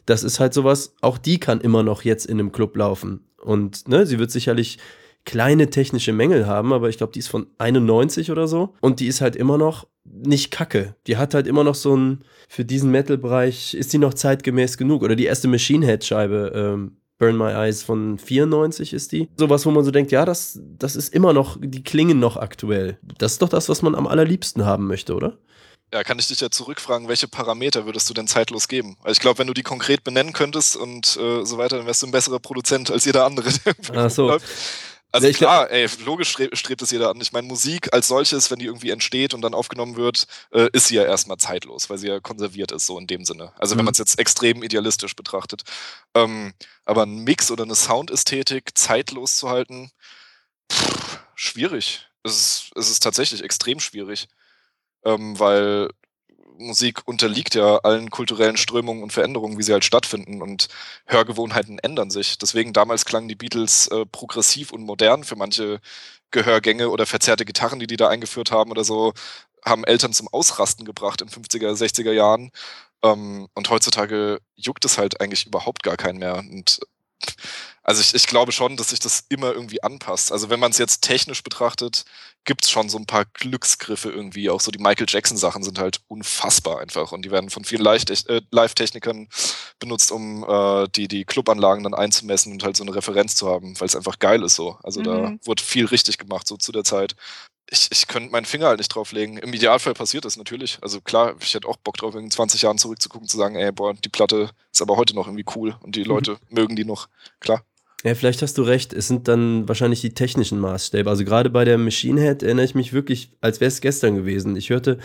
Das 0.05 0.23
ist 0.23 0.39
halt 0.39 0.53
sowas, 0.53 0.95
auch 1.01 1.17
die 1.17 1.39
kann 1.39 1.61
immer 1.61 1.83
noch 1.83 2.03
jetzt 2.03 2.25
in 2.25 2.39
einem 2.39 2.51
Club 2.51 2.75
laufen. 2.75 3.25
Und 3.41 3.87
ne, 3.87 4.05
sie 4.05 4.19
wird 4.19 4.31
sicherlich 4.31 4.77
kleine 5.25 5.69
technische 5.69 6.13
Mängel 6.13 6.47
haben, 6.47 6.73
aber 6.73 6.89
ich 6.89 6.97
glaube, 6.97 7.13
die 7.13 7.19
ist 7.19 7.27
von 7.27 7.47
91 7.57 8.31
oder 8.31 8.47
so. 8.47 8.73
Und 8.81 8.99
die 8.99 9.07
ist 9.07 9.21
halt 9.21 9.35
immer 9.35 9.57
noch 9.57 9.87
nicht 10.03 10.51
kacke. 10.51 10.95
Die 11.07 11.17
hat 11.17 11.33
halt 11.33 11.47
immer 11.47 11.63
noch 11.63 11.75
so 11.75 11.95
ein, 11.95 12.23
für 12.49 12.65
diesen 12.65 12.91
Metal-Bereich, 12.91 13.73
ist 13.73 13.93
die 13.93 13.97
noch 13.97 14.13
zeitgemäß 14.13 14.77
genug? 14.77 15.03
Oder 15.03 15.15
die 15.15 15.25
erste 15.25 15.47
Machine 15.47 15.85
Head-Scheibe, 15.85 16.51
ähm, 16.55 16.97
Burn 17.17 17.37
My 17.37 17.51
Eyes 17.51 17.83
von 17.83 18.17
94 18.17 18.93
ist 18.93 19.11
die. 19.11 19.29
Sowas, 19.37 19.63
wo 19.67 19.71
man 19.71 19.83
so 19.83 19.91
denkt, 19.91 20.11
ja, 20.11 20.25
das, 20.25 20.59
das 20.59 20.95
ist 20.95 21.13
immer 21.13 21.33
noch, 21.33 21.57
die 21.61 21.83
klingen 21.83 22.19
noch 22.19 22.35
aktuell. 22.35 22.97
Das 23.19 23.33
ist 23.33 23.43
doch 23.43 23.49
das, 23.49 23.69
was 23.69 23.83
man 23.83 23.93
am 23.93 24.07
allerliebsten 24.07 24.65
haben 24.65 24.87
möchte, 24.87 25.13
oder? 25.13 25.37
Ja, 25.93 26.03
kann 26.03 26.17
ich 26.17 26.29
dich 26.29 26.39
ja 26.39 26.49
zurückfragen, 26.49 27.09
welche 27.09 27.27
Parameter 27.27 27.85
würdest 27.85 28.09
du 28.09 28.15
denn 28.15 28.25
zeitlos 28.25 28.67
geben? 28.67 28.97
Also 29.03 29.11
ich 29.11 29.19
glaube, 29.19 29.37
wenn 29.37 29.47
du 29.47 29.53
die 29.53 29.61
konkret 29.61 30.03
benennen 30.03 30.33
könntest 30.33 30.77
und 30.77 31.17
äh, 31.17 31.45
so 31.45 31.59
weiter, 31.59 31.77
dann 31.77 31.85
wärst 31.85 32.01
du 32.01 32.07
ein 32.07 32.11
besserer 32.11 32.39
Produzent 32.39 32.89
als 32.89 33.05
jeder 33.05 33.25
andere. 33.25 33.49
Ach 33.93 34.09
so. 34.09 34.37
Also 35.11 35.27
ja, 35.27 35.33
klar, 35.33 35.69
ey, 35.71 35.87
logisch 36.05 36.29
strebt, 36.29 36.57
strebt 36.57 36.81
es 36.81 36.91
jeder 36.91 37.09
an. 37.09 37.19
Ich 37.19 37.33
meine, 37.33 37.47
Musik 37.47 37.93
als 37.93 38.07
solches, 38.07 38.49
wenn 38.49 38.59
die 38.59 38.65
irgendwie 38.65 38.91
entsteht 38.91 39.33
und 39.33 39.41
dann 39.41 39.53
aufgenommen 39.53 39.97
wird, 39.97 40.25
äh, 40.51 40.69
ist 40.71 40.87
sie 40.87 40.95
ja 40.95 41.03
erstmal 41.03 41.37
zeitlos, 41.37 41.89
weil 41.89 41.97
sie 41.97 42.07
ja 42.07 42.19
konserviert 42.21 42.71
ist, 42.71 42.85
so 42.85 42.97
in 42.97 43.07
dem 43.07 43.25
Sinne. 43.25 43.51
Also 43.59 43.75
mhm. 43.75 43.79
wenn 43.79 43.85
man 43.85 43.91
es 43.91 43.97
jetzt 43.97 44.19
extrem 44.19 44.63
idealistisch 44.63 45.15
betrachtet. 45.15 45.63
Ähm, 46.15 46.53
aber 46.85 47.03
ein 47.03 47.23
Mix 47.23 47.51
oder 47.51 47.63
eine 47.63 47.75
Soundästhetik 47.75 48.77
zeitlos 48.77 49.35
zu 49.35 49.49
halten, 49.49 49.91
pff, 50.71 51.19
schwierig. 51.35 52.07
Es 52.23 52.33
ist, 52.33 52.71
es 52.75 52.89
ist 52.89 53.03
tatsächlich 53.03 53.43
extrem 53.43 53.79
schwierig. 53.79 54.27
Ähm, 55.03 55.37
weil 55.39 55.89
Musik 56.61 57.01
unterliegt 57.05 57.55
ja 57.55 57.77
allen 57.77 58.09
kulturellen 58.09 58.57
Strömungen 58.57 59.03
und 59.03 59.13
Veränderungen, 59.13 59.57
wie 59.57 59.63
sie 59.63 59.73
halt 59.73 59.85
stattfinden 59.85 60.41
und 60.41 60.67
Hörgewohnheiten 61.05 61.79
ändern 61.79 62.09
sich. 62.09 62.37
Deswegen 62.37 62.73
damals 62.73 63.05
klangen 63.05 63.27
die 63.27 63.35
Beatles 63.35 63.87
äh, 63.87 64.05
progressiv 64.05 64.71
und 64.71 64.83
modern 64.83 65.23
für 65.23 65.35
manche 65.35 65.79
Gehörgänge 66.31 66.89
oder 66.89 67.05
verzerrte 67.05 67.45
Gitarren, 67.45 67.79
die 67.79 67.87
die 67.87 67.97
da 67.97 68.07
eingeführt 68.09 68.51
haben 68.51 68.71
oder 68.71 68.83
so, 68.83 69.13
haben 69.65 69.83
Eltern 69.83 70.13
zum 70.13 70.27
Ausrasten 70.29 70.85
gebracht 70.85 71.21
in 71.21 71.29
50er, 71.29 71.73
60er 71.73 72.11
Jahren. 72.11 72.51
Ähm, 73.03 73.47
und 73.53 73.69
heutzutage 73.69 74.39
juckt 74.55 74.85
es 74.85 74.97
halt 74.97 75.21
eigentlich 75.21 75.47
überhaupt 75.47 75.83
gar 75.83 75.97
keinen 75.97 76.19
mehr. 76.19 76.37
Und 76.37 76.79
also 77.91 77.99
ich, 77.99 78.15
ich 78.15 78.25
glaube 78.25 78.53
schon, 78.53 78.77
dass 78.77 78.91
sich 78.91 79.01
das 79.01 79.25
immer 79.27 79.51
irgendwie 79.51 79.83
anpasst. 79.83 80.31
Also 80.31 80.49
wenn 80.49 80.61
man 80.61 80.71
es 80.71 80.77
jetzt 80.77 81.01
technisch 81.01 81.43
betrachtet, 81.43 82.05
gibt 82.45 82.63
es 82.63 82.71
schon 82.71 82.87
so 82.87 82.97
ein 82.97 83.05
paar 83.05 83.25
Glücksgriffe 83.33 84.09
irgendwie. 84.09 84.49
Auch 84.49 84.61
so 84.61 84.71
die 84.71 84.79
Michael 84.79 85.07
Jackson-Sachen 85.09 85.61
sind 85.61 85.77
halt 85.77 85.99
unfassbar 86.07 86.79
einfach. 86.79 87.11
Und 87.11 87.25
die 87.25 87.31
werden 87.31 87.49
von 87.49 87.65
vielen 87.65 87.85
äh, 87.85 88.41
Live-Technikern 88.49 89.27
benutzt, 89.79 90.13
um 90.13 90.45
äh, 90.47 90.87
die, 90.95 91.09
die 91.09 91.25
Clubanlagen 91.25 91.83
dann 91.83 91.93
einzumessen 91.93 92.53
und 92.53 92.63
halt 92.63 92.77
so 92.77 92.83
eine 92.83 92.95
Referenz 92.95 93.35
zu 93.35 93.49
haben, 93.49 93.77
weil 93.81 93.87
es 93.87 93.95
einfach 93.97 94.19
geil 94.19 94.41
ist 94.41 94.55
so. 94.55 94.77
Also 94.83 95.01
mhm. 95.01 95.03
da 95.03 95.33
wurde 95.43 95.61
viel 95.61 95.85
richtig 95.85 96.17
gemacht, 96.17 96.47
so 96.47 96.55
zu 96.55 96.71
der 96.71 96.85
Zeit 96.85 97.17
ich, 97.71 97.87
ich 97.89 98.07
könnte 98.07 98.31
meinen 98.31 98.45
Finger 98.45 98.67
halt 98.67 98.79
nicht 98.79 98.93
drauflegen. 98.93 99.37
Im 99.37 99.53
Idealfall 99.53 99.93
passiert 99.93 100.25
das 100.25 100.35
natürlich. 100.35 100.77
Also 100.81 100.99
klar, 100.99 101.35
ich 101.39 101.53
hätte 101.53 101.67
auch 101.67 101.77
Bock 101.77 101.97
drauf, 101.97 102.13
in 102.15 102.29
20 102.29 102.61
Jahren 102.61 102.77
zurückzugucken, 102.77 103.29
zu 103.29 103.37
sagen, 103.37 103.55
ey, 103.55 103.71
boah, 103.71 103.93
die 103.93 104.09
Platte 104.09 104.49
ist 104.71 104.81
aber 104.81 104.97
heute 104.97 105.15
noch 105.15 105.27
irgendwie 105.27 105.45
cool 105.55 105.75
und 105.81 105.95
die 105.95 106.01
mhm. 106.01 106.07
Leute 106.07 106.31
mhm. 106.31 106.37
mögen 106.49 106.75
die 106.75 106.85
noch. 106.85 107.07
Klar. 107.39 107.63
Ja, 108.03 108.15
vielleicht 108.15 108.41
hast 108.41 108.57
du 108.57 108.63
recht. 108.63 108.93
Es 108.93 109.07
sind 109.07 109.27
dann 109.27 109.67
wahrscheinlich 109.67 110.01
die 110.01 110.13
technischen 110.13 110.59
Maßstäbe. 110.59 111.09
Also 111.09 111.23
gerade 111.23 111.49
bei 111.49 111.65
der 111.65 111.77
Machine 111.77 112.21
Head 112.21 112.41
erinnere 112.41 112.65
ich 112.65 112.75
mich 112.75 112.93
wirklich, 112.93 113.31
als 113.41 113.61
wäre 113.61 113.67
es 113.67 113.81
gestern 113.81 114.15
gewesen. 114.15 114.55
Ich 114.55 114.71
hörte, 114.71 114.97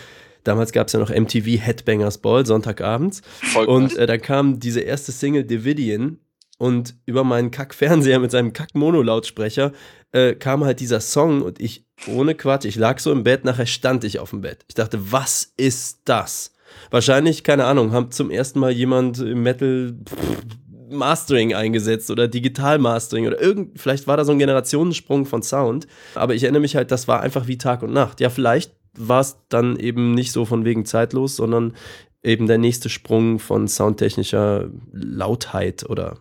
damals 0.45 0.73
gab 0.73 0.87
es 0.87 0.95
ja 0.95 1.01
noch 1.01 1.11
MTV 1.11 1.61
Headbangers 1.61 2.19
Ball, 2.19 2.47
Sonntagabends. 2.47 3.21
Voll 3.43 3.67
und 3.67 3.97
äh, 3.97 4.07
da 4.07 4.17
kam 4.17 4.61
diese 4.61 4.81
erste 4.81 5.13
Single 5.13 5.45
Davidian 5.45 6.19
und 6.59 6.95
über 7.05 7.23
meinen 7.23 7.51
Kack-Fernseher 7.51 8.19
mit 8.19 8.31
seinem 8.31 8.55
Kack-Mono-Lautsprecher 8.55 9.73
äh, 10.13 10.35
kam 10.35 10.65
halt 10.65 10.81
dieser 10.81 11.01
Song 11.01 11.43
und 11.43 11.61
ich, 11.61 11.85
ohne 12.07 12.35
Quatsch, 12.35 12.65
ich 12.65 12.77
lag 12.77 12.99
so 12.99 13.13
im 13.13 13.25
Bett, 13.25 13.45
nachher 13.45 13.67
stand 13.67 14.05
ich 14.05 14.19
auf 14.19 14.31
dem 14.31 14.41
Bett. 14.41 14.65
Ich 14.69 14.75
dachte, 14.75 15.13
was 15.13 15.53
ist 15.59 16.01
das? 16.07 16.53
Wahrscheinlich, 16.91 17.45
keine 17.45 17.67
Ahnung, 17.67 17.93
haben 17.93 18.11
zum 18.11 18.31
ersten 18.31 18.59
Mal 18.59 18.73
jemand 18.73 19.19
im 19.19 19.43
Metal 19.43 19.95
pff, 20.05 20.17
Mastering 20.91 21.55
eingesetzt 21.55 22.11
oder 22.11 22.29
Digital 22.29 22.79
Mastering 22.79 23.27
oder 23.27 23.41
irgend, 23.41 23.81
vielleicht 23.81 24.07
war 24.07 24.17
da 24.17 24.25
so 24.25 24.33
ein 24.33 24.39
Generationensprung 24.39 25.27
von 25.27 25.43
Sound. 25.43 25.87
Aber 26.15 26.35
ich 26.35 26.43
erinnere 26.43 26.61
mich 26.61 26.77
halt, 26.77 26.91
das 26.91 27.09
war 27.09 27.21
einfach 27.21 27.47
wie 27.47 27.59
Tag 27.59 27.83
und 27.83 27.93
Nacht. 27.93 28.21
Ja, 28.21 28.31
vielleicht 28.31 28.73
war 28.95 29.21
es 29.21 29.37
dann 29.49 29.77
eben 29.79 30.13
nicht 30.13 30.33
so 30.33 30.45
von 30.45 30.65
wegen 30.65 30.85
zeitlos, 30.85 31.37
sondern 31.37 31.77
eben 32.23 32.47
der 32.47 32.59
nächste 32.59 32.89
Sprung 32.89 33.39
von 33.39 33.69
soundtechnischer 33.69 34.71
Lautheit 34.93 35.89
oder 35.89 36.19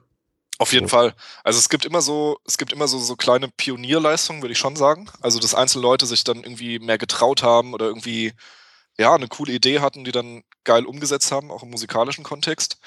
auf 0.57 0.71
jeden 0.71 0.87
Fall. 0.87 1.13
Also 1.43 1.59
es 1.59 1.67
gibt 1.67 1.83
immer 1.83 2.01
so, 2.01 2.37
es 2.47 2.57
gibt 2.57 2.71
immer 2.71 2.87
so, 2.87 2.97
so 2.97 3.17
kleine 3.17 3.49
Pionierleistungen, 3.49 4.41
würde 4.41 4.53
ich 4.53 4.57
schon 4.57 4.77
sagen. 4.77 5.09
Also 5.19 5.39
dass 5.39 5.53
einzelne 5.53 5.81
Leute 5.81 6.05
sich 6.05 6.23
dann 6.23 6.37
irgendwie 6.37 6.79
mehr 6.79 6.97
getraut 6.97 7.43
haben 7.43 7.73
oder 7.73 7.87
irgendwie 7.87 8.31
ja 8.97 9.13
eine 9.13 9.27
coole 9.27 9.51
Idee 9.51 9.81
hatten, 9.81 10.05
die 10.05 10.13
dann 10.13 10.43
geil 10.63 10.85
umgesetzt 10.85 11.31
haben, 11.33 11.51
auch 11.51 11.63
im 11.63 11.71
musikalischen 11.71 12.23
Kontext 12.23 12.77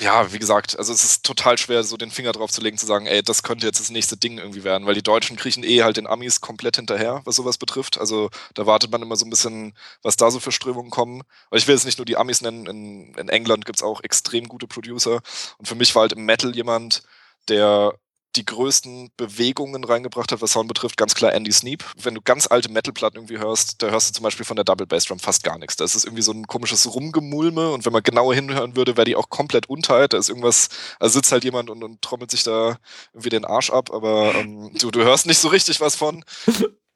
ja, 0.00 0.32
wie 0.32 0.38
gesagt, 0.38 0.78
also 0.78 0.92
es 0.92 1.04
ist 1.04 1.24
total 1.24 1.58
schwer, 1.58 1.82
so 1.84 1.96
den 1.98 2.10
Finger 2.10 2.32
drauf 2.32 2.50
zu 2.50 2.62
legen, 2.62 2.78
zu 2.78 2.86
sagen, 2.86 3.06
ey, 3.06 3.22
das 3.22 3.42
könnte 3.42 3.66
jetzt 3.66 3.80
das 3.80 3.90
nächste 3.90 4.16
Ding 4.16 4.38
irgendwie 4.38 4.64
werden, 4.64 4.86
weil 4.86 4.94
die 4.94 5.02
Deutschen 5.02 5.36
kriechen 5.36 5.62
eh 5.62 5.82
halt 5.82 5.98
den 5.98 6.06
Amis 6.06 6.40
komplett 6.40 6.76
hinterher, 6.76 7.20
was 7.24 7.36
sowas 7.36 7.58
betrifft. 7.58 7.98
Also 7.98 8.30
da 8.54 8.64
wartet 8.66 8.90
man 8.90 9.02
immer 9.02 9.16
so 9.16 9.26
ein 9.26 9.30
bisschen, 9.30 9.74
was 10.02 10.16
da 10.16 10.30
so 10.30 10.40
für 10.40 10.52
Strömungen 10.52 10.90
kommen. 10.90 11.22
Aber 11.48 11.58
ich 11.58 11.66
will 11.68 11.74
jetzt 11.74 11.84
nicht 11.84 11.98
nur 11.98 12.06
die 12.06 12.16
Amis 12.16 12.40
nennen, 12.40 12.66
in, 12.66 13.14
in 13.14 13.28
England 13.28 13.66
gibt's 13.66 13.82
auch 13.82 14.02
extrem 14.02 14.48
gute 14.48 14.66
Producer. 14.66 15.20
Und 15.58 15.68
für 15.68 15.74
mich 15.74 15.94
war 15.94 16.02
halt 16.02 16.12
im 16.14 16.24
Metal 16.24 16.54
jemand, 16.56 17.02
der 17.48 17.94
die 18.36 18.44
größten 18.44 19.10
Bewegungen 19.16 19.82
reingebracht 19.82 20.30
hat, 20.30 20.40
was 20.40 20.52
Sound 20.52 20.68
betrifft, 20.68 20.96
ganz 20.96 21.14
klar 21.14 21.32
Andy 21.32 21.52
Sneap. 21.52 21.84
Wenn 22.00 22.14
du 22.14 22.20
ganz 22.22 22.46
alte 22.46 22.70
Metalplatten 22.70 23.18
irgendwie 23.18 23.38
hörst, 23.38 23.82
da 23.82 23.88
hörst 23.88 24.10
du 24.10 24.12
zum 24.14 24.22
Beispiel 24.22 24.46
von 24.46 24.56
der 24.56 24.64
Double 24.64 24.86
Bass 24.86 25.06
Drum 25.06 25.18
fast 25.18 25.42
gar 25.42 25.58
nichts. 25.58 25.76
Da 25.76 25.84
ist 25.84 25.94
es 25.94 26.04
irgendwie 26.04 26.22
so 26.22 26.32
ein 26.32 26.46
komisches 26.46 26.92
Rumgemulme 26.94 27.70
und 27.72 27.84
wenn 27.84 27.92
man 27.92 28.02
genauer 28.02 28.34
hinhören 28.34 28.76
würde, 28.76 28.96
wäre 28.96 29.04
die 29.04 29.16
auch 29.16 29.30
komplett 29.30 29.68
unteilt. 29.68 30.12
Da 30.12 30.18
ist 30.18 30.28
irgendwas, 30.28 30.68
also 31.00 31.18
sitzt 31.18 31.32
halt 31.32 31.44
jemand 31.44 31.70
und, 31.70 31.82
und 31.82 32.02
trommelt 32.02 32.30
sich 32.30 32.44
da 32.44 32.78
irgendwie 33.12 33.30
den 33.30 33.44
Arsch 33.44 33.70
ab, 33.70 33.90
aber 33.90 34.34
ähm, 34.36 34.70
du, 34.78 34.90
du 34.90 35.02
hörst 35.02 35.26
nicht 35.26 35.38
so 35.38 35.48
richtig 35.48 35.80
was 35.80 35.96
von. 35.96 36.24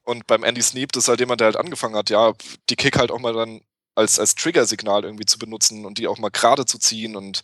Und 0.05 0.27
beim 0.27 0.45
Andy 0.45 0.63
Sneap, 0.63 0.93
das 0.93 1.05
ist 1.05 1.09
halt 1.09 1.21
jemand, 1.21 1.41
der 1.41 1.47
halt 1.47 1.57
angefangen 1.57 1.97
hat, 1.97 2.11
ja, 2.11 2.35
die 2.69 2.77
Kick 2.77 2.99
halt 2.99 3.11
auch 3.11 3.21
mal 3.21 3.33
dann 3.33 3.63
als, 3.95 4.19
als 4.19 4.35
Trigger-Signal 4.35 5.05
irgendwie 5.05 5.25
zu 5.25 5.39
benutzen 5.39 5.87
und 5.87 5.99
die 5.99 6.09
auch 6.09 6.19
mal 6.19 6.31
gerade 6.31 6.67
zu 6.67 6.79
ziehen 6.79 7.17
und 7.17 7.41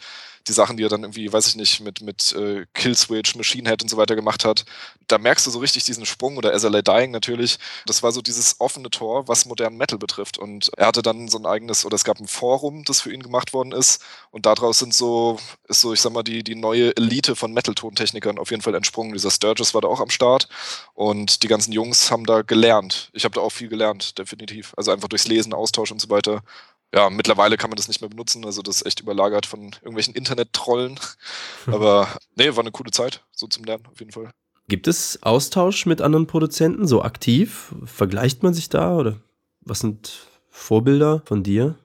die 0.48 0.52
Sachen, 0.52 0.76
die 0.76 0.84
er 0.84 0.88
dann 0.88 1.02
irgendwie, 1.02 1.32
weiß 1.32 1.46
ich 1.48 1.56
nicht, 1.56 1.80
mit, 1.80 2.00
mit 2.00 2.32
äh, 2.32 2.66
Killswitch, 2.74 3.36
Machine 3.36 3.68
Head 3.68 3.82
und 3.82 3.88
so 3.88 3.96
weiter 3.96 4.16
gemacht 4.16 4.44
hat, 4.44 4.64
da 5.06 5.18
merkst 5.18 5.46
du 5.46 5.50
so 5.50 5.58
richtig 5.58 5.84
diesen 5.84 6.06
Sprung 6.06 6.36
oder 6.36 6.58
SLA 6.58 6.82
Dying 6.82 7.10
natürlich. 7.10 7.58
Das 7.86 8.02
war 8.02 8.12
so 8.12 8.22
dieses 8.22 8.60
offene 8.60 8.90
Tor, 8.90 9.28
was 9.28 9.46
modernen 9.46 9.76
Metal 9.76 9.98
betrifft. 9.98 10.38
Und 10.38 10.70
er 10.76 10.86
hatte 10.86 11.02
dann 11.02 11.28
so 11.28 11.38
ein 11.38 11.46
eigenes, 11.46 11.84
oder 11.84 11.94
es 11.94 12.04
gab 12.04 12.20
ein 12.20 12.28
Forum, 12.28 12.84
das 12.84 13.00
für 13.00 13.12
ihn 13.12 13.22
gemacht 13.22 13.52
worden 13.52 13.72
ist. 13.72 14.02
Und 14.30 14.46
daraus 14.46 14.78
sind 14.78 14.94
so, 14.94 15.38
ist 15.68 15.80
so, 15.80 15.92
ich 15.92 16.00
sag 16.00 16.12
mal, 16.12 16.22
die, 16.22 16.42
die 16.42 16.54
neue 16.54 16.96
Elite 16.96 17.36
von 17.36 17.52
Metal-Tontechnikern 17.52 18.38
auf 18.38 18.50
jeden 18.50 18.62
Fall 18.62 18.74
entsprungen. 18.74 19.12
Dieser 19.12 19.30
Sturgis 19.30 19.74
war 19.74 19.80
da 19.80 19.88
auch 19.88 20.00
am 20.00 20.10
Start. 20.10 20.48
Und 20.94 21.42
die 21.42 21.48
ganzen 21.48 21.72
Jungs 21.72 22.10
haben 22.10 22.24
da 22.24 22.42
gelernt. 22.42 23.10
Ich 23.12 23.24
habe 23.24 23.34
da 23.34 23.40
auch 23.40 23.50
viel 23.50 23.68
gelernt, 23.68 24.18
definitiv. 24.18 24.72
Also 24.76 24.92
einfach 24.92 25.08
durchs 25.08 25.28
Lesen, 25.28 25.52
Austausch 25.52 25.92
und 25.92 26.00
so 26.00 26.08
weiter 26.08 26.42
ja, 26.94 27.10
mittlerweile 27.10 27.56
kann 27.56 27.70
man 27.70 27.76
das 27.76 27.88
nicht 27.88 28.00
mehr 28.00 28.10
benutzen, 28.10 28.44
also 28.44 28.62
das 28.62 28.76
ist 28.76 28.86
echt 28.86 29.00
überlagert 29.00 29.46
von 29.46 29.72
irgendwelchen 29.76 30.14
Internet-Trollen. 30.14 30.98
Aber 31.66 32.08
nee, 32.34 32.50
war 32.50 32.60
eine 32.60 32.72
coole 32.72 32.90
Zeit, 32.90 33.24
so 33.32 33.46
zum 33.46 33.64
Lernen 33.64 33.86
auf 33.86 34.00
jeden 34.00 34.12
Fall. 34.12 34.30
Gibt 34.68 34.86
es 34.86 35.22
Austausch 35.22 35.86
mit 35.86 36.00
anderen 36.00 36.26
Produzenten, 36.26 36.86
so 36.86 37.02
aktiv? 37.02 37.74
Vergleicht 37.84 38.42
man 38.42 38.54
sich 38.54 38.68
da 38.68 38.96
oder 38.96 39.20
was 39.60 39.80
sind 39.80 40.28
Vorbilder 40.48 41.22
von 41.24 41.42
dir? 41.42 41.76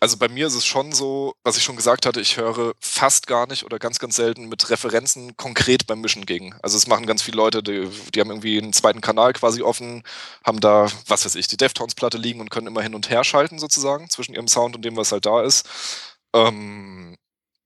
Also 0.00 0.16
bei 0.16 0.28
mir 0.28 0.46
ist 0.46 0.54
es 0.54 0.64
schon 0.64 0.92
so, 0.92 1.34
was 1.42 1.56
ich 1.56 1.64
schon 1.64 1.76
gesagt 1.76 2.06
hatte, 2.06 2.20
ich 2.20 2.36
höre 2.36 2.74
fast 2.80 3.26
gar 3.26 3.46
nicht 3.48 3.64
oder 3.64 3.78
ganz, 3.78 3.98
ganz 3.98 4.16
selten 4.16 4.48
mit 4.48 4.70
Referenzen 4.70 5.36
konkret 5.36 5.86
beim 5.86 6.00
Mischen 6.00 6.24
gegen. 6.26 6.54
Also 6.62 6.76
es 6.76 6.86
machen 6.86 7.06
ganz 7.06 7.22
viele 7.22 7.36
Leute, 7.36 7.62
die, 7.62 7.88
die 8.14 8.20
haben 8.20 8.30
irgendwie 8.30 8.58
einen 8.58 8.72
zweiten 8.72 9.00
Kanal 9.00 9.32
quasi 9.32 9.62
offen, 9.62 10.02
haben 10.44 10.60
da, 10.60 10.88
was 11.08 11.24
weiß 11.24 11.34
ich, 11.34 11.48
die 11.48 11.56
Deftones-Platte 11.56 12.18
liegen 12.18 12.40
und 12.40 12.50
können 12.50 12.68
immer 12.68 12.82
hin 12.82 12.94
und 12.94 13.10
her 13.10 13.24
schalten 13.24 13.58
sozusagen 13.58 14.08
zwischen 14.10 14.34
ihrem 14.34 14.48
Sound 14.48 14.76
und 14.76 14.84
dem, 14.84 14.96
was 14.96 15.12
halt 15.12 15.26
da 15.26 15.42
ist. 15.42 15.68
Ähm, 16.34 17.16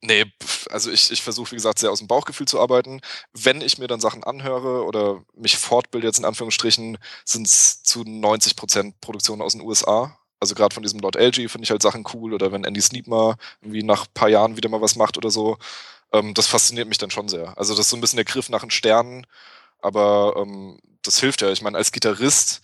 Nee, 0.04 0.24
also 0.70 0.90
ich, 0.90 1.12
ich 1.12 1.22
versuche, 1.22 1.52
wie 1.52 1.56
gesagt, 1.56 1.78
sehr 1.78 1.92
aus 1.92 2.00
dem 2.00 2.08
Bauchgefühl 2.08 2.48
zu 2.48 2.60
arbeiten. 2.60 3.00
Wenn 3.34 3.60
ich 3.60 3.78
mir 3.78 3.86
dann 3.86 4.00
Sachen 4.00 4.24
anhöre 4.24 4.84
oder 4.84 5.24
mich 5.34 5.56
fortbilde, 5.56 6.08
jetzt 6.08 6.18
in 6.18 6.24
Anführungsstrichen, 6.24 6.98
sind 7.24 7.46
es 7.46 7.84
zu 7.84 8.02
90 8.02 8.56
Prozent 8.56 9.00
Produktionen 9.00 9.42
aus 9.42 9.52
den 9.52 9.60
USA. 9.62 10.18
Also 10.42 10.56
gerade 10.56 10.74
von 10.74 10.82
diesem 10.82 10.98
Lord 10.98 11.14
LG 11.14 11.48
finde 11.48 11.62
ich 11.62 11.70
halt 11.70 11.82
Sachen 11.82 12.02
cool 12.12 12.34
oder 12.34 12.50
wenn 12.50 12.64
Andy 12.64 12.80
Sneap 12.80 13.06
mal 13.06 13.36
irgendwie 13.60 13.84
nach 13.84 14.06
ein 14.06 14.12
paar 14.12 14.28
Jahren 14.28 14.56
wieder 14.56 14.68
mal 14.68 14.80
was 14.80 14.96
macht 14.96 15.16
oder 15.16 15.30
so. 15.30 15.56
Ähm, 16.12 16.34
das 16.34 16.48
fasziniert 16.48 16.88
mich 16.88 16.98
dann 16.98 17.12
schon 17.12 17.28
sehr. 17.28 17.56
Also 17.56 17.74
das 17.74 17.86
ist 17.86 17.90
so 17.90 17.96
ein 17.96 18.00
bisschen 18.00 18.16
der 18.16 18.24
Griff 18.24 18.48
nach 18.48 18.62
den 18.62 18.70
Sternen, 18.72 19.24
aber 19.78 20.34
ähm, 20.36 20.80
das 21.02 21.20
hilft 21.20 21.42
ja. 21.42 21.52
Ich 21.52 21.62
meine, 21.62 21.78
als 21.78 21.92
Gitarrist, 21.92 22.62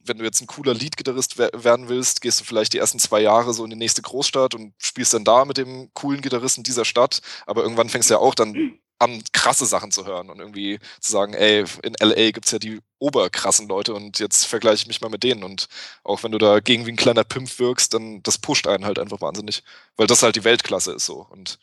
wenn 0.00 0.18
du 0.18 0.24
jetzt 0.24 0.40
ein 0.40 0.48
cooler 0.48 0.74
Lead-Gitarrist 0.74 1.38
werden 1.38 1.88
willst, 1.88 2.20
gehst 2.20 2.40
du 2.40 2.44
vielleicht 2.44 2.72
die 2.72 2.78
ersten 2.78 2.98
zwei 2.98 3.20
Jahre 3.20 3.54
so 3.54 3.62
in 3.62 3.70
die 3.70 3.76
nächste 3.76 4.02
Großstadt 4.02 4.56
und 4.56 4.74
spielst 4.78 5.14
dann 5.14 5.22
da 5.22 5.44
mit 5.44 5.56
dem 5.56 5.88
coolen 5.94 6.22
Gitarristen 6.22 6.64
dieser 6.64 6.84
Stadt. 6.84 7.20
Aber 7.46 7.62
irgendwann 7.62 7.90
fängst 7.90 8.10
du 8.10 8.14
ja 8.14 8.18
auch 8.18 8.34
dann 8.34 8.80
an, 9.00 9.22
krasse 9.32 9.66
Sachen 9.66 9.90
zu 9.90 10.06
hören 10.06 10.30
und 10.30 10.38
irgendwie 10.38 10.78
zu 11.00 11.12
sagen, 11.12 11.34
ey, 11.34 11.64
in 11.82 11.94
LA 12.00 12.30
gibt's 12.32 12.50
ja 12.50 12.58
die 12.58 12.80
oberkrassen 12.98 13.66
Leute 13.66 13.94
und 13.94 14.18
jetzt 14.18 14.44
vergleiche 14.44 14.82
ich 14.82 14.86
mich 14.86 15.00
mal 15.00 15.08
mit 15.08 15.22
denen. 15.24 15.42
Und 15.42 15.68
auch 16.04 16.22
wenn 16.22 16.32
du 16.32 16.38
da 16.38 16.60
gegen 16.60 16.86
wie 16.86 16.92
ein 16.92 16.96
kleiner 16.96 17.24
Pimp 17.24 17.58
wirkst, 17.58 17.94
dann 17.94 18.22
das 18.22 18.38
pusht 18.38 18.66
einen 18.66 18.84
halt 18.84 18.98
einfach 18.98 19.20
wahnsinnig, 19.20 19.62
weil 19.96 20.06
das 20.06 20.22
halt 20.22 20.36
die 20.36 20.44
Weltklasse 20.44 20.92
ist 20.92 21.06
so. 21.06 21.26
Und 21.30 21.58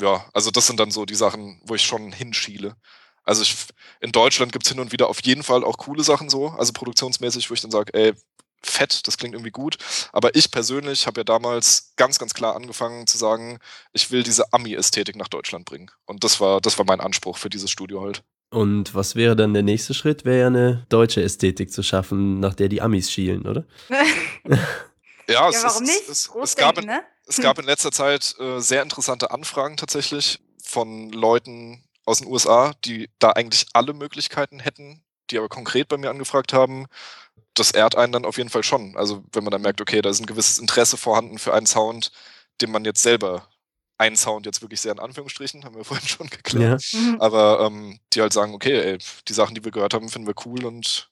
ja, 0.00 0.28
also 0.32 0.50
das 0.50 0.66
sind 0.66 0.80
dann 0.80 0.90
so 0.90 1.06
die 1.06 1.14
Sachen, 1.14 1.60
wo 1.64 1.74
ich 1.74 1.82
schon 1.82 2.12
hinschiele. 2.12 2.76
Also 3.24 3.42
ich, 3.42 3.56
in 4.00 4.12
Deutschland 4.12 4.52
gibt's 4.52 4.68
hin 4.68 4.80
und 4.80 4.92
wieder 4.92 5.08
auf 5.08 5.22
jeden 5.22 5.42
Fall 5.42 5.64
auch 5.64 5.78
coole 5.78 6.04
Sachen 6.04 6.28
so, 6.28 6.48
also 6.50 6.72
produktionsmäßig, 6.72 7.50
wo 7.50 7.54
ich 7.54 7.60
dann 7.60 7.70
sage, 7.70 7.94
ey, 7.94 8.14
fett, 8.70 9.06
das 9.06 9.16
klingt 9.16 9.34
irgendwie 9.34 9.50
gut. 9.50 9.76
Aber 10.12 10.34
ich 10.34 10.50
persönlich 10.50 11.06
habe 11.06 11.20
ja 11.20 11.24
damals 11.24 11.92
ganz, 11.96 12.18
ganz 12.18 12.34
klar 12.34 12.54
angefangen 12.56 13.06
zu 13.06 13.18
sagen, 13.18 13.58
ich 13.92 14.10
will 14.10 14.22
diese 14.22 14.52
Ami-Ästhetik 14.52 15.16
nach 15.16 15.28
Deutschland 15.28 15.64
bringen. 15.64 15.90
Und 16.04 16.24
das 16.24 16.40
war, 16.40 16.60
das 16.60 16.78
war 16.78 16.84
mein 16.86 17.00
Anspruch 17.00 17.38
für 17.38 17.50
dieses 17.50 17.70
Studio 17.70 18.02
halt. 18.02 18.22
Und 18.50 18.94
was 18.94 19.16
wäre 19.16 19.34
dann 19.34 19.54
der 19.54 19.62
nächste 19.62 19.92
Schritt? 19.92 20.24
Wäre 20.24 20.40
ja 20.40 20.46
eine 20.46 20.86
deutsche 20.88 21.22
Ästhetik 21.22 21.72
zu 21.72 21.82
schaffen, 21.82 22.38
nach 22.40 22.54
der 22.54 22.68
die 22.68 22.80
Amis 22.80 23.10
schielen, 23.10 23.46
oder? 23.46 23.64
ja, 23.88 25.50
ja, 25.50 25.62
warum 25.62 25.82
es, 25.82 25.88
nicht? 25.88 26.08
Es, 26.08 26.08
es, 26.08 26.30
es 26.42 26.56
gab 26.56 26.78
in, 26.78 26.86
ne? 26.86 27.02
es 27.26 27.40
gab 27.40 27.58
in 27.58 27.64
letzter 27.64 27.90
Zeit 27.90 28.36
äh, 28.38 28.60
sehr 28.60 28.82
interessante 28.82 29.30
Anfragen 29.32 29.76
tatsächlich 29.76 30.38
von 30.62 31.10
Leuten 31.10 31.82
aus 32.04 32.18
den 32.18 32.28
USA, 32.28 32.72
die 32.84 33.10
da 33.18 33.30
eigentlich 33.30 33.66
alle 33.72 33.92
Möglichkeiten 33.92 34.60
hätten, 34.60 35.02
die 35.30 35.38
aber 35.38 35.48
konkret 35.48 35.88
bei 35.88 35.96
mir 35.96 36.10
angefragt 36.10 36.52
haben 36.52 36.86
das 37.54 37.70
ehrt 37.70 37.96
einen 37.96 38.12
dann 38.12 38.24
auf 38.24 38.36
jeden 38.36 38.50
Fall 38.50 38.62
schon. 38.62 38.96
Also 38.96 39.24
wenn 39.32 39.44
man 39.44 39.50
dann 39.50 39.62
merkt, 39.62 39.80
okay, 39.80 40.02
da 40.02 40.10
ist 40.10 40.20
ein 40.20 40.26
gewisses 40.26 40.58
Interesse 40.58 40.96
vorhanden 40.96 41.38
für 41.38 41.54
einen 41.54 41.66
Sound, 41.66 42.12
den 42.60 42.70
man 42.70 42.84
jetzt 42.84 43.02
selber, 43.02 43.48
einen 43.98 44.16
Sound 44.16 44.46
jetzt 44.46 44.62
wirklich 44.62 44.80
sehr 44.80 44.92
in 44.92 44.98
Anführungsstrichen, 44.98 45.64
haben 45.64 45.76
wir 45.76 45.84
vorhin 45.84 46.06
schon 46.06 46.28
geklärt, 46.28 46.92
ja. 46.92 46.98
Mhm. 46.98 47.20
aber 47.20 47.60
ähm, 47.66 47.98
die 48.12 48.20
halt 48.20 48.32
sagen, 48.32 48.54
okay, 48.54 48.78
ey, 48.78 48.98
die 49.28 49.32
Sachen, 49.32 49.54
die 49.54 49.64
wir 49.64 49.72
gehört 49.72 49.94
haben, 49.94 50.08
finden 50.08 50.28
wir 50.28 50.34
cool 50.44 50.64
und 50.64 51.10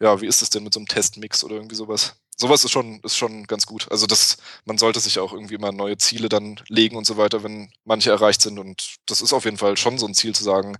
ja, 0.00 0.20
wie 0.20 0.26
ist 0.26 0.42
es 0.42 0.50
denn 0.50 0.64
mit 0.64 0.74
so 0.74 0.80
einem 0.80 0.88
Testmix 0.88 1.44
oder 1.44 1.54
irgendwie 1.54 1.76
sowas? 1.76 2.21
Sowas 2.36 2.64
ist 2.64 2.70
schon, 2.70 3.00
ist 3.02 3.16
schon 3.16 3.44
ganz 3.46 3.66
gut. 3.66 3.86
Also 3.90 4.06
das, 4.06 4.38
man 4.64 4.78
sollte 4.78 5.00
sich 5.00 5.18
auch 5.18 5.32
irgendwie 5.32 5.58
mal 5.58 5.72
neue 5.72 5.96
Ziele 5.96 6.28
dann 6.28 6.60
legen 6.68 6.96
und 6.96 7.06
so 7.06 7.16
weiter, 7.16 7.42
wenn 7.42 7.70
manche 7.84 8.10
erreicht 8.10 8.42
sind. 8.42 8.58
Und 8.58 8.96
das 9.06 9.20
ist 9.20 9.32
auf 9.32 9.44
jeden 9.44 9.58
Fall 9.58 9.76
schon 9.76 9.98
so 9.98 10.06
ein 10.06 10.14
Ziel 10.14 10.34
zu 10.34 10.44
sagen, 10.44 10.76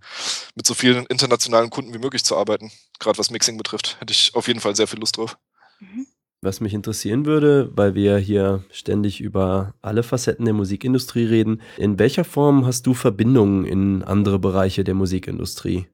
mit 0.54 0.66
so 0.66 0.74
vielen 0.74 1.06
internationalen 1.06 1.70
Kunden 1.70 1.94
wie 1.94 1.98
möglich 1.98 2.24
zu 2.24 2.36
arbeiten. 2.36 2.70
Gerade 2.98 3.18
was 3.18 3.30
Mixing 3.30 3.56
betrifft, 3.56 3.96
hätte 4.00 4.12
ich 4.12 4.34
auf 4.34 4.48
jeden 4.48 4.60
Fall 4.60 4.76
sehr 4.76 4.86
viel 4.86 5.00
Lust 5.00 5.16
drauf. 5.16 5.36
Mhm. 5.80 6.06
Was 6.44 6.60
mich 6.60 6.74
interessieren 6.74 7.24
würde, 7.24 7.70
weil 7.76 7.94
wir 7.94 8.18
hier 8.18 8.64
ständig 8.72 9.20
über 9.20 9.74
alle 9.80 10.02
Facetten 10.02 10.44
der 10.44 10.54
Musikindustrie 10.54 11.24
reden, 11.24 11.62
in 11.76 12.00
welcher 12.00 12.24
Form 12.24 12.66
hast 12.66 12.84
du 12.84 12.94
Verbindungen 12.94 13.64
in 13.64 14.02
andere 14.02 14.40
Bereiche 14.40 14.82
der 14.82 14.94
Musikindustrie? 14.94 15.86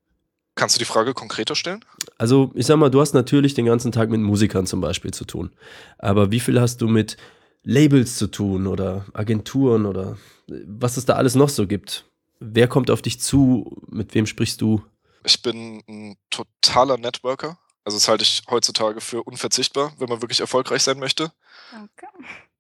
Kannst 0.59 0.75
du 0.75 0.81
die 0.81 0.85
Frage 0.85 1.15
konkreter 1.15 1.55
stellen? 1.55 1.85
Also, 2.19 2.51
ich 2.57 2.67
sag 2.67 2.79
mal, 2.79 2.91
du 2.91 3.01
hast 3.01 3.15
natürlich 3.15 3.55
den 3.55 3.67
ganzen 3.67 3.93
Tag 3.93 4.11
mit 4.11 4.21
Musikern 4.21 4.67
zum 4.67 4.81
Beispiel 4.81 5.13
zu 5.13 5.25
tun. 5.25 5.53
Aber 5.99 6.33
wie 6.33 6.41
viel 6.41 6.61
hast 6.61 6.81
du 6.81 6.89
mit 6.89 7.17
Labels 7.63 8.17
zu 8.17 8.27
tun 8.27 8.67
oder 8.67 9.07
Agenturen 9.13 9.87
oder 9.87 10.19
was 10.67 10.97
es 10.97 11.05
da 11.05 11.15
alles 11.15 11.37
noch 11.37 11.49
so 11.49 11.69
gibt? 11.69 12.07
Wer 12.41 12.67
kommt 12.67 12.91
auf 12.91 13.03
dich 13.03 13.21
zu? 13.21 13.81
Mit 13.87 14.17
wem 14.17 14.27
sprichst 14.27 14.61
du? 14.61 14.83
Ich 15.23 15.41
bin 15.43 15.81
ein 15.89 16.17
totaler 16.29 16.99
Networker. 16.99 17.61
Also, 17.85 17.97
das 17.97 18.09
halte 18.09 18.25
ich 18.25 18.43
heutzutage 18.51 19.01
für 19.01 19.23
unverzichtbar, 19.23 19.93
wenn 19.99 20.09
man 20.09 20.23
wirklich 20.23 20.41
erfolgreich 20.41 20.83
sein 20.83 20.99
möchte. 20.99 21.31
Danke. 21.71 22.09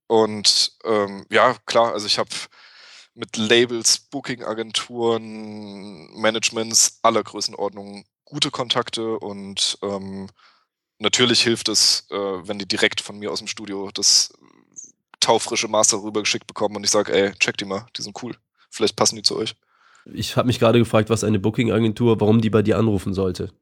Und 0.07 0.71
ähm, 0.85 1.27
ja, 1.31 1.57
klar, 1.67 1.95
also 1.95 2.07
ich 2.07 2.21
habe 2.21 2.31
mit 3.19 3.37
Labels, 3.37 3.99
Booking-Agenturen, 3.99 6.09
Managements 6.21 7.01
aller 7.03 7.25
Größenordnungen 7.25 8.05
gute 8.25 8.51
Kontakte 8.51 9.19
und 9.19 9.79
ähm, 9.83 10.29
natürlich 10.99 11.43
hilft 11.43 11.69
es, 11.69 12.07
äh, 12.11 12.14
wenn 12.14 12.59
die 12.59 12.69
direkt 12.69 13.01
von 13.01 13.19
mir 13.19 13.33
aus 13.33 13.41
dem 13.41 13.49
Studio 13.49 13.91
das 13.93 14.33
taufrische 15.19 15.66
Master 15.66 16.03
rübergeschickt 16.03 16.47
bekommen 16.47 16.77
und 16.77 16.85
ich 16.85 16.91
sage, 16.91 17.12
ey, 17.12 17.33
check 17.41 17.57
die 17.57 17.64
mal, 17.64 17.87
die 17.97 18.03
sind 18.03 18.23
cool. 18.23 18.37
Vielleicht 18.71 18.95
passen 18.95 19.16
die 19.16 19.23
zu 19.23 19.37
euch. 19.37 19.57
Ich 20.12 20.37
habe 20.37 20.47
mich 20.47 20.61
gerade 20.61 20.79
gefragt, 20.79 21.11
was 21.11 21.25
eine 21.25 21.41
Booking-Agentur, 21.41 22.21
warum 22.21 22.41
die 22.41 22.51
bei 22.51 22.62
dir 22.62 22.79
anrufen 22.79 23.14
sollte. 23.14 23.53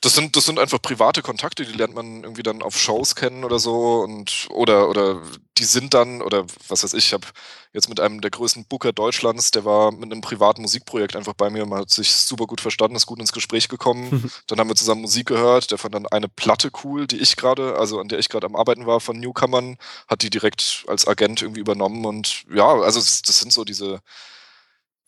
Das 0.00 0.14
sind, 0.14 0.36
das 0.36 0.44
sind 0.44 0.58
einfach 0.58 0.80
private 0.80 1.22
Kontakte, 1.22 1.64
die 1.64 1.72
lernt 1.72 1.94
man 1.94 2.22
irgendwie 2.22 2.42
dann 2.42 2.62
auf 2.62 2.78
Shows 2.78 3.14
kennen 3.14 3.44
oder 3.44 3.58
so 3.58 4.00
und 4.00 4.48
oder 4.50 4.88
oder 4.88 5.22
die 5.58 5.64
sind 5.64 5.94
dann 5.94 6.22
oder 6.22 6.46
was 6.68 6.84
weiß 6.84 6.94
ich, 6.94 7.06
ich 7.06 7.12
habe 7.12 7.26
jetzt 7.72 7.88
mit 7.88 8.00
einem 8.00 8.20
der 8.20 8.30
größten 8.30 8.64
Booker 8.64 8.92
Deutschlands, 8.92 9.50
der 9.50 9.64
war 9.64 9.92
mit 9.92 10.10
einem 10.10 10.20
privaten 10.20 10.62
Musikprojekt 10.62 11.16
einfach 11.16 11.34
bei 11.34 11.50
mir, 11.50 11.66
man 11.66 11.80
hat 11.80 11.90
sich 11.90 12.12
super 12.12 12.46
gut 12.46 12.60
verstanden, 12.60 12.96
ist 12.96 13.06
gut 13.06 13.20
ins 13.20 13.32
Gespräch 13.32 13.68
gekommen. 13.68 14.30
dann 14.46 14.58
haben 14.58 14.68
wir 14.68 14.76
zusammen 14.76 15.02
Musik 15.02 15.26
gehört, 15.26 15.70
der 15.70 15.78
fand 15.78 15.94
dann 15.94 16.06
eine 16.06 16.28
Platte 16.28 16.70
cool, 16.84 17.06
die 17.06 17.18
ich 17.18 17.36
gerade, 17.36 17.76
also 17.76 18.00
an 18.00 18.08
der 18.08 18.18
ich 18.18 18.28
gerade 18.28 18.46
am 18.46 18.56
Arbeiten 18.56 18.86
war 18.86 19.00
von 19.00 19.18
Newcomern, 19.18 19.76
hat 20.08 20.22
die 20.22 20.30
direkt 20.30 20.84
als 20.86 21.06
Agent 21.06 21.42
irgendwie 21.42 21.60
übernommen 21.60 22.04
und 22.04 22.44
ja, 22.52 22.66
also 22.66 23.00
das, 23.00 23.22
das 23.22 23.40
sind 23.40 23.52
so 23.52 23.64
diese 23.64 24.00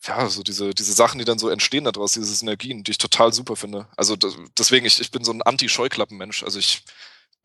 ja, 0.07 0.27
so 0.29 0.41
diese, 0.43 0.73
diese 0.73 0.93
Sachen, 0.93 1.19
die 1.19 1.25
dann 1.25 1.39
so 1.39 1.49
entstehen 1.49 1.83
daraus, 1.83 2.13
diese 2.13 2.33
Synergien, 2.33 2.83
die 2.83 2.91
ich 2.91 2.97
total 2.97 3.33
super 3.33 3.55
finde. 3.55 3.87
Also 3.95 4.15
deswegen, 4.57 4.85
ich, 4.85 4.99
ich 4.99 5.11
bin 5.11 5.23
so 5.23 5.31
ein 5.31 5.41
Anti-Scheuklappen-Mensch. 5.41 6.43
Also 6.43 6.59
ich 6.59 6.83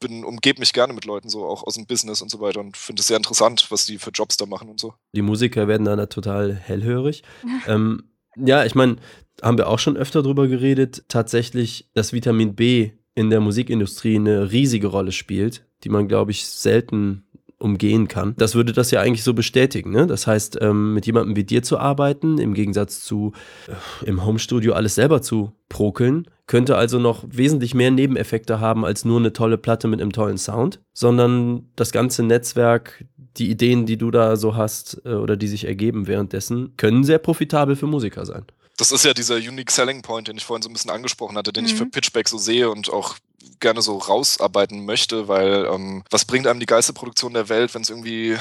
bin, 0.00 0.24
umgebe 0.24 0.60
mich 0.60 0.72
gerne 0.72 0.92
mit 0.92 1.04
Leuten, 1.04 1.28
so 1.28 1.44
auch 1.44 1.66
aus 1.66 1.74
dem 1.74 1.86
Business 1.86 2.22
und 2.22 2.30
so 2.30 2.40
weiter 2.40 2.60
und 2.60 2.76
finde 2.76 3.00
es 3.00 3.08
sehr 3.08 3.16
interessant, 3.16 3.66
was 3.70 3.86
die 3.86 3.98
für 3.98 4.10
Jobs 4.10 4.36
da 4.36 4.46
machen 4.46 4.68
und 4.68 4.80
so. 4.80 4.94
Die 5.14 5.22
Musiker 5.22 5.68
werden 5.68 5.84
da 5.84 6.06
total 6.06 6.54
hellhörig. 6.54 7.22
ähm, 7.66 8.10
ja, 8.36 8.64
ich 8.64 8.74
meine, 8.74 8.96
haben 9.42 9.58
wir 9.58 9.68
auch 9.68 9.78
schon 9.78 9.96
öfter 9.96 10.22
drüber 10.22 10.48
geredet, 10.48 11.04
tatsächlich, 11.08 11.90
dass 11.94 12.12
Vitamin 12.12 12.54
B 12.54 12.92
in 13.14 13.30
der 13.30 13.40
Musikindustrie 13.40 14.16
eine 14.16 14.50
riesige 14.50 14.88
Rolle 14.88 15.12
spielt, 15.12 15.66
die 15.84 15.88
man, 15.88 16.08
glaube 16.08 16.30
ich, 16.30 16.46
selten 16.46 17.25
umgehen 17.66 18.08
kann. 18.08 18.34
Das 18.38 18.54
würde 18.54 18.72
das 18.72 18.90
ja 18.90 19.00
eigentlich 19.00 19.24
so 19.24 19.34
bestätigen. 19.34 19.90
Ne? 19.90 20.06
Das 20.06 20.26
heißt, 20.26 20.58
ähm, 20.62 20.94
mit 20.94 21.04
jemandem 21.04 21.36
wie 21.36 21.44
dir 21.44 21.62
zu 21.62 21.78
arbeiten, 21.78 22.38
im 22.38 22.54
Gegensatz 22.54 23.00
zu 23.00 23.32
äh, 23.68 24.06
im 24.08 24.24
Homestudio 24.24 24.72
alles 24.72 24.94
selber 24.94 25.20
zu 25.20 25.52
prokeln, 25.68 26.28
könnte 26.46 26.76
also 26.76 26.98
noch 26.98 27.24
wesentlich 27.28 27.74
mehr 27.74 27.90
Nebeneffekte 27.90 28.60
haben 28.60 28.84
als 28.84 29.04
nur 29.04 29.18
eine 29.18 29.32
tolle 29.32 29.58
Platte 29.58 29.88
mit 29.88 30.00
einem 30.00 30.12
tollen 30.12 30.38
Sound, 30.38 30.80
sondern 30.94 31.68
das 31.74 31.90
ganze 31.90 32.22
Netzwerk, 32.22 33.04
die 33.36 33.50
Ideen, 33.50 33.84
die 33.84 33.98
du 33.98 34.10
da 34.10 34.36
so 34.36 34.54
hast 34.54 35.02
äh, 35.04 35.14
oder 35.14 35.36
die 35.36 35.48
sich 35.48 35.66
ergeben 35.66 36.06
währenddessen, 36.06 36.74
können 36.76 37.04
sehr 37.04 37.18
profitabel 37.18 37.76
für 37.76 37.86
Musiker 37.86 38.24
sein. 38.24 38.44
Das 38.78 38.92
ist 38.92 39.04
ja 39.04 39.14
dieser 39.14 39.36
Unique 39.36 39.70
Selling 39.70 40.02
Point, 40.02 40.28
den 40.28 40.36
ich 40.36 40.44
vorhin 40.44 40.62
so 40.62 40.68
ein 40.68 40.72
bisschen 40.72 40.90
angesprochen 40.90 41.36
hatte, 41.36 41.52
den 41.52 41.64
mhm. 41.64 41.70
ich 41.70 41.74
für 41.74 41.86
Pitchback 41.86 42.28
so 42.28 42.38
sehe 42.38 42.70
und 42.70 42.92
auch 42.92 43.16
gerne 43.60 43.82
so 43.82 43.98
rausarbeiten 43.98 44.84
möchte, 44.84 45.28
weil 45.28 45.66
ähm, 45.66 46.04
was 46.10 46.24
bringt 46.24 46.46
einem 46.46 46.60
die 46.60 46.66
geilste 46.66 46.92
Produktion 46.92 47.34
der 47.34 47.48
Welt, 47.48 47.74
wenn 47.74 47.82
es 47.82 47.90
irgendwie 47.90 48.36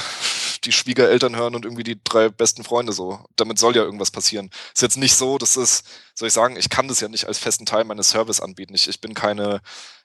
die 0.66 0.72
Schwiegereltern 0.72 1.36
hören 1.36 1.56
und 1.56 1.66
irgendwie 1.66 1.84
die 1.84 2.00
drei 2.04 2.30
besten 2.30 2.64
Freunde 2.64 2.93
so. 2.93 3.24
Damit 3.36 3.60
soll 3.60 3.76
ja 3.76 3.84
irgendwas 3.84 4.12
passieren. 4.12 4.50
Ist 4.74 4.82
jetzt 4.82 4.98
nicht 4.98 5.16
so, 5.16 5.38
dass 5.38 5.56
es, 5.56 5.84
soll 6.14 6.28
ich 6.28 6.34
sagen, 6.34 6.58
ich 6.58 6.70
kann 6.70 6.88
das 6.88 7.00
ja 7.00 7.08
nicht 7.08 7.28
als 7.28 7.38
festen 7.38 7.66
Teil 7.66 7.84
meines 7.84 8.10
Service 8.10 8.41
anbieten. 8.41 8.74
Ich, 8.74 8.88
ich 8.88 9.02
bin 9.02 9.14
keine, 9.14 9.62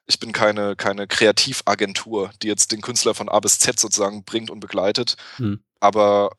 ich 0.07 0.21
bin 0.21 0.33
keine, 0.33 0.77
keine 0.77 1.07
Kreativagentur, 1.07 2.31
die 2.43 2.49
jetzt 2.49 2.73
den 2.73 2.83
Künstler 2.83 3.15
von 3.15 3.29
A 3.29 3.41
bis 3.41 3.59
Z 3.59 3.81
sozusagen 3.81 4.25
bringt 4.25 4.51
und 4.51 4.61
begleitet. 4.61 5.17
Hm. 5.37 5.63
Aber 5.81 6.31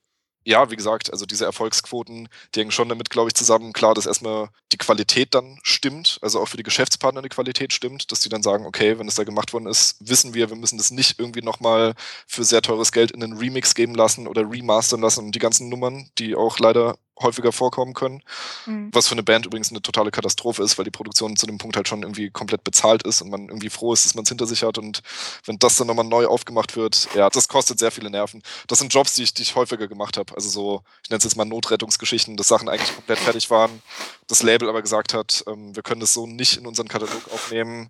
ja, 0.43 0.71
wie 0.71 0.75
gesagt, 0.75 1.11
also 1.11 1.25
diese 1.25 1.45
Erfolgsquoten, 1.45 2.27
die 2.55 2.59
hängen 2.59 2.71
schon 2.71 2.89
damit, 2.89 3.09
glaube 3.09 3.29
ich, 3.29 3.35
zusammen. 3.35 3.73
Klar, 3.73 3.93
dass 3.93 4.05
erstmal 4.07 4.49
die 4.71 4.77
Qualität 4.77 5.35
dann 5.35 5.59
stimmt, 5.63 6.17
also 6.21 6.39
auch 6.39 6.47
für 6.47 6.57
die 6.57 6.63
Geschäftspartner 6.63 7.21
die 7.21 7.29
Qualität 7.29 7.73
stimmt, 7.73 8.11
dass 8.11 8.21
die 8.21 8.29
dann 8.29 8.41
sagen, 8.41 8.65
okay, 8.65 8.97
wenn 8.97 9.07
es 9.07 9.15
da 9.15 9.23
gemacht 9.23 9.53
worden 9.53 9.67
ist, 9.67 9.97
wissen 9.99 10.33
wir, 10.33 10.49
wir 10.49 10.57
müssen 10.57 10.77
das 10.77 10.91
nicht 10.91 11.19
irgendwie 11.19 11.41
nochmal 11.41 11.93
für 12.27 12.43
sehr 12.43 12.61
teures 12.61 12.91
Geld 12.91 13.11
in 13.11 13.23
einen 13.23 13.37
Remix 13.37 13.75
geben 13.75 13.93
lassen 13.93 14.27
oder 14.27 14.49
remastern 14.49 15.01
lassen 15.01 15.25
und 15.25 15.35
die 15.35 15.39
ganzen 15.39 15.69
Nummern, 15.69 16.09
die 16.17 16.35
auch 16.35 16.57
leider 16.59 16.97
häufiger 17.23 17.51
vorkommen 17.51 17.93
können. 17.93 18.21
Mhm. 18.65 18.89
Was 18.93 19.07
für 19.07 19.13
eine 19.13 19.23
Band 19.23 19.45
übrigens 19.45 19.69
eine 19.69 19.81
totale 19.81 20.11
Katastrophe 20.11 20.63
ist, 20.63 20.77
weil 20.77 20.85
die 20.85 20.91
Produktion 20.91 21.35
zu 21.35 21.45
dem 21.45 21.57
Punkt 21.57 21.75
halt 21.75 21.87
schon 21.87 22.03
irgendwie 22.03 22.29
komplett 22.29 22.63
bezahlt 22.63 23.03
ist 23.03 23.21
und 23.21 23.29
man 23.29 23.47
irgendwie 23.47 23.69
froh 23.69 23.93
ist, 23.93 24.05
dass 24.05 24.15
man 24.15 24.23
es 24.23 24.29
hinter 24.29 24.47
sich 24.47 24.63
hat. 24.63 24.77
Und 24.77 25.01
wenn 25.45 25.59
das 25.59 25.77
dann 25.77 25.87
nochmal 25.87 26.05
neu 26.05 26.27
aufgemacht 26.27 26.75
wird, 26.75 27.09
ja, 27.15 27.29
das 27.29 27.47
kostet 27.47 27.79
sehr 27.79 27.91
viele 27.91 28.09
Nerven. 28.09 28.41
Das 28.67 28.79
sind 28.79 28.93
Jobs, 28.93 29.15
die 29.15 29.23
ich, 29.23 29.33
die 29.33 29.43
ich 29.43 29.55
häufiger 29.55 29.87
gemacht 29.87 30.17
habe. 30.17 30.33
Also 30.35 30.49
so, 30.49 30.83
ich 31.03 31.09
nenne 31.09 31.19
es 31.19 31.23
jetzt 31.23 31.35
mal 31.35 31.45
Notrettungsgeschichten, 31.45 32.37
dass 32.37 32.47
Sachen 32.47 32.69
eigentlich 32.69 32.95
komplett 32.95 33.19
fertig 33.19 33.49
waren. 33.49 33.81
Das 34.27 34.43
Label 34.43 34.69
aber 34.69 34.81
gesagt 34.81 35.13
hat, 35.13 35.43
ähm, 35.47 35.75
wir 35.75 35.83
können 35.83 36.01
das 36.01 36.13
so 36.13 36.27
nicht 36.27 36.57
in 36.57 36.67
unseren 36.67 36.87
Katalog 36.87 37.31
aufnehmen. 37.33 37.89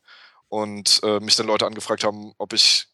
Und 0.50 1.00
äh, 1.04 1.22
mich 1.22 1.38
dann 1.38 1.48
Leute 1.48 1.66
angefragt 1.66 2.04
haben, 2.04 2.34
ob 2.38 2.52
ich 2.52 2.91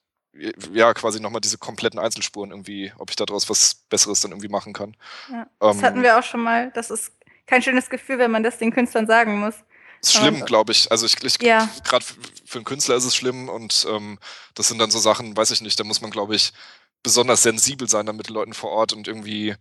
ja, 0.74 0.94
quasi 0.94 1.20
nochmal 1.20 1.42
diese 1.42 1.58
kompletten 1.58 2.00
Einzelspuren 2.00 2.52
irgendwie, 2.52 2.92
ob 2.98 3.10
ich 3.10 3.16
daraus 3.16 3.50
was 3.50 3.76
Besseres 3.90 4.22
dann 4.22 4.32
irgendwie 4.32 4.50
machen 4.50 4.74
kann. 4.74 4.96
Ja, 5.32 5.48
das 5.60 5.78
ähm, 5.78 5.82
hatten 5.84 6.04
wir 6.04 6.18
auch 6.18 6.24
schon 6.24 6.42
mal. 6.42 6.72
Das 6.72 6.92
ist 6.92 7.12
kein 7.46 7.62
schönes 7.62 7.90
Gefühl, 7.90 8.20
wenn 8.20 8.32
man 8.32 8.44
das 8.44 8.58
den 8.58 8.72
Künstlern 8.72 9.08
sagen 9.08 9.40
muss. 9.40 9.56
Ist 10.02 10.14
schlimm, 10.14 10.46
glaube 10.46 10.72
ich. 10.72 10.92
Also 10.92 11.06
ich, 11.06 11.24
ich 11.24 11.42
ja. 11.42 11.68
gerade 11.84 12.06
für 12.46 12.60
einen 12.60 12.66
Künstler 12.66 12.96
ist 12.96 13.06
es 13.06 13.16
schlimm 13.16 13.50
und 13.50 13.88
ähm, 13.90 14.20
das 14.54 14.68
sind 14.68 14.78
dann 14.80 14.92
so 14.92 15.00
Sachen, 15.00 15.36
weiß 15.36 15.52
ich 15.52 15.62
nicht, 15.62 15.80
da 15.80 15.84
muss 15.84 16.02
man, 16.02 16.12
glaube 16.12 16.36
ich, 16.36 16.54
besonders 17.02 17.42
sensibel 17.44 17.90
sein 17.90 18.06
dann 18.06 18.16
mit 18.16 18.30
den 18.30 18.36
Leuten 18.36 18.54
vor 18.54 18.72
Ort 18.72 18.94
und 18.94 19.08
irgendwie 19.08 19.56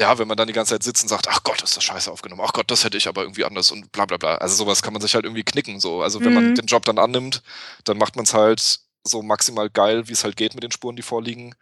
ja, 0.00 0.18
wenn 0.18 0.26
man 0.26 0.36
dann 0.36 0.48
die 0.48 0.52
ganze 0.52 0.74
Zeit 0.74 0.82
sitzt 0.82 1.02
und 1.04 1.08
sagt, 1.08 1.28
ach 1.28 1.42
Gott, 1.44 1.62
ist 1.62 1.76
das 1.76 1.84
scheiße 1.84 2.10
aufgenommen, 2.10 2.42
ach 2.44 2.52
Gott, 2.52 2.70
das 2.70 2.84
hätte 2.84 2.96
ich 2.96 3.06
aber 3.06 3.22
irgendwie 3.22 3.44
anders 3.44 3.70
und 3.70 3.92
bla 3.92 4.06
bla 4.06 4.16
bla. 4.16 4.36
Also 4.36 4.56
sowas 4.56 4.82
kann 4.82 4.92
man 4.92 5.00
sich 5.00 5.14
halt 5.14 5.24
irgendwie 5.24 5.44
knicken. 5.44 5.78
So. 5.78 6.02
Also 6.02 6.24
wenn 6.24 6.34
man 6.34 6.50
Mhm. 6.50 6.54
den 6.56 6.66
Job 6.66 6.84
dann 6.84 6.98
annimmt, 6.98 7.42
dann 7.84 7.98
macht 7.98 8.16
man 8.16 8.24
es 8.24 8.34
halt 8.34 8.80
so 9.04 9.22
maximal 9.22 9.70
geil, 9.70 10.08
wie 10.08 10.12
es 10.12 10.24
halt 10.24 10.36
geht 10.36 10.54
mit 10.54 10.64
den 10.64 10.70
Spuren, 10.72 10.96
die 10.96 11.02
vorliegen. 11.02 11.54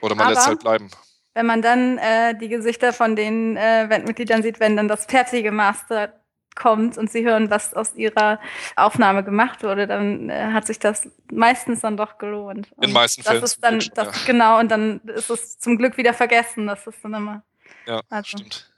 Oder 0.00 0.14
man 0.14 0.28
lässt 0.28 0.40
es 0.40 0.44
Aber- 0.46 0.50
halt 0.54 0.60
bleiben. 0.60 0.90
Wenn 1.32 1.46
man 1.46 1.62
dann 1.62 1.96
äh, 1.98 2.36
die 2.36 2.48
Gesichter 2.48 2.92
von 2.92 3.14
den 3.14 3.56
äh, 3.56 3.86
Bandmitgliedern 3.88 4.42
sieht, 4.42 4.58
wenn 4.58 4.76
dann 4.76 4.88
das 4.88 5.06
fertige 5.06 5.52
Master 5.52 6.12
kommt 6.56 6.98
und 6.98 7.08
sie 7.08 7.24
hören, 7.24 7.50
was 7.50 7.72
aus 7.72 7.94
ihrer 7.94 8.40
Aufnahme 8.74 9.22
gemacht 9.22 9.62
wurde, 9.62 9.86
dann 9.86 10.28
äh, 10.28 10.50
hat 10.52 10.66
sich 10.66 10.80
das 10.80 11.08
meistens 11.30 11.80
dann 11.82 11.96
doch 11.96 12.18
gelohnt. 12.18 12.66
In 12.78 12.86
Und 12.86 12.92
meisten 12.92 13.22
das 13.22 13.30
Fällen 13.30 13.44
ist 13.44 13.62
dann, 13.64 13.74
wirklich, 13.74 13.90
das, 13.92 14.06
ja. 14.06 14.26
genau, 14.26 14.58
und 14.58 14.70
dann 14.70 15.00
ist 15.02 15.30
es 15.30 15.58
zum 15.60 15.78
Glück 15.78 15.96
wieder 15.96 16.14
vergessen. 16.14 16.66
Das 16.66 16.84
ist 16.88 16.98
dann 17.04 17.14
immer. 17.14 17.42
Ja, 17.86 18.00
Also. 18.10 18.38
stimmt. 18.38 18.69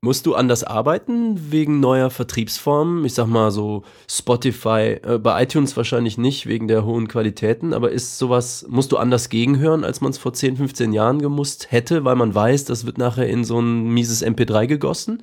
Musst 0.00 0.26
du 0.26 0.34
anders 0.34 0.64
arbeiten 0.64 1.50
wegen 1.50 1.80
neuer 1.80 2.10
Vertriebsformen? 2.10 3.06
Ich 3.06 3.14
sag 3.14 3.26
mal 3.26 3.50
so 3.50 3.84
Spotify, 4.06 5.00
äh, 5.02 5.18
bei 5.18 5.42
iTunes 5.42 5.76
wahrscheinlich 5.78 6.18
nicht 6.18 6.46
wegen 6.46 6.68
der 6.68 6.84
hohen 6.84 7.08
Qualitäten, 7.08 7.72
aber 7.72 7.90
ist 7.90 8.18
sowas, 8.18 8.66
musst 8.68 8.92
du 8.92 8.98
anders 8.98 9.30
gegenhören, 9.30 9.82
als 9.82 10.02
man 10.02 10.10
es 10.10 10.18
vor 10.18 10.34
10, 10.34 10.58
15 10.58 10.92
Jahren 10.92 11.22
gemusst 11.22 11.72
hätte, 11.72 12.04
weil 12.04 12.16
man 12.16 12.34
weiß, 12.34 12.66
das 12.66 12.84
wird 12.84 12.98
nachher 12.98 13.26
in 13.26 13.44
so 13.44 13.58
ein 13.60 13.94
mieses 13.94 14.22
MP3 14.22 14.66
gegossen? 14.66 15.22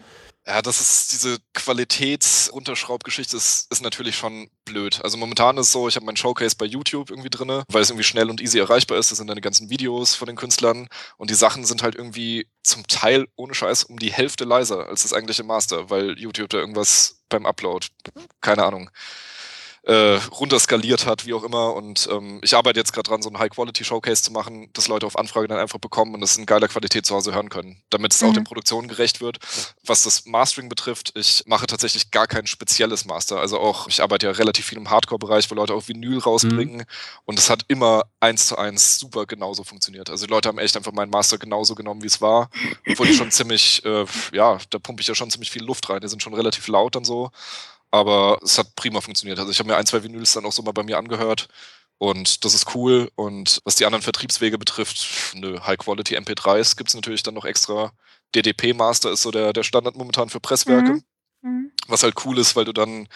Ja, 0.51 0.61
das 0.61 0.81
ist 0.81 1.13
diese 1.13 1.37
Qualitätsunterschraubgeschichte 1.53 3.37
ist, 3.37 3.71
ist 3.71 3.81
natürlich 3.81 4.17
schon 4.17 4.49
blöd. 4.65 4.99
Also 5.01 5.15
momentan 5.15 5.57
ist 5.57 5.67
es 5.67 5.71
so, 5.71 5.87
ich 5.87 5.95
habe 5.95 6.05
mein 6.05 6.17
Showcase 6.17 6.57
bei 6.57 6.65
YouTube 6.65 7.09
irgendwie 7.09 7.29
drinne, 7.29 7.63
weil 7.69 7.81
es 7.81 7.89
irgendwie 7.89 8.03
schnell 8.03 8.29
und 8.29 8.41
easy 8.41 8.59
erreichbar 8.59 8.97
ist. 8.97 9.11
Das 9.11 9.17
sind 9.17 9.27
dann 9.27 9.37
die 9.37 9.41
ganzen 9.41 9.69
Videos 9.69 10.13
von 10.13 10.27
den 10.27 10.35
Künstlern 10.35 10.89
und 11.15 11.29
die 11.29 11.35
Sachen 11.35 11.63
sind 11.63 11.83
halt 11.83 11.95
irgendwie 11.95 12.49
zum 12.63 12.85
Teil 12.85 13.29
ohne 13.37 13.53
Scheiß 13.53 13.85
um 13.85 13.97
die 13.97 14.11
Hälfte 14.11 14.43
leiser 14.43 14.89
als 14.89 15.03
das 15.03 15.13
eigentliche 15.13 15.43
Master, 15.43 15.89
weil 15.89 16.19
YouTube 16.19 16.49
da 16.49 16.57
irgendwas 16.57 17.21
beim 17.29 17.45
Upload, 17.45 17.87
keine 18.41 18.65
Ahnung, 18.65 18.89
äh, 19.83 20.19
runterskaliert 20.31 21.07
hat, 21.07 21.25
wie 21.25 21.33
auch 21.33 21.43
immer. 21.43 21.73
Und 21.73 22.07
ähm, 22.11 22.39
ich 22.43 22.55
arbeite 22.55 22.79
jetzt 22.79 22.93
gerade 22.93 23.09
dran, 23.09 23.21
so 23.23 23.29
ein 23.29 23.39
High-Quality-Showcase 23.39 24.21
zu 24.23 24.31
machen, 24.31 24.69
dass 24.73 24.87
Leute 24.87 25.07
auf 25.07 25.17
Anfrage 25.17 25.47
dann 25.47 25.57
einfach 25.57 25.79
bekommen 25.79 26.13
und 26.13 26.21
das 26.21 26.37
in 26.37 26.45
geiler 26.45 26.67
Qualität 26.67 27.05
zu 27.05 27.15
Hause 27.15 27.33
hören 27.33 27.49
können, 27.49 27.81
damit 27.89 28.13
es 28.13 28.21
auch 28.21 28.29
Mhm. 28.29 28.33
den 28.35 28.43
Produktionen 28.43 28.87
gerecht 28.87 29.21
wird. 29.21 29.39
Was 29.85 30.03
das 30.03 30.25
Mastering 30.25 30.69
betrifft, 30.69 31.13
ich 31.15 31.43
mache 31.47 31.65
tatsächlich 31.65 32.11
gar 32.11 32.27
kein 32.27 32.45
spezielles 32.45 33.05
Master. 33.05 33.39
Also 33.39 33.59
auch, 33.59 33.87
ich 33.87 34.03
arbeite 34.03 34.27
ja 34.27 34.31
relativ 34.33 34.65
viel 34.67 34.77
im 34.77 34.89
Hardcore-Bereich, 34.89 35.49
wo 35.49 35.55
Leute 35.55 35.73
auch 35.73 35.87
Vinyl 35.87 36.19
rausbringen. 36.19 36.85
Und 37.25 37.39
es 37.39 37.49
hat 37.49 37.65
immer 37.67 38.03
eins 38.19 38.47
zu 38.47 38.57
eins 38.57 38.99
super 38.99 39.25
genauso 39.25 39.63
funktioniert. 39.63 40.09
Also 40.11 40.27
die 40.27 40.31
Leute 40.31 40.49
haben 40.49 40.59
echt 40.59 40.77
einfach 40.77 40.91
meinen 40.91 41.09
Master 41.09 41.39
genauso 41.39 41.73
genommen, 41.73 42.03
wie 42.03 42.07
es 42.07 42.21
war. 42.21 42.49
Obwohl 42.87 43.07
die 43.07 43.13
schon 43.15 43.31
ziemlich, 43.31 43.83
äh, 43.83 44.05
ja, 44.31 44.59
da 44.69 44.77
pumpe 44.77 45.01
ich 45.01 45.07
ja 45.07 45.15
schon 45.15 45.31
ziemlich 45.31 45.49
viel 45.49 45.63
Luft 45.63 45.89
rein. 45.89 46.01
Die 46.01 46.07
sind 46.07 46.21
schon 46.21 46.35
relativ 46.35 46.67
laut 46.67 46.95
dann 46.95 47.03
so. 47.03 47.31
Aber 47.91 48.39
es 48.43 48.57
hat 48.57 48.75
prima 48.75 49.01
funktioniert. 49.01 49.37
Also 49.37 49.51
ich 49.51 49.59
habe 49.59 49.69
mir 49.69 49.75
ein, 49.75 49.85
zwei 49.85 50.03
Vinyls 50.03 50.33
dann 50.33 50.45
auch 50.45 50.53
so 50.53 50.63
mal 50.63 50.71
bei 50.71 50.83
mir 50.83 50.97
angehört. 50.97 51.47
Und 51.97 52.45
das 52.45 52.55
ist 52.55 52.73
cool. 52.73 53.11
Und 53.15 53.59
was 53.63 53.75
die 53.75 53.85
anderen 53.85 54.01
Vertriebswege 54.01 54.57
betrifft, 54.57 55.33
nö, 55.35 55.59
High-Quality 55.59 56.17
MP3s 56.17 56.75
gibt 56.75 56.89
es 56.89 56.95
natürlich 56.95 57.21
dann 57.21 57.35
noch 57.35 57.45
extra. 57.45 57.91
DDP-Master 58.33 59.11
ist 59.11 59.21
so 59.21 59.29
der, 59.29 59.53
der 59.53 59.63
Standard 59.63 59.95
momentan 59.95 60.29
für 60.29 60.39
Presswerke. 60.39 60.93
Mhm. 60.93 61.03
Mhm. 61.41 61.71
Was 61.87 62.03
halt 62.03 62.15
cool 62.25 62.39
ist, 62.39 62.55
weil 62.55 62.65
du 62.65 62.73
dann 62.73 63.07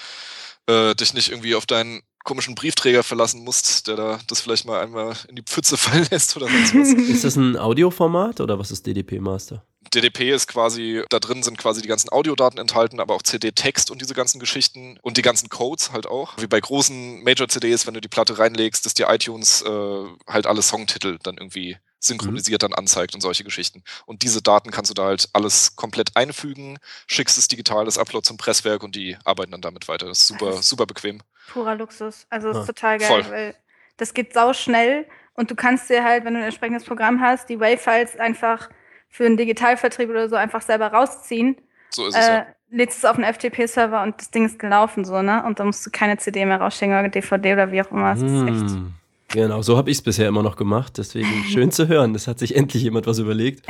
äh, 0.67 0.93
dich 0.93 1.13
nicht 1.13 1.29
irgendwie 1.29 1.55
auf 1.55 1.65
deinen 1.65 2.01
komischen 2.23 2.55
Briefträger 2.55 3.03
verlassen 3.03 3.43
musst, 3.43 3.87
der 3.87 3.95
da 3.95 4.19
das 4.27 4.41
vielleicht 4.41 4.65
mal 4.65 4.81
einmal 4.81 5.15
in 5.29 5.35
die 5.35 5.43
Pfütze 5.43 5.77
fallen 5.77 6.07
lässt 6.11 6.35
oder 6.35 6.47
sonst 6.47 6.75
was. 6.75 6.89
Ist 7.09 7.23
das 7.23 7.35
ein 7.37 7.57
Audioformat 7.57 8.41
oder 8.41 8.59
was 8.59 8.71
ist 8.71 8.85
DDP 8.85 9.19
Master? 9.19 9.65
DDP 9.93 10.31
ist 10.31 10.47
quasi, 10.47 11.03
da 11.09 11.19
drin 11.19 11.43
sind 11.43 11.57
quasi 11.57 11.81
die 11.81 11.87
ganzen 11.87 12.09
Audiodaten 12.09 12.59
enthalten, 12.59 12.99
aber 12.99 13.13
auch 13.15 13.21
CD-Text 13.21 13.91
und 13.91 14.01
diese 14.01 14.13
ganzen 14.13 14.39
Geschichten 14.39 14.97
und 15.01 15.17
die 15.17 15.21
ganzen 15.21 15.49
Codes 15.49 15.91
halt 15.91 16.07
auch. 16.07 16.33
Wie 16.37 16.47
bei 16.47 16.59
großen 16.59 17.23
Major-CDs, 17.23 17.85
wenn 17.87 17.93
du 17.93 18.01
die 18.01 18.07
Platte 18.07 18.37
reinlegst, 18.39 18.85
dass 18.85 18.93
dir 18.93 19.07
iTunes 19.09 19.61
äh, 19.61 20.03
halt 20.27 20.47
alle 20.47 20.61
Songtitel 20.61 21.17
dann 21.23 21.37
irgendwie 21.37 21.77
synchronisiert 21.99 22.61
dann 22.61 22.73
anzeigt 22.73 23.15
und 23.15 23.21
solche 23.21 23.43
Geschichten. 23.43 23.83
Und 24.05 24.21
diese 24.21 24.41
Daten 24.41 24.69
kannst 24.69 24.91
du 24.91 24.93
da 24.93 25.05
halt 25.05 25.27
alles 25.33 25.75
komplett 25.75 26.15
einfügen, 26.15 26.77
schickst 27.07 27.37
es 27.37 27.47
digital, 27.47 27.85
das 27.85 27.97
Upload 27.97 28.25
zum 28.27 28.37
Presswerk 28.37 28.83
und 28.83 28.95
die 28.95 29.17
arbeiten 29.25 29.51
dann 29.51 29.61
damit 29.61 29.87
weiter. 29.87 30.05
Das 30.07 30.21
ist 30.21 30.27
super, 30.27 30.47
Das 30.51 30.59
ist- 30.61 30.69
super 30.69 30.85
bequem. 30.85 31.21
Purer 31.51 31.75
Luxus. 31.75 32.27
Also 32.29 32.49
das 32.49 32.57
Ah, 32.57 32.61
ist 32.61 32.67
total 32.67 32.97
geil, 32.99 33.07
voll. 33.23 33.31
weil 33.31 33.55
das 33.97 34.13
geht 34.13 34.33
sau 34.33 34.53
schnell 34.53 35.07
und 35.33 35.49
du 35.49 35.55
kannst 35.55 35.89
dir 35.89 36.03
halt, 36.03 36.25
wenn 36.25 36.33
du 36.33 36.39
ein 36.41 36.45
entsprechendes 36.45 36.83
Programm 36.85 37.21
hast, 37.21 37.49
die 37.49 37.59
Wave-Files 37.59 38.17
einfach 38.17 38.69
für 39.15 39.25
einen 39.25 39.37
Digitalvertrieb 39.37 40.09
oder 40.09 40.27
so 40.27 40.35
einfach 40.35 40.61
selber 40.61 40.87
rausziehen, 40.87 41.55
So 41.89 42.05
ist 42.05 42.17
es 42.17 42.27
äh, 42.27 42.33
ja. 42.33 42.45
lädst 42.69 42.97
es 42.97 43.05
auf 43.05 43.17
einen 43.17 43.33
FTP-Server 43.33 44.03
und 44.03 44.15
das 44.19 44.29
Ding 44.29 44.45
ist 44.45 44.59
gelaufen 44.59 45.05
so, 45.05 45.21
ne? 45.21 45.41
Und 45.45 45.57
da 45.57 45.63
musst 45.63 45.85
du 45.85 45.89
keine 45.89 46.17
CD 46.17 46.45
mehr 46.45 46.59
rausschicken 46.59 46.99
oder 46.99 47.07
DVD 47.07 47.53
oder 47.53 47.71
wie 47.71 47.81
auch 47.81 47.91
immer. 47.91 48.13
Das 48.13 48.21
ist 48.21 48.41
echt. 48.41 48.75
Hm. 48.75 48.91
Genau, 49.29 49.61
so 49.61 49.77
habe 49.77 49.89
ich 49.89 49.97
es 49.97 50.03
bisher 50.03 50.27
immer 50.27 50.43
noch 50.43 50.57
gemacht. 50.57 50.97
Deswegen 50.97 51.29
schön 51.49 51.71
zu 51.71 51.87
hören. 51.87 52.11
Das 52.11 52.27
hat 52.27 52.39
sich 52.39 52.57
endlich 52.57 52.83
jemand 52.83 53.07
was 53.07 53.19
überlegt. 53.19 53.65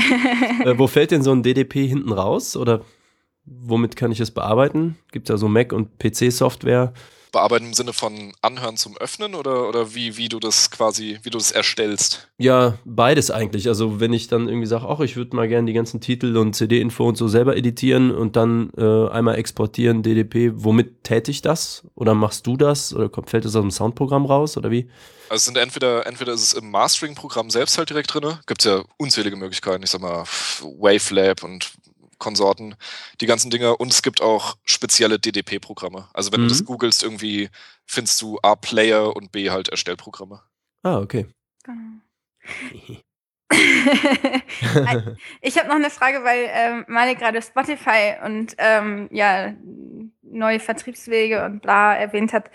äh, 0.64 0.80
wo 0.80 0.88
fällt 0.88 1.12
denn 1.12 1.22
so 1.22 1.32
ein 1.32 1.44
DDP 1.44 1.86
hinten 1.86 2.12
raus? 2.12 2.58
Oder 2.58 2.82
womit 3.46 3.96
kann 3.96 4.12
ich 4.12 4.20
es 4.20 4.32
bearbeiten? 4.32 4.98
Gibt 5.12 5.30
es 5.30 5.34
da 5.34 5.38
so 5.38 5.48
Mac- 5.48 5.74
und 5.74 6.00
PC-Software? 6.00 6.92
Bearbeiten 7.36 7.66
im 7.66 7.74
Sinne 7.74 7.92
von 7.92 8.32
Anhören 8.42 8.78
zum 8.78 8.96
Öffnen 8.98 9.36
oder, 9.36 9.68
oder 9.68 9.94
wie, 9.94 10.16
wie 10.16 10.30
du 10.30 10.40
das 10.40 10.72
quasi, 10.72 11.20
wie 11.24 11.30
du 11.30 11.38
das 11.38 11.52
erstellst? 11.52 12.30
Ja, 12.38 12.78
beides 12.86 13.30
eigentlich. 13.30 13.68
Also 13.68 14.00
wenn 14.00 14.14
ich 14.14 14.30
dann 14.30 14.48
irgendwie 14.48 14.68
sage, 14.68 14.86
ach, 14.88 15.02
ich 15.02 15.18
würde 15.18 15.36
mal 15.36 15.50
gerne 15.50 15.68
die 15.68 15.74
ganzen 15.74 16.00
Titel 16.00 16.38
und 16.38 16.56
CD-Info 16.56 17.06
und 17.06 17.18
so 17.18 17.28
selber 17.28 17.58
editieren 17.58 18.12
und 18.12 18.38
dann 18.38 18.72
äh, 18.78 19.10
einmal 19.10 19.36
exportieren, 19.36 20.02
DDP, 20.02 20.54
womit 20.56 21.04
täte 21.04 21.30
ich 21.30 21.42
das? 21.42 21.84
Oder 21.94 22.14
machst 22.14 22.48
du 22.48 22.56
das? 22.56 22.94
Oder 22.94 23.10
kommt, 23.10 23.30
fällt 23.30 23.44
das 23.44 23.56
aus 23.56 23.64
dem 23.64 23.72
Soundprogramm 23.72 24.26
raus? 24.26 24.56
Oder 24.56 24.72
wie? 24.72 24.90
Also 25.28 25.36
es 25.36 25.46
sind 25.46 25.58
entweder, 25.58 26.06
entweder 26.08 26.32
ist 26.32 26.42
es 26.42 26.54
im 26.54 26.72
Mastering-Programm 26.72 27.50
selbst 27.50 27.78
halt 27.78 27.90
direkt 27.90 28.14
drin, 28.14 28.38
gibt 28.46 28.62
es 28.62 28.66
ja 28.66 28.84
unzählige 28.96 29.36
Möglichkeiten, 29.36 29.84
ich 29.84 29.90
sag 29.90 30.00
mal 30.00 30.24
Wavelab 30.62 31.44
und 31.44 31.74
Konsorten, 32.18 32.76
die 33.22 33.26
ganzen 33.26 33.50
Dinger. 33.52 33.80
Und 33.80 33.92
es 33.92 34.02
gibt 34.02 34.22
auch 34.22 34.58
spezielle 34.64 35.20
DDP-Programme. 35.20 36.08
Also 36.14 36.32
wenn 36.32 36.42
Mhm. 36.42 36.46
du 36.46 36.50
das 36.50 36.66
googelst, 36.66 37.04
irgendwie 37.04 37.50
findest 37.86 38.22
du 38.22 38.40
A 38.42 38.56
Player 38.56 39.16
und 39.16 39.32
B 39.32 39.50
halt 39.50 39.70
Erstellprogramme. 39.70 40.42
Ah, 40.84 40.98
okay. 41.00 41.28
Genau. 41.64 42.02
Ich 45.42 45.58
habe 45.58 45.68
noch 45.68 45.76
eine 45.76 45.90
Frage, 45.90 46.24
weil 46.24 46.48
ähm, 46.52 46.86
Malik 46.88 47.20
gerade 47.20 47.42
Spotify 47.42 48.16
und 48.24 48.56
ähm, 48.58 49.08
ja 49.12 49.54
neue 50.36 50.60
Vertriebswege 50.60 51.46
und 51.46 51.62
bla 51.62 51.96
erwähnt 51.96 52.34
hat. 52.34 52.50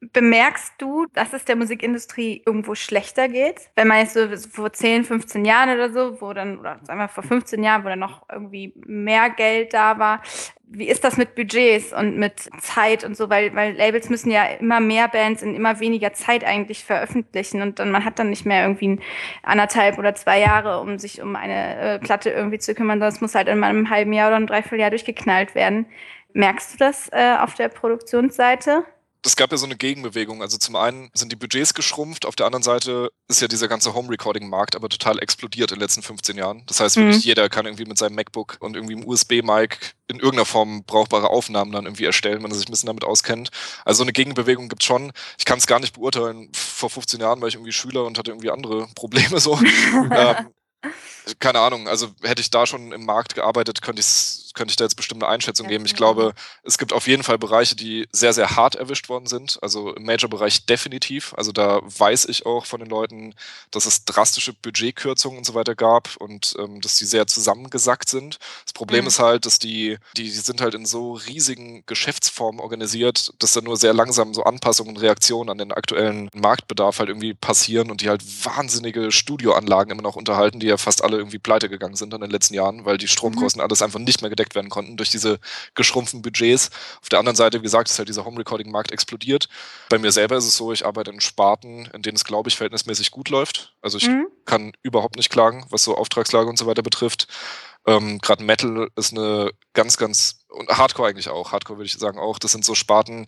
Bemerkst 0.00 0.74
du, 0.78 1.06
dass 1.12 1.32
es 1.32 1.44
der 1.44 1.56
Musikindustrie 1.56 2.42
irgendwo 2.46 2.74
schlechter 2.74 3.28
geht? 3.28 3.70
Wenn 3.76 3.88
man 3.88 3.98
jetzt 3.98 4.14
so 4.14 4.28
vor 4.50 4.72
10, 4.72 5.04
15 5.04 5.44
Jahren 5.44 5.70
oder 5.70 5.90
so, 5.90 6.20
wo 6.20 6.32
dann, 6.32 6.58
oder 6.58 6.80
sagen 6.82 7.00
wir 7.00 7.08
vor 7.08 7.24
15 7.24 7.62
Jahren, 7.62 7.84
wo 7.84 7.88
dann 7.88 7.98
noch 7.98 8.26
irgendwie 8.30 8.72
mehr 8.86 9.30
Geld 9.30 9.74
da 9.74 9.98
war, 9.98 10.22
wie 10.66 10.88
ist 10.88 11.04
das 11.04 11.16
mit 11.16 11.34
Budgets 11.34 11.92
und 11.92 12.16
mit 12.16 12.50
Zeit 12.60 13.04
und 13.04 13.16
so? 13.16 13.30
Weil, 13.30 13.54
weil 13.54 13.74
Labels 13.74 14.10
müssen 14.10 14.30
ja 14.30 14.44
immer 14.44 14.80
mehr 14.80 15.08
Bands 15.08 15.42
in 15.42 15.54
immer 15.54 15.80
weniger 15.80 16.12
Zeit 16.12 16.44
eigentlich 16.44 16.84
veröffentlichen 16.84 17.62
und 17.62 17.78
dann 17.78 17.90
man 17.90 18.04
hat 18.04 18.18
dann 18.18 18.30
nicht 18.30 18.46
mehr 18.46 18.62
irgendwie 18.62 18.98
anderthalb 19.42 19.98
oder 19.98 20.14
zwei 20.14 20.40
Jahre, 20.40 20.80
um 20.80 20.98
sich 20.98 21.22
um 21.22 21.36
eine 21.36 21.76
äh, 21.76 21.98
Platte 21.98 22.30
irgendwie 22.30 22.58
zu 22.58 22.74
kümmern. 22.74 23.00
Das 23.00 23.20
muss 23.20 23.34
halt 23.34 23.48
in 23.48 23.62
einem 23.62 23.90
halben 23.90 24.12
Jahr 24.12 24.28
oder 24.28 24.36
einem 24.36 24.46
Dreivierteljahr 24.46 24.90
durchgeknallt 24.90 25.54
werden. 25.54 25.86
Merkst 26.34 26.74
du 26.74 26.76
das 26.78 27.08
äh, 27.12 27.36
auf 27.38 27.54
der 27.54 27.68
Produktionsseite? 27.68 28.84
Es 29.26 29.36
gab 29.36 29.52
ja 29.52 29.56
so 29.56 29.64
eine 29.64 29.76
Gegenbewegung. 29.76 30.42
Also 30.42 30.58
zum 30.58 30.76
einen 30.76 31.10
sind 31.14 31.32
die 31.32 31.36
Budgets 31.36 31.72
geschrumpft, 31.72 32.26
auf 32.26 32.36
der 32.36 32.44
anderen 32.44 32.62
Seite 32.62 33.10
ist 33.26 33.40
ja 33.40 33.48
dieser 33.48 33.68
ganze 33.68 33.94
Home-Recording-Markt 33.94 34.76
aber 34.76 34.90
total 34.90 35.18
explodiert 35.18 35.70
in 35.72 35.76
den 35.76 35.80
letzten 35.80 36.02
15 36.02 36.36
Jahren. 36.36 36.62
Das 36.66 36.80
heißt, 36.80 36.96
wirklich 36.96 37.16
Mhm. 37.16 37.22
jeder 37.22 37.48
kann 37.48 37.64
irgendwie 37.64 37.86
mit 37.86 37.96
seinem 37.96 38.16
MacBook 38.16 38.58
und 38.60 38.76
irgendwie 38.76 38.92
im 38.92 39.06
USB-Mic 39.08 39.78
in 40.08 40.16
irgendeiner 40.16 40.44
Form 40.44 40.84
brauchbare 40.84 41.30
Aufnahmen 41.30 41.72
dann 41.72 41.86
irgendwie 41.86 42.04
erstellen, 42.04 42.42
wenn 42.42 42.50
er 42.50 42.56
sich 42.56 42.68
ein 42.68 42.72
bisschen 42.72 42.88
damit 42.88 43.04
auskennt. 43.04 43.48
Also 43.86 43.98
so 43.98 44.04
eine 44.04 44.12
Gegenbewegung 44.12 44.68
gibt 44.68 44.82
es 44.82 44.86
schon. 44.86 45.10
Ich 45.38 45.46
kann 45.46 45.56
es 45.58 45.66
gar 45.66 45.80
nicht 45.80 45.94
beurteilen. 45.94 46.50
Vor 46.54 46.90
15 46.90 47.20
Jahren 47.20 47.40
war 47.40 47.48
ich 47.48 47.54
irgendwie 47.54 47.72
Schüler 47.72 48.04
und 48.04 48.18
hatte 48.18 48.30
irgendwie 48.32 48.50
andere 48.50 48.88
Probleme 48.94 49.40
so. 49.40 49.58
ähm, 49.94 50.50
keine 51.38 51.60
Ahnung, 51.60 51.88
also 51.88 52.08
hätte 52.22 52.42
ich 52.42 52.50
da 52.50 52.66
schon 52.66 52.92
im 52.92 53.06
Markt 53.06 53.34
gearbeitet, 53.34 53.80
könnte 53.80 54.00
ich 54.00 54.06
es 54.06 54.43
könnte 54.54 54.72
ich 54.72 54.76
da 54.76 54.84
jetzt 54.84 54.94
bestimmt 54.96 55.22
eine 55.22 55.32
Einschätzung 55.32 55.66
Ja, 55.66 55.70
geben. 55.70 55.84
Ich 55.84 55.94
genau. 55.94 56.14
glaube, 56.14 56.34
es 56.62 56.78
gibt 56.78 56.92
auf 56.92 57.06
jeden 57.06 57.22
Fall 57.22 57.38
Bereiche, 57.38 57.76
die 57.76 58.06
sehr, 58.12 58.32
sehr 58.32 58.56
hart 58.56 58.74
erwischt 58.76 59.08
worden 59.08 59.26
sind. 59.26 59.58
Also 59.62 59.92
im 59.94 60.04
Major-Bereich 60.04 60.66
definitiv. 60.66 61.34
Also 61.36 61.52
da 61.52 61.80
weiß 61.82 62.26
ich 62.26 62.46
auch 62.46 62.66
von 62.66 62.80
den 62.80 62.88
Leuten, 62.88 63.34
dass 63.70 63.86
es 63.86 64.04
drastische 64.04 64.52
Budgetkürzungen 64.52 65.38
und 65.38 65.44
so 65.44 65.54
weiter 65.54 65.74
gab 65.74 66.16
und 66.16 66.54
ähm, 66.58 66.80
dass 66.80 66.96
die 66.96 67.04
sehr 67.06 67.26
zusammengesackt 67.26 68.08
sind. 68.08 68.38
Das 68.64 68.72
Problem 68.72 69.04
Mhm. 69.04 69.08
ist 69.08 69.18
halt, 69.18 69.46
dass 69.46 69.58
die, 69.58 69.98
die, 70.16 70.24
die 70.24 70.30
sind 70.30 70.60
halt 70.60 70.74
in 70.74 70.86
so 70.86 71.12
riesigen 71.14 71.82
Geschäftsformen 71.86 72.60
organisiert, 72.60 73.32
dass 73.40 73.52
da 73.52 73.60
nur 73.60 73.76
sehr 73.76 73.92
langsam 73.94 74.34
so 74.34 74.44
Anpassungen 74.44 74.94
und 74.96 75.02
Reaktionen 75.02 75.50
an 75.50 75.58
den 75.58 75.72
aktuellen 75.72 76.30
Marktbedarf 76.34 76.98
halt 76.98 77.08
irgendwie 77.08 77.34
passieren 77.34 77.90
und 77.90 78.00
die 78.02 78.08
halt 78.08 78.22
wahnsinnige 78.44 79.10
Studioanlagen 79.10 79.90
immer 79.92 80.02
noch 80.02 80.16
unterhalten, 80.16 80.60
die 80.60 80.66
ja 80.66 80.76
fast 80.76 81.02
alle 81.02 81.16
irgendwie 81.16 81.38
pleite 81.38 81.68
gegangen 81.68 81.96
sind 81.96 82.12
in 82.14 82.20
den 82.20 82.30
letzten 82.30 82.54
Jahren, 82.54 82.84
weil 82.84 82.98
die 82.98 83.08
Stromkosten 83.08 83.60
alles 83.62 83.82
einfach 83.82 83.98
nicht 83.98 84.20
mehr 84.20 84.30
gedeckt 84.30 84.43
werden 84.54 84.68
konnten 84.68 84.96
durch 84.96 85.10
diese 85.10 85.38
geschrumpften 85.74 86.22
Budgets. 86.22 86.70
Auf 87.00 87.08
der 87.08 87.18
anderen 87.18 87.36
Seite, 87.36 87.58
wie 87.58 87.62
gesagt, 87.62 87.88
ist 87.88 87.98
halt 87.98 88.08
dieser 88.08 88.24
Home-Recording-Markt 88.24 88.92
explodiert. 88.92 89.48
Bei 89.88 89.98
mir 89.98 90.12
selber 90.12 90.36
ist 90.36 90.44
es 90.46 90.56
so, 90.56 90.72
ich 90.72 90.84
arbeite 90.84 91.10
in 91.10 91.20
Sparten, 91.20 91.88
in 91.94 92.02
denen 92.02 92.16
es, 92.16 92.24
glaube 92.24 92.48
ich, 92.48 92.56
verhältnismäßig 92.56 93.10
gut 93.10 93.28
läuft. 93.30 93.74
Also 93.80 93.98
ich 93.98 94.08
Mhm. 94.08 94.26
kann 94.44 94.72
überhaupt 94.82 95.16
nicht 95.16 95.30
klagen, 95.30 95.64
was 95.70 95.84
so 95.84 95.96
Auftragslage 95.96 96.48
und 96.48 96.58
so 96.58 96.66
weiter 96.66 96.82
betrifft. 96.82 97.28
Ähm, 97.86 98.18
Gerade 98.18 98.42
Metal 98.42 98.88
ist 98.96 99.12
eine 99.12 99.50
ganz, 99.74 99.96
ganz, 99.98 100.40
und 100.48 100.68
Hardcore 100.70 101.08
eigentlich 101.08 101.28
auch, 101.28 101.52
Hardcore 101.52 101.78
würde 101.78 101.86
ich 101.86 101.94
sagen 101.94 102.18
auch, 102.18 102.38
das 102.38 102.52
sind 102.52 102.64
so 102.64 102.74
Sparten, 102.74 103.26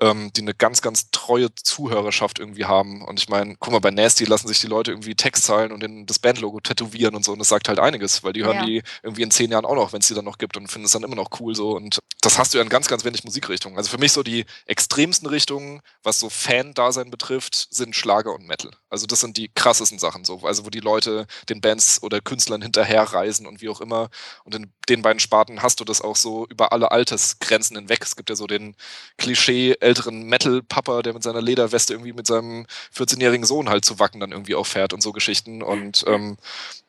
ähm, 0.00 0.30
die 0.34 0.40
eine 0.42 0.54
ganz, 0.54 0.82
ganz 0.82 1.10
treue 1.10 1.54
Zuhörerschaft 1.54 2.38
irgendwie 2.38 2.64
haben. 2.64 3.04
Und 3.04 3.20
ich 3.20 3.28
meine, 3.28 3.56
guck 3.58 3.72
mal, 3.72 3.78
bei 3.78 3.90
Nasty 3.90 4.24
lassen 4.24 4.48
sich 4.48 4.60
die 4.60 4.66
Leute 4.66 4.90
irgendwie 4.90 5.14
Textzeilen 5.14 5.72
und 5.72 5.82
in 5.84 6.06
das 6.06 6.18
Bandlogo 6.18 6.60
tätowieren 6.60 7.14
und 7.14 7.24
so. 7.24 7.32
Und 7.32 7.38
das 7.38 7.48
sagt 7.48 7.68
halt 7.68 7.78
einiges, 7.78 8.24
weil 8.24 8.32
die 8.32 8.44
hören 8.44 8.56
Ja. 8.58 8.64
die 8.66 8.82
irgendwie 9.02 9.22
in 9.22 9.30
zehn 9.30 9.50
Jahren 9.50 9.64
auch 9.64 9.74
noch, 9.76 9.92
wenn 9.92 10.00
es 10.00 10.08
die 10.08 10.14
dann 10.14 10.24
noch 10.24 10.38
gibt 10.38 10.56
und 10.56 10.68
finden 10.68 10.86
es 10.86 10.92
dann 10.92 11.04
immer 11.04 11.16
noch 11.16 11.30
cool 11.40 11.54
so. 11.54 11.76
Und 11.76 12.00
das 12.20 12.38
hast 12.38 12.54
du 12.54 12.58
ja 12.58 12.64
in 12.64 12.70
ganz, 12.70 12.88
ganz 12.88 13.04
wenig 13.04 13.24
Musikrichtungen. 13.24 13.76
Also 13.78 13.90
für 13.90 13.98
mich 13.98 14.12
so 14.12 14.22
die 14.22 14.46
extremsten 14.66 15.28
Richtungen, 15.28 15.80
was 16.02 16.18
so 16.20 16.28
Fan-Dasein 16.28 17.10
betrifft, 17.10 17.68
sind 17.70 17.94
Schlager 17.94 18.34
und 18.34 18.46
Metal. 18.46 18.70
Also 18.90 19.06
das 19.06 19.20
sind 19.20 19.36
die 19.36 19.50
krassesten 19.54 19.98
Sachen 19.98 20.24
so. 20.24 20.40
Also 20.42 20.64
wo 20.64 20.70
die 20.70 20.80
Leute 20.80 21.26
den 21.48 21.60
Bands 21.60 22.02
oder 22.02 22.20
Künstlern 22.20 22.62
hinterherreisen 22.62 23.46
und 23.46 23.60
wie 23.60 23.68
auch 23.68 23.80
immer. 23.80 24.08
Und 24.44 24.54
in 24.54 24.72
den 24.88 25.02
beiden 25.02 25.20
Sparten 25.20 25.62
hast 25.62 25.80
du 25.80 25.84
das 25.84 26.00
auch 26.00 26.16
so 26.16 26.46
über 26.48 26.72
alle 26.72 26.90
Altersgrenzen 26.90 27.76
hinweg. 27.76 28.00
Es 28.02 28.16
gibt 28.16 28.30
ja 28.30 28.36
so 28.36 28.46
den 28.46 28.74
Klischee 29.18 29.76
älteren 29.84 30.24
Metal-Papa, 30.24 31.02
der 31.02 31.12
mit 31.14 31.22
seiner 31.22 31.42
Lederweste 31.42 31.94
irgendwie 31.94 32.12
mit 32.12 32.26
seinem 32.26 32.66
14-jährigen 32.96 33.46
Sohn 33.46 33.68
halt 33.68 33.84
zu 33.84 33.98
Wacken 33.98 34.20
dann 34.20 34.32
irgendwie 34.32 34.54
auch 34.54 34.66
fährt 34.66 34.92
und 34.92 35.02
so 35.02 35.12
Geschichten. 35.12 35.62
Und 35.62 36.04
ähm, 36.06 36.36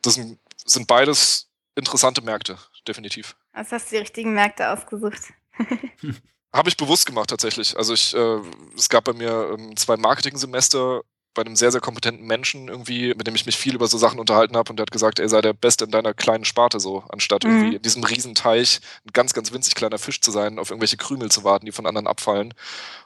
das 0.02 0.14
sind, 0.14 0.38
sind 0.64 0.86
beides 0.86 1.48
interessante 1.76 2.22
Märkte, 2.22 2.58
definitiv. 2.88 3.36
Was 3.52 3.70
hast 3.70 3.86
du 3.86 3.96
die 3.96 4.00
richtigen 4.00 4.34
Märkte 4.34 4.70
ausgesucht? 4.70 5.20
Habe 6.52 6.68
ich 6.68 6.76
bewusst 6.76 7.06
gemacht 7.06 7.30
tatsächlich. 7.30 7.76
Also 7.76 7.92
ich, 7.92 8.14
äh, 8.14 8.38
es 8.76 8.88
gab 8.88 9.04
bei 9.04 9.12
mir 9.12 9.56
ähm, 9.58 9.76
zwei 9.76 9.96
Marketing-Semester 9.96 11.02
bei 11.36 11.42
einem 11.42 11.56
sehr, 11.56 11.70
sehr 11.70 11.80
kompetenten 11.80 12.26
Menschen 12.26 12.68
irgendwie, 12.68 13.14
mit 13.14 13.26
dem 13.26 13.34
ich 13.36 13.46
mich 13.46 13.56
viel 13.56 13.74
über 13.76 13.86
so 13.86 13.98
Sachen 13.98 14.18
unterhalten 14.18 14.56
habe 14.56 14.70
und 14.70 14.76
der 14.78 14.82
hat 14.82 14.90
gesagt, 14.90 15.20
ey, 15.20 15.28
sei 15.28 15.40
der 15.40 15.52
Beste 15.52 15.84
in 15.84 15.92
deiner 15.92 16.14
kleinen 16.14 16.44
Sparte 16.44 16.80
so, 16.80 17.04
anstatt 17.08 17.44
Mhm. 17.44 17.50
irgendwie 17.50 17.76
in 17.76 17.82
diesem 17.82 18.04
Riesenteich 18.04 18.80
ein 19.06 19.12
ganz, 19.12 19.32
ganz 19.34 19.52
winzig 19.52 19.74
kleiner 19.76 19.98
Fisch 19.98 20.20
zu 20.20 20.30
sein, 20.32 20.58
auf 20.58 20.70
irgendwelche 20.70 20.96
Krümel 20.96 21.30
zu 21.30 21.44
warten, 21.44 21.66
die 21.66 21.72
von 21.72 21.86
anderen 21.86 22.08
abfallen. 22.08 22.54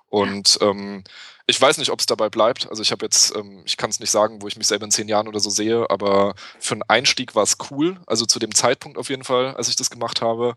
Und 0.09 0.59
ähm, 0.63 1.05
ich 1.47 1.61
weiß 1.61 1.79
nicht, 1.79 1.91
ob 1.91 2.01
es 2.01 2.07
dabei 2.07 2.29
bleibt. 2.31 2.69
Also 2.71 2.83
ich 2.83 2.93
habe 2.93 3.05
jetzt, 3.05 3.35
ähm, 3.37 3.63
ich 3.65 3.77
kann 3.77 3.91
es 3.91 4.01
nicht 4.01 4.11
sagen, 4.11 4.43
wo 4.43 4.49
ich 4.49 4.57
mich 4.57 4.67
selber 4.67 4.85
in 4.85 4.91
zehn 4.91 5.09
Jahren 5.09 5.29
oder 5.29 5.41
so 5.41 5.51
sehe, 5.51 5.89
aber 5.91 6.35
für 6.59 6.75
einen 6.75 6.83
Einstieg 6.89 7.35
war 7.35 7.43
es 7.43 7.59
cool. 7.71 8.01
Also 8.07 8.27
zu 8.27 8.39
dem 8.39 8.55
Zeitpunkt 8.55 8.99
auf 8.99 9.09
jeden 9.11 9.25
Fall, 9.25 9.55
als 9.57 9.69
ich 9.69 9.77
das 9.77 9.91
gemacht 9.91 10.23
habe. 10.23 10.55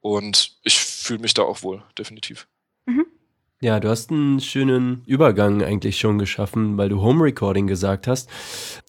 Und 0.00 0.56
ich 0.64 0.80
fühle 0.80 1.20
mich 1.20 1.34
da 1.34 1.42
auch 1.42 1.62
wohl, 1.62 1.82
definitiv. 1.98 2.46
Ja, 3.64 3.78
du 3.78 3.90
hast 3.90 4.10
einen 4.10 4.40
schönen 4.40 5.02
Übergang 5.06 5.62
eigentlich 5.62 5.96
schon 5.96 6.18
geschaffen, 6.18 6.78
weil 6.78 6.88
du 6.88 7.00
Home 7.00 7.22
Recording 7.22 7.68
gesagt 7.68 8.08
hast. 8.08 8.28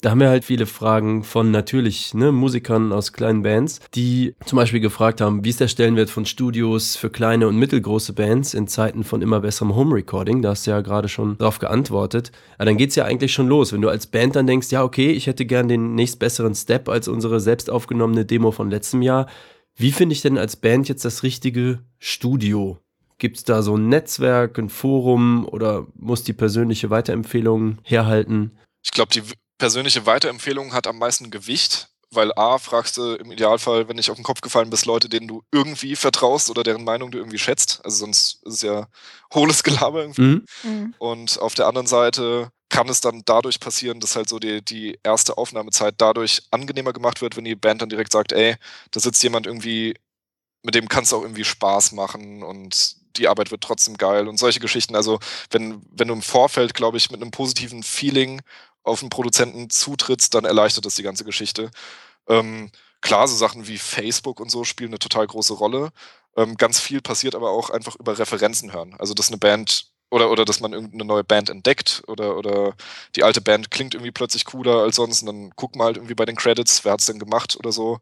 Da 0.01 0.09
haben 0.09 0.19
wir 0.19 0.29
halt 0.29 0.45
viele 0.45 0.65
Fragen 0.65 1.23
von 1.23 1.51
natürlich 1.51 2.15
ne, 2.15 2.31
Musikern 2.31 2.91
aus 2.91 3.13
kleinen 3.13 3.43
Bands, 3.43 3.81
die 3.93 4.33
zum 4.47 4.55
Beispiel 4.55 4.79
gefragt 4.79 5.21
haben, 5.21 5.45
wie 5.45 5.49
ist 5.49 5.59
der 5.59 5.67
Stellenwert 5.67 6.09
von 6.09 6.25
Studios 6.25 6.95
für 6.95 7.11
kleine 7.11 7.47
und 7.47 7.57
mittelgroße 7.57 8.13
Bands 8.13 8.55
in 8.55 8.67
Zeiten 8.67 9.03
von 9.03 9.21
immer 9.21 9.41
besserem 9.41 9.75
Home 9.75 9.93
Recording? 9.93 10.41
Da 10.41 10.49
hast 10.49 10.65
du 10.65 10.71
ja 10.71 10.81
gerade 10.81 11.07
schon 11.07 11.37
darauf 11.37 11.59
geantwortet. 11.59 12.31
Aber 12.55 12.65
dann 12.65 12.77
geht's 12.77 12.95
ja 12.95 13.05
eigentlich 13.05 13.31
schon 13.31 13.47
los, 13.47 13.73
wenn 13.73 13.81
du 13.81 13.89
als 13.89 14.07
Band 14.07 14.35
dann 14.35 14.47
denkst, 14.47 14.71
ja 14.71 14.83
okay, 14.83 15.11
ich 15.11 15.27
hätte 15.27 15.45
gern 15.45 15.67
den 15.67 15.93
nächstbesseren 15.93 16.55
Step 16.55 16.89
als 16.89 17.07
unsere 17.07 17.39
selbst 17.39 17.69
aufgenommene 17.69 18.25
Demo 18.25 18.49
von 18.49 18.71
letztem 18.71 19.03
Jahr. 19.03 19.27
Wie 19.75 19.91
finde 19.91 20.13
ich 20.13 20.23
denn 20.23 20.39
als 20.39 20.55
Band 20.55 20.89
jetzt 20.89 21.05
das 21.05 21.21
richtige 21.21 21.83
Studio? 21.99 22.82
Gibt 23.17 23.37
es 23.37 23.43
da 23.43 23.61
so 23.61 23.77
ein 23.77 23.89
Netzwerk, 23.89 24.57
ein 24.57 24.69
Forum 24.69 25.47
oder 25.47 25.87
muss 25.95 26.23
die 26.23 26.33
persönliche 26.33 26.89
Weiterempfehlung 26.89 27.79
herhalten? 27.83 28.57
Ich 28.83 28.91
glaube, 28.91 29.11
die 29.13 29.23
persönliche 29.57 30.05
Weiterempfehlung 30.05 30.73
hat 30.73 30.87
am 30.87 30.97
meisten 30.97 31.31
Gewicht, 31.31 31.89
weil 32.11 32.31
A, 32.35 32.57
fragst 32.57 32.97
du 32.97 33.13
im 33.15 33.31
Idealfall, 33.31 33.87
wenn 33.87 33.95
nicht 33.95 34.09
auf 34.09 34.17
den 34.17 34.23
Kopf 34.23 34.41
gefallen 34.41 34.69
bist, 34.69 34.85
Leute, 34.85 35.09
denen 35.09 35.27
du 35.27 35.43
irgendwie 35.51 35.95
vertraust 35.95 36.49
oder 36.49 36.63
deren 36.63 36.83
Meinung 36.83 37.11
du 37.11 37.17
irgendwie 37.17 37.39
schätzt. 37.39 37.81
Also 37.83 38.05
sonst 38.05 38.43
ist 38.43 38.55
es 38.55 38.61
ja 38.61 38.87
hohles 39.33 39.63
Gelaber 39.63 40.01
irgendwie. 40.01 40.21
Mhm. 40.21 40.45
Mhm. 40.63 40.95
Und 40.99 41.39
auf 41.39 41.53
der 41.53 41.67
anderen 41.67 41.87
Seite 41.87 42.51
kann 42.69 42.89
es 42.89 43.01
dann 43.01 43.21
dadurch 43.25 43.59
passieren, 43.59 43.99
dass 43.99 44.15
halt 44.15 44.27
so 44.27 44.39
die, 44.39 44.63
die 44.63 44.97
erste 45.03 45.37
Aufnahmezeit 45.37 45.95
dadurch 45.99 46.41
angenehmer 46.49 46.91
gemacht 46.91 47.21
wird, 47.21 47.37
wenn 47.37 47.45
die 47.45 47.55
Band 47.55 47.81
dann 47.81 47.89
direkt 47.89 48.11
sagt, 48.11 48.31
ey, 48.31 48.55
da 48.91 48.99
sitzt 48.99 49.21
jemand 49.21 49.45
irgendwie, 49.45 49.93
mit 50.63 50.73
dem 50.73 50.87
kannst 50.87 51.11
du 51.11 51.17
auch 51.17 51.21
irgendwie 51.21 51.43
Spaß 51.43 51.91
machen 51.91 52.41
und 52.41 52.95
die 53.17 53.27
Arbeit 53.27 53.51
wird 53.51 53.61
trotzdem 53.61 53.97
geil 53.97 54.27
und 54.27 54.37
solche 54.37 54.59
Geschichten. 54.59 54.95
Also 54.95 55.19
wenn, 55.51 55.81
wenn 55.91 56.07
du 56.07 56.13
im 56.13 56.21
Vorfeld, 56.21 56.73
glaube 56.73 56.97
ich, 56.97 57.11
mit 57.11 57.21
einem 57.21 57.31
positiven 57.31 57.83
Feeling 57.83 58.41
auf 58.83 59.01
einen 59.01 59.09
Produzenten 59.09 59.69
zutrittst, 59.69 60.33
dann 60.33 60.45
erleichtert 60.45 60.85
das 60.85 60.95
die 60.95 61.03
ganze 61.03 61.23
Geschichte. 61.23 61.71
Ähm, 62.27 62.71
klar, 63.01 63.27
so 63.27 63.35
Sachen 63.35 63.67
wie 63.67 63.77
Facebook 63.77 64.39
und 64.39 64.51
so 64.51 64.63
spielen 64.63 64.91
eine 64.91 64.99
total 64.99 65.27
große 65.27 65.53
Rolle. 65.53 65.91
Ähm, 66.35 66.57
ganz 66.57 66.79
viel 66.79 67.01
passiert 67.01 67.35
aber 67.35 67.51
auch 67.51 67.69
einfach 67.69 67.95
über 67.95 68.17
Referenzen 68.17 68.73
hören. 68.73 68.95
Also, 68.99 69.13
dass 69.13 69.29
eine 69.29 69.37
Band 69.37 69.87
oder, 70.13 70.29
oder 70.31 70.45
dass 70.45 70.59
man 70.59 70.73
irgendeine 70.73 71.05
neue 71.05 71.23
Band 71.23 71.49
entdeckt 71.49 72.03
oder, 72.07 72.37
oder 72.37 72.75
die 73.15 73.23
alte 73.23 73.41
Band 73.41 73.71
klingt 73.71 73.95
irgendwie 73.95 74.11
plötzlich 74.11 74.45
cooler 74.45 74.83
als 74.83 74.97
sonst 74.97 75.21
und 75.23 75.27
dann 75.27 75.51
guck 75.55 75.75
mal 75.75 75.85
halt 75.85 75.97
irgendwie 75.97 76.15
bei 76.15 76.25
den 76.25 76.35
Credits, 76.35 76.85
wer 76.85 76.93
hat's 76.93 77.07
denn 77.07 77.19
gemacht 77.19 77.55
oder 77.57 77.71
so. 77.71 77.99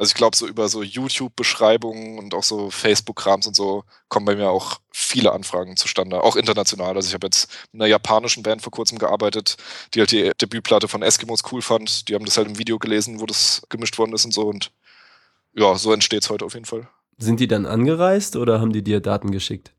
Also 0.00 0.12
ich 0.12 0.14
glaube, 0.14 0.34
so 0.34 0.46
über 0.46 0.66
so 0.70 0.82
YouTube-Beschreibungen 0.82 2.18
und 2.18 2.32
auch 2.32 2.42
so 2.42 2.70
Facebook-Krams 2.70 3.46
und 3.46 3.54
so 3.54 3.84
kommen 4.08 4.24
bei 4.24 4.34
mir 4.34 4.48
auch 4.48 4.80
viele 4.90 5.30
Anfragen 5.32 5.76
zustande, 5.76 6.24
auch 6.24 6.36
international. 6.36 6.96
Also 6.96 7.08
ich 7.08 7.12
habe 7.12 7.26
jetzt 7.26 7.50
mit 7.70 7.82
einer 7.82 7.90
japanischen 7.90 8.42
Band 8.42 8.62
vor 8.62 8.72
kurzem 8.72 8.98
gearbeitet, 8.98 9.58
die 9.92 10.00
halt 10.00 10.10
die 10.10 10.30
Debütplatte 10.40 10.88
von 10.88 11.02
Eskimos 11.02 11.42
cool 11.52 11.60
fand. 11.60 12.08
Die 12.08 12.14
haben 12.14 12.24
das 12.24 12.38
halt 12.38 12.48
im 12.48 12.56
Video 12.56 12.78
gelesen, 12.78 13.20
wo 13.20 13.26
das 13.26 13.60
gemischt 13.68 13.98
worden 13.98 14.14
ist 14.14 14.24
und 14.24 14.32
so. 14.32 14.48
Und 14.48 14.72
ja, 15.52 15.74
so 15.74 15.92
entsteht's 15.92 16.30
heute 16.30 16.46
auf 16.46 16.54
jeden 16.54 16.64
Fall. 16.64 16.88
Sind 17.18 17.38
die 17.38 17.48
dann 17.48 17.66
angereist 17.66 18.36
oder 18.36 18.58
haben 18.58 18.72
die 18.72 18.82
dir 18.82 19.00
Daten 19.00 19.30
geschickt? 19.30 19.74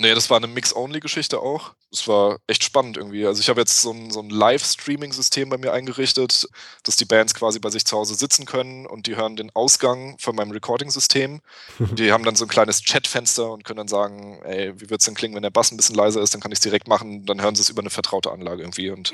Nee, 0.00 0.14
das 0.14 0.30
war 0.30 0.38
eine 0.38 0.46
Mix-Only-Geschichte 0.46 1.40
auch. 1.40 1.74
Es 1.92 2.08
war 2.08 2.38
echt 2.46 2.64
spannend 2.64 2.96
irgendwie. 2.96 3.26
Also 3.26 3.42
ich 3.42 3.50
habe 3.50 3.60
jetzt 3.60 3.82
so 3.82 3.92
ein, 3.92 4.10
so 4.10 4.20
ein 4.20 4.30
Live-Streaming-System 4.30 5.50
bei 5.50 5.58
mir 5.58 5.74
eingerichtet, 5.74 6.48
dass 6.84 6.96
die 6.96 7.04
Bands 7.04 7.34
quasi 7.34 7.58
bei 7.58 7.68
sich 7.68 7.84
zu 7.84 7.98
Hause 7.98 8.14
sitzen 8.14 8.46
können 8.46 8.86
und 8.86 9.06
die 9.06 9.16
hören 9.16 9.36
den 9.36 9.50
Ausgang 9.54 10.16
von 10.18 10.34
meinem 10.34 10.52
Recording-System. 10.52 11.42
Die 11.92 12.12
haben 12.12 12.24
dann 12.24 12.34
so 12.34 12.46
ein 12.46 12.48
kleines 12.48 12.82
Chatfenster 12.82 13.52
und 13.52 13.64
können 13.64 13.76
dann 13.76 13.88
sagen, 13.88 14.40
ey, 14.44 14.72
wie 14.80 14.88
wird's 14.88 15.04
denn 15.04 15.14
klingen, 15.14 15.34
wenn 15.34 15.42
der 15.42 15.50
Bass 15.50 15.70
ein 15.70 15.76
bisschen 15.76 15.96
leiser 15.96 16.22
ist, 16.22 16.32
dann 16.32 16.40
kann 16.40 16.50
ich 16.50 16.56
es 16.56 16.62
direkt 16.62 16.88
machen, 16.88 17.26
dann 17.26 17.42
hören 17.42 17.54
sie 17.54 17.60
es 17.60 17.68
über 17.68 17.82
eine 17.82 17.90
vertraute 17.90 18.32
Anlage 18.32 18.62
irgendwie 18.62 18.88
und 18.88 19.12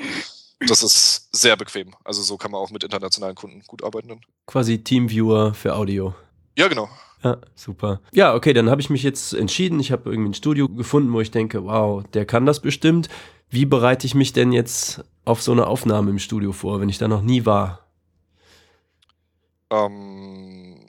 das 0.61 0.83
ist 0.83 1.27
sehr 1.35 1.57
bequem. 1.57 1.95
Also 2.05 2.21
so 2.21 2.37
kann 2.37 2.51
man 2.51 2.61
auch 2.61 2.71
mit 2.71 2.85
internationalen 2.85 3.35
Kunden 3.35 3.61
gut 3.67 3.83
arbeiten. 3.83 4.07
Dann. 4.07 4.21
Quasi 4.45 4.81
Teamviewer 4.81 5.53
für 5.53 5.75
Audio. 5.75 6.15
Ja, 6.57 6.69
genau. 6.69 6.89
Ja, 7.23 7.37
super. 7.55 8.01
Ja, 8.13 8.35
okay, 8.35 8.53
dann 8.53 8.69
habe 8.69 8.81
ich 8.81 8.89
mich 8.89 9.03
jetzt 9.03 9.33
entschieden. 9.33 9.79
Ich 9.79 9.91
habe 9.91 10.09
irgendwie 10.09 10.29
ein 10.29 10.33
Studio 10.35 10.69
gefunden, 10.69 11.11
wo 11.13 11.21
ich 11.21 11.31
denke, 11.31 11.63
wow, 11.65 12.03
der 12.13 12.25
kann 12.25 12.45
das 12.45 12.61
bestimmt. 12.61 13.09
Wie 13.49 13.65
bereite 13.65 14.05
ich 14.05 14.13
mich 14.13 14.33
denn 14.33 14.51
jetzt 14.51 15.03
auf 15.25 15.41
so 15.41 15.51
eine 15.51 15.67
Aufnahme 15.67 16.11
im 16.11 16.19
Studio 16.19 16.51
vor, 16.51 16.79
wenn 16.79 16.89
ich 16.89 16.97
da 16.97 17.07
noch 17.07 17.21
nie 17.21 17.45
war? 17.45 17.87
Ähm, 19.69 20.79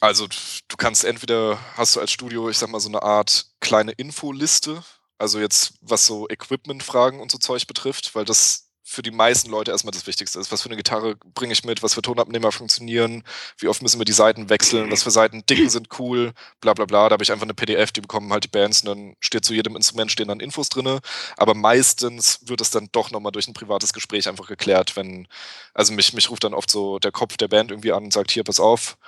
also 0.00 0.26
du 0.26 0.76
kannst 0.76 1.04
entweder, 1.04 1.58
hast 1.74 1.96
du 1.96 2.00
als 2.00 2.10
Studio, 2.10 2.50
ich 2.50 2.58
sag 2.58 2.70
mal, 2.70 2.80
so 2.80 2.88
eine 2.88 3.02
Art 3.02 3.46
kleine 3.60 3.92
Infoliste, 3.92 4.82
also 5.18 5.38
jetzt 5.38 5.74
was 5.80 6.06
so 6.06 6.28
Equipment-Fragen 6.28 7.20
und 7.20 7.30
so 7.30 7.38
Zeug 7.38 7.66
betrifft, 7.66 8.14
weil 8.14 8.24
das 8.24 8.65
für 8.88 9.02
die 9.02 9.10
meisten 9.10 9.50
Leute 9.50 9.72
erstmal 9.72 9.90
das 9.90 10.06
Wichtigste 10.06 10.38
ist. 10.38 10.52
Was 10.52 10.62
für 10.62 10.68
eine 10.68 10.76
Gitarre 10.76 11.16
bringe 11.34 11.52
ich 11.52 11.64
mit, 11.64 11.82
was 11.82 11.94
für 11.94 12.02
Tonabnehmer 12.02 12.52
funktionieren, 12.52 13.24
wie 13.58 13.66
oft 13.66 13.82
müssen 13.82 13.98
wir 13.98 14.04
die 14.04 14.12
Seiten 14.12 14.48
wechseln, 14.48 14.92
was 14.92 15.02
für 15.02 15.10
Seiten 15.10 15.44
dicken 15.44 15.68
sind 15.68 15.88
cool, 15.98 16.32
bla 16.60 16.72
bla 16.72 16.84
bla. 16.84 17.08
Da 17.08 17.14
habe 17.14 17.24
ich 17.24 17.32
einfach 17.32 17.46
eine 17.46 17.52
PDF, 17.52 17.90
die 17.90 18.00
bekommen 18.00 18.32
halt 18.32 18.44
die 18.44 18.48
Bands 18.48 18.82
und 18.82 18.88
dann 18.88 19.16
steht 19.18 19.44
zu 19.44 19.54
jedem 19.54 19.74
Instrument 19.74 20.12
stehen 20.12 20.28
dann 20.28 20.38
Infos 20.38 20.68
drin. 20.68 21.00
Aber 21.36 21.54
meistens 21.54 22.38
wird 22.42 22.60
es 22.60 22.70
dann 22.70 22.88
doch 22.92 23.10
nochmal 23.10 23.32
durch 23.32 23.48
ein 23.48 23.54
privates 23.54 23.92
Gespräch 23.92 24.28
einfach 24.28 24.46
geklärt, 24.46 24.94
wenn, 24.94 25.26
also 25.74 25.92
mich, 25.92 26.12
mich 26.12 26.30
ruft 26.30 26.44
dann 26.44 26.54
oft 26.54 26.70
so 26.70 27.00
der 27.00 27.10
Kopf 27.10 27.36
der 27.36 27.48
Band 27.48 27.72
irgendwie 27.72 27.90
an 27.90 28.04
und 28.04 28.12
sagt, 28.12 28.30
hier, 28.30 28.44
pass 28.44 28.60
auf, 28.60 28.98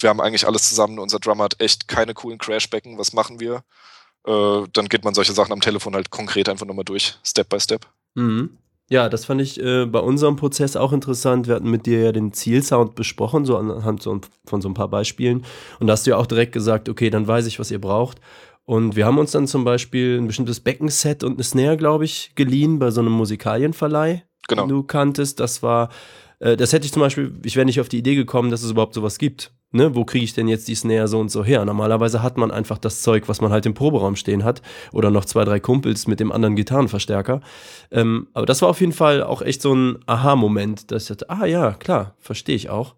wir 0.00 0.10
haben 0.10 0.20
eigentlich 0.20 0.48
alles 0.48 0.68
zusammen, 0.68 0.98
unser 0.98 1.20
Drummer 1.20 1.44
hat 1.44 1.60
echt 1.60 1.86
keine 1.86 2.12
coolen 2.12 2.38
Crashbecken, 2.38 2.98
was 2.98 3.12
machen 3.12 3.38
wir? 3.38 3.62
Äh, 4.26 4.66
dann 4.72 4.88
geht 4.88 5.04
man 5.04 5.14
solche 5.14 5.32
Sachen 5.32 5.52
am 5.52 5.60
Telefon 5.60 5.94
halt 5.94 6.10
konkret 6.10 6.48
einfach 6.48 6.66
nochmal 6.66 6.84
durch, 6.84 7.16
Step 7.22 7.48
by 7.48 7.60
Step. 7.60 7.86
Mhm. 8.14 8.58
Ja, 8.90 9.08
das 9.10 9.26
fand 9.26 9.42
ich 9.42 9.62
äh, 9.62 9.84
bei 9.84 9.98
unserem 9.98 10.36
Prozess 10.36 10.74
auch 10.74 10.92
interessant. 10.92 11.46
Wir 11.46 11.56
hatten 11.56 11.70
mit 11.70 11.84
dir 11.84 12.04
ja 12.04 12.12
den 12.12 12.32
Zielsound 12.32 12.94
besprochen, 12.94 13.44
so 13.44 13.56
anhand 13.56 14.02
so, 14.02 14.18
von 14.46 14.62
so 14.62 14.68
ein 14.68 14.74
paar 14.74 14.88
Beispielen. 14.88 15.44
Und 15.78 15.86
da 15.86 15.92
hast 15.92 16.06
du 16.06 16.10
ja 16.10 16.16
auch 16.16 16.26
direkt 16.26 16.52
gesagt, 16.52 16.88
okay, 16.88 17.10
dann 17.10 17.26
weiß 17.26 17.46
ich, 17.46 17.58
was 17.58 17.70
ihr 17.70 17.80
braucht. 17.80 18.18
Und 18.64 18.96
wir 18.96 19.04
haben 19.04 19.18
uns 19.18 19.32
dann 19.32 19.46
zum 19.46 19.64
Beispiel 19.64 20.18
ein 20.18 20.26
bestimmtes 20.26 20.60
Beckenset 20.60 21.22
und 21.22 21.34
eine 21.34 21.42
Snare, 21.42 21.76
glaube 21.76 22.04
ich, 22.04 22.32
geliehen 22.34 22.78
bei 22.78 22.90
so 22.90 23.00
einem 23.00 23.12
Musikalienverleih, 23.12 24.24
genau. 24.46 24.62
den 24.62 24.68
du 24.68 24.82
kanntest. 24.82 25.40
Das 25.40 25.62
war, 25.62 25.90
äh, 26.38 26.56
das 26.56 26.72
hätte 26.72 26.86
ich 26.86 26.92
zum 26.92 27.00
Beispiel, 27.00 27.34
ich 27.44 27.56
wäre 27.56 27.66
nicht 27.66 27.80
auf 27.80 27.88
die 27.88 27.98
Idee 27.98 28.14
gekommen, 28.14 28.50
dass 28.50 28.62
es 28.62 28.70
überhaupt 28.70 28.94
sowas 28.94 29.18
gibt 29.18 29.52
ne, 29.70 29.94
wo 29.94 30.04
kriege 30.04 30.24
ich 30.24 30.34
denn 30.34 30.48
jetzt 30.48 30.68
die 30.68 30.74
Snare 30.74 31.08
so 31.08 31.18
und 31.18 31.30
so 31.30 31.44
her? 31.44 31.64
Normalerweise 31.64 32.22
hat 32.22 32.36
man 32.36 32.50
einfach 32.50 32.78
das 32.78 33.02
Zeug, 33.02 33.28
was 33.28 33.40
man 33.40 33.50
halt 33.50 33.66
im 33.66 33.74
Proberaum 33.74 34.16
stehen 34.16 34.44
hat 34.44 34.62
oder 34.92 35.10
noch 35.10 35.24
zwei, 35.24 35.44
drei 35.44 35.60
Kumpels 35.60 36.06
mit 36.06 36.20
dem 36.20 36.32
anderen 36.32 36.56
Gitarrenverstärker. 36.56 37.40
Ähm, 37.90 38.28
aber 38.32 38.46
das 38.46 38.62
war 38.62 38.68
auf 38.68 38.80
jeden 38.80 38.92
Fall 38.92 39.22
auch 39.22 39.42
echt 39.42 39.62
so 39.62 39.74
ein 39.74 39.98
Aha-Moment, 40.06 40.90
dass 40.90 41.04
ich 41.04 41.08
dachte, 41.08 41.30
ah 41.30 41.46
ja, 41.46 41.72
klar, 41.72 42.14
verstehe 42.18 42.56
ich 42.56 42.70
auch. 42.70 42.94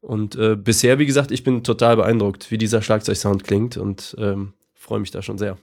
Und 0.00 0.36
äh, 0.36 0.56
bisher, 0.56 0.98
wie 0.98 1.06
gesagt, 1.06 1.32
ich 1.32 1.42
bin 1.42 1.64
total 1.64 1.96
beeindruckt, 1.96 2.50
wie 2.50 2.58
dieser 2.58 2.82
Schlagzeugsound 2.82 3.42
klingt 3.42 3.76
und 3.76 4.14
ähm, 4.18 4.52
freue 4.74 5.00
mich 5.00 5.10
da 5.10 5.22
schon 5.22 5.38
sehr. 5.38 5.58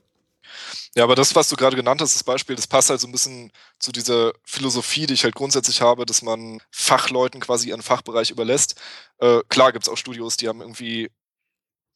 Ja, 0.96 1.04
aber 1.04 1.16
das, 1.16 1.36
was 1.36 1.50
du 1.50 1.56
gerade 1.56 1.76
genannt 1.76 2.02
hast, 2.02 2.16
das 2.16 2.24
Beispiel, 2.24 2.56
das 2.56 2.68
passt 2.68 2.90
halt 2.90 3.00
so 3.02 3.08
ein 3.08 3.12
bisschen 3.12 3.52
zu 3.80 3.92
dieser 3.92 4.34
Philosophie, 4.46 5.06
die 5.08 5.14
ich 5.16 5.24
halt 5.24 5.36
grundsätzlich 5.36 5.82
habe, 5.82 6.06
dass 6.06 6.22
man 6.22 6.62
Fachleuten 6.72 7.42
quasi 7.42 7.70
ihren 7.70 7.82
Fachbereich 7.82 8.32
überlässt. 8.32 8.76
Äh, 9.20 9.42
klar 9.50 9.72
gibt 9.72 9.86
es 9.88 9.92
auch 9.92 9.98
Studios, 9.98 10.38
die 10.38 10.48
haben 10.48 10.62
irgendwie 10.62 11.10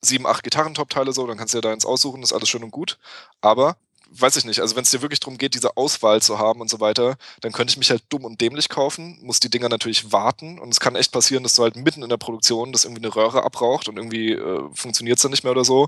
sieben, 0.01 0.27
acht 0.27 0.43
Gitarrentop-Teile 0.43 1.13
so, 1.13 1.27
dann 1.27 1.37
kannst 1.37 1.53
du 1.53 1.57
ja 1.57 1.61
da 1.61 1.71
eins 1.71 1.85
aussuchen, 1.85 2.23
ist 2.23 2.33
alles 2.33 2.49
schön 2.49 2.63
und 2.63 2.71
gut. 2.71 2.97
Aber 3.41 3.77
weiß 4.11 4.35
ich 4.37 4.45
nicht, 4.45 4.59
also 4.59 4.75
wenn 4.75 4.83
es 4.83 4.91
dir 4.91 5.01
wirklich 5.01 5.19
darum 5.19 5.37
geht, 5.37 5.53
diese 5.53 5.77
Auswahl 5.77 6.21
zu 6.21 6.39
haben 6.39 6.61
und 6.61 6.69
so 6.69 6.79
weiter, 6.79 7.17
dann 7.41 7.51
könnte 7.51 7.71
ich 7.71 7.77
mich 7.77 7.89
halt 7.89 8.03
dumm 8.09 8.25
und 8.25 8.41
dämlich 8.41 8.69
kaufen, 8.69 9.19
muss 9.21 9.39
die 9.39 9.49
Dinger 9.49 9.69
natürlich 9.69 10.11
warten 10.11 10.59
und 10.59 10.69
es 10.69 10.79
kann 10.79 10.95
echt 10.95 11.11
passieren, 11.11 11.43
dass 11.43 11.55
du 11.55 11.63
halt 11.63 11.75
mitten 11.75 12.03
in 12.03 12.09
der 12.09 12.17
Produktion 12.17 12.71
das 12.71 12.85
irgendwie 12.85 13.05
eine 13.05 13.15
Röhre 13.15 13.43
abraucht 13.43 13.87
und 13.87 13.97
irgendwie 13.97 14.33
äh, 14.33 14.69
funktioniert 14.73 15.17
es 15.17 15.23
dann 15.23 15.31
nicht 15.31 15.43
mehr 15.43 15.51
oder 15.51 15.65
so. 15.65 15.85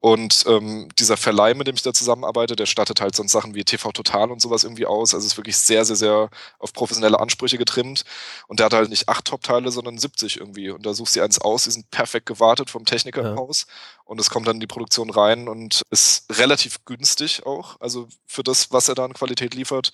Und 0.00 0.44
ähm, 0.46 0.88
dieser 0.96 1.16
Verleih, 1.16 1.54
mit 1.54 1.66
dem 1.66 1.74
ich 1.74 1.82
da 1.82 1.92
zusammenarbeite, 1.92 2.54
der 2.54 2.66
stattet 2.66 3.00
halt 3.00 3.16
sonst 3.16 3.32
Sachen 3.32 3.56
wie 3.56 3.64
TV 3.64 3.90
Total 3.90 4.30
und 4.30 4.40
sowas 4.40 4.62
irgendwie 4.62 4.86
aus. 4.86 5.12
Also 5.12 5.26
ist 5.26 5.36
wirklich 5.36 5.56
sehr, 5.56 5.84
sehr, 5.84 5.96
sehr 5.96 6.30
auf 6.60 6.72
professionelle 6.72 7.18
Ansprüche 7.18 7.58
getrimmt. 7.58 8.04
Und 8.46 8.60
der 8.60 8.66
hat 8.66 8.74
halt 8.74 8.90
nicht 8.90 9.08
acht 9.08 9.24
Top-Teile, 9.24 9.72
sondern 9.72 9.98
70 9.98 10.38
irgendwie. 10.38 10.70
Und 10.70 10.86
da 10.86 10.94
suchst 10.94 11.16
du 11.16 11.20
eins 11.22 11.40
aus, 11.40 11.64
die 11.64 11.72
sind 11.72 11.90
perfekt 11.90 12.26
gewartet 12.26 12.70
vom 12.70 12.84
Techniker 12.84 13.22
ja. 13.22 13.32
im 13.32 13.38
Haus. 13.38 13.66
Und 14.08 14.18
es 14.18 14.30
kommt 14.30 14.48
dann 14.48 14.56
in 14.56 14.60
die 14.60 14.66
Produktion 14.66 15.10
rein 15.10 15.48
und 15.48 15.82
ist 15.90 16.24
relativ 16.32 16.82
günstig 16.86 17.44
auch, 17.44 17.78
also 17.78 18.08
für 18.26 18.42
das, 18.42 18.72
was 18.72 18.88
er 18.88 18.94
da 18.94 19.04
an 19.04 19.12
Qualität 19.12 19.52
liefert. 19.52 19.92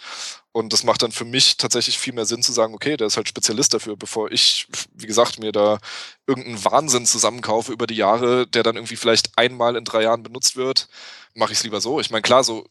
Und 0.52 0.72
das 0.72 0.84
macht 0.84 1.02
dann 1.02 1.10
für 1.10 1.24
mich 1.24 1.56
tatsächlich 1.56 1.98
viel 1.98 2.12
mehr 2.12 2.24
Sinn 2.24 2.40
zu 2.40 2.52
sagen, 2.52 2.74
okay, 2.74 2.96
der 2.96 3.08
ist 3.08 3.16
halt 3.16 3.28
Spezialist 3.28 3.74
dafür, 3.74 3.96
bevor 3.96 4.30
ich, 4.30 4.68
wie 4.92 5.08
gesagt, 5.08 5.40
mir 5.40 5.50
da 5.50 5.78
irgendeinen 6.28 6.64
Wahnsinn 6.64 7.06
zusammenkaufe 7.06 7.72
über 7.72 7.88
die 7.88 7.96
Jahre, 7.96 8.46
der 8.46 8.62
dann 8.62 8.76
irgendwie 8.76 8.94
vielleicht 8.94 9.36
einmal 9.36 9.74
in 9.74 9.84
drei 9.84 10.02
Jahren 10.02 10.22
benutzt 10.22 10.54
wird, 10.54 10.86
mache 11.34 11.50
ich 11.50 11.58
es 11.58 11.64
lieber 11.64 11.80
so. 11.80 11.98
Ich 11.98 12.10
meine, 12.10 12.22
klar, 12.22 12.44
so 12.44 12.68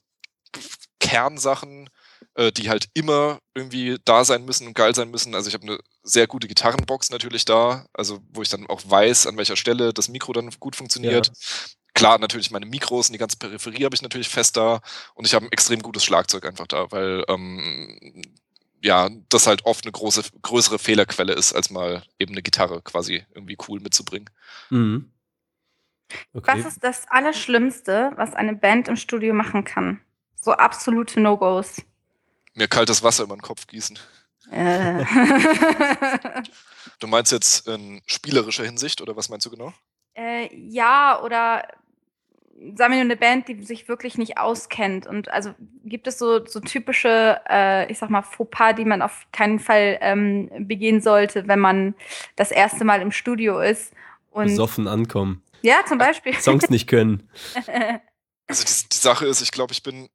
Kernsachen, 1.01 1.89
äh, 2.35 2.51
die 2.51 2.69
halt 2.69 2.87
immer 2.93 3.39
irgendwie 3.53 3.97
da 4.05 4.25
sein 4.25 4.45
müssen 4.45 4.67
und 4.67 4.73
geil 4.73 4.95
sein 4.95 5.11
müssen. 5.11 5.35
Also 5.35 5.47
ich 5.47 5.53
habe 5.53 5.65
eine 5.65 5.79
sehr 6.03 6.27
gute 6.27 6.47
Gitarrenbox 6.47 7.09
natürlich 7.09 7.45
da, 7.45 7.85
also 7.93 8.19
wo 8.29 8.41
ich 8.41 8.49
dann 8.49 8.67
auch 8.67 8.81
weiß, 8.85 9.27
an 9.27 9.37
welcher 9.37 9.55
Stelle 9.55 9.93
das 9.93 10.09
Mikro 10.09 10.33
dann 10.33 10.49
gut 10.59 10.75
funktioniert. 10.75 11.27
Ja. 11.27 11.33
Klar, 11.93 12.17
natürlich 12.17 12.49
meine 12.49 12.65
Mikros 12.65 13.09
und 13.09 13.13
die 13.13 13.19
ganze 13.19 13.37
Peripherie 13.37 13.85
habe 13.85 13.95
ich 13.95 14.01
natürlich 14.01 14.29
fest 14.29 14.57
da 14.57 14.81
und 15.13 15.25
ich 15.25 15.35
habe 15.35 15.45
ein 15.45 15.51
extrem 15.51 15.81
gutes 15.83 16.03
Schlagzeug 16.03 16.45
einfach 16.45 16.65
da, 16.65 16.91
weil 16.91 17.23
ähm, 17.27 18.23
ja, 18.81 19.09
das 19.29 19.47
halt 19.47 19.65
oft 19.65 19.85
eine 19.85 19.91
große, 19.91 20.23
größere 20.41 20.79
Fehlerquelle 20.79 21.33
ist, 21.33 21.53
als 21.53 21.69
mal 21.69 22.03
eben 22.19 22.33
eine 22.33 22.41
Gitarre 22.41 22.81
quasi 22.81 23.23
irgendwie 23.33 23.57
cool 23.67 23.79
mitzubringen. 23.79 24.29
Mhm. 24.71 25.11
Okay. 26.33 26.57
Was 26.57 26.65
ist 26.65 26.83
das 26.83 27.05
Allerschlimmste, 27.09 28.11
was 28.15 28.33
eine 28.33 28.53
Band 28.53 28.87
im 28.87 28.95
Studio 28.95 29.33
machen 29.33 29.63
kann? 29.63 30.01
So 30.41 30.51
absolute 30.51 31.19
No-Gos. 31.21 31.81
Mir 32.55 32.67
kaltes 32.67 33.03
Wasser 33.03 33.23
über 33.23 33.35
den 33.35 33.41
Kopf 33.41 33.67
gießen. 33.67 33.97
Äh. 34.51 35.03
du 36.99 37.07
meinst 37.07 37.31
jetzt 37.31 37.67
in 37.67 38.01
spielerischer 38.05 38.63
Hinsicht 38.63 39.01
oder 39.01 39.15
was 39.15 39.29
meinst 39.29 39.45
du 39.45 39.49
genau? 39.49 39.73
Äh, 40.13 40.53
ja, 40.55 41.21
oder 41.21 41.67
sagen 42.75 42.93
wir 42.93 43.03
nur 43.03 43.11
eine 43.11 43.17
Band, 43.17 43.47
die 43.47 43.63
sich 43.63 43.87
wirklich 43.87 44.17
nicht 44.17 44.37
auskennt. 44.37 45.07
Und 45.07 45.29
also 45.29 45.53
gibt 45.83 46.07
es 46.07 46.17
so, 46.17 46.45
so 46.45 46.59
typische, 46.59 47.41
äh, 47.49 47.91
ich 47.91 47.97
sag 47.97 48.09
mal, 48.09 48.21
Fauxpas, 48.21 48.73
die 48.73 48.85
man 48.85 49.01
auf 49.01 49.25
keinen 49.31 49.59
Fall 49.59 49.97
ähm, 50.01 50.49
begehen 50.59 51.01
sollte, 51.01 51.47
wenn 51.47 51.59
man 51.59 51.95
das 52.35 52.51
erste 52.51 52.83
Mal 52.85 53.01
im 53.01 53.11
Studio 53.11 53.59
ist. 53.59 53.93
Und 54.31 54.47
Besoffen 54.47 54.87
ankommen. 54.87 55.43
Ja, 55.61 55.83
zum 55.87 55.97
Beispiel. 55.97 56.33
Songs 56.35 56.69
nicht 56.69 56.87
können. 56.87 57.29
Also 58.45 58.65
die, 58.65 58.89
die 58.89 58.97
Sache 58.97 59.25
ist, 59.25 59.41
ich 59.41 59.51
glaube, 59.51 59.71
ich 59.71 59.83
bin 59.83 60.09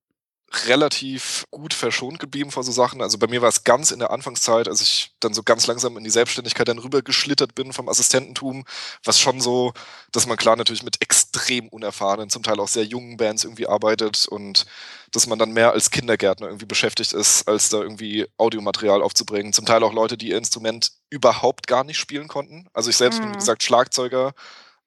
relativ 0.67 1.47
gut 1.51 1.75
verschont 1.75 2.19
geblieben 2.19 2.51
vor 2.51 2.63
so 2.63 2.73
Sachen. 2.73 3.03
Also 3.03 3.19
bei 3.19 3.27
mir 3.27 3.43
war 3.43 3.51
es 3.51 3.65
ganz 3.65 3.91
in 3.91 3.99
der 3.99 4.11
Anfangszeit, 4.11 4.67
als 4.67 4.81
ich 4.81 5.13
dann 5.21 5.35
so 5.35 5.43
ganz 5.43 5.67
langsam 5.67 5.97
in 5.97 6.05
die 6.05 6.11
Selbstständigkeit 6.11 6.69
dann 6.69 6.79
rübergeschlittert 6.79 7.55
bin 7.55 7.73
vom 7.73 7.89
Assistententum, 7.89 8.65
was 9.05 9.21
schon 9.21 9.41
so, 9.41 9.75
dass 10.11 10.27
man 10.27 10.39
klar 10.39 10.57
natürlich 10.57 10.83
mit 10.83 11.03
extrem 11.03 11.69
unerfahrenen, 11.69 12.31
zum 12.31 12.43
Teil 12.43 12.61
auch 12.61 12.69
sehr 12.69 12.85
jungen 12.85 13.19
Bands 13.19 13.45
irgendwie 13.45 13.67
arbeitet 13.67 14.27
und 14.27 14.65
dass 15.13 15.27
man 15.27 15.39
dann 15.39 15.53
mehr 15.53 15.73
als 15.73 15.91
Kindergärtner 15.91 16.47
irgendwie 16.47 16.67
beschäftigt 16.67 17.13
ist, 17.13 17.47
als 17.47 17.69
da 17.69 17.79
irgendwie 17.79 18.27
Audiomaterial 18.39 19.03
aufzubringen. 19.03 19.53
Zum 19.53 19.67
Teil 19.67 19.83
auch 19.83 19.93
Leute, 19.93 20.17
die 20.17 20.31
ihr 20.31 20.39
Instrument 20.39 20.93
überhaupt 21.11 21.67
gar 21.67 21.85
nicht 21.85 21.99
spielen 21.99 22.29
konnten. 22.29 22.69
Also 22.73 22.91
ich 22.91 22.97
selbst 22.97 23.19
mhm. 23.19 23.25
bin, 23.25 23.35
wie 23.35 23.39
gesagt, 23.39 23.63
Schlagzeuger 23.63 24.35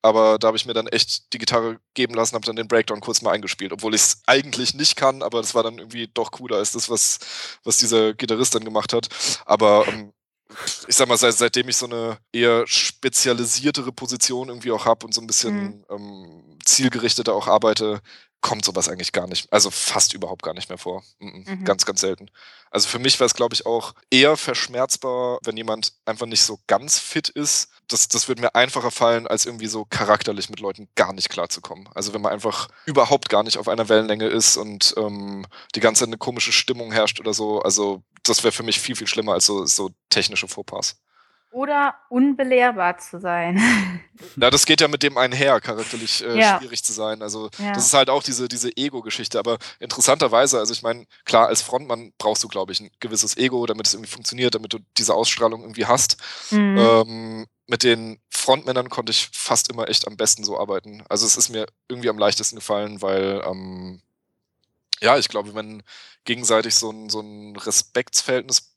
aber 0.02 0.40
da 0.40 0.48
habe 0.48 0.58
ich 0.58 0.66
mir 0.66 0.74
dann 0.74 0.88
echt 0.88 1.32
die 1.34 1.38
Gitarre 1.38 1.80
geben 1.94 2.14
lassen, 2.14 2.36
habe 2.36 2.46
dann 2.46 2.56
den 2.56 2.68
Breakdown 2.68 3.02
kurz 3.02 3.22
mal 3.22 3.32
eingespielt, 3.32 3.72
obwohl 3.72 3.94
ich 3.94 4.02
es 4.02 4.22
eigentlich 4.26 4.74
nicht 4.74 4.96
kann, 4.96 5.22
aber 5.22 5.42
das 5.42 5.54
war 5.54 5.64
dann 5.64 5.78
irgendwie 5.78 6.10
doch 6.14 6.32
cooler 6.32 6.58
als 6.58 6.72
das, 6.72 6.90
was, 6.90 7.20
was 7.64 7.78
dieser 7.78 8.14
Gitarrist 8.14 8.56
dann 8.56 8.66
gemacht 8.66 8.94
hat. 8.94 9.10
Aber 9.46 9.88
ähm, 9.88 10.14
ich 10.88 10.96
sag 10.96 11.08
mal, 11.08 11.18
seit, 11.18 11.36
seitdem 11.36 11.70
ich 11.70 11.78
so 11.78 11.86
eine 11.86 12.18
eher 12.32 12.66
spezialisiertere 12.68 13.92
Position 13.92 14.50
irgendwie 14.50 14.72
auch 14.72 14.86
habe 14.86 15.06
und 15.06 15.14
so 15.14 15.22
ein 15.22 15.28
bisschen 15.28 15.56
mhm. 15.56 15.86
ähm, 15.90 16.58
zielgerichteter 16.66 17.34
auch 17.34 17.48
arbeite, 17.48 18.02
kommt 18.42 18.66
sowas 18.66 18.90
eigentlich 18.90 19.12
gar 19.12 19.28
nicht, 19.28 19.52
also 19.54 19.70
fast 19.70 20.14
überhaupt 20.14 20.42
gar 20.44 20.54
nicht 20.54 20.70
mehr 20.70 20.78
vor. 20.78 21.04
Mhm. 21.20 21.64
Ganz, 21.64 21.86
ganz 21.86 22.02
selten. 22.02 22.30
Also 22.72 22.88
für 22.88 23.00
mich 23.00 23.20
wäre 23.20 23.28
es, 23.28 23.36
glaube 23.36 23.54
ich, 23.54 23.66
auch 23.66 23.94
eher 24.10 24.36
verschmerzbar, 24.36 25.40
wenn 25.44 25.58
jemand 25.58 25.94
einfach 26.06 26.26
nicht 26.26 26.42
so 26.42 26.60
ganz 26.68 26.98
fit 26.98 27.30
ist. 27.30 27.70
Das, 27.88 28.08
das 28.08 28.28
würde 28.28 28.42
mir 28.42 28.56
einfacher 28.56 28.92
fallen, 28.92 29.28
als 29.28 29.46
irgendwie 29.46 29.68
so 29.68 29.86
charakterlich 29.86 30.50
mit 30.50 30.60
Leuten 30.60 30.90
gar 30.96 31.14
nicht 31.14 31.30
klarzukommen. 31.30 31.88
Also 31.94 32.14
wenn 32.14 32.22
man 32.22 32.32
einfach 32.32 32.70
überhaupt 32.86 33.30
gar 33.30 33.44
nicht 33.44 33.58
auf 33.58 33.68
einer 33.68 33.90
Wellenlänge 33.90 34.28
ist 34.28 34.58
und 34.58 34.94
ähm, 34.98 35.46
die 35.76 35.80
ganze 35.80 36.00
Zeit 36.00 36.10
eine 36.10 36.18
komische 36.18 36.52
Stimmung 36.52 36.92
herrscht 36.92 37.20
oder 37.20 37.34
so. 37.34 37.62
Also 37.62 38.04
das 38.24 38.44
wäre 38.44 38.52
für 38.52 38.64
mich 38.64 38.80
viel, 38.80 38.96
viel 38.96 39.08
schlimmer 39.08 39.34
als 39.34 39.46
so, 39.46 39.66
so 39.66 39.92
technische 40.10 40.48
Fauxpas. 40.48 40.96
Oder 41.52 41.96
unbelehrbar 42.10 42.98
zu 42.98 43.20
sein. 43.20 43.62
Ja, 44.36 44.52
das 44.52 44.68
geht 44.68 44.82
ja 44.82 44.88
mit 44.88 45.02
dem 45.02 45.18
einher, 45.18 45.60
charakterlich 45.60 46.24
äh, 46.24 46.40
ja. 46.40 46.60
schwierig 46.60 46.84
zu 46.84 46.94
sein. 46.94 47.24
Also 47.24 47.50
ja. 47.58 47.72
das 47.72 47.88
ist 47.88 47.94
halt 47.96 48.08
auch 48.08 48.22
diese, 48.22 48.48
diese 48.48 48.70
Ego-Geschichte. 48.78 49.40
Aber 49.40 49.58
interessanterweise, 49.80 50.60
also 50.60 50.74
ich 50.74 50.84
meine, 50.84 51.08
klar, 51.26 51.48
als 51.48 51.64
Frontmann 51.64 52.14
brauchst 52.20 52.44
du, 52.44 52.48
glaube 52.48 52.72
ich, 52.72 52.80
ein 52.82 52.92
gewisses 53.00 53.36
Ego, 53.36 53.66
damit 53.66 53.88
es 53.88 53.96
irgendwie 53.96 54.12
funktioniert, 54.12 54.54
damit 54.54 54.74
du 54.74 54.78
diese 54.96 55.16
Ausstrahlung 55.16 55.62
irgendwie 55.62 55.88
hast. 55.88 56.18
Mhm. 56.52 56.78
Ähm, 56.78 57.48
mit 57.66 57.82
den 57.82 58.20
Frontmännern 58.30 58.90
konnte 58.90 59.12
ich 59.12 59.30
fast 59.34 59.70
immer 59.70 59.90
echt 59.90 60.08
am 60.08 60.18
besten 60.18 60.44
so 60.44 60.60
arbeiten. 60.60 61.04
Also 61.10 61.26
es 61.26 61.36
ist 61.36 61.50
mir 61.50 61.66
irgendwie 61.88 62.10
am 62.10 62.20
leichtesten 62.20 62.58
gefallen, 62.58 63.02
weil 63.02 63.42
ähm, 63.44 64.04
ja, 65.02 65.18
ich 65.18 65.30
glaube, 65.30 65.56
wenn 65.56 65.82
gegenseitig 66.26 66.76
so 66.76 66.92
ein, 66.92 67.10
so 67.10 67.22
ein 67.22 67.56
Respektsverhältnis 67.56 68.71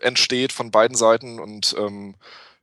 entsteht 0.00 0.52
von 0.52 0.70
beiden 0.70 0.96
Seiten 0.96 1.40
und 1.40 1.74
ähm, 1.78 2.14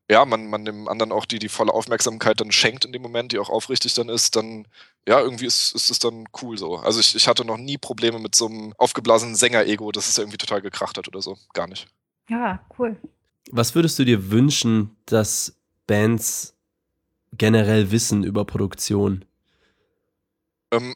ja, 0.10 0.26
man, 0.26 0.48
man 0.48 0.66
dem 0.66 0.90
anderen 0.90 1.14
auch 1.14 1.26
die, 1.26 1.40
die 1.40 1.48
volle 1.48 1.74
Aufmerksamkeit 1.74 2.42
dann 2.42 2.52
schenkt 2.52 2.84
in 2.84 2.92
dem 2.92 3.02
Moment, 3.02 3.32
die 3.32 3.40
auch 3.40 3.50
aufrichtig 3.50 3.94
dann 3.94 4.10
ist, 4.10 4.36
dann 4.36 4.68
ja, 5.08 5.20
irgendwie 5.20 5.46
ist, 5.46 5.74
ist 5.74 5.90
es 5.90 6.00
dann 6.00 6.26
cool 6.42 6.58
so. 6.58 6.76
Also 6.76 7.00
ich, 7.00 7.16
ich 7.16 7.28
hatte 7.28 7.46
noch 7.46 7.58
nie 7.58 7.78
Probleme 7.78 8.20
mit 8.20 8.36
so 8.36 8.48
einem 8.48 8.74
aufgeblasenen 8.78 9.36
Sänger-Ego, 9.36 9.92
dass 9.92 10.10
es 10.10 10.18
irgendwie 10.18 10.38
total 10.38 10.62
gekracht 10.62 10.98
hat 10.98 11.08
oder 11.08 11.22
so. 11.22 11.38
Gar 11.54 11.68
nicht. 11.68 11.88
Ja, 12.30 12.64
cool. 12.78 12.98
Was 13.52 13.74
würdest 13.74 13.98
du 14.00 14.06
dir 14.06 14.32
wünschen, 14.32 14.96
dass 15.06 15.56
Bands 15.88 16.56
generell 17.34 17.92
wissen 17.92 18.24
über 18.24 18.46
Produktion? 18.46 19.26
Ähm, 20.72 20.96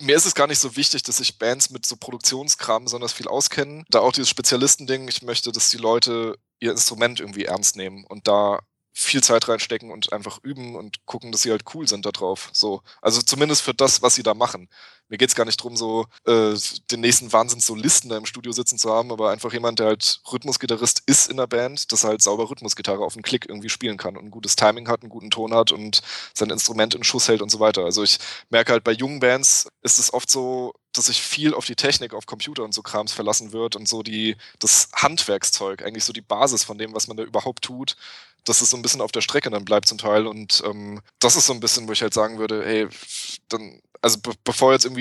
mir 0.00 0.16
ist 0.16 0.26
es 0.26 0.34
gar 0.34 0.46
nicht 0.46 0.58
so 0.58 0.76
wichtig, 0.76 1.02
dass 1.02 1.18
sich 1.18 1.38
Bands 1.38 1.70
mit 1.70 1.84
so 1.84 1.96
Produktionskram 1.96 2.84
besonders 2.84 3.12
viel 3.12 3.28
auskennen. 3.28 3.84
Da 3.90 4.00
auch 4.00 4.12
dieses 4.12 4.30
Spezialistending, 4.30 5.08
ich 5.08 5.22
möchte, 5.22 5.52
dass 5.52 5.70
die 5.70 5.76
Leute 5.76 6.38
ihr 6.60 6.70
Instrument 6.70 7.20
irgendwie 7.20 7.44
ernst 7.44 7.76
nehmen 7.76 8.04
und 8.04 8.26
da 8.26 8.60
viel 8.92 9.22
Zeit 9.22 9.48
reinstecken 9.48 9.92
und 9.92 10.12
einfach 10.12 10.40
üben 10.42 10.74
und 10.74 11.06
gucken, 11.06 11.30
dass 11.30 11.42
sie 11.42 11.52
halt 11.52 11.62
cool 11.74 11.86
sind 11.86 12.04
da 12.04 12.10
drauf. 12.10 12.50
So. 12.52 12.82
Also 13.00 13.22
zumindest 13.22 13.62
für 13.62 13.74
das, 13.74 14.02
was 14.02 14.16
sie 14.16 14.24
da 14.24 14.34
machen. 14.34 14.68
Mir 15.08 15.18
geht 15.18 15.28
es 15.28 15.34
gar 15.34 15.44
nicht 15.44 15.60
darum, 15.60 15.76
so 15.76 16.06
äh, 16.26 16.54
den 16.90 17.00
nächsten 17.00 17.32
Wahnsinns-Solisten 17.32 18.10
da 18.10 18.16
im 18.16 18.26
Studio 18.26 18.52
sitzen 18.52 18.78
zu 18.78 18.90
haben, 18.90 19.10
aber 19.12 19.30
einfach 19.30 19.52
jemand, 19.52 19.78
der 19.78 19.86
halt 19.86 20.20
Rhythmusgitarrist 20.30 21.02
ist 21.06 21.30
in 21.30 21.36
der 21.36 21.46
Band, 21.46 21.90
dass 21.92 22.04
er 22.04 22.10
halt 22.10 22.22
sauber 22.22 22.50
Rhythmusgitarre 22.50 23.04
auf 23.04 23.14
den 23.14 23.22
Klick 23.22 23.48
irgendwie 23.48 23.68
spielen 23.68 23.96
kann 23.96 24.16
und 24.16 24.24
ein 24.24 24.30
gutes 24.30 24.56
Timing 24.56 24.88
hat, 24.88 25.02
einen 25.02 25.10
guten 25.10 25.30
Ton 25.30 25.54
hat 25.54 25.72
und 25.72 26.02
sein 26.34 26.50
Instrument 26.50 26.94
in 26.94 27.04
Schuss 27.04 27.28
hält 27.28 27.42
und 27.42 27.50
so 27.50 27.60
weiter. 27.60 27.84
Also 27.84 28.02
ich 28.02 28.18
merke 28.50 28.72
halt 28.72 28.84
bei 28.84 28.92
jungen 28.92 29.20
Bands 29.20 29.68
ist 29.82 29.98
es 29.98 30.12
oft 30.12 30.30
so, 30.30 30.74
dass 30.92 31.06
sich 31.06 31.22
viel 31.22 31.54
auf 31.54 31.64
die 31.64 31.76
Technik, 31.76 32.12
auf 32.14 32.26
Computer 32.26 32.64
und 32.64 32.74
so 32.74 32.82
Krams 32.82 33.12
verlassen 33.12 33.52
wird 33.52 33.76
und 33.76 33.88
so 33.88 34.02
die, 34.02 34.36
das 34.58 34.88
Handwerkszeug, 34.94 35.82
eigentlich 35.82 36.04
so 36.04 36.12
die 36.12 36.20
Basis 36.20 36.64
von 36.64 36.78
dem, 36.78 36.94
was 36.94 37.08
man 37.08 37.16
da 37.16 37.22
überhaupt 37.22 37.62
tut, 37.62 37.96
dass 38.44 38.60
es 38.60 38.70
so 38.70 38.76
ein 38.76 38.82
bisschen 38.82 39.00
auf 39.00 39.12
der 39.12 39.20
Strecke 39.20 39.50
dann 39.50 39.64
bleibt 39.64 39.88
zum 39.88 39.98
Teil. 39.98 40.26
Und 40.26 40.62
ähm, 40.64 41.00
das 41.18 41.36
ist 41.36 41.46
so 41.46 41.52
ein 41.52 41.60
bisschen, 41.60 41.88
wo 41.88 41.92
ich 41.92 42.02
halt 42.02 42.14
sagen 42.14 42.38
würde, 42.38 42.64
hey, 42.64 42.88
dann, 43.48 43.80
also 44.00 44.18
be 44.18 44.32
bevor 44.44 44.72
jetzt 44.72 44.84
irgendwie 44.84 44.97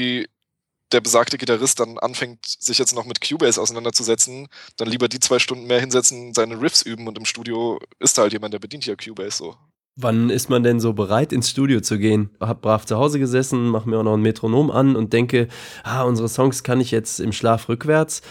der 0.91 1.01
besagte 1.01 1.37
Gitarrist 1.37 1.79
dann 1.79 1.97
anfängt, 1.97 2.45
sich 2.45 2.77
jetzt 2.77 2.95
noch 2.95 3.05
mit 3.05 3.21
Cubase 3.21 3.61
auseinanderzusetzen, 3.61 4.47
dann 4.77 4.87
lieber 4.87 5.09
die 5.09 5.19
zwei 5.19 5.39
Stunden 5.39 5.67
mehr 5.67 5.79
hinsetzen, 5.79 6.33
seine 6.33 6.61
Riffs 6.61 6.81
üben 6.81 7.07
und 7.07 7.17
im 7.17 7.25
Studio 7.25 7.79
ist 7.99 8.17
da 8.17 8.23
halt 8.23 8.33
jemand, 8.33 8.53
der 8.53 8.59
bedient 8.59 8.85
hier 8.85 8.95
Cubase 8.95 9.37
so. 9.37 9.55
Wann 9.99 10.29
ist 10.29 10.49
man 10.49 10.61
denn 10.61 10.79
so 10.79 10.93
bereit, 10.93 11.33
ins 11.33 11.49
Studio 11.49 11.81
zu 11.81 11.97
gehen? 11.97 12.29
Hab 12.39 12.61
brav 12.61 12.85
zu 12.85 12.97
Hause 12.97 13.19
gesessen, 13.19 13.67
mach 13.67 13.85
mir 13.85 13.97
auch 13.97 14.03
noch 14.03 14.13
ein 14.13 14.21
Metronom 14.21 14.69
an 14.69 14.95
und 14.95 15.11
denke, 15.11 15.47
ah, 15.83 16.03
unsere 16.03 16.29
Songs 16.29 16.63
kann 16.63 16.79
ich 16.79 16.91
jetzt 16.91 17.19
im 17.19 17.33
Schlaf 17.33 17.67
rückwärts. 17.67 18.21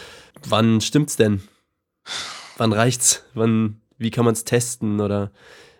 Wann 0.45 0.79
stimmt's 0.79 1.17
denn? 1.17 1.41
Wann 2.55 2.71
reicht's? 2.71 3.25
Wann 3.33 3.81
wie 3.97 4.11
kann 4.11 4.25
man 4.25 4.33
es 4.33 4.45
testen 4.45 5.01
oder 5.01 5.31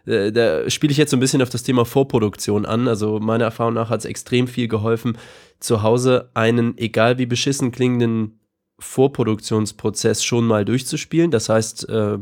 äh, 0.07 0.31
da 0.31 0.69
spiele 0.69 0.91
ich 0.91 0.97
jetzt 0.97 1.11
so 1.11 1.17
ein 1.17 1.19
bisschen 1.19 1.41
auf 1.41 1.49
das 1.49 1.63
Thema 1.63 1.85
Vorproduktion 1.85 2.65
an. 2.65 2.87
Also 2.87 3.19
meiner 3.19 3.45
Erfahrung 3.45 3.73
nach 3.73 3.89
hat 3.89 3.99
es 3.99 4.05
extrem 4.05 4.47
viel 4.47 4.67
geholfen, 4.67 5.17
zu 5.59 5.83
Hause 5.83 6.31
einen, 6.33 6.77
egal 6.77 7.17
wie 7.17 7.25
beschissen 7.25 7.71
klingenden 7.71 8.39
Vorproduktionsprozess 8.79 10.23
schon 10.23 10.45
mal 10.45 10.65
durchzuspielen. 10.65 11.31
Das 11.31 11.49
heißt, 11.49 11.89
äh, 11.89 12.17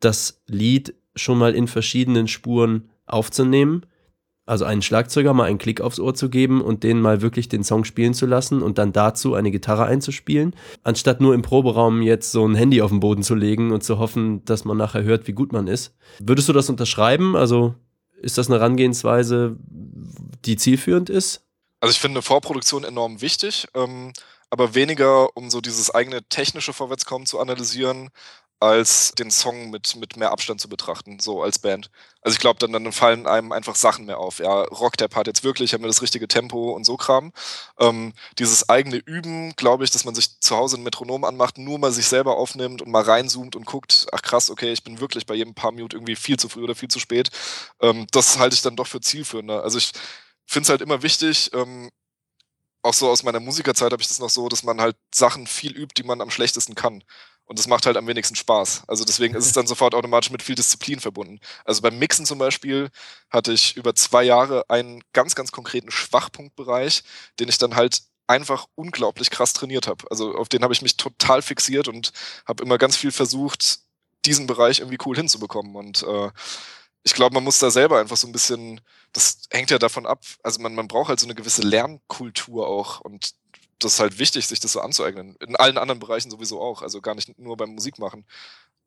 das 0.00 0.42
Lied 0.46 0.94
schon 1.16 1.38
mal 1.38 1.54
in 1.54 1.68
verschiedenen 1.68 2.28
Spuren 2.28 2.90
aufzunehmen 3.06 3.86
also 4.50 4.64
einen 4.64 4.82
Schlagzeuger 4.82 5.32
mal 5.32 5.44
einen 5.44 5.58
Klick 5.58 5.80
aufs 5.80 6.00
Ohr 6.00 6.12
zu 6.12 6.28
geben 6.28 6.60
und 6.60 6.82
den 6.82 7.00
mal 7.00 7.22
wirklich 7.22 7.48
den 7.48 7.62
Song 7.62 7.84
spielen 7.84 8.14
zu 8.14 8.26
lassen 8.26 8.62
und 8.62 8.78
dann 8.78 8.92
dazu 8.92 9.34
eine 9.34 9.52
Gitarre 9.52 9.84
einzuspielen, 9.84 10.56
anstatt 10.82 11.20
nur 11.20 11.34
im 11.34 11.42
Proberaum 11.42 12.02
jetzt 12.02 12.32
so 12.32 12.44
ein 12.46 12.56
Handy 12.56 12.82
auf 12.82 12.90
den 12.90 12.98
Boden 12.98 13.22
zu 13.22 13.36
legen 13.36 13.70
und 13.70 13.84
zu 13.84 14.00
hoffen, 14.00 14.44
dass 14.44 14.64
man 14.64 14.76
nachher 14.76 15.04
hört, 15.04 15.28
wie 15.28 15.32
gut 15.32 15.52
man 15.52 15.68
ist. 15.68 15.94
Würdest 16.18 16.48
du 16.48 16.52
das 16.52 16.68
unterschreiben? 16.68 17.36
Also 17.36 17.76
ist 18.20 18.38
das 18.38 18.48
eine 18.48 18.58
Herangehensweise, 18.58 19.56
die 20.44 20.56
zielführend 20.56 21.10
ist? 21.10 21.42
Also 21.78 21.92
ich 21.92 22.00
finde 22.00 22.18
eine 22.18 22.22
Vorproduktion 22.22 22.82
enorm 22.82 23.22
wichtig, 23.22 23.68
ähm, 23.74 24.12
aber 24.50 24.74
weniger, 24.74 25.36
um 25.36 25.48
so 25.48 25.60
dieses 25.60 25.94
eigene 25.94 26.24
technische 26.24 26.72
Vorwärtskommen 26.72 27.24
zu 27.24 27.38
analysieren, 27.38 28.10
als 28.60 29.12
den 29.12 29.30
Song 29.30 29.70
mit, 29.70 29.96
mit 29.96 30.18
mehr 30.18 30.32
Abstand 30.32 30.60
zu 30.60 30.68
betrachten, 30.68 31.18
so 31.18 31.42
als 31.42 31.58
Band. 31.58 31.90
Also 32.20 32.34
ich 32.34 32.40
glaube, 32.40 32.58
dann, 32.58 32.72
dann 32.72 32.92
fallen 32.92 33.26
einem 33.26 33.52
einfach 33.52 33.74
Sachen 33.74 34.04
mehr 34.04 34.18
auf. 34.18 34.38
Ja, 34.38 34.62
rockt 34.64 35.00
der 35.00 35.08
Part 35.08 35.26
jetzt 35.26 35.42
wirklich, 35.42 35.72
haben 35.72 35.82
wir 35.82 35.88
das 35.88 36.02
richtige 36.02 36.28
Tempo 36.28 36.72
und 36.72 36.84
so 36.84 36.98
Kram. 36.98 37.32
Ähm, 37.78 38.12
dieses 38.38 38.68
eigene 38.68 38.96
Üben, 38.98 39.56
glaube 39.56 39.84
ich, 39.84 39.90
dass 39.90 40.04
man 40.04 40.14
sich 40.14 40.38
zu 40.40 40.56
Hause 40.56 40.76
ein 40.76 40.82
Metronom 40.82 41.24
anmacht, 41.24 41.56
nur 41.56 41.78
mal 41.78 41.90
sich 41.90 42.06
selber 42.06 42.36
aufnimmt 42.36 42.82
und 42.82 42.90
mal 42.90 43.02
reinzoomt 43.02 43.56
und 43.56 43.64
guckt, 43.64 44.06
ach 44.12 44.20
krass, 44.20 44.50
okay, 44.50 44.72
ich 44.72 44.84
bin 44.84 45.00
wirklich 45.00 45.24
bei 45.24 45.34
jedem 45.34 45.54
paar 45.54 45.72
Minuten 45.72 45.96
irgendwie 45.96 46.16
viel 46.16 46.38
zu 46.38 46.50
früh 46.50 46.62
oder 46.62 46.74
viel 46.74 46.90
zu 46.90 46.98
spät. 47.00 47.30
Ähm, 47.80 48.06
das 48.12 48.38
halte 48.38 48.54
ich 48.54 48.62
dann 48.62 48.76
doch 48.76 48.86
für 48.86 49.00
zielführender. 49.00 49.62
Also 49.62 49.78
ich 49.78 49.92
finde 50.44 50.64
es 50.64 50.68
halt 50.68 50.82
immer 50.82 51.02
wichtig, 51.02 51.50
ähm, 51.54 51.90
auch 52.82 52.94
so 52.94 53.08
aus 53.10 53.22
meiner 53.22 53.40
Musikerzeit 53.40 53.92
habe 53.92 54.02
ich 54.02 54.08
das 54.08 54.20
noch 54.20 54.30
so, 54.30 54.48
dass 54.48 54.62
man 54.62 54.80
halt 54.80 54.96
Sachen 55.14 55.46
viel 55.46 55.76
übt, 55.76 55.94
die 55.96 56.06
man 56.06 56.20
am 56.20 56.30
schlechtesten 56.30 56.74
kann. 56.74 57.04
Und 57.50 57.58
das 57.58 57.66
macht 57.66 57.84
halt 57.84 57.96
am 57.96 58.06
wenigsten 58.06 58.36
Spaß. 58.36 58.84
Also 58.86 59.04
deswegen 59.04 59.34
ist 59.34 59.44
es 59.44 59.52
dann 59.52 59.66
sofort 59.66 59.96
automatisch 59.96 60.30
mit 60.30 60.40
viel 60.40 60.54
Disziplin 60.54 61.00
verbunden. 61.00 61.40
Also 61.64 61.82
beim 61.82 61.98
Mixen 61.98 62.24
zum 62.24 62.38
Beispiel 62.38 62.90
hatte 63.28 63.50
ich 63.52 63.76
über 63.76 63.92
zwei 63.96 64.22
Jahre 64.22 64.64
einen 64.68 65.02
ganz, 65.12 65.34
ganz 65.34 65.50
konkreten 65.50 65.90
Schwachpunktbereich, 65.90 67.02
den 67.40 67.48
ich 67.48 67.58
dann 67.58 67.74
halt 67.74 68.02
einfach 68.28 68.66
unglaublich 68.76 69.30
krass 69.30 69.52
trainiert 69.52 69.88
habe. 69.88 70.08
Also 70.12 70.36
auf 70.36 70.48
den 70.48 70.62
habe 70.62 70.72
ich 70.72 70.80
mich 70.80 70.96
total 70.96 71.42
fixiert 71.42 71.88
und 71.88 72.12
habe 72.46 72.62
immer 72.62 72.78
ganz 72.78 72.96
viel 72.96 73.10
versucht, 73.10 73.80
diesen 74.24 74.46
Bereich 74.46 74.78
irgendwie 74.78 74.98
cool 75.04 75.16
hinzubekommen. 75.16 75.74
Und 75.74 76.04
äh, 76.04 76.30
ich 77.02 77.14
glaube, 77.14 77.34
man 77.34 77.42
muss 77.42 77.58
da 77.58 77.72
selber 77.72 77.98
einfach 77.98 78.16
so 78.16 78.28
ein 78.28 78.32
bisschen, 78.32 78.80
das 79.12 79.42
hängt 79.50 79.72
ja 79.72 79.78
davon 79.80 80.06
ab, 80.06 80.22
also 80.44 80.60
man, 80.60 80.76
man 80.76 80.86
braucht 80.86 81.08
halt 81.08 81.18
so 81.18 81.26
eine 81.26 81.34
gewisse 81.34 81.62
Lernkultur 81.62 82.68
auch. 82.68 83.00
Und 83.00 83.32
das 83.80 83.94
ist 83.94 84.00
halt 84.00 84.18
wichtig, 84.18 84.46
sich 84.46 84.60
das 84.60 84.72
so 84.72 84.80
anzueignen. 84.80 85.36
In 85.40 85.56
allen 85.56 85.78
anderen 85.78 85.98
Bereichen 85.98 86.30
sowieso 86.30 86.60
auch, 86.60 86.82
also 86.82 87.00
gar 87.00 87.14
nicht 87.14 87.38
nur 87.38 87.56
beim 87.56 87.70
Musikmachen. 87.70 88.24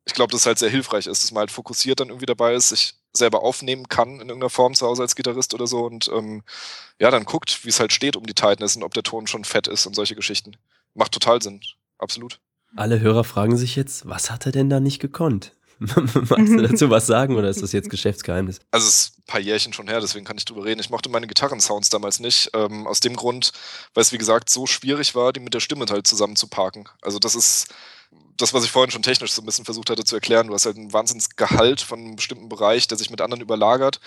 Ich 0.06 0.14
glaube, 0.14 0.32
dass 0.32 0.42
es 0.42 0.46
halt 0.46 0.58
sehr 0.58 0.70
hilfreich 0.70 1.06
ist, 1.06 1.22
dass 1.22 1.32
man 1.32 1.40
halt 1.40 1.50
fokussiert 1.50 2.00
dann 2.00 2.08
irgendwie 2.08 2.26
dabei 2.26 2.54
ist, 2.54 2.68
sich 2.70 2.94
selber 3.12 3.42
aufnehmen 3.42 3.88
kann 3.88 4.14
in 4.14 4.28
irgendeiner 4.28 4.50
Form 4.50 4.74
zu 4.74 4.86
Hause 4.86 5.02
als 5.02 5.16
Gitarrist 5.16 5.54
oder 5.54 5.66
so 5.66 5.84
und 5.86 6.08
ähm, 6.08 6.42
ja, 6.98 7.10
dann 7.10 7.24
guckt, 7.24 7.64
wie 7.64 7.68
es 7.68 7.80
halt 7.80 7.92
steht 7.92 8.16
um 8.16 8.26
die 8.26 8.34
Tightness 8.34 8.76
und 8.76 8.82
ob 8.82 8.92
der 8.92 9.02
Ton 9.02 9.26
schon 9.26 9.44
fett 9.44 9.66
ist 9.66 9.86
und 9.86 9.94
solche 9.94 10.14
Geschichten. 10.14 10.56
Macht 10.94 11.12
total 11.12 11.40
Sinn. 11.40 11.60
Absolut. 11.98 12.40
Alle 12.76 13.00
Hörer 13.00 13.24
fragen 13.24 13.56
sich 13.56 13.76
jetzt, 13.76 14.06
was 14.08 14.30
hat 14.30 14.46
er 14.46 14.52
denn 14.52 14.68
da 14.68 14.80
nicht 14.80 14.98
gekonnt? 15.00 15.52
Magst 15.78 16.52
du 16.52 16.62
dazu 16.62 16.90
was 16.90 17.06
sagen 17.06 17.36
oder 17.36 17.48
ist 17.48 17.62
das 17.62 17.72
jetzt 17.72 17.90
Geschäftsgeheimnis? 17.90 18.60
Also 18.70 18.86
es 18.86 18.94
ist 18.94 19.18
ein 19.18 19.24
paar 19.26 19.40
Jährchen 19.40 19.72
schon 19.72 19.88
her, 19.88 20.00
deswegen 20.00 20.24
kann 20.24 20.38
ich 20.38 20.44
drüber 20.44 20.64
reden. 20.64 20.80
Ich 20.80 20.90
mochte 20.90 21.08
meine 21.08 21.26
Gitarrensounds 21.26 21.90
damals 21.90 22.20
nicht. 22.20 22.50
Ähm, 22.54 22.86
aus 22.86 23.00
dem 23.00 23.16
Grund, 23.16 23.52
weil 23.94 24.02
es 24.02 24.12
wie 24.12 24.18
gesagt 24.18 24.50
so 24.50 24.66
schwierig 24.66 25.14
war, 25.14 25.32
die 25.32 25.40
mit 25.40 25.54
der 25.54 25.60
Stimme 25.60 25.86
halt 25.88 26.06
zusammen 26.06 26.36
zu 26.36 26.48
parken. 26.48 26.84
Also 27.02 27.18
das 27.18 27.34
ist 27.34 27.68
das, 28.36 28.52
was 28.52 28.64
ich 28.64 28.70
vorhin 28.70 28.90
schon 28.90 29.02
technisch 29.02 29.32
so 29.32 29.42
ein 29.42 29.46
bisschen 29.46 29.64
versucht 29.64 29.90
hatte 29.90 30.04
zu 30.04 30.14
erklären. 30.14 30.48
Du 30.48 30.54
hast 30.54 30.66
halt 30.66 30.76
einen 30.76 30.92
Wahnsinnsgehalt 30.92 31.80
von 31.80 32.00
einem 32.00 32.16
bestimmten 32.16 32.48
Bereich, 32.48 32.88
der 32.88 32.98
sich 32.98 33.10
mit 33.10 33.20
anderen 33.20 33.42
überlagert. 33.42 34.00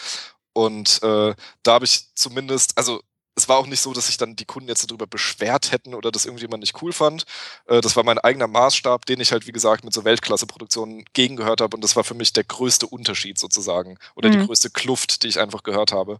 Und 0.53 1.01
äh, 1.03 1.35
da 1.63 1.73
habe 1.73 1.85
ich 1.85 2.13
zumindest, 2.15 2.77
also 2.77 3.01
es 3.37 3.47
war 3.47 3.57
auch 3.57 3.67
nicht 3.67 3.81
so, 3.81 3.93
dass 3.93 4.07
sich 4.07 4.17
dann 4.17 4.35
die 4.35 4.45
Kunden 4.45 4.67
jetzt 4.67 4.89
darüber 4.89 5.05
beschwert 5.05 5.71
hätten 5.71 5.93
oder 5.93 6.11
das 6.11 6.25
irgendjemand 6.25 6.61
nicht 6.61 6.81
cool 6.81 6.91
fand. 6.91 7.23
Äh, 7.67 7.81
das 7.81 7.95
war 7.95 8.03
mein 8.03 8.17
eigener 8.17 8.47
Maßstab, 8.47 9.05
den 9.05 9.21
ich 9.21 9.31
halt, 9.31 9.45
wie 9.45 9.51
gesagt, 9.51 9.83
mit 9.83 9.93
so 9.93 10.03
Weltklasse-Produktionen 10.03 11.05
gegengehört 11.13 11.61
habe. 11.61 11.77
Und 11.77 11.83
das 11.83 11.95
war 11.95 12.03
für 12.03 12.15
mich 12.15 12.33
der 12.33 12.43
größte 12.43 12.87
Unterschied 12.87 13.37
sozusagen 13.37 13.99
oder 14.15 14.29
mhm. 14.29 14.33
die 14.33 14.45
größte 14.47 14.71
Kluft, 14.71 15.21
die 15.21 15.27
ich 15.27 15.39
einfach 15.39 15.61
gehört 15.61 15.91
habe. 15.91 16.19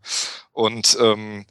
Und 0.53 0.95
ähm, 1.01 1.47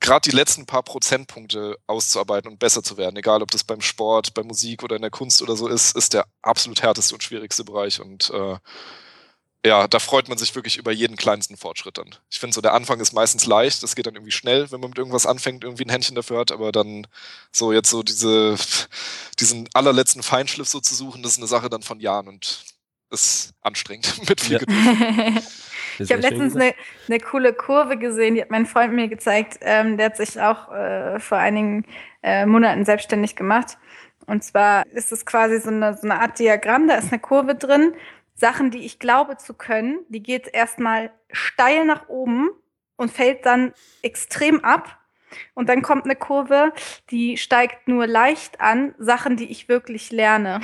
gerade 0.00 0.28
die 0.28 0.34
letzten 0.34 0.66
paar 0.66 0.82
Prozentpunkte 0.82 1.78
auszuarbeiten 1.86 2.50
und 2.50 2.58
besser 2.58 2.82
zu 2.82 2.96
werden, 2.96 3.16
egal 3.16 3.40
ob 3.42 3.52
das 3.52 3.62
beim 3.62 3.80
Sport, 3.80 4.34
bei 4.34 4.42
Musik 4.42 4.82
oder 4.82 4.96
in 4.96 5.02
der 5.02 5.12
Kunst 5.12 5.42
oder 5.42 5.54
so 5.54 5.68
ist, 5.68 5.96
ist 5.96 6.12
der 6.12 6.26
absolut 6.42 6.82
härteste 6.82 7.14
und 7.14 7.22
schwierigste 7.22 7.62
Bereich. 7.62 8.00
Und 8.00 8.30
äh, 8.30 8.56
ja, 9.66 9.88
da 9.88 9.98
freut 9.98 10.28
man 10.28 10.38
sich 10.38 10.54
wirklich 10.54 10.76
über 10.76 10.92
jeden 10.92 11.16
kleinsten 11.16 11.56
Fortschritt 11.56 11.98
dann. 11.98 12.14
Ich 12.30 12.38
finde 12.38 12.54
so, 12.54 12.60
der 12.60 12.74
Anfang 12.74 13.00
ist 13.00 13.12
meistens 13.12 13.44
leicht, 13.46 13.82
das 13.82 13.96
geht 13.96 14.06
dann 14.06 14.14
irgendwie 14.14 14.32
schnell, 14.32 14.70
wenn 14.70 14.80
man 14.80 14.90
mit 14.90 14.98
irgendwas 14.98 15.26
anfängt, 15.26 15.64
irgendwie 15.64 15.84
ein 15.84 15.90
Händchen 15.90 16.14
dafür 16.14 16.38
hat, 16.38 16.52
aber 16.52 16.70
dann 16.70 17.06
so 17.50 17.72
jetzt 17.72 17.90
so 17.90 18.02
diese, 18.02 18.56
diesen 19.40 19.68
allerletzten 19.74 20.22
Feinschliff 20.22 20.68
so 20.68 20.80
zu 20.80 20.94
suchen, 20.94 21.22
das 21.22 21.32
ist 21.32 21.38
eine 21.38 21.48
Sache 21.48 21.68
dann 21.68 21.82
von 21.82 21.98
Jahren 21.98 22.28
und 22.28 22.64
ist 23.10 23.52
anstrengend 23.60 24.14
mit 24.28 24.40
viel 24.40 24.54
ja. 24.54 24.58
Geduld. 24.60 24.78
ich 25.98 26.12
habe 26.12 26.22
letztens 26.22 26.54
eine, 26.54 26.74
eine, 27.08 27.18
coole 27.18 27.52
Kurve 27.52 27.96
gesehen, 27.96 28.36
die 28.36 28.42
hat 28.42 28.50
mein 28.50 28.66
Freund 28.66 28.92
mir 28.92 29.08
gezeigt. 29.08 29.58
Ähm, 29.62 29.96
der 29.96 30.06
hat 30.06 30.16
sich 30.16 30.40
auch 30.40 30.70
äh, 30.72 31.18
vor 31.18 31.38
einigen 31.38 31.84
äh, 32.22 32.46
Monaten 32.46 32.84
selbstständig 32.84 33.34
gemacht. 33.34 33.76
Und 34.26 34.44
zwar 34.44 34.86
ist 34.88 35.10
es 35.10 35.24
quasi 35.24 35.58
so 35.58 35.70
eine, 35.70 35.94
so 35.96 36.02
eine 36.02 36.20
Art 36.20 36.38
Diagramm, 36.38 36.86
da 36.86 36.96
ist 36.96 37.10
eine 37.10 37.18
Kurve 37.18 37.54
drin 37.54 37.94
Sachen, 38.38 38.70
die 38.70 38.84
ich 38.86 39.00
glaube 39.00 39.36
zu 39.36 39.52
können, 39.54 39.98
die 40.08 40.22
geht 40.22 40.48
erstmal 40.54 41.10
steil 41.30 41.84
nach 41.84 42.08
oben 42.08 42.50
und 42.96 43.10
fällt 43.10 43.44
dann 43.44 43.72
extrem 44.02 44.64
ab. 44.64 44.98
Und 45.54 45.68
dann 45.68 45.82
kommt 45.82 46.04
eine 46.04 46.16
Kurve, 46.16 46.72
die 47.10 47.36
steigt 47.36 47.88
nur 47.88 48.06
leicht 48.06 48.60
an, 48.60 48.94
Sachen, 48.98 49.36
die 49.36 49.50
ich 49.50 49.68
wirklich 49.68 50.10
lerne. 50.10 50.60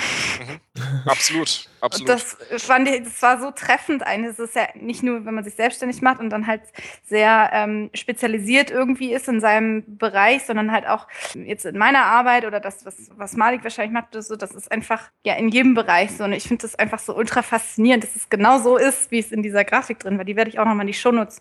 Absolut, 1.06 1.68
absolut. 1.80 2.08
Das 2.08 2.36
fand 2.62 2.88
ich, 2.88 3.04
das 3.04 3.22
war 3.22 3.40
so 3.40 3.50
treffend. 3.50 4.02
Eines 4.02 4.38
ist 4.38 4.56
ja 4.56 4.68
nicht 4.74 5.02
nur, 5.02 5.24
wenn 5.24 5.34
man 5.34 5.44
sich 5.44 5.54
selbstständig 5.54 6.02
macht 6.02 6.20
und 6.20 6.30
dann 6.30 6.46
halt 6.46 6.62
sehr 7.04 7.50
ähm, 7.52 7.90
spezialisiert 7.94 8.70
irgendwie 8.70 9.12
ist 9.12 9.28
in 9.28 9.40
seinem 9.40 9.84
Bereich, 9.98 10.44
sondern 10.44 10.72
halt 10.72 10.86
auch 10.86 11.06
jetzt 11.34 11.64
in 11.64 11.78
meiner 11.78 12.04
Arbeit 12.06 12.44
oder 12.44 12.60
das, 12.60 12.84
was, 12.84 13.10
was 13.16 13.34
Malik 13.34 13.62
wahrscheinlich 13.62 13.92
macht, 13.92 14.14
das, 14.14 14.28
so, 14.28 14.36
das 14.36 14.52
ist 14.52 14.70
einfach 14.72 15.10
ja 15.24 15.34
in 15.34 15.48
jedem 15.48 15.74
Bereich 15.74 16.16
so. 16.16 16.24
Und 16.24 16.32
ich 16.32 16.44
finde 16.44 16.62
das 16.62 16.74
einfach 16.74 16.98
so 16.98 17.14
ultra 17.16 17.42
faszinierend, 17.42 18.04
dass 18.04 18.16
es 18.16 18.28
genau 18.28 18.58
so 18.58 18.76
ist, 18.76 19.10
wie 19.10 19.18
es 19.18 19.30
in 19.30 19.42
dieser 19.42 19.64
Grafik 19.64 20.00
drin 20.00 20.18
war. 20.18 20.24
Die 20.24 20.36
werde 20.36 20.50
ich 20.50 20.58
auch 20.58 20.64
nochmal 20.64 20.82
in 20.82 20.88
die 20.88 20.94
Shownotes 20.94 21.40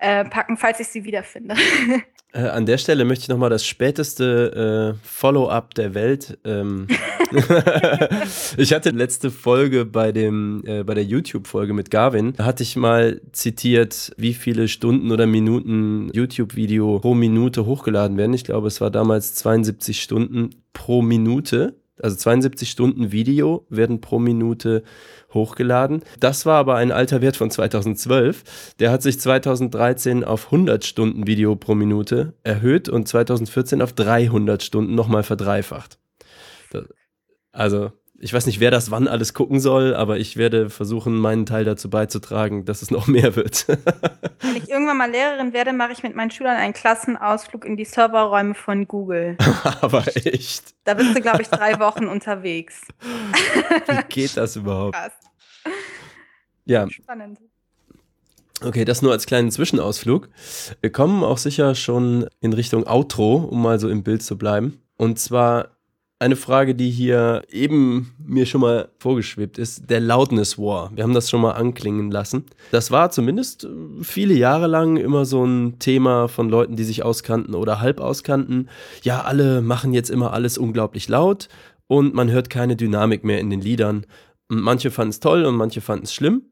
äh, 0.00 0.24
packen, 0.24 0.56
falls 0.56 0.80
ich 0.80 0.88
sie 0.88 1.04
wiederfinde. 1.04 1.54
Äh, 2.32 2.42
an 2.42 2.64
der 2.64 2.78
Stelle 2.78 3.04
möchte 3.04 3.22
ich 3.22 3.28
nochmal 3.28 3.50
das 3.50 3.66
späteste 3.66 4.96
äh, 4.96 5.04
Follow-up 5.04 5.74
der 5.74 5.94
Welt. 5.94 6.38
Ähm 6.44 6.86
ich 8.56 8.72
hatte 8.72 8.90
letzte 8.90 9.32
Folge 9.32 9.84
bei, 9.84 10.12
dem, 10.12 10.62
äh, 10.64 10.84
bei 10.84 10.94
der 10.94 11.04
YouTube-Folge 11.04 11.72
mit 11.72 11.90
Garvin, 11.90 12.34
da 12.36 12.44
hatte 12.44 12.62
ich 12.62 12.76
mal 12.76 13.20
zitiert, 13.32 14.12
wie 14.16 14.34
viele 14.34 14.68
Stunden 14.68 15.10
oder 15.10 15.26
Minuten 15.26 16.10
YouTube-Video 16.12 17.00
pro 17.00 17.14
Minute 17.14 17.66
hochgeladen 17.66 18.16
werden. 18.16 18.34
Ich 18.34 18.44
glaube, 18.44 18.68
es 18.68 18.80
war 18.80 18.90
damals 18.92 19.34
72 19.34 20.00
Stunden 20.00 20.50
pro 20.72 21.02
Minute. 21.02 21.79
Also 22.02 22.16
72 22.16 22.70
Stunden 22.70 23.12
Video 23.12 23.66
werden 23.68 24.00
pro 24.00 24.18
Minute 24.18 24.82
hochgeladen. 25.32 26.02
Das 26.18 26.46
war 26.46 26.58
aber 26.58 26.76
ein 26.76 26.92
alter 26.92 27.20
Wert 27.20 27.36
von 27.36 27.50
2012. 27.50 28.74
Der 28.78 28.90
hat 28.90 29.02
sich 29.02 29.20
2013 29.20 30.24
auf 30.24 30.46
100 30.46 30.84
Stunden 30.84 31.26
Video 31.26 31.56
pro 31.56 31.74
Minute 31.74 32.34
erhöht 32.42 32.88
und 32.88 33.08
2014 33.08 33.82
auf 33.82 33.92
300 33.92 34.62
Stunden 34.62 34.94
nochmal 34.94 35.22
verdreifacht. 35.22 35.98
Also 37.52 37.92
ich 38.22 38.34
weiß 38.34 38.44
nicht, 38.44 38.60
wer 38.60 38.70
das 38.70 38.90
wann 38.90 39.08
alles 39.08 39.32
gucken 39.32 39.60
soll, 39.60 39.94
aber 39.94 40.18
ich 40.18 40.36
werde 40.36 40.68
versuchen, 40.68 41.16
meinen 41.16 41.46
Teil 41.46 41.64
dazu 41.64 41.88
beizutragen, 41.88 42.66
dass 42.66 42.82
es 42.82 42.90
noch 42.90 43.06
mehr 43.06 43.34
wird. 43.34 43.66
Wenn 43.66 44.56
ich 44.56 44.68
irgendwann 44.68 44.98
mal 44.98 45.10
Lehrerin 45.10 45.54
werde, 45.54 45.72
mache 45.72 45.92
ich 45.92 46.02
mit 46.02 46.14
meinen 46.14 46.30
Schülern 46.30 46.56
einen 46.56 46.74
Klassenausflug 46.74 47.64
in 47.64 47.76
die 47.76 47.86
Serverräume 47.86 48.54
von 48.54 48.86
Google. 48.86 49.38
aber 49.80 50.04
echt? 50.14 50.74
Da 50.84 50.94
bist 50.94 51.16
du, 51.16 51.22
glaube 51.22 51.40
ich, 51.42 51.48
drei 51.48 51.80
Wochen 51.80 52.06
unterwegs. 52.06 52.82
Wie 53.86 54.02
geht 54.08 54.36
das 54.36 54.56
überhaupt? 54.56 54.94
Krass. 54.94 55.12
Ja. 56.66 56.88
Spannend. 56.90 57.38
Okay, 58.62 58.84
das 58.84 59.00
nur 59.00 59.12
als 59.12 59.24
kleinen 59.24 59.50
Zwischenausflug. 59.50 60.28
Wir 60.82 60.92
kommen 60.92 61.24
auch 61.24 61.38
sicher 61.38 61.74
schon 61.74 62.28
in 62.40 62.52
Richtung 62.52 62.86
Outro, 62.86 63.36
um 63.36 63.62
mal 63.62 63.80
so 63.80 63.88
im 63.88 64.02
Bild 64.02 64.22
zu 64.22 64.36
bleiben. 64.36 64.82
Und 64.98 65.18
zwar 65.18 65.79
eine 66.20 66.36
Frage, 66.36 66.74
die 66.74 66.90
hier 66.90 67.42
eben 67.50 68.12
mir 68.22 68.44
schon 68.44 68.60
mal 68.60 68.90
vorgeschwebt 68.98 69.56
ist, 69.56 69.88
der 69.88 70.00
Loudness 70.00 70.58
War. 70.58 70.94
Wir 70.94 71.02
haben 71.02 71.14
das 71.14 71.30
schon 71.30 71.40
mal 71.40 71.52
anklingen 71.52 72.10
lassen. 72.10 72.44
Das 72.72 72.90
war 72.90 73.10
zumindest 73.10 73.66
viele 74.02 74.34
Jahre 74.34 74.66
lang 74.66 74.98
immer 74.98 75.24
so 75.24 75.42
ein 75.44 75.78
Thema 75.78 76.28
von 76.28 76.50
Leuten, 76.50 76.76
die 76.76 76.84
sich 76.84 77.02
auskannten 77.02 77.54
oder 77.54 77.80
halb 77.80 78.00
auskannten. 78.00 78.68
Ja, 79.02 79.22
alle 79.22 79.62
machen 79.62 79.94
jetzt 79.94 80.10
immer 80.10 80.34
alles 80.34 80.58
unglaublich 80.58 81.08
laut 81.08 81.48
und 81.86 82.14
man 82.14 82.30
hört 82.30 82.50
keine 82.50 82.76
Dynamik 82.76 83.24
mehr 83.24 83.40
in 83.40 83.48
den 83.48 83.62
Liedern. 83.62 84.04
Und 84.48 84.60
manche 84.60 84.90
fanden 84.90 85.10
es 85.10 85.20
toll 85.20 85.46
und 85.46 85.56
manche 85.56 85.80
fanden 85.80 86.04
es 86.04 86.12
schlimm. 86.12 86.42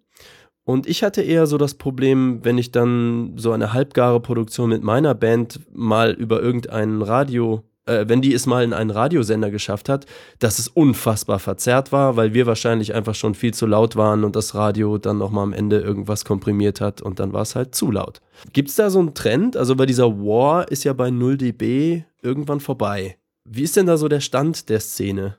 Und 0.64 0.86
ich 0.86 1.02
hatte 1.02 1.20
eher 1.20 1.46
so 1.46 1.58
das 1.58 1.74
Problem, 1.74 2.40
wenn 2.42 2.56
ich 2.56 2.72
dann 2.72 3.34
so 3.36 3.52
eine 3.52 3.74
halbgare 3.74 4.20
Produktion 4.20 4.70
mit 4.70 4.82
meiner 4.82 5.14
Band 5.14 5.60
mal 5.74 6.12
über 6.12 6.42
irgendeinen 6.42 7.02
Radio 7.02 7.64
äh, 7.88 8.08
wenn 8.08 8.22
die 8.22 8.34
es 8.34 8.46
mal 8.46 8.62
in 8.62 8.72
einen 8.72 8.90
Radiosender 8.90 9.50
geschafft 9.50 9.88
hat, 9.88 10.06
dass 10.38 10.58
es 10.58 10.68
unfassbar 10.68 11.38
verzerrt 11.38 11.90
war, 11.90 12.16
weil 12.16 12.34
wir 12.34 12.46
wahrscheinlich 12.46 12.94
einfach 12.94 13.14
schon 13.14 13.34
viel 13.34 13.54
zu 13.54 13.66
laut 13.66 13.96
waren 13.96 14.24
und 14.24 14.36
das 14.36 14.54
Radio 14.54 14.98
dann 14.98 15.18
nochmal 15.18 15.44
am 15.44 15.52
Ende 15.52 15.80
irgendwas 15.80 16.24
komprimiert 16.24 16.80
hat 16.80 17.00
und 17.02 17.18
dann 17.18 17.32
war 17.32 17.42
es 17.42 17.54
halt 17.54 17.74
zu 17.74 17.90
laut. 17.90 18.20
Gibt 18.52 18.68
es 18.68 18.76
da 18.76 18.90
so 18.90 19.00
einen 19.00 19.14
Trend? 19.14 19.56
Also, 19.56 19.78
weil 19.78 19.86
dieser 19.86 20.18
War 20.18 20.68
ist 20.70 20.84
ja 20.84 20.92
bei 20.92 21.10
0 21.10 21.38
dB 21.38 22.04
irgendwann 22.22 22.60
vorbei. 22.60 23.18
Wie 23.44 23.62
ist 23.62 23.76
denn 23.76 23.86
da 23.86 23.96
so 23.96 24.08
der 24.08 24.20
Stand 24.20 24.68
der 24.68 24.80
Szene? 24.80 25.38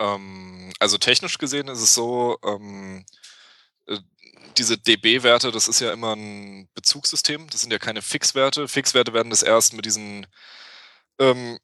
Ähm, 0.00 0.72
also 0.78 0.96
technisch 0.96 1.38
gesehen 1.38 1.68
ist 1.68 1.82
es 1.82 1.94
so, 1.94 2.38
ähm, 2.44 3.04
äh, 3.04 3.19
diese 4.60 4.78
dB-Werte, 4.78 5.50
das 5.50 5.68
ist 5.68 5.80
ja 5.80 5.92
immer 5.92 6.14
ein 6.14 6.68
Bezugssystem, 6.74 7.48
das 7.48 7.62
sind 7.62 7.72
ja 7.72 7.78
keine 7.78 8.02
Fixwerte. 8.02 8.68
Fixwerte 8.68 9.14
werden 9.14 9.30
das 9.30 9.42
erst 9.42 9.72
mit 9.72 9.86
diesen, 9.86 10.26
ähm, 11.18 11.58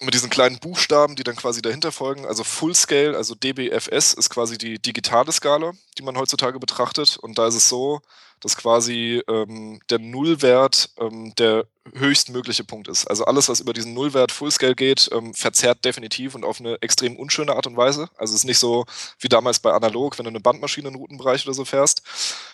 mit 0.00 0.14
diesen 0.14 0.30
kleinen 0.30 0.60
Buchstaben, 0.60 1.16
die 1.16 1.24
dann 1.24 1.36
quasi 1.36 1.60
dahinter 1.60 1.92
folgen. 1.92 2.24
Also 2.26 2.44
Full 2.44 2.74
Scale, 2.74 3.16
also 3.16 3.34
dBFS 3.34 4.14
ist 4.14 4.30
quasi 4.30 4.58
die 4.58 4.80
digitale 4.80 5.32
Skala, 5.32 5.72
die 5.98 6.02
man 6.02 6.16
heutzutage 6.16 6.60
betrachtet. 6.60 7.18
Und 7.18 7.36
da 7.36 7.48
ist 7.48 7.56
es 7.56 7.68
so, 7.68 8.00
dass 8.40 8.56
quasi 8.56 9.22
ähm, 9.28 9.80
der 9.90 9.98
Nullwert 9.98 10.90
ähm, 10.98 11.34
der 11.36 11.66
höchstmögliche 11.94 12.64
Punkt 12.64 12.88
ist. 12.88 13.06
Also 13.06 13.24
alles, 13.24 13.48
was 13.48 13.60
über 13.60 13.72
diesen 13.72 13.94
Nullwert 13.94 14.32
Fullscale 14.32 14.74
geht, 14.74 15.08
ähm, 15.12 15.34
verzerrt 15.34 15.84
definitiv 15.84 16.34
und 16.34 16.44
auf 16.44 16.60
eine 16.60 16.80
extrem 16.82 17.16
unschöne 17.16 17.54
Art 17.54 17.66
und 17.66 17.76
Weise. 17.76 18.08
Also 18.16 18.34
es 18.34 18.40
ist 18.40 18.44
nicht 18.44 18.58
so 18.58 18.86
wie 19.18 19.28
damals 19.28 19.58
bei 19.58 19.72
Analog, 19.72 20.18
wenn 20.18 20.24
du 20.24 20.30
eine 20.30 20.40
Bandmaschine 20.40 20.88
in 20.88 20.94
Routenbereich 20.94 21.46
oder 21.46 21.54
so 21.54 21.64
fährst. 21.64 22.02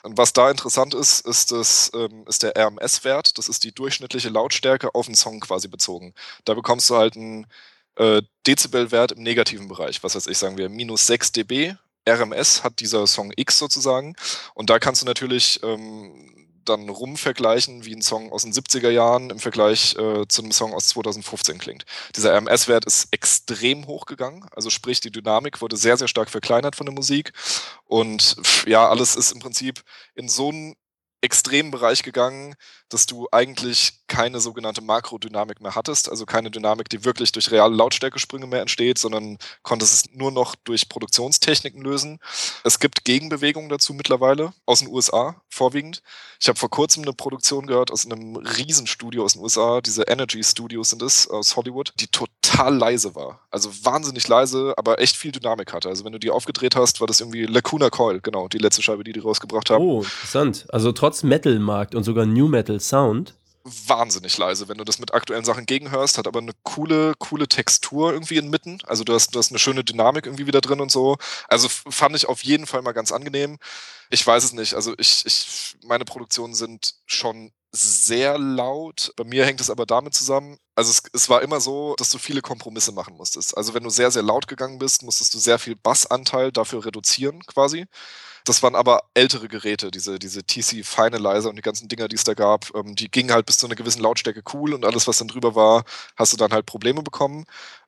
Und 0.02 0.16
was 0.16 0.32
da 0.32 0.50
interessant 0.50 0.94
ist, 0.94 1.26
ist, 1.26 1.52
das, 1.52 1.90
ähm, 1.94 2.24
ist 2.26 2.42
der 2.42 2.56
RMS-Wert. 2.56 3.38
Das 3.38 3.48
ist 3.48 3.64
die 3.64 3.72
durchschnittliche 3.72 4.28
Lautstärke 4.28 4.94
auf 4.94 5.06
den 5.06 5.14
Song 5.14 5.40
quasi 5.40 5.68
bezogen. 5.68 6.14
Da 6.44 6.54
bekommst 6.54 6.88
du 6.90 6.96
halt 6.96 7.16
einen 7.16 7.46
äh, 7.96 8.22
Dezibelwert 8.46 9.12
im 9.12 9.22
negativen 9.22 9.68
Bereich. 9.68 10.02
Was 10.02 10.14
heißt 10.14 10.28
ich, 10.28 10.38
sagen 10.38 10.56
wir 10.56 10.68
minus 10.68 11.06
6 11.06 11.32
dB 11.32 11.74
RMS 12.08 12.64
hat 12.64 12.80
dieser 12.80 13.06
Song 13.06 13.32
X 13.36 13.58
sozusagen. 13.58 14.14
Und 14.54 14.70
da 14.70 14.78
kannst 14.78 15.02
du 15.02 15.06
natürlich 15.06 15.60
ähm, 15.62 16.36
dann 16.68 16.88
rumvergleichen, 16.88 17.84
wie 17.84 17.94
ein 17.94 18.02
Song 18.02 18.32
aus 18.32 18.42
den 18.42 18.52
70er 18.52 18.90
Jahren 18.90 19.30
im 19.30 19.38
Vergleich 19.38 19.96
äh, 19.96 20.26
zu 20.28 20.42
einem 20.42 20.52
Song 20.52 20.74
aus 20.74 20.88
2015 20.88 21.58
klingt. 21.58 21.84
Dieser 22.14 22.34
RMS-Wert 22.34 22.84
ist 22.84 23.08
extrem 23.12 23.86
hoch 23.86 24.06
gegangen, 24.06 24.44
also 24.54 24.70
sprich 24.70 25.00
die 25.00 25.10
Dynamik 25.10 25.60
wurde 25.60 25.76
sehr, 25.76 25.96
sehr 25.96 26.08
stark 26.08 26.30
verkleinert 26.30 26.76
von 26.76 26.86
der 26.86 26.94
Musik 26.94 27.32
und 27.84 28.36
ja, 28.66 28.88
alles 28.88 29.16
ist 29.16 29.32
im 29.32 29.38
Prinzip 29.38 29.82
in 30.14 30.28
so 30.28 30.48
einem 30.48 30.76
extremen 31.20 31.70
Bereich 31.70 32.02
gegangen, 32.02 32.54
dass 32.88 33.06
du 33.06 33.26
eigentlich 33.32 34.05
keine 34.08 34.40
sogenannte 34.40 34.82
Makrodynamik 34.82 35.60
mehr 35.60 35.74
hattest, 35.74 36.10
also 36.10 36.26
keine 36.26 36.50
Dynamik, 36.50 36.88
die 36.88 37.04
wirklich 37.04 37.32
durch 37.32 37.50
reale 37.50 37.74
Lautstärkesprünge 37.74 38.46
mehr 38.46 38.60
entsteht, 38.60 38.98
sondern 38.98 39.38
konntest 39.62 39.94
es 39.94 40.14
nur 40.14 40.30
noch 40.30 40.54
durch 40.54 40.88
Produktionstechniken 40.88 41.82
lösen. 41.82 42.18
Es 42.64 42.78
gibt 42.78 43.04
Gegenbewegungen 43.04 43.68
dazu 43.68 43.94
mittlerweile, 43.94 44.52
aus 44.64 44.80
den 44.80 44.88
USA 44.88 45.40
vorwiegend. 45.48 46.02
Ich 46.40 46.48
habe 46.48 46.58
vor 46.58 46.70
kurzem 46.70 47.02
eine 47.02 47.12
Produktion 47.12 47.66
gehört 47.66 47.90
aus 47.90 48.04
einem 48.04 48.36
Riesenstudio 48.36 49.24
aus 49.24 49.34
den 49.34 49.42
USA, 49.42 49.80
diese 49.80 50.02
Energy 50.04 50.42
Studios 50.44 50.90
sind 50.90 51.02
es, 51.02 51.28
aus 51.28 51.56
Hollywood, 51.56 51.92
die 51.98 52.06
total 52.08 52.76
leise 52.76 53.14
war. 53.14 53.40
Also 53.50 53.70
wahnsinnig 53.84 54.28
leise, 54.28 54.74
aber 54.76 55.00
echt 55.00 55.16
viel 55.16 55.32
Dynamik 55.32 55.72
hatte. 55.72 55.88
Also 55.88 56.04
wenn 56.04 56.12
du 56.12 56.18
die 56.18 56.30
aufgedreht 56.30 56.76
hast, 56.76 57.00
war 57.00 57.06
das 57.06 57.20
irgendwie 57.20 57.46
Lacuna 57.46 57.90
Coil, 57.90 58.20
genau, 58.20 58.48
die 58.48 58.58
letzte 58.58 58.82
Scheibe, 58.82 59.04
die 59.04 59.12
die 59.12 59.20
rausgebracht 59.20 59.70
haben. 59.70 59.84
Oh, 59.84 60.02
interessant. 60.02 60.66
Also 60.68 60.92
trotz 60.92 61.22
Metal-Markt 61.22 61.94
und 61.94 62.04
sogar 62.04 62.26
New 62.26 62.48
Metal 62.48 62.80
Sound 62.80 63.34
wahnsinnig 63.66 64.38
leise, 64.38 64.68
wenn 64.68 64.78
du 64.78 64.84
das 64.84 64.98
mit 64.98 65.12
aktuellen 65.12 65.44
Sachen 65.44 65.66
gegenhörst, 65.66 66.18
hat 66.18 66.26
aber 66.26 66.38
eine 66.40 66.52
coole, 66.62 67.14
coole 67.18 67.48
Textur 67.48 68.12
irgendwie 68.12 68.36
inmitten. 68.36 68.78
Also 68.86 69.04
du 69.04 69.12
hast, 69.14 69.34
du 69.34 69.38
hast 69.38 69.50
eine 69.50 69.58
schöne 69.58 69.84
Dynamik 69.84 70.26
irgendwie 70.26 70.46
wieder 70.46 70.60
drin 70.60 70.80
und 70.80 70.90
so. 70.90 71.16
Also 71.48 71.68
fand 71.68 72.16
ich 72.16 72.26
auf 72.28 72.44
jeden 72.44 72.66
Fall 72.66 72.82
mal 72.82 72.92
ganz 72.92 73.12
angenehm. 73.12 73.58
Ich 74.10 74.26
weiß 74.26 74.44
es 74.44 74.52
nicht. 74.52 74.74
Also 74.74 74.94
ich, 74.98 75.26
ich, 75.26 75.76
meine 75.84 76.04
Produktionen 76.04 76.54
sind 76.54 76.94
schon 77.06 77.52
sehr 77.72 78.38
laut. 78.38 79.12
Bei 79.16 79.24
mir 79.24 79.44
hängt 79.44 79.60
es 79.60 79.70
aber 79.70 79.86
damit 79.86 80.14
zusammen. 80.14 80.58
Also 80.74 80.90
es, 80.90 81.02
es 81.12 81.28
war 81.28 81.42
immer 81.42 81.60
so, 81.60 81.94
dass 81.96 82.10
du 82.10 82.18
viele 82.18 82.42
Kompromisse 82.42 82.92
machen 82.92 83.16
musstest. 83.16 83.56
Also 83.56 83.74
wenn 83.74 83.82
du 83.82 83.90
sehr, 83.90 84.10
sehr 84.10 84.22
laut 84.22 84.46
gegangen 84.48 84.78
bist, 84.78 85.02
musstest 85.02 85.34
du 85.34 85.38
sehr 85.38 85.58
viel 85.58 85.76
Bassanteil 85.76 86.52
dafür 86.52 86.84
reduzieren 86.84 87.44
quasi. 87.46 87.86
Das 88.46 88.62
waren 88.62 88.76
aber 88.76 89.02
ältere 89.14 89.48
Geräte, 89.48 89.90
diese, 89.90 90.20
diese 90.20 90.44
TC 90.44 90.84
Finalizer 90.84 91.50
und 91.50 91.56
die 91.56 91.62
ganzen 91.62 91.88
Dinger, 91.88 92.06
die 92.06 92.14
es 92.14 92.22
da 92.24 92.34
gab. 92.34 92.72
Ähm, 92.76 92.94
die 92.94 93.10
gingen 93.10 93.32
halt 93.32 93.44
bis 93.44 93.58
zu 93.58 93.66
einer 93.66 93.74
gewissen 93.74 94.00
Lautstärke 94.00 94.42
cool 94.54 94.72
und 94.72 94.84
alles, 94.84 95.08
was 95.08 95.18
dann 95.18 95.28
drüber 95.28 95.56
war, 95.56 95.84
hast 96.16 96.32
du 96.32 96.36
dann 96.36 96.52
halt 96.52 96.64
Probleme 96.64 97.02
bekommen. 97.02 97.44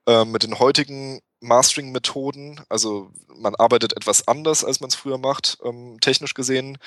Ähm, 0.07 0.33
mit 0.33 0.43
den 0.43 0.59
heutigen 0.59 1.21
Mastering-Methoden, 1.41 2.61
also 2.69 3.13
man 3.37 3.55
arbeitet 3.55 3.97
etwas 3.97 4.27
anders, 4.27 4.65
als 4.65 4.81
man 4.81 4.89
es 4.89 4.97
früher 4.97 5.19
macht, 5.19 5.59
ähm, 5.63 5.99
technisch 6.01 6.35
gesehen, 6.35 6.79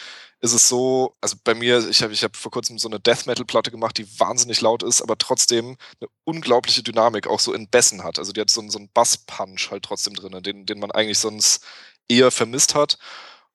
ist 0.42 0.54
es 0.54 0.68
so, 0.68 1.16
also 1.22 1.38
bei 1.44 1.54
mir, 1.54 1.88
ich 1.88 2.04
habe 2.04 2.12
ich 2.12 2.24
hab 2.26 2.36
vor 2.36 2.52
kurzem 2.52 2.78
so 2.78 2.90
eine 2.90 3.00
Death 3.00 3.26
Metal-Platte 3.26 3.72
gemacht, 3.72 3.98
die 3.98 4.20
wahnsinnig 4.20 4.60
laut 4.60 4.84
ist, 4.84 5.02
aber 5.02 5.18
trotzdem 5.18 5.78
eine 6.02 6.10
unglaubliche 6.26 6.84
Dynamik 6.84 7.28
auch 7.28 7.40
so 7.40 7.54
in 7.54 7.70
Bässen 7.70 8.04
hat. 8.04 8.20
Also 8.20 8.34
die 8.34 8.42
hat 8.42 8.50
so, 8.50 8.62
so 8.70 8.80
einen 8.80 8.90
Bass-Punch 8.94 9.72
halt 9.72 9.84
trotzdem 9.84 10.16
drin, 10.16 10.44
den, 10.44 10.66
den 10.66 10.80
man 10.80 10.92
eigentlich 10.92 11.20
sonst 11.20 11.64
eher 12.10 12.32
vermisst 12.32 12.76
hat. 12.76 12.98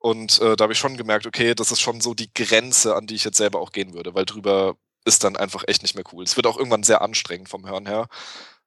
Und 0.06 0.40
äh, 0.40 0.54
da 0.54 0.62
habe 0.62 0.72
ich 0.72 0.78
schon 0.78 0.96
gemerkt, 0.96 1.26
okay, 1.26 1.56
das 1.56 1.72
ist 1.72 1.80
schon 1.80 2.00
so 2.00 2.14
die 2.14 2.32
Grenze, 2.32 2.94
an 2.94 3.08
die 3.08 3.16
ich 3.16 3.24
jetzt 3.24 3.38
selber 3.38 3.58
auch 3.58 3.72
gehen 3.72 3.92
würde, 3.92 4.14
weil 4.14 4.24
drüber 4.24 4.76
ist 5.04 5.24
dann 5.24 5.34
einfach 5.36 5.64
echt 5.66 5.82
nicht 5.82 5.96
mehr 5.96 6.04
cool. 6.12 6.22
Es 6.22 6.36
wird 6.36 6.46
auch 6.46 6.56
irgendwann 6.56 6.84
sehr 6.84 7.02
anstrengend 7.02 7.48
vom 7.48 7.68
Hören 7.68 7.86
her. 7.86 8.06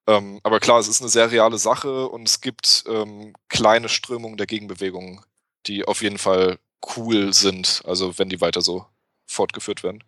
Ähm, 0.05 0.41
aber 0.43 0.59
klar, 0.59 0.79
es 0.79 0.89
ist 0.89 0.99
eine 0.99 1.09
sehr 1.09 1.31
reale 1.31 1.57
Sache 1.57 2.09
und 2.09 2.27
es 2.27 2.41
gibt 2.41 2.83
ähm, 2.89 3.33
kleine 3.47 3.87
Strömungen 3.87 4.35
der 4.35 4.47
Gegenbewegung, 4.47 5.23
die 5.65 5.85
auf 5.85 6.01
jeden 6.01 6.17
Fall 6.17 6.59
cool 6.97 7.31
sind, 7.31 7.83
also 7.85 8.19
wenn 8.19 8.27
die 8.27 8.41
weiter 8.41 8.61
so 8.61 8.85
fortgeführt 9.25 9.81
werden. 9.81 10.03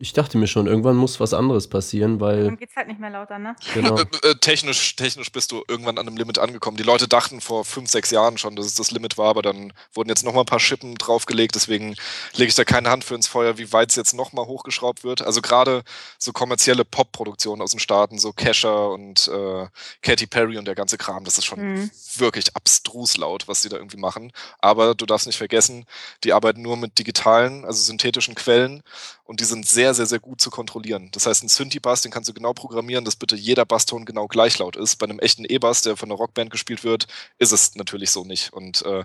Ich 0.00 0.12
dachte 0.12 0.38
mir 0.38 0.46
schon, 0.46 0.68
irgendwann 0.68 0.94
muss 0.94 1.18
was 1.18 1.34
anderes 1.34 1.66
passieren, 1.68 2.20
weil. 2.20 2.44
Dann 2.44 2.56
geht's 2.56 2.76
halt 2.76 2.86
nicht 2.86 3.00
mehr 3.00 3.10
lauter, 3.10 3.36
ne? 3.40 3.56
Genau. 3.74 3.98
Äh, 3.98 4.04
äh, 4.22 4.34
technisch, 4.36 4.94
technisch 4.94 5.32
bist 5.32 5.50
du 5.50 5.64
irgendwann 5.66 5.98
an 5.98 6.06
einem 6.06 6.16
Limit 6.16 6.38
angekommen. 6.38 6.76
Die 6.76 6.84
Leute 6.84 7.08
dachten 7.08 7.40
vor 7.40 7.64
fünf, 7.64 7.90
sechs 7.90 8.12
Jahren 8.12 8.38
schon, 8.38 8.54
dass 8.54 8.66
es 8.66 8.74
das 8.74 8.92
Limit 8.92 9.18
war, 9.18 9.28
aber 9.30 9.42
dann 9.42 9.72
wurden 9.92 10.08
jetzt 10.08 10.24
nochmal 10.24 10.44
ein 10.44 10.46
paar 10.46 10.60
Schippen 10.60 10.94
draufgelegt. 10.94 11.56
Deswegen 11.56 11.96
lege 12.34 12.48
ich 12.48 12.54
da 12.54 12.62
keine 12.62 12.90
Hand 12.90 13.02
für 13.02 13.16
ins 13.16 13.26
Feuer, 13.26 13.58
wie 13.58 13.72
weit 13.72 13.90
es 13.90 13.96
jetzt 13.96 14.14
nochmal 14.14 14.46
hochgeschraubt 14.46 15.02
wird. 15.02 15.22
Also 15.22 15.42
gerade 15.42 15.82
so 16.16 16.30
kommerzielle 16.30 16.84
Pop-Produktionen 16.84 17.60
aus 17.60 17.72
den 17.72 17.80
Staaten, 17.80 18.18
so 18.20 18.32
Kesha 18.32 18.86
und 18.86 19.26
äh, 19.26 19.66
Katy 20.02 20.28
Perry 20.28 20.58
und 20.58 20.66
der 20.66 20.76
ganze 20.76 20.96
Kram, 20.96 21.24
das 21.24 21.38
ist 21.38 21.44
schon 21.44 21.58
Mhm. 21.58 21.90
wirklich 22.18 22.54
abstrus 22.54 23.16
laut, 23.16 23.48
was 23.48 23.62
die 23.62 23.68
da 23.68 23.76
irgendwie 23.78 23.96
machen. 23.96 24.30
Aber 24.60 24.94
du 24.94 25.06
darfst 25.06 25.26
nicht 25.26 25.38
vergessen, 25.38 25.86
die 26.22 26.32
arbeiten 26.32 26.62
nur 26.62 26.76
mit 26.76 27.00
digitalen, 27.00 27.64
also 27.64 27.82
synthetischen 27.82 28.36
Quellen 28.36 28.84
und 29.28 29.40
die 29.40 29.44
sind 29.44 29.66
sehr, 29.66 29.92
sehr, 29.92 30.06
sehr 30.06 30.20
gut 30.20 30.40
zu 30.40 30.48
kontrollieren. 30.48 31.10
Das 31.12 31.26
heißt, 31.26 31.44
ein 31.44 31.48
Synthi-Bass, 31.48 32.00
den 32.00 32.10
kannst 32.10 32.30
du 32.30 32.32
genau 32.32 32.54
programmieren, 32.54 33.04
dass 33.04 33.14
bitte 33.14 33.36
jeder 33.36 33.66
Basston 33.66 34.06
genau 34.06 34.26
gleich 34.26 34.58
laut 34.58 34.74
ist. 34.74 34.96
Bei 34.96 35.04
einem 35.04 35.18
echten 35.18 35.44
E-Bass, 35.44 35.82
der 35.82 35.98
von 35.98 36.08
einer 36.08 36.16
Rockband 36.16 36.50
gespielt 36.50 36.82
wird, 36.82 37.06
ist 37.36 37.52
es 37.52 37.74
natürlich 37.74 38.10
so 38.10 38.24
nicht. 38.24 38.54
Und 38.54 38.86
äh, 38.86 39.04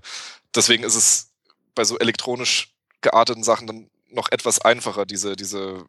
deswegen 0.56 0.86
ist 0.86 0.96
es 0.96 1.34
bei 1.76 1.84
so 1.84 2.00
elektronisch 2.00 2.74
gearteten 3.02 3.44
Sachen 3.44 3.68
dann 3.68 3.90
noch 4.12 4.32
etwas 4.32 4.62
einfacher, 4.62 5.06
diese, 5.06 5.36
diese 5.36 5.84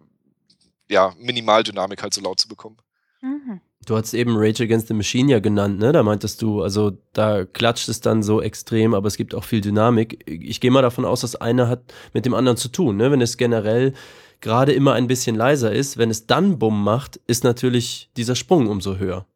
ja, 0.88 1.14
Minimaldynamik 1.16 2.02
halt 2.02 2.12
so 2.12 2.20
laut 2.20 2.40
zu 2.40 2.48
bekommen. 2.48 2.78
Mhm. 3.22 3.60
Du 3.86 3.96
hast 3.96 4.14
eben 4.14 4.36
Rage 4.36 4.64
Against 4.64 4.88
the 4.88 4.94
Machine 4.94 5.30
ja 5.30 5.38
genannt, 5.38 5.78
ne? 5.78 5.92
Da 5.92 6.02
meintest 6.02 6.42
du, 6.42 6.60
also 6.60 6.98
da 7.12 7.44
klatscht 7.44 7.88
es 7.88 8.00
dann 8.00 8.24
so 8.24 8.42
extrem, 8.42 8.94
aber 8.94 9.06
es 9.06 9.16
gibt 9.16 9.32
auch 9.34 9.44
viel 9.44 9.60
Dynamik. 9.60 10.24
Ich 10.26 10.60
gehe 10.60 10.72
mal 10.72 10.82
davon 10.82 11.04
aus, 11.04 11.20
dass 11.20 11.36
einer 11.36 11.68
hat 11.68 11.94
mit 12.12 12.26
dem 12.26 12.34
anderen 12.34 12.56
zu 12.56 12.68
tun, 12.68 12.96
ne? 12.96 13.12
Wenn 13.12 13.20
es 13.20 13.36
generell 13.36 13.94
gerade 14.40 14.72
immer 14.72 14.94
ein 14.94 15.06
bisschen 15.06 15.36
leiser 15.36 15.72
ist, 15.72 15.96
wenn 15.96 16.10
es 16.10 16.26
dann 16.26 16.58
Bumm 16.58 16.82
macht, 16.82 17.20
ist 17.26 17.44
natürlich 17.44 18.10
dieser 18.16 18.36
Sprung 18.36 18.68
umso 18.68 18.96
höher. 18.96 19.26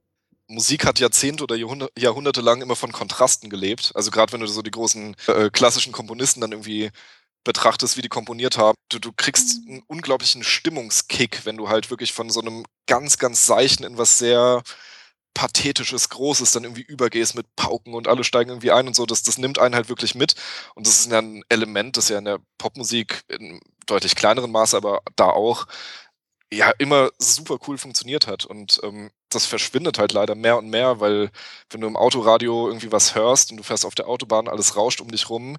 Musik 0.48 0.86
hat 0.86 0.98
Jahrzehnte 0.98 1.44
oder 1.44 1.56
Jahrhunderte, 1.56 1.92
Jahrhunderte 1.98 2.40
lang 2.40 2.62
immer 2.62 2.76
von 2.76 2.90
Kontrasten 2.90 3.50
gelebt. 3.50 3.92
Also 3.94 4.10
gerade 4.10 4.32
wenn 4.32 4.40
du 4.40 4.46
so 4.46 4.62
die 4.62 4.70
großen 4.70 5.14
äh, 5.26 5.50
klassischen 5.50 5.92
Komponisten 5.92 6.40
dann 6.40 6.52
irgendwie 6.52 6.90
betrachtest, 7.44 7.96
wie 7.96 8.02
die 8.02 8.08
komponiert 8.08 8.56
haben, 8.56 8.76
du, 8.88 8.98
du 8.98 9.12
kriegst 9.12 9.60
einen 9.68 9.82
unglaublichen 9.86 10.42
Stimmungskick, 10.42 11.44
wenn 11.44 11.56
du 11.56 11.68
halt 11.68 11.90
wirklich 11.90 12.12
von 12.12 12.30
so 12.30 12.40
einem 12.40 12.64
ganz, 12.86 13.18
ganz 13.18 13.46
seichten 13.46 13.84
in 13.84 13.98
was 13.98 14.18
sehr 14.18 14.62
pathetisches, 15.38 16.08
großes 16.08 16.50
dann 16.50 16.64
irgendwie 16.64 16.82
übergehst 16.82 17.36
mit 17.36 17.46
Pauken 17.54 17.94
und 17.94 18.08
alle 18.08 18.24
steigen 18.24 18.50
irgendwie 18.50 18.72
ein 18.72 18.88
und 18.88 18.96
so. 18.96 19.06
Das, 19.06 19.22
das 19.22 19.38
nimmt 19.38 19.60
einen 19.60 19.76
halt 19.76 19.88
wirklich 19.88 20.16
mit. 20.16 20.34
Und 20.74 20.84
das 20.84 20.98
ist 20.98 21.12
ja 21.12 21.20
ein 21.20 21.44
Element, 21.48 21.96
das 21.96 22.08
ja 22.08 22.18
in 22.18 22.24
der 22.24 22.40
Popmusik 22.58 23.22
in 23.28 23.60
deutlich 23.86 24.16
kleineren 24.16 24.50
Maße, 24.50 24.76
aber 24.76 25.00
da 25.14 25.26
auch 25.26 25.66
ja 26.52 26.72
immer 26.78 27.10
super 27.18 27.58
cool 27.68 27.78
funktioniert 27.78 28.26
hat. 28.26 28.46
Und 28.46 28.80
ähm, 28.82 29.12
das 29.28 29.46
verschwindet 29.46 30.00
halt 30.00 30.12
leider 30.12 30.34
mehr 30.34 30.58
und 30.58 30.70
mehr, 30.70 30.98
weil 30.98 31.30
wenn 31.70 31.82
du 31.82 31.86
im 31.86 31.96
Autoradio 31.96 32.66
irgendwie 32.66 32.90
was 32.90 33.14
hörst 33.14 33.52
und 33.52 33.58
du 33.58 33.62
fährst 33.62 33.86
auf 33.86 33.94
der 33.94 34.08
Autobahn, 34.08 34.48
alles 34.48 34.74
rauscht 34.74 35.00
um 35.00 35.08
dich 35.08 35.30
rum 35.30 35.56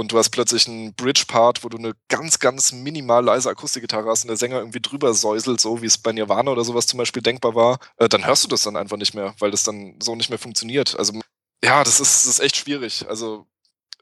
und 0.00 0.12
du 0.12 0.18
hast 0.18 0.30
plötzlich 0.30 0.66
einen 0.66 0.94
Bridge-Part, 0.94 1.62
wo 1.62 1.68
du 1.68 1.78
eine 1.78 1.92
ganz, 2.08 2.38
ganz 2.38 2.72
minimal 2.72 3.24
leise 3.24 3.50
Akustikgitarre 3.50 4.08
hast 4.08 4.24
und 4.24 4.28
der 4.28 4.36
Sänger 4.36 4.58
irgendwie 4.58 4.80
drüber 4.80 5.14
säuselt, 5.14 5.60
so 5.60 5.82
wie 5.82 5.86
es 5.86 5.98
bei 5.98 6.12
Nirvana 6.12 6.50
oder 6.50 6.64
sowas 6.64 6.86
zum 6.86 6.98
Beispiel 6.98 7.22
denkbar 7.22 7.54
war, 7.54 7.78
äh, 7.98 8.08
dann 8.08 8.26
hörst 8.26 8.44
du 8.44 8.48
das 8.48 8.62
dann 8.62 8.76
einfach 8.76 8.96
nicht 8.96 9.14
mehr, 9.14 9.34
weil 9.38 9.50
das 9.50 9.62
dann 9.62 9.96
so 10.02 10.16
nicht 10.16 10.30
mehr 10.30 10.38
funktioniert. 10.38 10.98
Also 10.98 11.20
ja, 11.62 11.84
das 11.84 12.00
ist, 12.00 12.24
das 12.24 12.26
ist 12.26 12.40
echt 12.40 12.56
schwierig. 12.56 13.06
Also 13.08 13.46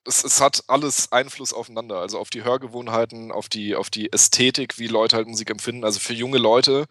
es, 0.07 0.25
es 0.25 0.41
hat 0.41 0.63
alles 0.69 1.13
Einfluss 1.13 1.53
aufeinander, 1.53 1.99
also 1.99 2.19
auf 2.19 2.31
die 2.31 2.45
Hörgewohnheiten, 2.45 3.31
auf 3.33 3.49
die, 3.49 3.75
auf 3.75 3.91
die 3.91 4.13
Ästhetik, 4.13 4.79
wie 4.79 4.87
Leute 4.87 5.17
halt 5.17 5.29
Musik 5.29 5.51
empfinden. 5.51 5.85
Also 5.85 6.01
für 6.01 6.15
junge 6.15 6.39
Leute, 6.39 6.87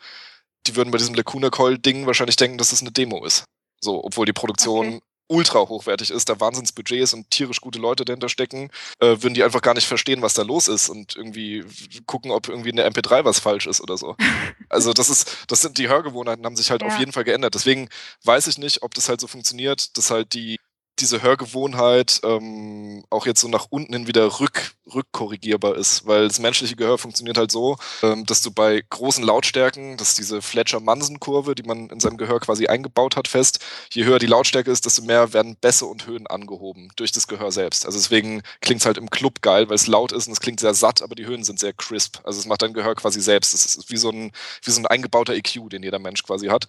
die 0.68 0.76
würden 0.76 0.92
bei 0.92 0.98
diesem 0.98 1.16
Lacuna 1.16 1.50
Coil-Ding 1.50 2.06
wahrscheinlich 2.06 2.36
denken, 2.36 2.58
dass 2.58 2.72
es 2.72 2.82
eine 2.82 2.92
Demo 2.92 3.26
ist. 3.26 3.46
So, 3.80 4.04
obwohl 4.04 4.26
die 4.26 4.34
Produktion 4.34 4.88
Okay. 4.88 5.02
Ultra 5.28 5.60
hochwertig 5.60 6.12
ist, 6.12 6.30
da 6.30 6.40
Wahnsinnsbudgets 6.40 7.14
und 7.14 7.30
tierisch 7.32 7.62
gute 7.62 7.80
Leute 7.80 8.06
dahinter 8.06 8.30
stecken, 8.30 8.70
äh, 9.00 9.08
würden 9.22 9.34
die 9.34 9.44
einfach 9.44 9.62
gar 9.62 9.74
nicht 9.74 9.88
verstehen, 9.88 10.22
was 10.22 10.34
da 10.34 10.44
los 10.44 10.68
ist 10.68 10.90
und 10.90 11.16
irgendwie 11.16 11.66
gucken, 12.06 12.32
ob 12.32 12.48
irgendwie 12.50 12.70
in 12.70 12.78
der 12.78 12.86
MP3 12.92 13.26
was 13.26 13.40
falsch 13.40 13.68
ist 13.68 13.82
oder 13.82 13.98
so. 13.98 14.16
Also 14.70 14.92
das 14.92 15.10
ist, 15.10 15.46
das 15.48 15.62
sind 15.62 15.78
die 15.78 15.88
Hörgewohnheiten, 15.88 16.46
haben 16.46 16.58
sich 16.58 16.72
halt 16.72 16.84
auf 16.84 16.94
Ja. 16.94 17.00
jeden 17.00 17.14
Fall 17.14 17.24
geändert. 17.24 17.56
Deswegen 17.56 17.88
weiß 18.26 18.48
ich 18.48 18.58
nicht, 18.58 18.84
ob 18.84 18.94
das 18.94 19.08
halt 19.08 19.22
so 19.22 19.28
funktioniert, 19.28 19.98
dass 19.98 20.12
halt 20.12 20.34
die 20.34 20.58
diese 21.00 21.22
Hörgewohnheit 21.22 22.20
ähm, 22.24 23.04
auch 23.10 23.26
jetzt 23.26 23.42
so 23.42 23.48
nach 23.48 23.68
unten 23.70 23.94
hin 23.94 24.08
wieder 24.08 24.40
rück, 24.40 24.74
rückkorrigierbar 24.94 25.76
ist, 25.76 26.06
weil 26.06 26.28
das 26.28 26.40
menschliche 26.40 26.76
Gehör 26.76 26.98
funktioniert 26.98 27.38
halt 27.38 27.52
so, 27.52 27.78
ähm, 28.04 28.26
dass 28.26 28.42
du 28.42 28.52
bei 28.52 28.84
großen 28.90 29.24
Lautstärken, 29.24 29.98
das 29.98 30.10
ist 30.10 30.18
diese 30.18 30.42
Fletcher-Manson-Kurve, 30.42 31.56
die 31.56 31.64
man 31.64 31.90
in 31.90 32.00
seinem 32.00 32.18
Gehör 32.18 32.40
quasi 32.40 32.68
eingebaut 32.68 33.16
hat, 33.16 33.28
fest, 33.28 33.60
je 33.92 34.06
höher 34.06 34.20
die 34.20 34.26
Lautstärke 34.28 34.72
ist, 34.72 34.86
desto 34.86 35.04
mehr 35.04 35.34
werden 35.34 35.56
Bässe 35.56 35.86
und 35.86 36.08
Höhen 36.08 36.28
angehoben 36.28 36.92
durch 36.96 37.12
das 37.12 37.28
Gehör 37.28 37.52
selbst. 37.52 37.86
Also 37.86 37.98
deswegen 37.98 38.42
klingt 38.62 38.82
es 38.82 38.86
halt 38.86 38.98
im 38.98 39.10
Club 39.10 39.42
geil, 39.42 39.70
weil 39.70 39.76
es 39.76 39.88
laut 39.88 40.12
ist 40.12 40.28
und 40.28 40.34
es 40.34 40.40
klingt 40.40 40.60
sehr 40.60 40.74
satt, 40.74 41.02
aber 41.02 41.16
die 41.16 41.26
Höhen 41.26 41.44
sind 41.44 41.60
sehr 41.60 41.74
crisp. 41.74 42.20
Also 42.24 42.40
es 42.40 42.46
macht 42.46 42.62
dein 42.62 42.74
Gehör 42.74 42.96
quasi 42.96 43.22
selbst. 43.22 43.54
Es 43.54 43.76
ist 43.76 43.92
wie 43.92 43.98
so 43.98 44.10
ein, 44.10 44.32
wie 44.64 44.72
so 44.72 44.82
ein 44.82 44.88
eingebauter 44.88 45.34
EQ, 45.34 45.70
den 45.70 45.84
jeder 45.84 46.00
Mensch 46.00 46.24
quasi 46.24 46.48
hat. 46.48 46.68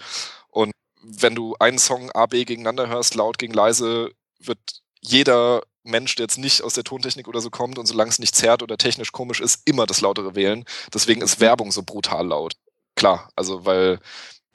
Und 0.51 0.73
wenn 1.03 1.35
du 1.35 1.55
einen 1.59 1.79
Song 1.79 2.11
A, 2.13 2.27
B 2.27 2.45
gegeneinander 2.45 2.89
hörst, 2.89 3.15
laut 3.15 3.39
gegen 3.39 3.53
leise, 3.53 4.11
wird 4.39 4.59
jeder 5.01 5.63
Mensch, 5.85 6.17
der 6.17 6.25
jetzt 6.25 6.39
nicht 6.39 6.63
aus 6.63 6.75
der 6.75 6.85
Tontechnik 6.85 7.29
oder 7.29 7.41
so 7.41 7.51
kommt 7.51 7.79
und 7.79 7.87
solange 7.87 8.11
es 8.11 8.19
nicht 8.19 8.35
zerrt 8.35 8.63
oder 8.63 8.77
technisch 8.77 9.13
komisch 9.13 9.41
ist, 9.41 9.63
immer 9.67 9.87
das 9.87 10.01
Lautere 10.01 10.35
wählen. 10.35 10.65
Deswegen 10.93 11.23
ist 11.23 11.41
Werbung 11.41 11.73
so 11.73 11.83
brutal 11.83 12.27
laut. 12.27 12.55
Klar, 12.95 13.31
also 13.37 13.65
weil 13.65 14.01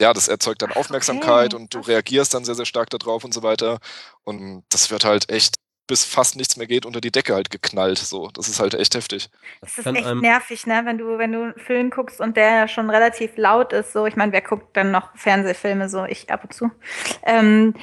ja, 0.00 0.12
das 0.12 0.28
erzeugt 0.28 0.62
dann 0.62 0.72
Aufmerksamkeit 0.72 1.54
okay, 1.54 1.62
und 1.62 1.74
du 1.74 1.80
reagierst 1.80 2.34
dann 2.34 2.44
sehr, 2.44 2.56
sehr 2.56 2.66
stark 2.66 2.90
darauf 2.90 3.24
und 3.24 3.32
so 3.32 3.42
weiter. 3.42 3.78
Und 4.24 4.64
das 4.68 4.90
wird 4.90 5.04
halt 5.04 5.30
echt, 5.30 5.56
bis 5.86 6.04
fast 6.04 6.36
nichts 6.36 6.56
mehr 6.56 6.66
geht, 6.66 6.84
unter 6.86 7.00
die 7.00 7.12
Decke 7.12 7.34
halt 7.34 7.50
geknallt. 7.50 7.98
So, 7.98 8.28
das 8.30 8.48
ist 8.48 8.58
halt 8.58 8.74
echt 8.74 8.94
heftig. 8.94 9.28
Das 9.60 9.78
ist 9.78 9.86
echt 9.86 10.06
einem- 10.06 10.20
nervig, 10.20 10.66
ne? 10.66 10.82
Wenn 10.84 10.98
du, 10.98 11.18
wenn 11.18 11.32
du 11.32 11.42
einen 11.42 11.58
Film 11.58 11.90
guckst 11.90 12.20
und 12.20 12.36
der 12.36 12.50
ja 12.50 12.68
schon 12.68 12.90
relativ 12.90 13.36
laut 13.36 13.72
ist, 13.72 13.92
so, 13.92 14.06
ich 14.06 14.16
meine, 14.16 14.32
wer 14.32 14.42
guckt 14.42 14.76
dann 14.76 14.90
noch 14.90 15.16
Fernsehfilme, 15.16 15.88
so 15.88 16.04
ich 16.04 16.30
ab 16.30 16.42
und 16.42 16.54
zu. 16.54 16.70
Ähm, 17.24 17.74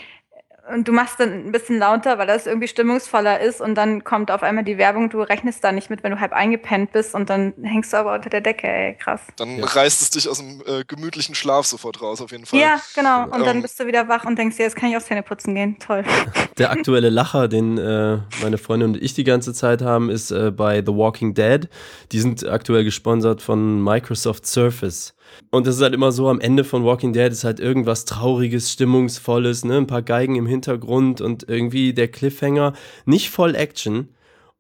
und 0.73 0.88
du 0.88 0.91
machst 0.91 1.19
dann 1.19 1.31
ein 1.47 1.51
bisschen 1.51 1.79
lauter, 1.79 2.17
weil 2.17 2.27
das 2.27 2.45
irgendwie 2.47 2.67
stimmungsvoller 2.67 3.39
ist 3.39 3.61
und 3.61 3.75
dann 3.75 4.03
kommt 4.03 4.31
auf 4.31 4.43
einmal 4.43 4.63
die 4.63 4.77
Werbung, 4.77 5.09
du 5.09 5.21
rechnest 5.21 5.63
da 5.63 5.71
nicht 5.71 5.89
mit, 5.89 6.03
wenn 6.03 6.11
du 6.11 6.19
halb 6.19 6.33
eingepennt 6.33 6.91
bist 6.91 7.15
und 7.15 7.29
dann 7.29 7.53
hängst 7.63 7.91
du 7.93 7.97
aber 7.97 8.13
unter 8.13 8.29
der 8.29 8.41
Decke, 8.41 8.67
ey, 8.67 8.95
krass. 8.95 9.21
Dann 9.38 9.57
Ja. 9.57 9.65
reißt 9.65 10.01
es 10.01 10.09
dich 10.11 10.29
aus 10.29 10.38
dem 10.38 10.61
äh, 10.67 10.83
gemütlichen 10.88 11.35
Schlaf 11.35 11.65
sofort 11.65 12.01
raus, 12.01 12.21
auf 12.21 12.31
jeden 12.31 12.45
Fall. 12.45 12.59
Ja, 12.59 12.79
genau. 12.95 13.23
Und 13.25 13.45
dann 13.45 13.57
Ähm, 13.57 13.61
bist 13.61 13.79
du 13.79 13.88
wieder 13.88 14.07
wach 14.07 14.25
und 14.25 14.38
denkst 14.38 14.57
dir, 14.57 14.63
jetzt 14.63 14.75
kann 14.75 14.89
ich 14.89 14.97
auch 14.97 15.01
Zähne 15.01 15.23
putzen 15.23 15.55
gehen. 15.55 15.77
Toll. 15.79 16.03
Der 16.57 16.71
aktuelle 16.71 17.09
Lacher, 17.09 17.47
den 17.47 17.77
äh, 17.77 18.19
meine 18.41 18.57
Freundin 18.57 18.89
und 18.89 19.01
ich 19.01 19.13
die 19.13 19.23
ganze 19.23 19.53
Zeit 19.53 19.81
haben, 19.81 20.09
ist 20.09 20.31
äh, 20.31 20.51
bei 20.51 20.77
The 20.85 20.93
Walking 20.93 21.33
Dead. 21.33 21.67
Die 22.11 22.19
sind 22.19 22.47
aktuell 22.47 22.83
gesponsert 22.83 23.41
von 23.41 23.83
Microsoft 23.83 24.45
Surface. 24.45 25.13
Und 25.49 25.68
es 25.68 25.78
ist 25.78 25.82
halt 25.82 25.94
immer 25.94 26.12
so, 26.12 26.30
am 26.30 26.40
Ende 26.40 26.64
von 26.64 26.84
Walking 26.84 27.14
Dead 27.14 27.32
ist 27.32 27.44
halt 27.44 27.60
irgendwas 27.60 28.06
Trauriges, 28.06 28.72
Stimmungsvolles, 28.72 29.66
ne? 29.66 29.78
ein 29.78 29.88
paar 29.88 30.02
Geigen 30.02 30.36
im 30.36 30.45
Hintergrund 30.45 31.22
und 31.22 31.48
irgendwie 31.48 31.94
der 31.94 32.08
Cliffhanger. 32.08 32.74
Nicht 33.06 33.30
voll 33.30 33.56
Action. 33.56 34.10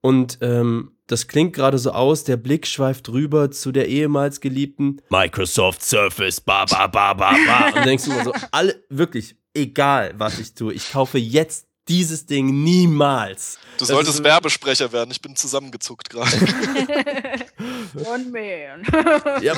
Und 0.01 0.39
ähm, 0.41 0.91
das 1.07 1.27
klingt 1.27 1.53
gerade 1.53 1.77
so 1.77 1.91
aus, 1.91 2.23
der 2.23 2.37
Blick 2.37 2.65
schweift 2.65 3.09
rüber 3.09 3.51
zu 3.51 3.71
der 3.71 3.87
ehemals 3.87 4.39
geliebten 4.39 5.01
Microsoft 5.09 5.83
Surface, 5.83 6.41
ba, 6.41 6.65
ba, 6.65 6.87
ba, 6.87 7.13
ba, 7.13 7.35
ba. 7.45 7.77
Und 7.77 7.85
denkst 7.85 8.05
du 8.05 8.11
immer 8.11 8.23
so, 8.23 8.33
alle, 8.51 8.81
wirklich, 8.89 9.35
egal 9.53 10.13
was 10.17 10.39
ich 10.39 10.53
tue, 10.55 10.73
ich 10.73 10.91
kaufe 10.91 11.17
jetzt 11.17 11.67
dieses 11.91 12.25
Ding 12.25 12.63
niemals. 12.63 13.59
Du 13.77 13.83
solltest 13.83 14.19
ist- 14.19 14.23
Werbesprecher 14.23 14.93
werden. 14.93 15.11
Ich 15.11 15.21
bin 15.21 15.35
zusammengezuckt 15.35 16.09
gerade. 16.09 16.31
One 18.05 18.25
man. 18.31 19.41
Ja, 19.43 19.53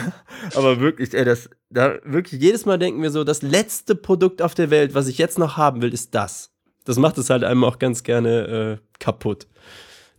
aber 0.54 0.80
wirklich, 0.80 1.12
ey, 1.14 1.24
das, 1.24 1.50
da 1.70 1.96
wirklich, 2.04 2.40
jedes 2.40 2.64
Mal 2.64 2.78
denken 2.78 3.02
wir 3.02 3.10
so, 3.10 3.22
das 3.22 3.42
letzte 3.42 3.94
Produkt 3.94 4.40
auf 4.40 4.54
der 4.54 4.70
Welt, 4.70 4.94
was 4.94 5.08
ich 5.08 5.18
jetzt 5.18 5.38
noch 5.38 5.56
haben 5.58 5.82
will, 5.82 5.92
ist 5.92 6.14
das. 6.14 6.50
Das 6.84 6.96
macht 6.96 7.18
es 7.18 7.28
halt 7.30 7.44
einem 7.44 7.64
auch 7.64 7.78
ganz 7.78 8.02
gerne 8.02 8.78
äh, 8.80 8.98
kaputt. 8.98 9.46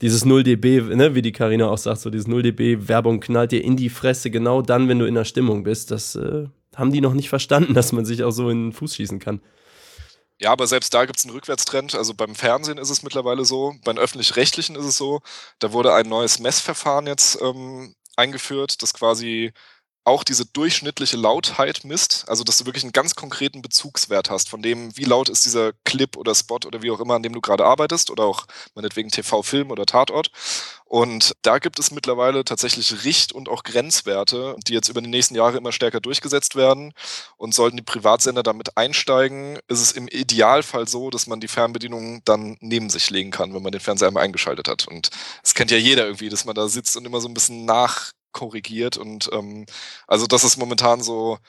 Dieses 0.02 0.24
0 0.26 0.44
dB, 0.44 0.82
ne, 0.96 1.16
wie 1.16 1.22
die 1.22 1.32
Karina 1.32 1.68
auch 1.68 1.78
sagt, 1.78 2.02
so 2.02 2.10
dieses 2.10 2.28
0 2.28 2.44
dB 2.44 2.88
Werbung 2.88 3.20
knallt 3.22 3.52
dir 3.52 3.64
in 3.64 3.76
die 3.78 3.90
Fresse 3.90 4.30
genau 4.30 4.62
dann, 4.62 4.88
wenn 4.88 5.00
du 5.00 5.06
in 5.06 5.16
der 5.16 5.26
Stimmung 5.26 5.64
bist. 5.64 5.90
Das 5.90 6.16
äh, 6.16 6.46
haben 6.76 6.92
die 6.92 7.02
noch 7.02 7.14
nicht 7.14 7.30
verstanden, 7.30 7.74
dass 7.74 7.92
man 7.92 8.06
sich 8.06 8.24
auch 8.24 8.32
so 8.32 8.50
in 8.50 8.68
den 8.68 8.74
Fuß 8.74 8.96
schießen 8.96 9.20
kann. 9.20 9.42
Ja, 10.40 10.52
aber 10.52 10.68
selbst 10.68 10.94
da 10.94 11.06
gibt 11.06 11.18
es 11.18 11.26
einen 11.26 11.34
Rückwärtstrend. 11.34 11.96
Also 11.96 12.14
beim 12.14 12.36
Fernsehen 12.36 12.78
ist 12.78 12.90
es 12.90 13.04
mittlerweile 13.04 13.46
so, 13.46 13.74
beim 13.84 13.98
öffentlich-rechtlichen 13.98 14.76
ist 14.76 14.86
es 14.86 14.98
so. 14.98 15.22
Da 15.60 15.72
wurde 15.72 15.94
ein 15.94 16.10
neues 16.10 16.40
Messverfahren 16.40 17.08
jetzt 17.08 17.40
ähm, 17.42 17.96
eingeführt, 18.18 18.82
das 18.82 18.94
quasi 18.94 19.54
auch 20.06 20.24
diese 20.24 20.46
durchschnittliche 20.46 21.18
Lautheit 21.18 21.84
misst, 21.84 22.26
also 22.28 22.44
dass 22.44 22.60
du 22.60 22.66
wirklich 22.66 22.84
einen 22.84 22.94
ganz 22.94 23.16
konkreten 23.16 23.62
Bezugswert 23.64 24.30
hast 24.30 24.50
von 24.50 24.62
dem, 24.62 24.96
wie 24.96 25.04
laut 25.04 25.30
ist 25.30 25.46
dieser 25.46 25.74
Clip 25.84 26.16
oder 26.16 26.36
Spot 26.36 26.60
oder 26.66 26.84
wie 26.84 26.92
auch 26.92 27.00
immer, 27.00 27.16
an 27.16 27.24
dem 27.24 27.34
du 27.34 27.42
gerade 27.42 27.66
arbeitest 27.66 28.12
oder 28.12 28.24
auch 28.24 28.46
meinetwegen 28.76 29.10
TV-Film 29.10 29.72
oder 29.72 29.88
Tatort. 29.88 30.30
Und 30.86 31.34
da 31.42 31.58
gibt 31.58 31.80
es 31.80 31.90
mittlerweile 31.90 32.46
tatsächlich 32.46 33.04
Richt- 33.04 33.34
und 33.34 33.50
auch 33.50 33.64
Grenzwerte, 33.64 34.56
die 34.68 34.74
jetzt 34.74 34.90
über 34.90 35.02
die 35.02 35.10
nächsten 35.10 35.34
Jahre 35.34 35.58
immer 35.58 35.72
stärker 35.72 36.00
durchgesetzt 36.00 36.56
werden. 36.56 36.94
Und 37.38 37.56
sollten 37.56 37.78
die 37.78 37.84
Privatsender 37.84 38.44
damit 38.44 38.78
einsteigen, 38.78 39.58
ist 39.68 39.82
es 39.82 39.92
im 39.92 40.08
Idealfall 40.08 40.88
so, 40.88 41.10
dass 41.10 41.26
man 41.26 41.40
die 41.40 41.48
Fernbedienung 41.48 42.22
dann 42.26 42.58
neben 42.60 42.92
sich 42.92 43.10
legen 43.10 43.32
kann, 43.32 43.56
wenn 43.56 43.64
man 43.64 43.72
den 43.72 43.82
Fernseher 43.82 44.10
einmal 44.10 44.24
eingeschaltet 44.24 44.68
hat. 44.68 44.88
Und 44.88 45.10
das 45.42 45.56
kennt 45.56 45.72
ja 45.72 45.78
jeder 45.78 46.06
irgendwie, 46.06 46.30
dass 46.30 46.46
man 46.46 46.56
da 46.56 46.68
sitzt 46.68 46.96
und 46.96 47.06
immer 47.06 47.20
so 47.20 47.28
ein 47.28 47.34
bisschen 47.34 47.66
nach 47.66 48.12
korrigiert. 48.36 48.98
Und 48.98 49.30
ähm, 49.34 49.66
also 50.06 50.28
das 50.28 50.44
ist 50.44 50.58
momentan 50.58 51.02
so 51.02 51.40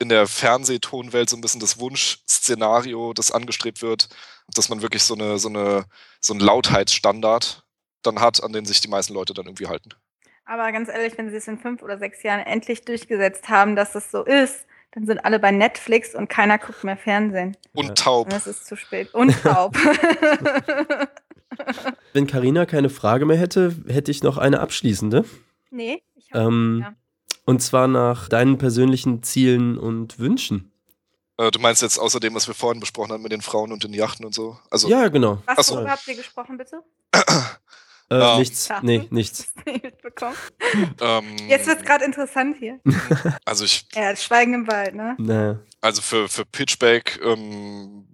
in 0.00 0.08
der 0.08 0.26
Fernsehtonwelt 0.26 1.30
so 1.30 1.36
ein 1.36 1.40
bisschen 1.40 1.60
das 1.60 1.78
Wunschszenario, 1.78 3.12
das 3.12 3.30
angestrebt 3.30 3.82
wird, 3.82 4.08
dass 4.48 4.68
man 4.68 4.82
wirklich 4.82 5.04
so 5.04 5.14
eine, 5.14 5.38
so 5.38 5.48
eine, 5.48 5.84
so 6.20 6.32
einen 6.32 6.40
Lautheitsstandard 6.40 7.64
dann 8.02 8.20
hat, 8.20 8.42
an 8.42 8.52
den 8.52 8.64
sich 8.64 8.80
die 8.80 8.88
meisten 8.88 9.14
Leute 9.14 9.32
dann 9.32 9.46
irgendwie 9.46 9.68
halten. 9.68 9.90
Aber 10.44 10.72
ganz 10.72 10.88
ehrlich, 10.88 11.16
wenn 11.16 11.30
sie 11.30 11.36
es 11.36 11.46
in 11.46 11.60
fünf 11.60 11.82
oder 11.82 11.98
sechs 11.98 12.24
Jahren 12.24 12.40
endlich 12.40 12.84
durchgesetzt 12.84 13.48
haben, 13.48 13.76
dass 13.76 13.92
das 13.92 14.10
so 14.10 14.24
ist, 14.24 14.66
dann 14.90 15.06
sind 15.06 15.24
alle 15.24 15.38
bei 15.38 15.52
Netflix 15.52 16.16
und 16.16 16.28
keiner 16.28 16.58
guckt 16.58 16.82
mehr 16.82 16.96
Fernsehen. 16.96 17.56
Und 17.72 17.96
taub. 17.96 18.26
Und 18.26 18.34
es 18.34 18.48
ist 18.48 18.66
zu 18.66 18.76
spät. 18.76 19.14
Und 19.14 19.40
taub. 19.42 19.76
Wenn 22.12 22.26
Karina 22.26 22.66
keine 22.66 22.90
Frage 22.90 23.24
mehr 23.24 23.38
hätte, 23.38 23.76
hätte 23.86 24.10
ich 24.10 24.24
noch 24.24 24.36
eine 24.36 24.60
abschließende. 24.60 25.24
Nee. 25.70 26.02
Ähm, 26.34 26.80
ja. 26.82 26.94
Und 27.44 27.62
zwar 27.62 27.88
nach 27.88 28.28
deinen 28.28 28.58
persönlichen 28.58 29.22
Zielen 29.22 29.78
und 29.78 30.18
Wünschen. 30.18 30.72
Äh, 31.38 31.50
du 31.50 31.58
meinst 31.58 31.82
jetzt 31.82 31.98
außerdem, 31.98 32.34
was 32.34 32.46
wir 32.46 32.54
vorhin 32.54 32.80
besprochen 32.80 33.12
haben 33.12 33.22
mit 33.22 33.32
den 33.32 33.42
Frauen 33.42 33.72
und 33.72 33.82
den 33.82 33.92
Yachten 33.92 34.24
und 34.24 34.34
so? 34.34 34.58
Also, 34.70 34.88
ja, 34.88 35.08
genau. 35.08 35.42
Was 35.46 35.58
Achso. 35.58 35.76
worüber 35.76 35.90
habt 35.90 36.06
ihr 36.06 36.16
gesprochen, 36.16 36.56
bitte? 36.56 36.82
Äh, 38.10 38.18
ja. 38.18 38.38
Nichts. 38.38 38.68
Nee, 38.82 39.06
nichts. 39.10 39.52
ähm, 41.00 41.24
Jetzt 41.48 41.66
wird 41.66 41.78
es 41.78 41.84
gerade 41.84 42.04
interessant 42.04 42.56
hier. 42.58 42.78
Also 43.44 43.64
ich. 43.64 43.86
Ja, 43.94 44.14
Schweigen 44.14 44.54
im 44.54 44.66
Wald, 44.68 44.94
ne? 44.94 45.16
Naja. 45.18 45.60
Also 45.80 46.02
für, 46.02 46.28
für 46.28 46.44
Pitchback 46.44 47.18
ähm, 47.24 48.06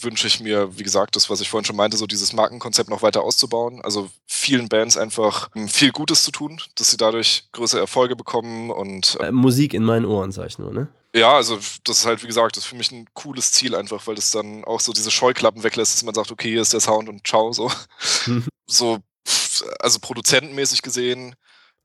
wünsche 0.00 0.26
ich 0.26 0.40
mir, 0.40 0.78
wie 0.78 0.82
gesagt, 0.82 1.16
das, 1.16 1.30
was 1.30 1.40
ich 1.40 1.48
vorhin 1.48 1.64
schon 1.64 1.76
meinte, 1.76 1.96
so 1.96 2.06
dieses 2.06 2.32
Markenkonzept 2.32 2.90
noch 2.90 3.02
weiter 3.02 3.22
auszubauen. 3.22 3.80
Also 3.82 4.10
vielen 4.26 4.68
Bands 4.68 4.96
einfach 4.96 5.48
ähm, 5.54 5.68
viel 5.68 5.92
Gutes 5.92 6.24
zu 6.24 6.30
tun, 6.30 6.60
dass 6.76 6.90
sie 6.90 6.96
dadurch 6.96 7.48
größere 7.52 7.80
Erfolge 7.80 8.16
bekommen 8.16 8.70
und. 8.70 9.16
Äh, 9.20 9.32
Musik 9.32 9.74
in 9.74 9.84
meinen 9.84 10.04
Ohren, 10.04 10.32
sag 10.32 10.46
ich 10.46 10.58
nur, 10.58 10.72
ne? 10.72 10.88
Ja, 11.14 11.34
also 11.34 11.58
das 11.84 11.98
ist 11.98 12.06
halt, 12.06 12.22
wie 12.22 12.26
gesagt, 12.26 12.56
das 12.56 12.64
ist 12.64 12.68
für 12.68 12.76
mich 12.76 12.90
ein 12.90 13.06
cooles 13.14 13.52
Ziel 13.52 13.76
einfach, 13.76 14.06
weil 14.06 14.16
das 14.16 14.32
dann 14.32 14.64
auch 14.64 14.80
so 14.80 14.92
diese 14.92 15.12
Scheuklappen 15.12 15.62
weglässt, 15.62 15.94
dass 15.94 16.02
man 16.02 16.14
sagt, 16.14 16.32
okay, 16.32 16.50
hier 16.50 16.62
ist 16.62 16.72
der 16.72 16.80
Sound 16.80 17.08
und 17.08 17.26
ciao, 17.26 17.52
so. 17.52 17.70
so, 18.66 18.98
also 19.78 20.00
produzentenmäßig 20.00 20.82
gesehen, 20.82 21.36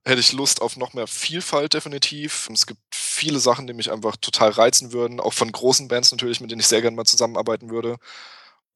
hätte 0.03 0.19
ich 0.19 0.33
Lust 0.33 0.61
auf 0.61 0.77
noch 0.77 0.93
mehr 0.93 1.07
Vielfalt 1.07 1.73
definitiv. 1.75 2.49
Es 2.51 2.65
gibt 2.65 2.79
viele 3.19 3.39
Sachen, 3.39 3.67
die 3.67 3.73
mich 3.73 3.91
einfach 3.91 4.15
total 4.15 4.49
reizen 4.49 4.93
würden, 4.93 5.19
auch 5.19 5.33
von 5.33 5.51
großen 5.51 5.89
Bands 5.89 6.11
natürlich, 6.11 6.39
mit 6.39 6.51
denen 6.51 6.61
ich 6.61 6.67
sehr 6.67 6.81
gerne 6.81 6.95
mal 6.95 7.05
zusammenarbeiten 7.05 7.69
würde. 7.69 7.97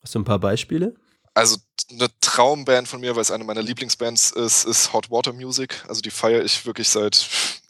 Hast 0.01 0.15
du 0.15 0.19
ein 0.19 0.25
paar 0.25 0.39
Beispiele? 0.39 0.95
Also 1.33 1.57
eine 1.89 2.09
Traumband 2.19 2.87
von 2.87 2.99
mir, 2.99 3.15
weil 3.15 3.21
es 3.21 3.31
eine 3.31 3.45
meiner 3.45 3.61
Lieblingsbands 3.61 4.31
ist, 4.31 4.65
ist 4.65 4.91
Hot 4.91 5.09
Water 5.09 5.33
Music. 5.33 5.83
Also 5.87 6.01
die 6.01 6.11
feiere 6.11 6.43
ich 6.43 6.65
wirklich 6.65 6.89
seit 6.89 7.15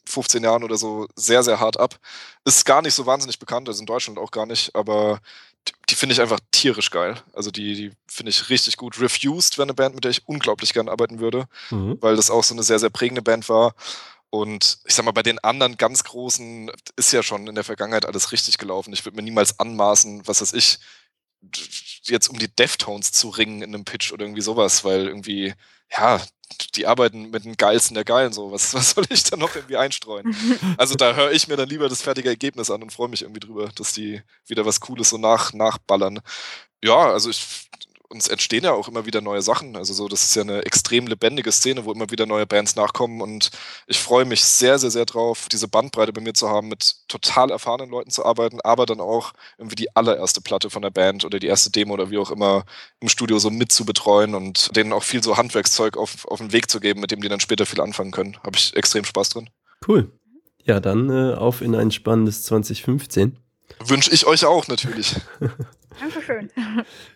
15 0.06 0.44
Jahren 0.44 0.64
oder 0.64 0.78
so 0.78 1.08
sehr, 1.16 1.44
sehr 1.44 1.60
hart 1.60 1.80
ab. 1.80 2.00
Ist 2.44 2.66
gar 2.66 2.82
nicht 2.82 2.96
so 2.96 3.06
wahnsinnig 3.06 3.40
bekannt, 3.40 3.70
also 3.70 3.80
in 3.80 3.86
Deutschland 3.86 4.18
auch 4.18 4.32
gar 4.32 4.46
nicht, 4.46 4.76
aber 4.76 5.20
die, 5.68 5.74
die 5.90 5.96
finde 5.96 6.14
ich 6.14 6.22
einfach 6.22 6.40
tierisch 6.52 6.90
geil. 6.90 7.16
Also 7.34 7.52
die, 7.52 7.76
die 7.76 7.92
finde 8.08 8.32
ich 8.32 8.50
richtig 8.50 8.78
gut. 8.78 9.00
Refused 9.00 9.58
wäre 9.58 9.66
eine 9.66 9.74
Band, 9.74 9.96
mit 9.96 10.04
der 10.04 10.12
ich 10.12 10.28
unglaublich 10.28 10.74
gerne 10.74 10.92
arbeiten 10.92 11.20
würde, 11.20 11.46
mhm. 11.70 11.98
weil 12.02 12.16
das 12.16 12.32
auch 12.32 12.44
so 12.44 12.54
eine 12.56 12.64
sehr, 12.64 12.80
sehr 12.80 12.90
prägende 12.90 13.22
Band 13.22 13.48
war. 13.48 13.76
Und 14.34 14.80
ich 14.86 14.96
sag 14.96 15.06
mal, 15.06 15.12
bei 15.12 15.22
den 15.22 15.38
anderen 15.38 15.78
ganz 15.78 16.04
großen 16.06 16.72
ist 16.96 17.14
ja 17.14 17.22
schon 17.22 17.46
in 17.46 17.54
der 17.54 17.64
Vergangenheit 17.64 18.08
alles 18.08 18.32
richtig 18.32 18.58
gelaufen. 18.58 18.92
Ich 18.92 19.06
würde 19.06 19.16
mir 19.16 19.22
niemals 19.22 19.60
anmaßen, 19.60 20.28
was 20.28 20.42
weiß 20.42 20.54
ich, 20.54 20.80
jetzt 22.06 22.30
um 22.30 22.40
die 22.40 22.48
Deftones 22.48 23.12
zu 23.12 23.30
ringen 23.30 23.62
in 23.62 23.76
einem 23.76 23.86
Pitch 23.86 24.12
oder 24.12 24.26
irgendwie 24.26 24.42
sowas, 24.42 24.84
weil 24.84 25.06
irgendwie, 25.08 25.54
ja, 25.96 26.20
die 26.74 26.88
arbeiten 26.88 27.30
mit 27.30 27.46
den 27.46 27.58
Geilsten 27.58 27.94
der 27.94 28.06
Geilen 28.06 28.34
so. 28.34 28.52
Was, 28.52 28.74
was 28.74 28.90
soll 28.90 29.06
ich 29.10 29.24
da 29.24 29.38
noch 29.38 29.56
irgendwie 29.56 29.78
einstreuen? 29.78 30.36
Also 30.80 30.96
da 30.96 31.14
höre 31.14 31.32
ich 31.32 31.48
mir 31.48 31.56
dann 31.56 31.70
lieber 31.70 31.88
das 31.88 32.02
fertige 32.02 32.30
Ergebnis 32.30 32.72
an 32.72 32.82
und 32.82 32.92
freue 32.92 33.10
mich 33.10 33.22
irgendwie 33.22 33.42
drüber, 33.42 33.70
dass 33.76 33.94
die 33.94 34.24
wieder 34.48 34.66
was 34.66 34.80
Cooles 34.80 35.12
so 35.12 35.20
nach, 35.20 35.54
nachballern. 35.54 36.22
Ja, 36.84 37.12
also 37.12 37.30
ich 37.30 37.46
uns 38.14 38.28
entstehen 38.28 38.64
ja 38.64 38.72
auch 38.74 38.88
immer 38.88 39.06
wieder 39.06 39.22
neue 39.22 39.42
Sachen. 39.42 39.76
Also 39.76 39.94
so, 39.94 40.08
das 40.08 40.24
ist 40.24 40.36
ja 40.36 40.44
eine 40.44 40.64
extrem 40.66 41.08
lebendige 41.08 41.52
Szene, 41.52 41.84
wo 41.84 41.92
immer 41.92 42.10
wieder 42.12 42.26
neue 42.26 42.46
Bands 42.46 42.76
nachkommen 42.76 43.22
und 43.22 43.50
ich 43.88 44.00
freue 44.00 44.26
mich 44.26 44.44
sehr, 44.44 44.80
sehr, 44.80 44.92
sehr 44.92 45.06
drauf, 45.06 45.48
diese 45.52 45.68
Bandbreite 45.68 46.14
bei 46.14 46.22
mir 46.22 46.34
zu 46.34 46.50
haben, 46.50 46.70
mit 46.70 46.96
total 47.08 47.52
erfahrenen 47.52 47.90
Leuten 47.90 48.12
zu 48.12 48.24
arbeiten, 48.24 48.62
aber 48.62 48.86
dann 48.86 49.00
auch 49.00 49.34
irgendwie 49.58 49.76
die 49.76 49.96
allererste 49.96 50.42
Platte 50.42 50.70
von 50.70 50.82
der 50.82 50.92
Band 50.92 51.26
oder 51.26 51.40
die 51.40 51.48
erste 51.48 51.72
Demo 51.72 51.94
oder 51.96 52.12
wie 52.12 52.18
auch 52.18 52.32
immer 52.32 52.66
im 53.00 53.10
Studio 53.10 53.40
so 53.40 53.50
mit 53.50 53.72
zu 53.72 53.86
betreuen 53.86 54.36
und 54.36 54.76
denen 54.76 54.94
auch 54.94 55.04
viel 55.04 55.24
so 55.24 55.36
Handwerkszeug 55.36 55.98
auf, 55.98 56.26
auf 56.28 56.40
den 56.40 56.52
Weg 56.54 56.70
zu 56.70 56.80
geben, 56.80 57.02
mit 57.02 57.12
dem 57.12 57.22
die 57.22 57.30
dann 57.30 57.40
später 57.40 57.66
viel 57.66 57.82
anfangen 57.82 58.12
können. 58.12 58.38
Habe 58.44 58.56
ich 58.56 58.76
extrem 58.76 59.04
Spaß 59.04 59.30
drin. 59.30 59.50
Cool. 59.88 60.12
Ja, 60.64 60.80
dann 60.80 61.10
äh, 61.10 61.34
auf 61.34 61.62
in 61.62 61.76
ein 61.76 61.92
spannendes 61.92 62.44
2015. 62.44 63.38
Wünsche 63.86 64.12
ich 64.12 64.26
euch 64.26 64.46
auch 64.46 64.68
natürlich. 64.68 65.16
Dankeschön. 66.00 66.50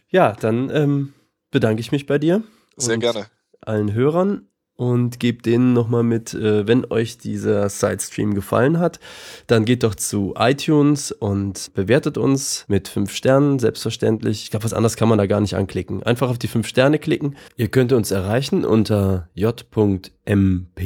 Ja, 0.09 0.33
dann 0.33 0.69
ähm, 0.69 1.13
bedanke 1.51 1.81
ich 1.81 1.91
mich 1.91 2.05
bei 2.05 2.17
dir. 2.17 2.43
Sehr 2.77 2.97
gerne. 2.97 3.27
Allen 3.61 3.93
Hörern 3.93 4.47
und 4.77 5.19
gebt 5.19 5.45
denen 5.45 5.73
nochmal 5.73 6.03
mit, 6.03 6.33
äh, 6.33 6.67
wenn 6.67 6.85
euch 6.89 7.17
dieser 7.17 7.67
Sidestream 7.67 8.35
gefallen 8.35 8.79
hat, 8.79 8.99
dann 9.47 9.65
geht 9.65 9.83
doch 9.83 9.95
zu 9.95 10.35
iTunes 10.37 11.11
und 11.11 11.73
bewertet 11.73 12.17
uns 12.17 12.65
mit 12.67 12.87
fünf 12.87 13.13
Sternen, 13.13 13.59
selbstverständlich. 13.59 14.43
Ich 14.43 14.51
glaube, 14.51 14.65
was 14.65 14.73
anderes 14.73 14.95
kann 14.95 15.09
man 15.09 15.17
da 15.17 15.25
gar 15.25 15.41
nicht 15.41 15.55
anklicken. 15.55 16.03
Einfach 16.03 16.29
auf 16.29 16.37
die 16.37 16.47
fünf 16.47 16.67
Sterne 16.67 16.99
klicken. 16.99 17.35
Ihr 17.57 17.69
könnt 17.69 17.91
uns 17.91 18.11
erreichen 18.11 18.63
unter 18.63 19.29
j.mp 19.33 20.79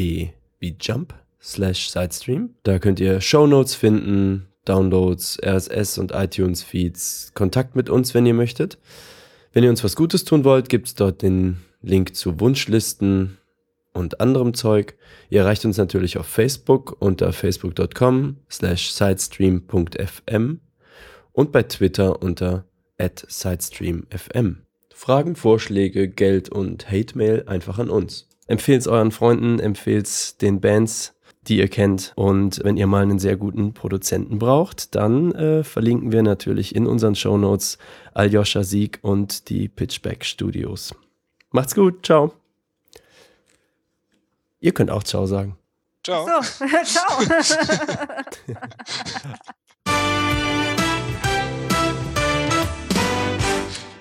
wie 0.59 0.77
Jump 0.79 1.13
slash 1.41 1.89
Sidestream. 1.89 2.55
Da 2.63 2.79
könnt 2.79 2.99
ihr 2.99 3.19
Shownotes 3.19 3.75
finden, 3.75 4.47
Downloads, 4.65 5.37
RSS 5.43 5.97
und 5.97 6.11
iTunes-Feeds, 6.13 7.31
Kontakt 7.33 7.75
mit 7.75 7.89
uns, 7.89 8.13
wenn 8.13 8.25
ihr 8.25 8.35
möchtet. 8.35 8.77
Wenn 9.53 9.65
ihr 9.65 9.69
uns 9.69 9.83
was 9.83 9.97
Gutes 9.97 10.23
tun 10.23 10.45
wollt, 10.45 10.69
gibt 10.69 10.87
es 10.87 10.95
dort 10.95 11.21
den 11.21 11.57
Link 11.81 12.15
zu 12.15 12.39
Wunschlisten 12.39 13.37
und 13.93 14.21
anderem 14.21 14.53
Zeug. 14.53 14.95
Ihr 15.29 15.41
erreicht 15.41 15.65
uns 15.65 15.77
natürlich 15.77 16.17
auf 16.17 16.25
Facebook 16.25 16.95
unter 16.99 17.33
facebook.com 17.33 18.37
slash 18.49 18.91
sidestream.fm 18.91 20.61
und 21.33 21.51
bei 21.51 21.63
Twitter 21.63 22.21
unter 22.21 22.63
sidestreamfm. 22.97 24.61
Fragen, 24.93 25.35
Vorschläge, 25.35 26.07
Geld 26.07 26.47
und 26.47 26.89
Hate-Mail 26.89 27.43
einfach 27.47 27.77
an 27.77 27.89
uns. 27.89 28.29
Empfehlt 28.47 28.81
es 28.81 28.87
euren 28.87 29.11
Freunden, 29.11 29.59
empfehlt 29.59 30.05
es 30.05 30.37
den 30.37 30.61
Bands, 30.61 31.13
die 31.47 31.57
ihr 31.57 31.67
kennt. 31.67 32.13
Und 32.15 32.63
wenn 32.63 32.77
ihr 32.77 32.87
mal 32.87 33.03
einen 33.03 33.19
sehr 33.19 33.37
guten 33.37 33.73
Produzenten 33.73 34.39
braucht, 34.39 34.95
dann 34.95 35.33
äh, 35.33 35.63
verlinken 35.63 36.11
wir 36.11 36.23
natürlich 36.23 36.75
in 36.75 36.87
unseren 36.87 37.15
Show 37.15 37.37
Notes 37.37 37.77
Aljoscha 38.13 38.63
Sieg 38.63 38.99
und 39.01 39.49
die 39.49 39.67
Pitchback 39.67 40.25
Studios. 40.25 40.95
Macht's 41.51 41.75
gut, 41.75 42.05
ciao. 42.05 42.33
Ihr 44.59 44.73
könnt 44.73 44.91
auch 44.91 45.03
Ciao 45.03 45.25
sagen. 45.25 45.57
Ciao. 46.03 46.43
So, 46.43 46.65
ciao. 46.85 47.21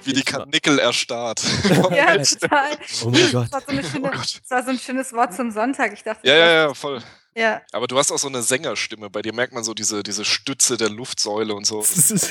Wie 0.04 0.12
die 0.14 0.22
Karnickel 0.22 0.78
erstarrt. 0.78 1.42
ja, 1.90 2.16
total. 2.16 2.70
Oh 3.04 3.10
mein 3.10 3.32
Gott. 3.32 3.48
Das 3.50 3.52
war, 3.52 3.60
so 3.60 3.82
schöne, 3.82 4.08
oh 4.08 4.16
das 4.16 4.50
war 4.50 4.62
so 4.62 4.70
ein 4.70 4.78
schönes 4.78 5.12
Wort 5.12 5.34
zum 5.34 5.50
Sonntag. 5.50 5.92
Ich 5.92 6.02
dachte, 6.02 6.26
ja, 6.26 6.34
ja, 6.34 6.52
ja, 6.52 6.72
voll. 6.74 7.02
Ja. 7.34 7.62
Aber 7.72 7.86
du 7.86 7.96
hast 7.96 8.10
auch 8.10 8.18
so 8.18 8.28
eine 8.28 8.42
Sängerstimme. 8.42 9.08
Bei 9.08 9.22
dir 9.22 9.32
merkt 9.32 9.52
man 9.52 9.62
so 9.62 9.74
diese, 9.74 10.02
diese 10.02 10.24
Stütze 10.24 10.76
der 10.76 10.90
Luftsäule 10.90 11.54
und 11.54 11.66
so. 11.66 11.84
Das 11.90 12.10
ist 12.10 12.30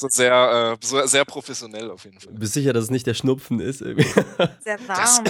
so 0.00 0.08
sehr, 0.08 0.78
äh, 0.82 0.86
so 0.86 1.06
sehr 1.06 1.24
professionell 1.24 1.90
auf 1.90 2.04
jeden 2.04 2.20
Fall. 2.20 2.30
Bist 2.34 2.52
sicher, 2.52 2.74
dass 2.74 2.84
es 2.84 2.90
nicht 2.90 3.06
der 3.06 3.14
Schnupfen 3.14 3.58
ist? 3.58 3.80
Irgendwie? 3.80 4.04
Sehr 4.60 4.78
warm. 4.86 5.24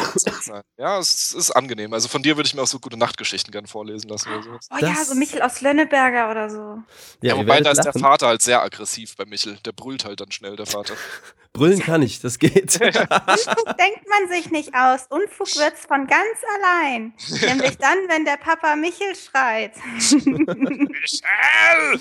Ja, 0.77 0.99
es 0.99 1.33
ist 1.33 1.53
angenehm. 1.53 1.93
Also 1.93 2.09
von 2.09 2.25
dir 2.25 2.37
würde 2.37 2.49
ich 2.49 2.55
mir 2.55 2.63
auch 2.63 2.67
so 2.67 2.81
gute 2.81 2.97
Nachtgeschichten 2.97 3.53
gerne 3.53 3.69
vorlesen 3.69 4.09
lassen. 4.09 4.33
Oder 4.33 4.43
so. 4.43 4.51
Oh 4.51 4.77
das 4.81 4.81
ja, 4.81 5.05
so 5.05 5.15
Michel 5.15 5.43
aus 5.43 5.61
Lönneberger 5.61 6.29
oder 6.29 6.51
so. 6.51 6.83
Ja, 7.21 7.35
ja 7.35 7.37
wobei 7.37 7.61
da 7.61 7.71
ist 7.71 7.85
der 7.85 7.93
Vater 7.93 8.27
halt 8.27 8.43
sehr 8.43 8.61
aggressiv 8.61 9.15
bei 9.17 9.27
Michel. 9.27 9.59
Der 9.65 9.73
brüllt 9.73 10.05
halt 10.05 10.21
dann 10.21 10.33
schnell, 10.33 10.57
der 10.57 10.67
Vater. 10.67 10.95
Brüllen 11.53 11.81
kann 11.81 12.01
ich, 12.01 12.21
das 12.21 12.39
geht. 12.39 12.53
Unfug 12.81 13.77
denkt 13.77 14.09
man 14.09 14.29
sich 14.31 14.51
nicht 14.51 14.75
aus. 14.75 15.07
Unfug 15.11 15.55
wird's 15.57 15.85
von 15.85 16.07
ganz 16.07 16.39
allein. 16.57 17.13
Nämlich 17.43 17.77
dann, 17.77 17.99
wenn 18.09 18.25
der 18.25 18.39
Papa 18.39 18.75
Michel 18.75 19.15
schreit. 19.15 19.73
Michel! 19.85 21.21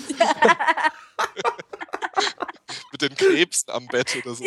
Mit 2.92 3.02
den 3.02 3.14
Krebsen 3.14 3.74
am 3.74 3.86
Bett 3.88 4.16
oder 4.24 4.34
so. 4.34 4.44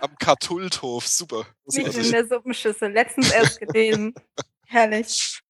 Am 0.00 0.16
Katulthof, 0.18 1.06
super. 1.06 1.44
Michel 1.66 2.06
in 2.06 2.12
der 2.12 2.26
Suppenschüssel. 2.26 2.90
Letztens 2.90 3.30
erst 3.30 3.60
gelesen. 3.60 4.14
Herrlich. 4.66 5.42